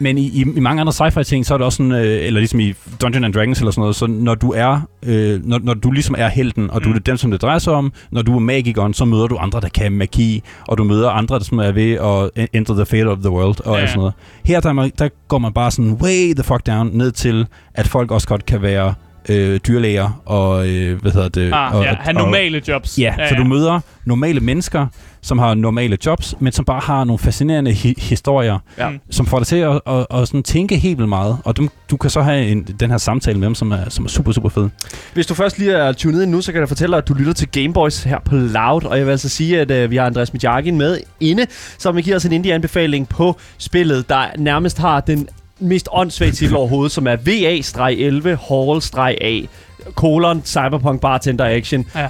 men 0.00 0.18
i, 0.18 0.26
i, 0.26 0.44
i 0.56 0.60
mange 0.60 0.80
andre 0.80 0.92
sci-fi 0.92 1.22
ting, 1.22 1.46
så 1.46 1.54
er 1.54 1.58
det 1.58 1.64
også 1.64 1.76
sådan, 1.76 1.92
øh, 1.92 2.26
eller 2.26 2.40
ligesom 2.40 2.60
i 2.60 2.74
Dungeons 3.02 3.24
and 3.24 3.34
Dragons 3.34 3.58
eller 3.58 3.70
sådan 3.70 3.80
noget, 3.82 3.96
så 3.96 4.06
når 4.06 4.34
du 4.34 4.52
er, 4.56 4.80
øh, 5.06 5.46
når, 5.46 5.58
når 5.62 5.74
du 5.74 5.90
ligesom 5.90 6.14
er 6.18 6.28
helten, 6.28 6.70
og 6.70 6.84
du 6.84 6.88
Mm. 6.88 6.94
er 6.94 6.98
den, 6.98 7.18
som 7.18 7.30
det 7.30 7.42
drejer 7.42 7.58
sig 7.58 7.72
om, 7.72 7.92
når 8.10 8.22
du 8.22 8.34
er 8.36 8.38
magikeren, 8.38 8.94
så 8.94 9.04
møder 9.04 9.26
du 9.26 9.36
andre, 9.36 9.60
der 9.60 9.68
kan 9.68 9.92
magi, 9.92 10.42
og 10.68 10.78
du 10.78 10.84
møder 10.84 11.10
andre, 11.10 11.38
der 11.38 11.44
som 11.44 11.58
er 11.58 11.72
ved 11.72 11.92
at 12.36 12.48
enter 12.52 12.74
the 12.74 12.86
fate 12.86 13.06
of 13.06 13.18
the 13.18 13.30
world, 13.30 13.66
og 13.66 13.78
Ja, 13.78 13.86
sådan 13.86 13.98
noget. 13.98 14.12
Her 14.44 14.60
der, 14.60 14.68
er 14.68 14.72
man- 14.72 14.92
der 14.98 15.08
går 15.28 15.38
man 15.38 15.52
bare 15.52 15.70
sådan 15.70 15.92
way 15.92 16.34
the 16.34 16.42
fuck 16.44 16.66
down, 16.66 16.90
ned 16.92 17.12
til, 17.12 17.46
at 17.74 17.88
folk 17.88 18.10
også 18.10 18.28
godt 18.28 18.46
kan 18.46 18.62
være 18.62 18.94
øh, 19.28 19.60
dyrlæger, 19.68 20.20
og 20.26 20.68
øh, 20.68 21.00
hvad 21.00 21.12
hedder 21.12 21.28
det? 21.28 21.50
Ah, 21.54 21.74
og, 21.76 21.84
ja, 21.84 21.94
have 22.00 22.16
og- 22.16 22.22
normale 22.24 22.62
jobs. 22.68 22.98
Ja, 22.98 23.14
ja, 23.18 23.28
så 23.28 23.34
du 23.34 23.44
møder 23.44 23.80
normale 24.04 24.40
mennesker, 24.40 24.86
som 25.22 25.38
har 25.38 25.54
normale 25.54 25.98
jobs, 26.06 26.34
men 26.40 26.52
som 26.52 26.64
bare 26.64 26.80
har 26.84 27.04
nogle 27.04 27.18
fascinerende 27.18 27.70
hi- 27.70 27.94
historier, 28.00 28.58
Ja. 28.78 28.88
Som 29.10 29.26
får 29.26 29.38
dig 29.38 29.46
til 29.46 29.56
at, 29.56 29.80
at, 29.86 30.06
at 30.10 30.28
sådan 30.28 30.42
tænke 30.42 30.76
helt 30.76 30.98
vildt 30.98 31.08
meget. 31.08 31.36
Og 31.44 31.56
du, 31.56 31.68
du 31.90 31.96
kan 31.96 32.10
så 32.10 32.22
have 32.22 32.46
en, 32.48 32.62
den 32.80 32.90
her 32.90 32.98
samtale 32.98 33.38
med 33.38 33.46
dem, 33.46 33.54
som 33.54 33.72
er, 33.72 33.88
som 33.88 34.04
er 34.04 34.08
super, 34.08 34.32
super 34.32 34.48
fed. 34.48 34.68
Hvis 35.14 35.26
du 35.26 35.34
først 35.34 35.58
lige 35.58 35.72
er 35.72 35.92
tunet 35.92 36.22
ind 36.22 36.30
nu, 36.30 36.40
så 36.40 36.52
kan 36.52 36.60
jeg 36.60 36.68
fortælle 36.68 36.92
dig, 36.92 36.98
at 36.98 37.08
du 37.08 37.14
lytter 37.14 37.32
til 37.32 37.48
Gameboys 37.48 38.02
her 38.02 38.18
på 38.24 38.34
Loud. 38.36 38.84
Og 38.84 38.98
jeg 38.98 39.06
vil 39.06 39.10
altså 39.12 39.28
sige, 39.28 39.60
at 39.60 39.70
øh, 39.70 39.90
vi 39.90 39.96
har 39.96 40.06
Andreas 40.06 40.32
Midjarkin 40.32 40.78
med 40.78 40.98
inde, 41.20 41.46
som 41.78 41.96
vil 41.96 42.04
give 42.04 42.16
os 42.16 42.24
en 42.24 42.32
indie-anbefaling 42.32 43.08
på 43.08 43.36
spillet, 43.58 44.08
der 44.08 44.24
nærmest 44.38 44.78
har 44.78 45.00
den 45.00 45.28
mest 45.60 45.88
åndssvage 45.92 46.32
titel 46.32 46.56
overhovedet, 46.56 46.92
som 46.92 47.06
er 47.06 47.16
VA-11 47.16 48.28
Hall-A 48.48 49.46
kolon 49.94 50.42
Cyberpunk 50.44 51.00
Bartender 51.00 51.44
Action. 51.56 51.86
Ja. 51.94 52.06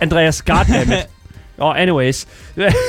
Andreas, 0.00 0.42
goddammit. 0.42 1.06
Og 1.58 1.80
anyways. 1.82 2.26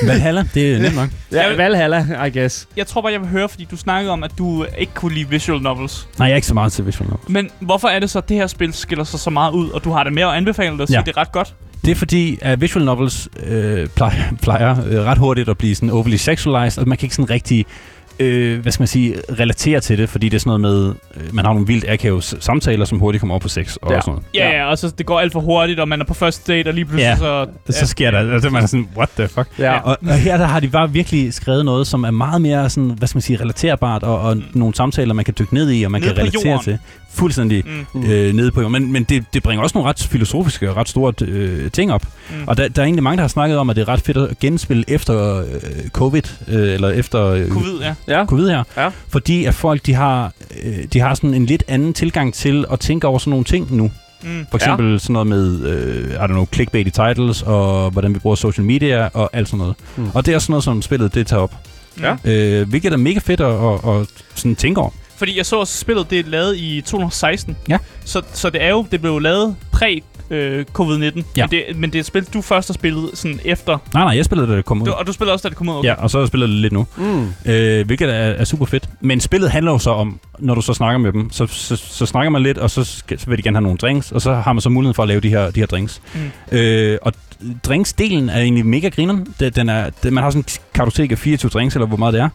Valhalla, 0.06 0.44
det 0.54 0.74
er 0.74 0.78
nemt 0.78 0.94
nok. 0.96 1.08
Ja, 1.32 1.56
Valhalla, 1.56 2.24
I 2.26 2.30
guess. 2.38 2.68
Jeg 2.76 2.86
tror 2.86 3.00
bare, 3.00 3.12
jeg 3.12 3.20
vil 3.20 3.28
høre, 3.28 3.48
fordi 3.48 3.64
du 3.70 3.76
snakkede 3.76 4.12
om, 4.12 4.22
at 4.24 4.30
du 4.38 4.66
ikke 4.78 4.94
kunne 4.94 5.14
lide 5.14 5.28
visual 5.28 5.60
novels. 5.62 6.08
Nej, 6.18 6.26
jeg 6.26 6.32
er 6.32 6.36
ikke 6.36 6.46
så 6.46 6.54
meget 6.54 6.72
til 6.72 6.86
visual 6.86 7.10
novel. 7.10 7.24
Men 7.32 7.50
hvorfor 7.60 7.88
er 7.88 7.98
det 7.98 8.10
så, 8.10 8.18
at 8.18 8.28
det 8.28 8.36
her 8.36 8.46
spil 8.46 8.72
skiller 8.72 9.04
sig 9.04 9.20
så 9.20 9.30
meget 9.30 9.52
ud, 9.52 9.70
og 9.70 9.84
du 9.84 9.90
har 9.92 10.04
det 10.04 10.12
mere 10.12 10.26
at 10.26 10.36
anbefale 10.36 10.72
dig 10.72 10.80
at 10.82 10.88
sige, 10.88 10.98
Ja. 10.98 11.02
det 11.02 11.16
er 11.16 11.20
ret 11.20 11.32
godt? 11.32 11.54
Det 11.84 11.90
er 11.90 11.94
fordi, 11.94 12.38
at 12.42 12.60
visual 12.60 12.84
novels 12.84 13.28
øh, 13.46 13.88
plejer, 13.88 14.22
plejer 14.42 14.76
øh, 14.86 15.00
ret 15.04 15.18
hurtigt 15.18 15.48
at 15.48 15.58
blive 15.58 15.74
sådan 15.74 15.90
overly 15.90 16.16
sexualized, 16.16 16.82
og 16.82 16.88
man 16.88 16.98
kan 16.98 17.06
ikke 17.06 17.14
sådan 17.16 17.30
rigtig 17.30 17.66
øh, 18.20 18.60
hvad 18.62 18.72
skal 18.72 18.80
man 18.82 18.88
sige, 18.88 19.14
relatere 19.38 19.80
til 19.80 19.98
det, 19.98 20.08
fordi 20.08 20.28
det 20.28 20.36
er 20.36 20.40
sådan 20.40 20.60
noget 20.60 20.94
med, 21.16 21.22
øh, 21.24 21.34
man 21.34 21.44
har 21.44 21.52
nogle 21.52 21.66
vildt 21.66 21.84
akave 21.88 22.22
samtaler, 22.22 22.84
som 22.84 22.98
hurtigt 22.98 23.20
kommer 23.20 23.34
op 23.34 23.40
på 23.40 23.48
sex 23.48 23.76
og 23.76 23.92
Ja. 23.92 24.00
sådan 24.00 24.10
noget. 24.12 24.24
Ja, 24.34 24.56
ja, 24.58 24.64
og 24.70 24.78
så 24.78 24.92
det 24.98 25.06
går 25.06 25.20
alt 25.20 25.32
for 25.32 25.40
hurtigt, 25.40 25.80
og 25.80 25.88
man 25.88 26.00
er 26.00 26.04
på 26.04 26.14
første 26.14 26.52
date, 26.52 26.68
og 26.68 26.74
lige 26.74 26.84
pludselig 26.84 27.02
Ja. 27.04 27.16
så... 27.16 27.46
Så 27.70 27.86
sker 27.86 28.10
der, 28.10 28.32
altså 28.32 28.50
man 28.50 28.62
er 28.62 28.66
sådan, 28.66 28.88
what 28.96 29.08
the 29.16 29.28
fuck? 29.28 29.48
Ja. 29.58 29.78
Og, 29.78 29.96
og 30.08 30.14
her 30.14 30.36
der 30.36 30.44
har 30.46 30.60
de 30.60 30.68
bare 30.68 30.92
virkelig 30.92 31.34
skrevet 31.34 31.64
noget, 31.64 31.86
som 31.86 32.04
er 32.04 32.10
meget 32.10 32.42
mere 32.42 32.70
sådan, 32.70 32.90
hvad 32.90 33.08
skal 33.08 33.16
man 33.16 33.22
sige, 33.22 33.40
relaterbart, 33.40 34.02
og, 34.02 34.20
og 34.20 34.36
nogle 34.54 34.74
samtaler, 34.74 35.14
man 35.14 35.24
kan 35.24 35.34
dykke 35.38 35.54
ned 35.54 35.70
i, 35.72 35.82
og 35.82 35.90
man 35.90 36.00
Nede 36.00 36.14
kan 36.14 36.18
relatere 36.22 36.42
jorden. 36.46 36.64
til. 36.64 36.78
Fuldstændig 37.14 37.62
Mm. 37.66 38.00
Mm. 38.00 38.10
øh, 38.10 38.32
nede 38.34 38.50
på 38.50 38.60
jorden. 38.60 38.72
Men, 38.82 38.92
men 38.92 39.04
det, 39.04 39.24
det 39.34 39.42
bringer 39.42 39.62
også 39.62 39.78
nogle 39.78 39.88
ret 39.88 40.08
filosofiske 40.10 40.70
og 40.70 40.76
ret 40.76 40.88
store 40.88 41.12
øh, 41.22 41.70
ting 41.70 41.92
op. 41.92 42.02
Mm. 42.30 42.36
Og 42.46 42.56
der, 42.56 42.68
der 42.68 42.82
er 42.82 42.84
egentlig 42.86 43.02
mange, 43.02 43.16
der 43.16 43.22
har 43.22 43.28
snakket 43.28 43.58
om, 43.58 43.70
at 43.70 43.76
det 43.76 43.82
er 43.82 43.88
ret 43.88 44.00
fedt 44.00 44.16
at 44.16 44.38
genspille 44.38 44.84
efter 44.88 45.38
øh, 45.38 45.44
covid, 45.92 46.22
øh, 46.48 46.74
eller 46.74 46.88
efter 46.88 47.26
øh, 47.26 47.48
Covid, 47.48 47.78
ja. 47.80 47.94
Ja. 48.10 48.26
covid 48.26 48.48
her. 48.48 48.64
Ja. 48.76 48.90
Fordi 49.08 49.44
at 49.44 49.54
folk, 49.54 49.86
de 49.86 49.94
har, 49.94 50.32
øh, 50.64 50.84
de 50.92 51.00
har 51.00 51.14
sådan 51.14 51.34
en 51.34 51.46
lidt 51.46 51.64
anden 51.68 51.92
tilgang 51.92 52.34
til 52.34 52.64
at 52.72 52.80
tænke 52.80 53.06
over 53.06 53.18
sådan 53.18 53.30
nogle 53.30 53.44
ting 53.44 53.76
nu. 53.76 53.90
Mm. 54.22 54.46
For 54.50 54.58
eksempel 54.58 54.92
ja. 54.92 54.98
sådan 54.98 55.12
noget 55.12 55.26
med, 55.26 55.60
øh, 55.60 56.10
I 56.10 56.14
don't 56.14 56.26
know, 56.26 56.46
clickbait 56.52 56.86
i 56.86 56.90
titles, 56.90 57.42
og 57.42 57.90
hvordan 57.90 58.14
vi 58.14 58.18
bruger 58.18 58.36
social 58.36 58.64
media, 58.64 59.08
og 59.14 59.30
alt 59.32 59.48
sådan 59.48 59.58
noget. 59.58 59.74
Mm. 59.96 60.10
Og 60.14 60.26
det 60.26 60.34
er 60.34 60.38
sådan 60.38 60.52
noget, 60.52 60.64
som 60.64 60.82
spillet 60.82 61.14
det 61.14 61.26
tager 61.26 61.42
op. 61.42 61.54
Ja. 62.00 62.16
Øh, 62.24 62.68
hvilket 62.68 62.92
er 62.92 62.96
mega 62.96 63.18
fedt 63.18 63.40
at, 63.40 63.64
at, 63.64 64.00
at 64.00 64.06
sådan 64.34 64.56
tænke 64.56 64.80
over. 64.80 64.90
Fordi 65.16 65.36
jeg 65.36 65.46
så 65.46 65.56
også 65.56 65.78
spillet, 65.78 66.10
det 66.10 66.18
er 66.20 66.24
lavet 66.26 66.56
i 66.56 66.80
2016. 66.80 67.56
Ja. 67.68 67.78
Så, 68.04 68.22
så 68.32 68.50
det 68.50 68.62
er 68.62 68.68
jo, 68.68 68.86
det 68.90 69.00
blev 69.00 69.18
lavet 69.18 69.56
præ 69.72 69.98
øh, 70.30 70.64
covid-19. 70.78 71.22
Ja. 71.36 71.46
Men, 71.46 71.50
det, 71.50 71.64
men 71.76 71.90
det 71.90 71.98
er 71.98 72.00
et 72.00 72.06
spil, 72.06 72.24
du 72.24 72.42
først 72.42 72.68
har 72.68 72.72
spillet 72.72 73.10
sådan 73.14 73.40
efter. 73.44 73.78
Nej, 73.94 74.04
nej, 74.04 74.16
jeg 74.16 74.24
spillede 74.24 74.46
det, 74.46 74.52
da 74.52 74.56
det 74.56 74.64
kom 74.64 74.82
ud. 74.82 74.86
Du, 74.86 74.92
og 74.92 75.06
du 75.06 75.12
spillede 75.12 75.32
også, 75.32 75.42
da 75.42 75.48
det 75.48 75.56
kom 75.56 75.68
ud. 75.68 75.74
Okay. 75.74 75.88
Ja, 75.88 75.94
og 75.94 76.10
så 76.10 76.26
spiller 76.26 76.46
jeg 76.46 76.52
det 76.52 76.60
lidt 76.60 76.72
nu. 76.72 76.86
Mm. 76.96 77.28
Øh, 77.46 77.86
hvilket 77.86 78.08
er, 78.08 78.14
er 78.14 78.44
super 78.44 78.66
fedt. 78.66 78.88
Men 79.00 79.20
spillet 79.20 79.50
handler 79.50 79.72
jo 79.72 79.78
så 79.78 79.90
om, 79.90 80.20
når 80.38 80.54
du 80.54 80.60
så 80.60 80.74
snakker 80.74 80.98
med 80.98 81.12
dem, 81.12 81.30
så, 81.30 81.46
så, 81.46 81.76
så 81.76 82.06
snakker 82.06 82.30
man 82.30 82.42
lidt, 82.42 82.58
og 82.58 82.70
så, 82.70 82.84
skal, 82.84 83.18
så 83.18 83.26
vil 83.26 83.38
de 83.38 83.42
gerne 83.42 83.56
have 83.56 83.62
nogle 83.62 83.78
drinks, 83.78 84.12
og 84.12 84.22
så 84.22 84.34
har 84.34 84.52
man 84.52 84.60
så 84.60 84.68
muligheden 84.68 84.94
for 84.94 85.02
at 85.02 85.08
lave 85.08 85.20
de 85.20 85.28
her, 85.28 85.50
de 85.50 85.60
her 85.60 85.66
drinks. 85.66 86.02
Mm. 86.14 86.58
Øh, 86.58 86.98
og 87.02 87.12
drinksdelen 87.64 88.28
er 88.28 88.38
egentlig 88.40 88.66
mega 88.66 88.88
grineren. 88.88 89.34
Den, 89.40 89.52
den 89.52 89.68
er, 89.68 89.90
den, 90.02 90.14
man 90.14 90.24
har 90.24 90.30
sådan 90.30 90.40
en 90.40 90.62
kartotek 90.74 91.12
af 91.12 91.18
24 91.18 91.48
drinks, 91.48 91.74
eller 91.74 91.86
hvor 91.86 91.96
meget 91.96 92.14
det 92.14 92.20
er. 92.20 92.28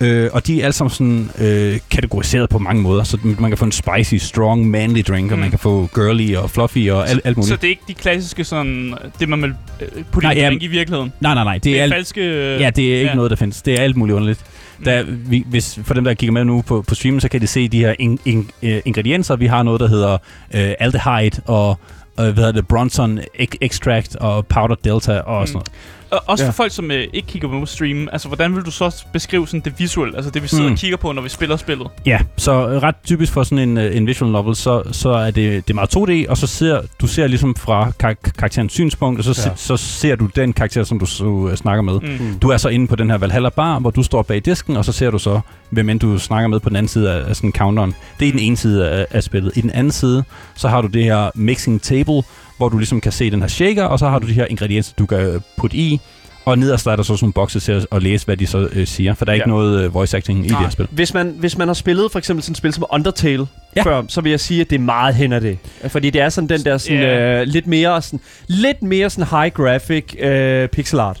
Øh, 0.00 0.30
og 0.32 0.46
de 0.46 0.60
er 0.60 0.64
alle 0.64 0.72
sammen 0.72 0.90
sådan, 0.90 1.46
øh, 1.48 1.78
kategoriseret 1.90 2.48
på 2.48 2.58
mange 2.58 2.82
måder. 2.82 3.04
Så 3.04 3.18
man 3.22 3.50
kan 3.50 3.58
få 3.58 3.64
en 3.64 3.72
spicy, 3.72 4.14
strong, 4.14 4.70
manly 4.70 5.02
drink, 5.08 5.30
og 5.32 5.36
Mm. 5.36 5.40
man 5.40 5.50
kan 5.50 5.58
få 5.58 5.88
girly 5.94 6.34
og 6.36 6.50
fluffy 6.50 6.90
og 6.90 7.08
alt, 7.08 7.20
alt 7.24 7.36
muligt. 7.36 7.48
Så 7.48 7.56
det 7.56 7.64
er 7.64 7.68
ikke 7.68 7.82
de 7.88 7.94
klassiske 7.94 8.44
sådan, 8.44 8.94
det 9.20 9.28
man 9.28 9.42
vil 9.42 9.54
øh, 9.80 9.88
putte 10.12 10.26
Nej, 10.26 10.32
i 10.34 10.38
en 10.40 10.44
drink 10.46 10.62
i 10.62 10.66
virkeligheden. 10.66 11.12
nej, 11.20 11.34
nej, 11.34 11.44
nej. 11.44 11.54
Det, 11.54 11.64
Det 11.64 11.78
er, 11.78 11.82
alt, 11.82 11.94
falske... 11.94 12.20
øh, 12.20 12.60
ja, 12.60 12.70
det 12.70 12.92
er 12.94 12.96
ikke 12.98 13.06
ja. 13.08 13.14
noget, 13.14 13.30
der 13.30 13.36
findes. 13.36 13.62
Det 13.62 13.74
er 13.78 13.82
alt 13.82 13.96
muligt 13.96 14.16
underligt. 14.16 14.40
Der, 14.84 15.02
vi, 15.08 15.44
hvis, 15.46 15.78
for 15.84 15.94
dem, 15.94 16.04
der 16.04 16.14
kigger 16.14 16.32
med 16.32 16.44
nu 16.44 16.62
på, 16.62 16.82
på 16.88 16.94
streamen, 16.94 17.20
så 17.20 17.28
kan 17.28 17.40
de 17.40 17.46
se 17.46 17.68
de 17.68 17.78
her 17.78 17.94
in, 17.98 18.18
in, 18.24 18.50
uh, 18.62 18.68
ingredienser. 18.84 19.36
Vi 19.36 19.46
har 19.46 19.62
noget, 19.62 19.80
der 19.80 19.88
hedder 19.88 20.12
uh, 20.14 20.60
aldehyde 20.80 21.30
og 21.46 21.68
uh, 22.18 22.24
hvad 22.24 22.34
hedder 22.34 22.52
det, 22.52 22.68
Bronson 22.68 23.20
extract 23.60 24.16
og 24.16 24.46
powder 24.46 24.74
delta 24.74 25.18
og 25.20 25.40
Mm. 25.40 25.46
sådan 25.46 25.54
noget. 25.54 25.68
Og 26.14 26.22
også 26.26 26.44
Ja. 26.44 26.50
for 26.50 26.54
folk, 26.54 26.72
som 26.72 26.90
øh, 26.90 27.04
ikke 27.12 27.28
kigger 27.28 27.48
på 27.48 27.66
stream, 27.66 28.08
altså 28.12 28.28
hvordan 28.28 28.56
vil 28.56 28.64
du 28.64 28.70
så 28.70 29.04
beskrive 29.12 29.46
sådan 29.46 29.60
det 29.60 29.72
visuelle, 29.78 30.16
altså 30.16 30.30
det 30.30 30.42
vi 30.42 30.48
sidder 30.48 30.64
Mm. 30.66 30.72
og 30.72 30.78
kigger 30.78 30.96
på, 30.96 31.12
når 31.12 31.22
vi 31.22 31.28
spiller 31.28 31.56
spillet? 31.56 31.86
Ja, 32.06 32.18
så 32.36 32.52
øh, 32.68 32.82
ret 32.82 32.94
typisk 33.06 33.32
for 33.32 33.42
sådan 33.42 33.68
en, 33.68 33.78
øh, 33.78 33.96
en 33.96 34.06
visual 34.06 34.30
novel, 34.32 34.56
så, 34.56 34.82
så 34.92 35.08
er 35.10 35.30
det, 35.30 35.66
det 35.68 35.70
er 35.70 35.74
meget 35.74 35.96
2D, 35.96 36.30
og 36.30 36.36
så 36.36 36.46
ser 36.46 36.80
du 37.00 37.06
ser 37.06 37.26
ligesom 37.26 37.54
fra 37.56 37.90
kar- 37.98 38.30
karakterens 38.38 38.72
synspunkt, 38.72 39.18
og 39.18 39.24
så, 39.24 39.42
Ja. 39.44 39.50
ja. 39.50 39.56
så 39.56 39.76
ser 39.76 40.16
du 40.16 40.26
den 40.36 40.52
karakter, 40.52 40.84
som 40.84 40.98
du 40.98 41.06
så, 41.06 41.48
øh, 41.50 41.56
snakker 41.56 41.82
med. 41.82 42.00
Mm. 42.00 42.24
Mm. 42.26 42.38
Du 42.38 42.48
er 42.48 42.56
så 42.56 42.68
inde 42.68 42.86
på 42.86 42.96
den 42.96 43.10
her 43.10 43.18
Valhalla 43.18 43.48
bar, 43.48 43.78
hvor 43.78 43.90
du 43.90 44.02
står 44.02 44.22
bag 44.22 44.44
disken, 44.44 44.76
og 44.76 44.84
så 44.84 44.92
ser 44.92 45.10
du 45.10 45.18
så, 45.18 45.40
hvem 45.70 45.88
end 45.88 46.00
du 46.00 46.18
snakker 46.18 46.48
med 46.48 46.60
på 46.60 46.68
den 46.68 46.76
anden 46.76 46.88
side 46.88 47.12
af, 47.12 47.28
af 47.28 47.36
sådan 47.36 47.52
counteren. 47.52 47.94
Det 48.20 48.24
er 48.24 48.28
i 48.28 48.32
den 48.32 48.40
ene 48.40 48.56
side 48.56 48.90
af, 48.90 49.06
af 49.10 49.22
spillet. 49.22 49.52
I 49.56 49.60
den 49.60 49.70
anden 49.70 49.90
side, 49.92 50.24
så 50.54 50.68
har 50.68 50.80
du 50.80 50.88
det 50.88 51.04
her 51.04 51.30
mixing 51.34 51.82
table, 51.82 52.22
hvor 52.56 52.68
du 52.68 52.78
ligesom 52.78 53.00
kan 53.00 53.12
se 53.12 53.30
den 53.30 53.40
her 53.40 53.48
shaker, 53.48 53.84
og 53.84 53.98
så 53.98 54.08
har 54.08 54.18
du 54.18 54.26
de 54.28 54.32
her 54.32 54.46
ingredienser, 54.50 54.92
du 54.98 55.06
kan 55.06 55.18
øh, 55.20 55.40
putte 55.56 55.76
i. 55.76 56.00
Og 56.46 56.58
nederst 56.58 56.86
er 56.86 56.96
der 56.96 57.02
så 57.02 57.06
sådan 57.06 57.24
nogle 57.24 57.32
bokse 57.32 57.60
til 57.60 57.72
at, 57.72 57.86
at 57.92 58.02
læse, 58.02 58.26
hvad 58.26 58.36
de 58.36 58.46
så 58.46 58.68
øh, 58.72 58.86
siger, 58.86 59.14
for 59.14 59.24
der 59.24 59.32
er 59.32 59.34
ikke 59.34 59.44
Ja. 59.48 59.50
noget 59.50 59.84
øh, 59.84 59.94
voice 59.94 60.16
acting 60.16 60.38
i 60.46 60.48
Nej. 60.48 60.58
det 60.58 60.66
her 60.66 60.70
spil. 60.70 60.88
Hvis 60.90 61.14
man, 61.14 61.34
hvis 61.38 61.58
man 61.58 61.68
har 61.68 61.74
spillet 61.74 62.12
for 62.12 62.18
eksempel 62.18 62.42
sådan 62.42 62.52
et 62.52 62.56
spil 62.56 62.72
som 62.72 62.84
Undertale 62.92 63.46
ja. 63.76 63.82
Før, 63.82 64.02
så 64.08 64.20
vil 64.20 64.30
jeg 64.30 64.40
sige, 64.40 64.60
at 64.60 64.70
det 64.70 64.76
er 64.76 64.80
meget 64.80 65.14
hen 65.14 65.32
af 65.32 65.40
det. 65.40 65.58
Fordi 65.88 66.10
det 66.10 66.20
er 66.20 66.28
sådan 66.28 66.48
den 66.48 66.64
der 66.64 66.78
sådan, 66.78 66.98
Ja. 66.98 67.40
øh, 67.40 67.46
lidt 67.46 67.66
mere 67.66 68.02
sådan, 68.02 68.20
lidt 68.46 68.82
mere 68.82 69.10
sådan 69.10 69.40
high 69.40 69.52
graphic 69.52 70.04
øh, 70.20 70.68
pixel 70.68 70.98
art. 71.00 71.20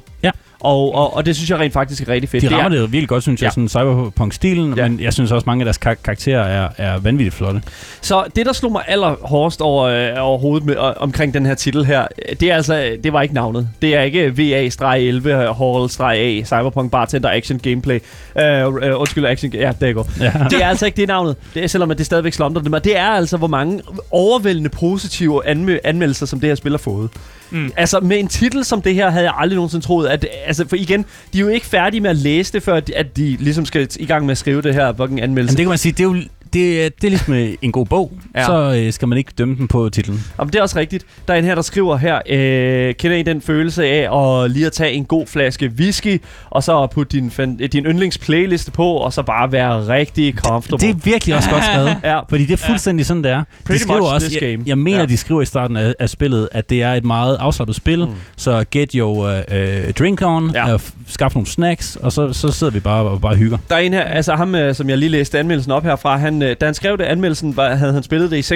Og, 0.64 0.94
og, 0.94 1.16
og 1.16 1.26
det 1.26 1.36
synes 1.36 1.50
jeg 1.50 1.58
rent 1.58 1.72
faktisk 1.72 2.02
er 2.02 2.08
rigtig 2.12 2.28
fedt. 2.30 2.42
De 2.42 2.48
Det 2.48 2.56
rammer 2.56 2.78
er, 2.78 2.82
det 2.82 2.92
virkelig 2.92 3.08
godt, 3.08 3.22
synes 3.22 3.42
jeg, 3.42 3.46
Ja. 3.46 3.50
sådan 3.50 3.68
cyberpunk-stilen, 3.68 4.74
Ja. 4.76 4.88
men 4.88 5.00
jeg 5.00 5.12
synes 5.12 5.32
også, 5.32 5.44
mange 5.46 5.62
af 5.62 5.64
deres 5.64 5.78
kar- 5.78 5.94
karakterer 6.04 6.42
er, 6.42 6.68
er 6.78 6.98
vanvittigt 6.98 7.34
flotte. 7.34 7.62
Så 8.00 8.24
det, 8.36 8.46
der 8.46 8.52
slog 8.52 8.72
mig 8.72 8.82
allerhårdest 8.88 9.60
over, 9.60 9.84
øh, 9.84 10.08
over 10.18 10.38
hovedet 10.38 10.66
med, 10.66 10.74
øh, 10.76 10.82
omkring 10.96 11.34
den 11.34 11.46
her 11.46 11.54
titel 11.54 11.84
her, 11.84 12.06
øh, 12.28 12.36
det 12.40 12.50
er 12.50 12.54
altså, 12.56 12.96
det 13.04 13.12
var 13.12 13.22
ikke 13.22 13.34
navnet. 13.34 13.68
Det 13.82 13.94
er 13.96 14.02
ikke 14.02 14.28
VA-11 14.28 15.52
Hall-A 15.52 16.42
Cyberpunk 16.44 16.90
Bartender 16.90 17.30
Action 17.30 17.58
Gameplay. 17.58 17.98
Øh, 18.40 18.44
øh, 18.82 19.00
undskyld, 19.00 19.26
Action... 19.26 19.52
Ja, 19.52 19.72
det 19.80 19.94
går. 19.94 20.08
Ja. 20.20 20.32
Det 20.50 20.62
er 20.62 20.68
altså 20.68 20.86
ikke 20.86 20.96
det 20.96 21.08
navnet, 21.08 21.36
det 21.54 21.64
er, 21.64 21.66
selvom 21.66 21.90
det 21.96 22.06
stadigvæk 22.06 22.32
slumter 22.32 22.60
det 22.62 22.70
mig. 22.70 22.84
Det 22.84 22.98
er 22.98 23.06
altså, 23.08 23.36
hvor 23.36 23.46
mange 23.48 23.80
overvældende 24.10 24.68
positive 24.70 25.46
anme- 25.50 25.78
anmeldelser, 25.84 26.26
som 26.26 26.40
det 26.40 26.48
her 26.48 26.54
spil 26.54 26.70
har 26.72 26.78
fået. 26.78 27.10
Mm. 27.54 27.72
Altså, 27.76 28.00
med 28.00 28.18
en 28.20 28.28
titel 28.28 28.64
som 28.64 28.82
det 28.82 28.94
her, 28.94 29.10
havde 29.10 29.24
jeg 29.24 29.34
aldrig 29.36 29.56
nogensinde 29.56 29.84
troet, 29.84 30.06
at... 30.08 30.26
Altså, 30.46 30.68
for 30.68 30.76
igen, 30.76 31.04
de 31.32 31.38
er 31.38 31.42
jo 31.42 31.48
ikke 31.48 31.66
færdige 31.66 32.00
med 32.00 32.10
at 32.10 32.16
læse 32.16 32.52
det, 32.52 32.62
før 32.62 32.80
de- 32.80 32.96
at 32.96 33.16
de 33.16 33.36
ligesom 33.40 33.64
skal 33.66 33.88
i 34.00 34.06
gang 34.06 34.26
med 34.26 34.32
at 34.32 34.38
skrive 34.38 34.62
det 34.62 34.74
her 34.74 34.92
fucking 34.96 35.22
anmeldelse. 35.22 35.52
Men 35.52 35.56
det 35.56 35.64
kan 35.64 35.68
man 35.68 35.78
sige, 35.78 35.92
det 35.92 36.00
er 36.00 36.04
jo 36.04 36.16
det, 36.54 36.84
er- 36.84 36.88
det 37.00 37.04
er 37.04 37.08
ligesom 37.10 37.34
øh, 37.34 37.48
en 37.62 37.72
god 37.72 37.86
bog, 37.86 38.12
Ja. 38.34 38.40
ja. 38.40 38.46
så 38.46 38.80
øh, 38.80 38.92
skal 38.92 39.08
man 39.08 39.18
ikke 39.18 39.32
dømme 39.38 39.56
den 39.56 39.68
på 39.68 39.88
titlen. 39.88 40.24
Jamen, 40.38 40.52
det 40.52 40.58
er 40.58 40.62
også 40.62 40.78
rigtigt. 40.78 41.06
Der 41.28 41.34
er 41.34 41.38
en 41.38 41.44
her, 41.44 41.54
der 41.54 41.62
skriver 41.62 41.96
her, 41.96 42.16
øh, 42.28 42.94
kender 42.94 43.16
I 43.16 43.22
den 43.22 43.40
følelse 43.40 43.84
af 43.86 44.18
at 44.44 44.50
lige 44.50 44.66
at 44.66 44.72
tage 44.72 44.92
en 44.92 45.04
god 45.04 45.26
flaske 45.26 45.70
whisky, 45.78 46.22
og 46.50 46.62
så 46.62 46.86
putte 46.86 47.18
din, 47.18 47.32
øh, 47.60 47.68
din 47.72 47.84
yndlingsplayliste 47.84 48.70
på, 48.70 48.86
og 48.92 49.12
så 49.12 49.22
bare 49.22 49.52
være 49.52 49.88
rigtig 49.88 50.34
comfortable? 50.34 50.86
Det 50.88 50.94
er 50.94 51.00
virkelig 51.04 51.34
også 51.36 51.50
godt 51.50 51.64
skrevet. 51.64 51.96
ja. 52.04 52.20
Fordi 52.28 52.44
det 52.46 52.52
er 52.62 52.66
fuldstændig 52.66 53.06
sådan, 53.06 53.24
det 53.24 53.30
er. 53.32 53.42
Pretty 53.64 53.78
de 53.78 53.82
skriver 53.82 54.00
much 54.00 54.14
også, 54.14 54.26
this 54.26 54.42
jeg, 54.42 54.50
game. 54.50 54.62
jeg 54.66 54.78
mener, 54.78 54.96
Ja. 54.96 55.02
ja. 55.02 55.06
de 55.08 55.16
skriver 55.16 55.42
i 55.42 55.44
starten 55.46 55.76
af, 55.76 55.94
af 55.98 56.08
spillet, 56.10 56.48
at 56.52 56.70
det 56.70 56.82
er 56.82 56.92
et 56.92 57.04
meget 57.04 57.36
afslappet 57.36 57.76
spil. 57.76 58.04
Mm. 58.06 58.12
Så 58.36 58.64
get 58.70 58.92
your 58.92 59.28
uh, 59.38 59.90
drink 59.98 60.22
on, 60.22 60.50
Ja. 60.54 60.68
ja. 60.68 60.74
uh, 60.74 60.80
skaff 61.06 61.34
nogle 61.34 61.46
snacks, 61.46 61.96
og 61.96 62.12
så, 62.12 62.32
så 62.32 62.52
sidder 62.52 62.72
vi 62.72 62.80
bare 62.80 63.02
og 63.04 63.20
bare 63.20 63.34
hygger. 63.36 63.58
Der 63.68 63.74
er 63.74 63.78
en 63.80 63.92
her, 63.92 64.02
altså 64.02 64.34
ham, 64.34 64.54
øh, 64.54 64.74
som 64.74 64.88
jeg 64.88 64.98
lige 64.98 65.08
læste 65.08 65.38
anmeldelsen 65.38 65.72
op 65.72 65.82
herfra, 65.84 66.16
han, 66.16 66.42
øh, 66.44 66.56
da 66.60 66.64
han 66.64 66.74
skrev 66.74 66.98
det 66.98 67.04
anmeldelsen, 67.04 67.56
var, 67.56 67.74
havde 67.74 67.92
han 67.92 68.02
spillet 68.02 68.30
det 68.30 68.50
i 68.50 68.54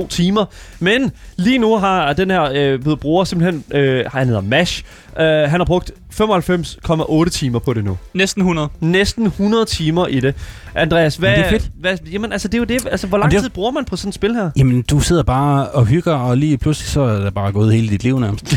36,2 0.00 0.08
timer. 0.08 0.44
Men 0.78 1.12
lige 1.36 1.58
nu 1.58 1.76
har 1.76 2.12
den 2.12 2.30
her 2.30 2.42
øh, 2.54 2.86
ved 2.86 2.96
bruger 2.96 3.24
simpelthen, 3.24 3.64
øh, 3.70 4.04
han 4.12 4.26
hedder 4.26 4.40
Mash, 4.40 4.84
øh, 5.18 5.26
han 5.26 5.60
har 5.60 5.64
brugt 5.64 5.92
95,8 6.20 7.28
timer 7.30 7.58
på 7.58 7.72
det 7.74 7.84
nu. 7.84 7.98
Næsten 8.14 8.40
100. 8.42 8.68
Næsten 8.80 9.26
100 9.26 9.64
timer 9.64 10.06
i 10.06 10.20
det. 10.20 10.34
Andreas, 10.74 11.16
hvad, 11.16 11.30
Men 11.30 11.38
det 11.38 11.46
er 11.46 11.50
fedt. 11.50 11.70
Hvad, 11.80 11.96
jamen, 12.12 12.32
altså, 12.32 12.48
det 12.48 12.54
er 12.54 12.58
jo 12.58 12.64
det. 12.64 12.86
Altså, 12.90 13.06
hvor 13.06 13.18
lang 13.18 13.30
det 13.32 13.40
tid 13.40 13.50
bruger 13.50 13.70
man 13.70 13.84
på 13.84 13.96
sådan 13.96 14.08
et 14.08 14.14
spil 14.14 14.34
her? 14.34 14.50
Jamen, 14.56 14.82
du 14.82 15.00
sidder 15.00 15.22
bare 15.22 15.68
og 15.68 15.86
hygger, 15.86 16.12
og 16.14 16.36
lige 16.36 16.58
pludselig 16.58 16.88
så 16.90 17.00
er 17.00 17.18
der 17.20 17.30
bare 17.30 17.52
gået 17.52 17.72
hele 17.74 17.88
dit 17.88 18.02
liv 18.04 18.18
nærmest. 18.20 18.56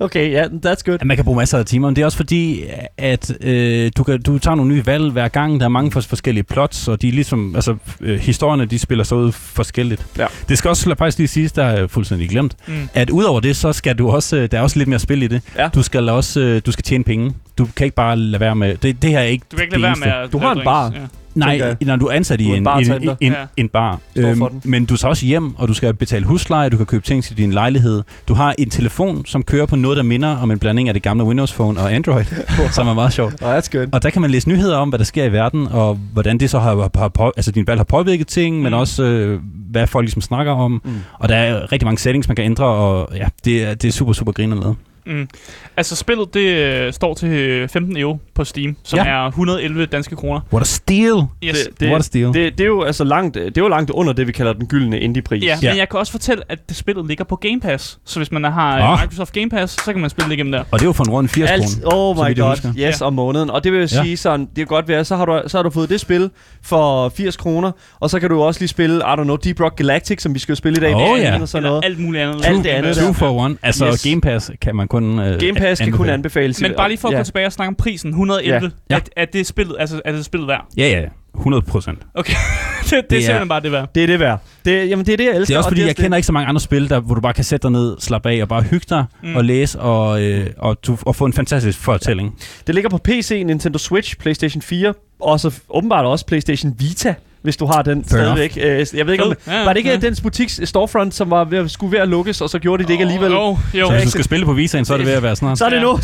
Okay, 0.00 0.32
ja, 0.32 0.38
yeah, 0.38 0.50
that's 0.66 0.82
good. 0.84 1.04
Man 1.04 1.16
kan 1.16 1.24
bruge 1.24 1.36
masser 1.36 1.58
af 1.58 1.66
timer, 1.66 1.88
men 1.88 1.96
det 1.96 2.02
er 2.02 2.06
også 2.06 2.16
fordi, 2.16 2.64
at 2.98 3.32
øh, 3.40 3.90
du, 3.96 4.02
kan, 4.02 4.22
du 4.22 4.38
tager 4.38 4.54
nogle 4.54 4.74
nye 4.74 4.86
valg 4.86 5.10
hver 5.12 5.28
gang. 5.28 5.60
Der 5.60 5.64
er 5.66 5.70
mange 5.70 5.90
fors- 5.98 6.06
forskellige 6.06 6.44
plots, 6.44 6.88
og 6.88 7.02
de 7.02 7.08
er 7.08 7.12
ligesom, 7.12 7.54
altså, 7.54 7.76
øh, 8.00 8.18
historierne 8.20 8.64
de 8.66 8.78
spiller 8.78 9.04
så 9.04 9.14
ud 9.14 9.32
forskelligt. 9.32 10.06
Ja. 10.18 10.26
Det 10.48 10.58
skal 10.58 10.68
også 10.68 10.94
faktisk 10.98 11.18
lige 11.18 11.28
siges, 11.28 11.52
der 11.52 11.64
er 11.64 11.86
fuldstændig 11.86 12.28
glemt, 12.28 12.54
Mm. 12.68 12.74
at 12.94 13.10
udover 13.10 13.40
det, 13.40 13.56
så 13.56 13.72
skal 13.72 13.96
du 13.98 14.08
også, 14.10 14.36
øh, 14.36 14.48
der 14.50 14.58
er 14.58 14.62
også 14.62 14.78
lidt 14.78 14.88
mere 14.88 14.98
spil 14.98 15.22
i 15.22 15.26
det. 15.26 15.42
Ja. 15.58 15.68
Du 15.68 15.82
skal 15.82 16.08
også, 16.08 16.40
øh, 16.40 16.62
du 16.68 16.72
skal 16.72 16.82
tjene 16.84 17.04
penge. 17.04 17.32
Du 17.58 17.66
kan 17.76 17.84
ikke 17.84 17.96
bare 17.96 18.16
lade 18.16 18.40
være 18.40 18.56
med, 18.56 18.76
det, 18.76 19.02
det 19.02 19.10
her 19.10 19.18
er 19.18 19.22
ikke 19.22 19.44
Du 19.50 19.56
kan 19.56 19.62
ikke 19.64 19.72
det 19.72 19.80
lade 19.80 19.94
være 20.00 20.12
med 20.18 20.24
at 20.24 20.32
Du 20.32 20.38
har 20.38 20.52
en 20.52 20.60
bar. 20.64 20.90
drinks, 20.90 21.08
Nej, 21.34 21.74
når 21.80 21.96
du 21.96 22.06
er 22.06 22.12
ansat 22.12 22.40
i 22.40 22.44
en 22.44 22.54
en, 22.68 22.68
en, 22.92 23.08
en, 23.20 23.32
Ja. 23.32 23.34
en 23.56 23.68
bar. 23.68 23.98
Den. 24.16 24.42
men 24.64 24.84
du 24.84 24.96
tager 24.96 25.10
også 25.10 25.26
hjem, 25.26 25.54
og 25.56 25.68
du 25.68 25.74
skal 25.74 25.94
betale 25.94 26.24
husleje, 26.24 26.68
du 26.70 26.76
kan 26.76 26.86
købe 26.86 27.04
ting 27.06 27.24
til 27.24 27.36
din 27.36 27.52
lejlighed. 27.52 28.02
Du 28.28 28.34
har 28.34 28.54
en 28.58 28.70
telefon, 28.70 29.26
som 29.26 29.42
kører 29.42 29.66
på 29.66 29.76
noget, 29.76 29.96
der 29.96 30.02
minder 30.02 30.36
om 30.36 30.50
en 30.50 30.58
blanding 30.58 30.88
af 30.88 30.94
det 30.94 31.02
gamle 31.02 31.24
Windows 31.24 31.52
Phone 31.52 31.80
og 31.80 31.92
Android, 31.94 32.24
som 32.74 32.88
er 32.88 32.94
meget 32.94 33.12
sjovt. 33.12 33.42
Oh, 33.42 33.48
that's 33.58 33.68
good. 33.72 33.86
Og 33.92 34.02
der 34.02 34.10
kan 34.10 34.22
man 34.22 34.30
læse 34.30 34.48
nyheder 34.48 34.76
om, 34.76 34.88
hvad 34.88 34.98
der 34.98 35.04
sker 35.04 35.24
i 35.24 35.32
verden, 35.32 35.66
og 35.70 35.94
hvordan 36.12 36.38
det 36.38 36.50
så 36.50 36.58
har, 36.58 36.90
har 36.98 37.08
på, 37.08 37.32
altså 37.36 37.50
din 37.52 37.66
valg 37.66 37.78
har 37.78 37.84
påvirket 37.84 38.26
ting, 38.26 38.56
mm. 38.56 38.62
men 38.62 38.74
også 38.74 39.02
øh, 39.02 39.40
hvad 39.70 39.86
folk 39.86 40.04
ligesom 40.04 40.22
snakker 40.22 40.52
om. 40.52 40.80
Mm. 40.84 40.90
Og 41.18 41.28
der 41.28 41.36
er 41.36 41.72
rigtig 41.72 41.86
mange 41.86 41.98
settings, 41.98 42.28
man 42.28 42.36
kan 42.36 42.44
ændre, 42.44 42.64
og 42.64 43.08
ja, 43.16 43.26
det 43.44 43.64
er, 43.64 43.74
det 43.74 43.88
er 43.88 43.92
super, 43.92 44.12
super 44.12 44.32
griner 44.32 44.56
lavet. 44.56 44.76
Mm. 45.08 45.28
Altså 45.76 45.96
spillet, 45.96 46.34
det 46.34 46.40
øh, 46.40 46.92
står 46.92 47.14
til 47.14 47.28
øh, 47.28 47.68
15 47.68 47.96
euro 47.96 48.18
på 48.34 48.44
Steam, 48.44 48.76
som 48.84 48.98
Ja. 48.98 49.04
er 49.06 49.26
111 49.26 49.86
danske 49.86 50.16
kroner. 50.16 50.40
What 50.52 50.62
a 50.62 50.64
steal! 50.64 51.22
Yes. 51.44 51.56
Det- 51.58 51.80
det- 51.80 51.88
What 51.88 51.98
a 51.98 52.02
steal! 52.02 52.26
Det, 52.26 52.34
det, 52.58 52.60
er 52.60 52.66
jo 52.68 52.82
altså 52.82 53.04
langt, 53.04 53.34
det 53.34 53.46
er 53.58 53.62
jo 53.62 53.68
langt 53.68 53.90
under 53.90 54.12
det, 54.12 54.26
vi 54.26 54.32
kalder 54.32 54.52
den 54.52 54.66
gyldne 54.66 55.00
indie-pris. 55.00 55.42
Ja, 55.44 55.58
Ja. 55.62 55.70
men 55.70 55.78
jeg 55.78 55.88
kan 55.88 55.98
også 56.00 56.12
fortælle, 56.12 56.42
at 56.48 56.68
det 56.68 56.76
spillet 56.76 57.06
ligger 57.06 57.24
på 57.24 57.36
Game 57.36 57.60
Pass. 57.60 57.98
Så 58.04 58.18
hvis 58.18 58.32
man 58.32 58.44
har 58.44 58.92
oh. 58.92 59.00
Microsoft 59.00 59.32
Game 59.32 59.50
Pass, 59.50 59.84
så 59.84 59.92
kan 59.92 60.00
man 60.00 60.10
spille 60.10 60.28
det 60.28 60.34
igennem 60.34 60.52
der. 60.52 60.58
og 60.70 60.78
det 60.78 60.84
er 60.84 60.88
jo 60.88 60.92
for 60.92 61.04
en 61.04 61.10
runde 61.10 61.28
80 61.28 61.50
Alt, 61.50 61.64
kroner. 61.84 61.96
oh 61.96 62.16
my 62.28 62.38
god, 62.40 62.50
husker. 62.50 62.68
yes, 62.78 63.00
Ja. 63.00 63.06
om 63.06 63.12
måneden. 63.12 63.50
Og 63.50 63.64
det 63.64 63.72
vil 63.72 63.80
Ja. 63.80 63.86
sige 63.86 64.16
sådan, 64.16 64.46
det 64.46 64.56
kan 64.56 64.66
godt 64.66 64.88
være, 64.88 65.04
så 65.04 65.16
har, 65.16 65.24
du, 65.24 65.40
så 65.46 65.58
har 65.58 65.62
du 65.62 65.70
fået 65.70 65.88
det 65.88 66.00
spil 66.00 66.30
for 66.62 67.08
80 67.08 67.36
kroner, 67.36 67.72
og 68.00 68.10
så 68.10 68.20
kan 68.20 68.28
du 68.30 68.42
også 68.42 68.60
lige 68.60 68.68
spille, 68.68 68.96
I 68.96 69.00
don't 69.00 69.22
know, 69.22 69.36
Deep 69.36 69.60
Rock 69.60 69.76
Galactic, 69.76 70.22
som 70.22 70.34
vi 70.34 70.38
skal 70.38 70.52
jo 70.52 70.56
spille 70.56 70.76
i 70.78 70.80
dag. 70.80 70.94
Oh, 70.94 71.00
Det 71.18 71.26
er 71.26 71.34
ja. 71.34 71.40
Og 71.40 71.48
sådan 71.48 71.58
Eller 71.64 71.70
noget. 71.70 71.84
alt 71.84 71.98
muligt 71.98 72.22
andet. 72.24 72.46
Alt 72.46 72.64
det 72.64 72.70
andet. 72.70 72.96
Two 72.96 73.12
for 73.12 73.38
one. 73.40 73.56
Altså 73.62 73.86
yes. 73.86 74.02
Game 74.02 74.20
Pass 74.20 74.50
kan 74.62 74.76
man 74.76 74.88
kun 74.88 74.97
øh, 75.04 75.40
Game 75.40 75.54
Pass 75.54 75.80
kan 75.80 75.92
kun 75.92 76.08
anbefale. 76.08 76.12
anbefales. 76.12 76.60
Men 76.60 76.72
bare 76.76 76.88
lige 76.88 76.98
for 76.98 77.08
at 77.08 77.12
ja. 77.12 77.18
gå 77.18 77.24
tilbage 77.24 77.46
og 77.46 77.52
snakke 77.52 77.68
om 77.68 77.74
prisen, 77.74 78.08
111, 78.10 78.70
Ja. 78.90 78.96
Er, 78.96 79.00
er 79.16 79.24
det 79.24 79.46
spillet, 79.46 79.76
altså, 79.78 80.00
er 80.04 80.12
det 80.12 80.24
spillet 80.24 80.48
værd? 80.48 80.66
Ja, 80.76 80.88
ja. 80.88 81.04
100 81.36 81.62
procent. 81.62 81.98
Okay, 82.14 82.32
det, 82.82 82.90
det, 82.90 83.10
Det 83.10 83.16
er 83.18 83.22
simpelthen 83.22 83.48
bare 83.48 83.60
det 83.60 83.72
værd. 83.72 83.88
Det 83.94 84.02
er 84.02 84.06
det 84.06 84.20
værd. 84.20 84.42
Det, 84.64 84.88
jamen, 84.90 85.06
det 85.06 85.12
er 85.12 85.16
det, 85.16 85.24
jeg 85.24 85.36
elsker. 85.36 85.44
Det 85.46 85.54
er 85.54 85.58
også 85.58 85.68
og 85.68 85.70
fordi, 85.70 85.80
jeg 85.80 85.88
det, 85.88 85.96
kender 85.96 86.16
ikke 86.16 86.26
så 86.26 86.32
mange 86.32 86.46
andre 86.48 86.60
spil, 86.60 86.88
der, 86.90 87.00
hvor 87.00 87.14
du 87.14 87.20
bare 87.20 87.32
kan 87.34 87.44
sætte 87.44 87.62
dig 87.62 87.70
ned, 87.72 87.96
slappe 88.00 88.30
af 88.30 88.42
og 88.42 88.48
bare 88.48 88.62
hygge 88.62 88.86
dig 88.90 89.04
Mm. 89.22 89.36
og 89.36 89.44
læse 89.44 89.80
og, 89.80 90.22
øh, 90.22 90.46
og, 90.58 90.76
du, 90.86 90.98
og 91.02 91.16
få 91.16 91.24
en 91.24 91.32
fantastisk 91.32 91.78
fortælling. 91.78 92.36
Det 92.66 92.74
ligger 92.74 92.90
på 92.90 92.98
PC, 92.98 93.42
Nintendo 93.46 93.78
Switch, 93.78 94.16
PlayStation 94.18 94.62
4, 94.62 94.94
og 95.20 95.40
så 95.40 95.60
åbenbart 95.70 96.04
også 96.06 96.26
PlayStation 96.26 96.74
Vita, 96.78 97.14
hvis 97.48 97.56
du 97.56 97.66
har 97.66 97.82
den 97.82 98.04
Fair 98.04 98.18
stadigvæk. 98.18 98.58
Øh, 98.62 98.86
Jeg 98.98 99.06
ved 99.06 99.12
ikke, 99.12 99.24
om, 99.24 99.34
Ja, 99.46 99.64
var 99.64 99.72
det 99.72 99.76
ikke 99.76 99.90
ja. 99.90 99.96
dens 99.96 100.20
butiks 100.20 100.60
storefront, 100.64 101.14
som 101.14 101.30
var 101.30 101.44
ved, 101.44 101.68
skulle 101.68 101.92
ved 101.92 101.98
at 101.98 102.08
lukkes, 102.08 102.40
og 102.40 102.50
så 102.50 102.58
gjorde 102.58 102.82
de 102.82 102.86
det 102.86 102.92
ikke 102.92 103.02
alligevel? 103.04 103.30
Jo, 103.32 103.58
jo. 103.74 103.86
Så 103.86 103.92
hvis 103.92 104.02
du 104.04 104.10
skal 104.10 104.24
spille 104.24 104.46
på 104.46 104.52
Visaen, 104.52 104.84
så 104.84 104.92
er 104.92 104.96
det 104.96 105.06
ved 105.06 105.12
at 105.12 105.22
være 105.22 105.36
snart. 105.36 105.58
Så 105.58 105.64
er 105.64 105.70
det 105.70 105.82
nu. 105.82 105.98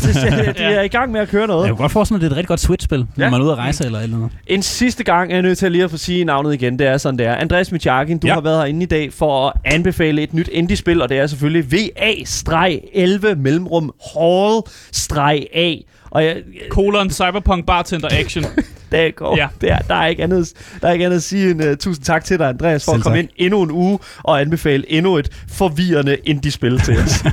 De 0.57 0.63
er 0.63 0.81
i 0.81 0.87
gang 0.87 1.11
med 1.11 1.19
at 1.21 1.27
køre 1.29 1.47
noget. 1.47 1.63
Jeg 1.63 1.69
kunne 1.71 1.77
godt 1.83 1.91
forestille 1.91 2.15
mig, 2.19 2.19
at 2.19 2.21
det 2.21 2.27
er 2.27 2.31
et 2.31 2.37
rigtig 2.37 2.47
godt 2.47 2.59
Switch-spil, 2.59 2.99
når 3.15 3.25
Ja. 3.25 3.29
man 3.29 3.39
er 3.41 3.43
ude 3.45 3.51
at 3.51 3.57
rejse 3.57 3.85
eller 3.85 3.99
eller 3.99 4.17
andet. 4.17 4.29
En 4.47 4.61
sidste 4.61 5.03
gang 5.03 5.31
er 5.31 5.35
jeg 5.35 5.41
nødt 5.41 5.57
til 5.57 5.65
at 5.65 5.71
lige 5.71 5.83
at 5.83 5.91
få 5.91 5.97
sige 5.97 6.23
navnet 6.23 6.53
igen. 6.53 6.79
Det 6.79 6.87
er 6.87 6.97
sådan, 6.97 7.17
det 7.17 7.25
er. 7.25 7.35
Andreas 7.35 7.71
Michakin, 7.71 8.17
du 8.17 8.27
har 8.27 8.41
været 8.41 8.57
herinde 8.57 8.83
i 8.83 8.85
dag 8.85 9.13
for 9.13 9.47
at 9.47 9.53
anbefale 9.65 10.21
et 10.23 10.33
nyt 10.33 10.47
indie-spil, 10.51 11.01
og 11.01 11.09
det 11.09 11.17
er 11.17 11.27
selvfølgelig 11.27 11.73
VA-11 11.73 13.35
mellemrum 13.37 13.93
Hall-A. 14.13 15.75
Og 16.15 16.25
jeg, 16.25 16.43
Colon 16.69 17.09
Cyberpunk 17.09 17.65
Bartender 17.65 18.07
Action. 18.11 18.45
der, 18.91 19.11
går, 19.11 19.37
ja. 19.37 19.47
Ja. 19.61 19.67
der, 19.67 19.77
der, 19.77 19.95
er 19.95 20.07
ikke 20.07 20.23
andet, 20.23 20.53
der 20.81 20.87
er 20.87 20.91
ikke 20.91 21.05
andet 21.05 21.17
at 21.17 21.23
sige 21.23 21.51
end 21.51 21.63
uh, 21.63 21.75
tusind 21.75 22.05
tak 22.05 22.25
til 22.25 22.39
dig, 22.39 22.49
Andreas, 22.49 22.85
for 22.85 22.91
Selv 22.91 22.99
at 22.99 23.03
komme 23.03 23.17
tak. 23.17 23.23
ind 23.23 23.31
endnu 23.37 23.61
en 23.61 23.71
uge 23.71 23.99
og 24.23 24.41
anbefale 24.41 24.91
endnu 24.91 25.17
et 25.17 25.29
forvirrende 25.49 26.17
indie-spil 26.23 26.79
til 26.79 26.97
os. 26.97 27.23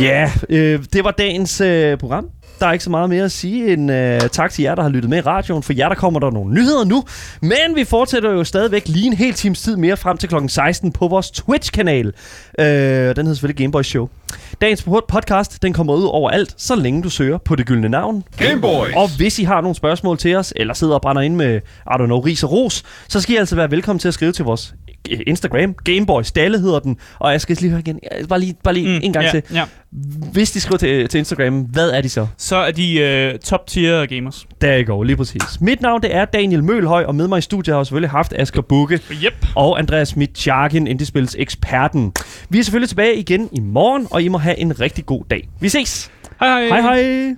Ja, 0.00 0.30
øh, 0.48 0.80
det 0.92 1.04
var 1.04 1.10
dagens 1.10 1.60
øh, 1.60 1.98
program. 1.98 2.28
Der 2.62 2.68
er 2.68 2.72
ikke 2.72 2.84
så 2.84 2.90
meget 2.90 3.08
mere 3.08 3.24
at 3.24 3.32
sige 3.32 3.72
end 3.72 3.92
øh, 3.92 4.20
tak 4.20 4.50
til 4.50 4.62
jer, 4.62 4.74
der 4.74 4.82
har 4.82 4.88
lyttet 4.88 5.10
med 5.10 5.18
i 5.18 5.20
radioen. 5.20 5.62
For 5.62 5.72
jer, 5.72 5.88
der 5.88 5.94
kommer 5.94 6.20
der 6.20 6.30
nogle 6.30 6.54
nyheder 6.54 6.84
nu. 6.84 7.04
Men 7.40 7.76
vi 7.76 7.84
fortsætter 7.84 8.30
jo 8.30 8.44
stadigvæk 8.44 8.88
lige 8.88 9.06
en 9.06 9.12
hel 9.12 9.34
times 9.34 9.62
tid 9.62 9.76
mere 9.76 9.96
frem 9.96 10.16
til 10.16 10.28
kl. 10.28 10.34
16 10.48 10.92
på 10.92 11.08
vores 11.08 11.30
Twitch-kanal. 11.30 12.06
Øh, 12.06 12.64
den 12.64 12.66
hedder 12.66 13.34
selvfølgelig 13.34 13.56
Gameboy 13.56 13.82
Show. 13.82 14.08
Dagens 14.60 14.82
podcast, 15.08 15.62
den 15.62 15.72
kommer 15.72 15.94
ud 15.94 16.04
overalt, 16.04 16.54
så 16.56 16.76
længe 16.76 17.02
du 17.02 17.10
søger 17.10 17.38
på 17.38 17.56
det 17.56 17.66
gyldne 17.66 17.88
navn. 17.88 18.24
Gameboys! 18.36 18.92
Og 18.96 19.16
hvis 19.16 19.38
I 19.38 19.44
har 19.44 19.60
nogle 19.60 19.74
spørgsmål 19.74 20.18
til 20.18 20.36
os, 20.36 20.52
eller 20.56 20.74
sidder 20.74 20.94
og 20.94 21.02
brænder 21.02 21.22
ind 21.22 21.36
med, 21.36 21.56
I 21.86 21.94
don't 21.94 22.04
know, 22.04 22.20
ris 22.20 22.42
og 22.42 22.52
ros, 22.52 22.82
så 23.08 23.20
skal 23.20 23.34
I 23.34 23.38
altså 23.38 23.56
være 23.56 23.70
velkommen 23.70 23.98
til 23.98 24.08
at 24.08 24.14
skrive 24.14 24.32
til 24.32 24.44
vores 24.44 24.74
Instagram. 25.26 25.74
Gameboy 25.84 26.22
Stalle 26.22 26.58
hedder 26.58 26.78
den. 26.78 26.96
Og 27.18 27.32
jeg 27.32 27.40
skal 27.40 27.56
lige 27.60 27.70
høre 27.70 27.80
igen. 27.80 28.00
Bare 28.28 28.40
lige, 28.40 28.54
bare 28.64 28.74
lige 28.74 28.88
mm, 28.88 29.00
en 29.02 29.12
gang 29.12 29.24
ja, 29.24 29.30
til. 29.30 29.42
Ja. 29.52 29.64
Hvis 30.32 30.50
de 30.50 30.60
skriver 30.60 30.78
til, 30.78 31.08
til 31.08 31.18
Instagram, 31.18 31.60
hvad 31.60 31.90
er 31.90 32.00
de 32.00 32.08
så? 32.08 32.26
Så 32.36 32.56
er 32.56 32.70
de 32.70 32.98
øh, 33.00 33.38
top 33.38 33.66
tier 33.66 34.06
gamers. 34.06 34.46
Der 34.60 34.74
I 34.74 34.84
go, 34.84 35.02
lige 35.02 35.16
præcis. 35.16 35.60
Mit 35.60 35.80
navn 35.80 36.02
det 36.02 36.14
er 36.14 36.24
Daniel 36.24 36.64
Mølhøj, 36.64 37.04
og 37.04 37.14
med 37.14 37.28
mig 37.28 37.38
i 37.38 37.40
studiet 37.40 37.74
har 37.74 37.80
jeg 37.80 37.86
selvfølgelig 37.86 38.10
haft 38.10 38.32
Asger 38.36 38.62
Bukke 38.62 39.00
Yep. 39.24 39.46
og 39.54 39.78
Andreas 39.78 40.08
Schmidt 40.08 40.46
Jarkin, 40.46 40.86
Indiespils 40.86 41.36
eksperten. 41.38 42.12
Vi 42.48 42.58
er 42.58 42.62
selvfølgelig 42.62 42.88
tilbage 42.88 43.16
igen 43.16 43.48
i 43.52 43.60
morgen, 43.60 44.06
og 44.10 44.22
I 44.22 44.28
må 44.28 44.38
have 44.38 44.58
en 44.58 44.80
rigtig 44.80 45.06
god 45.06 45.24
dag. 45.30 45.48
Vi 45.60 45.68
ses! 45.68 46.10
Hej 46.40 46.48
hej. 46.48 46.80
Hej 46.80 46.80
hej! 46.80 47.30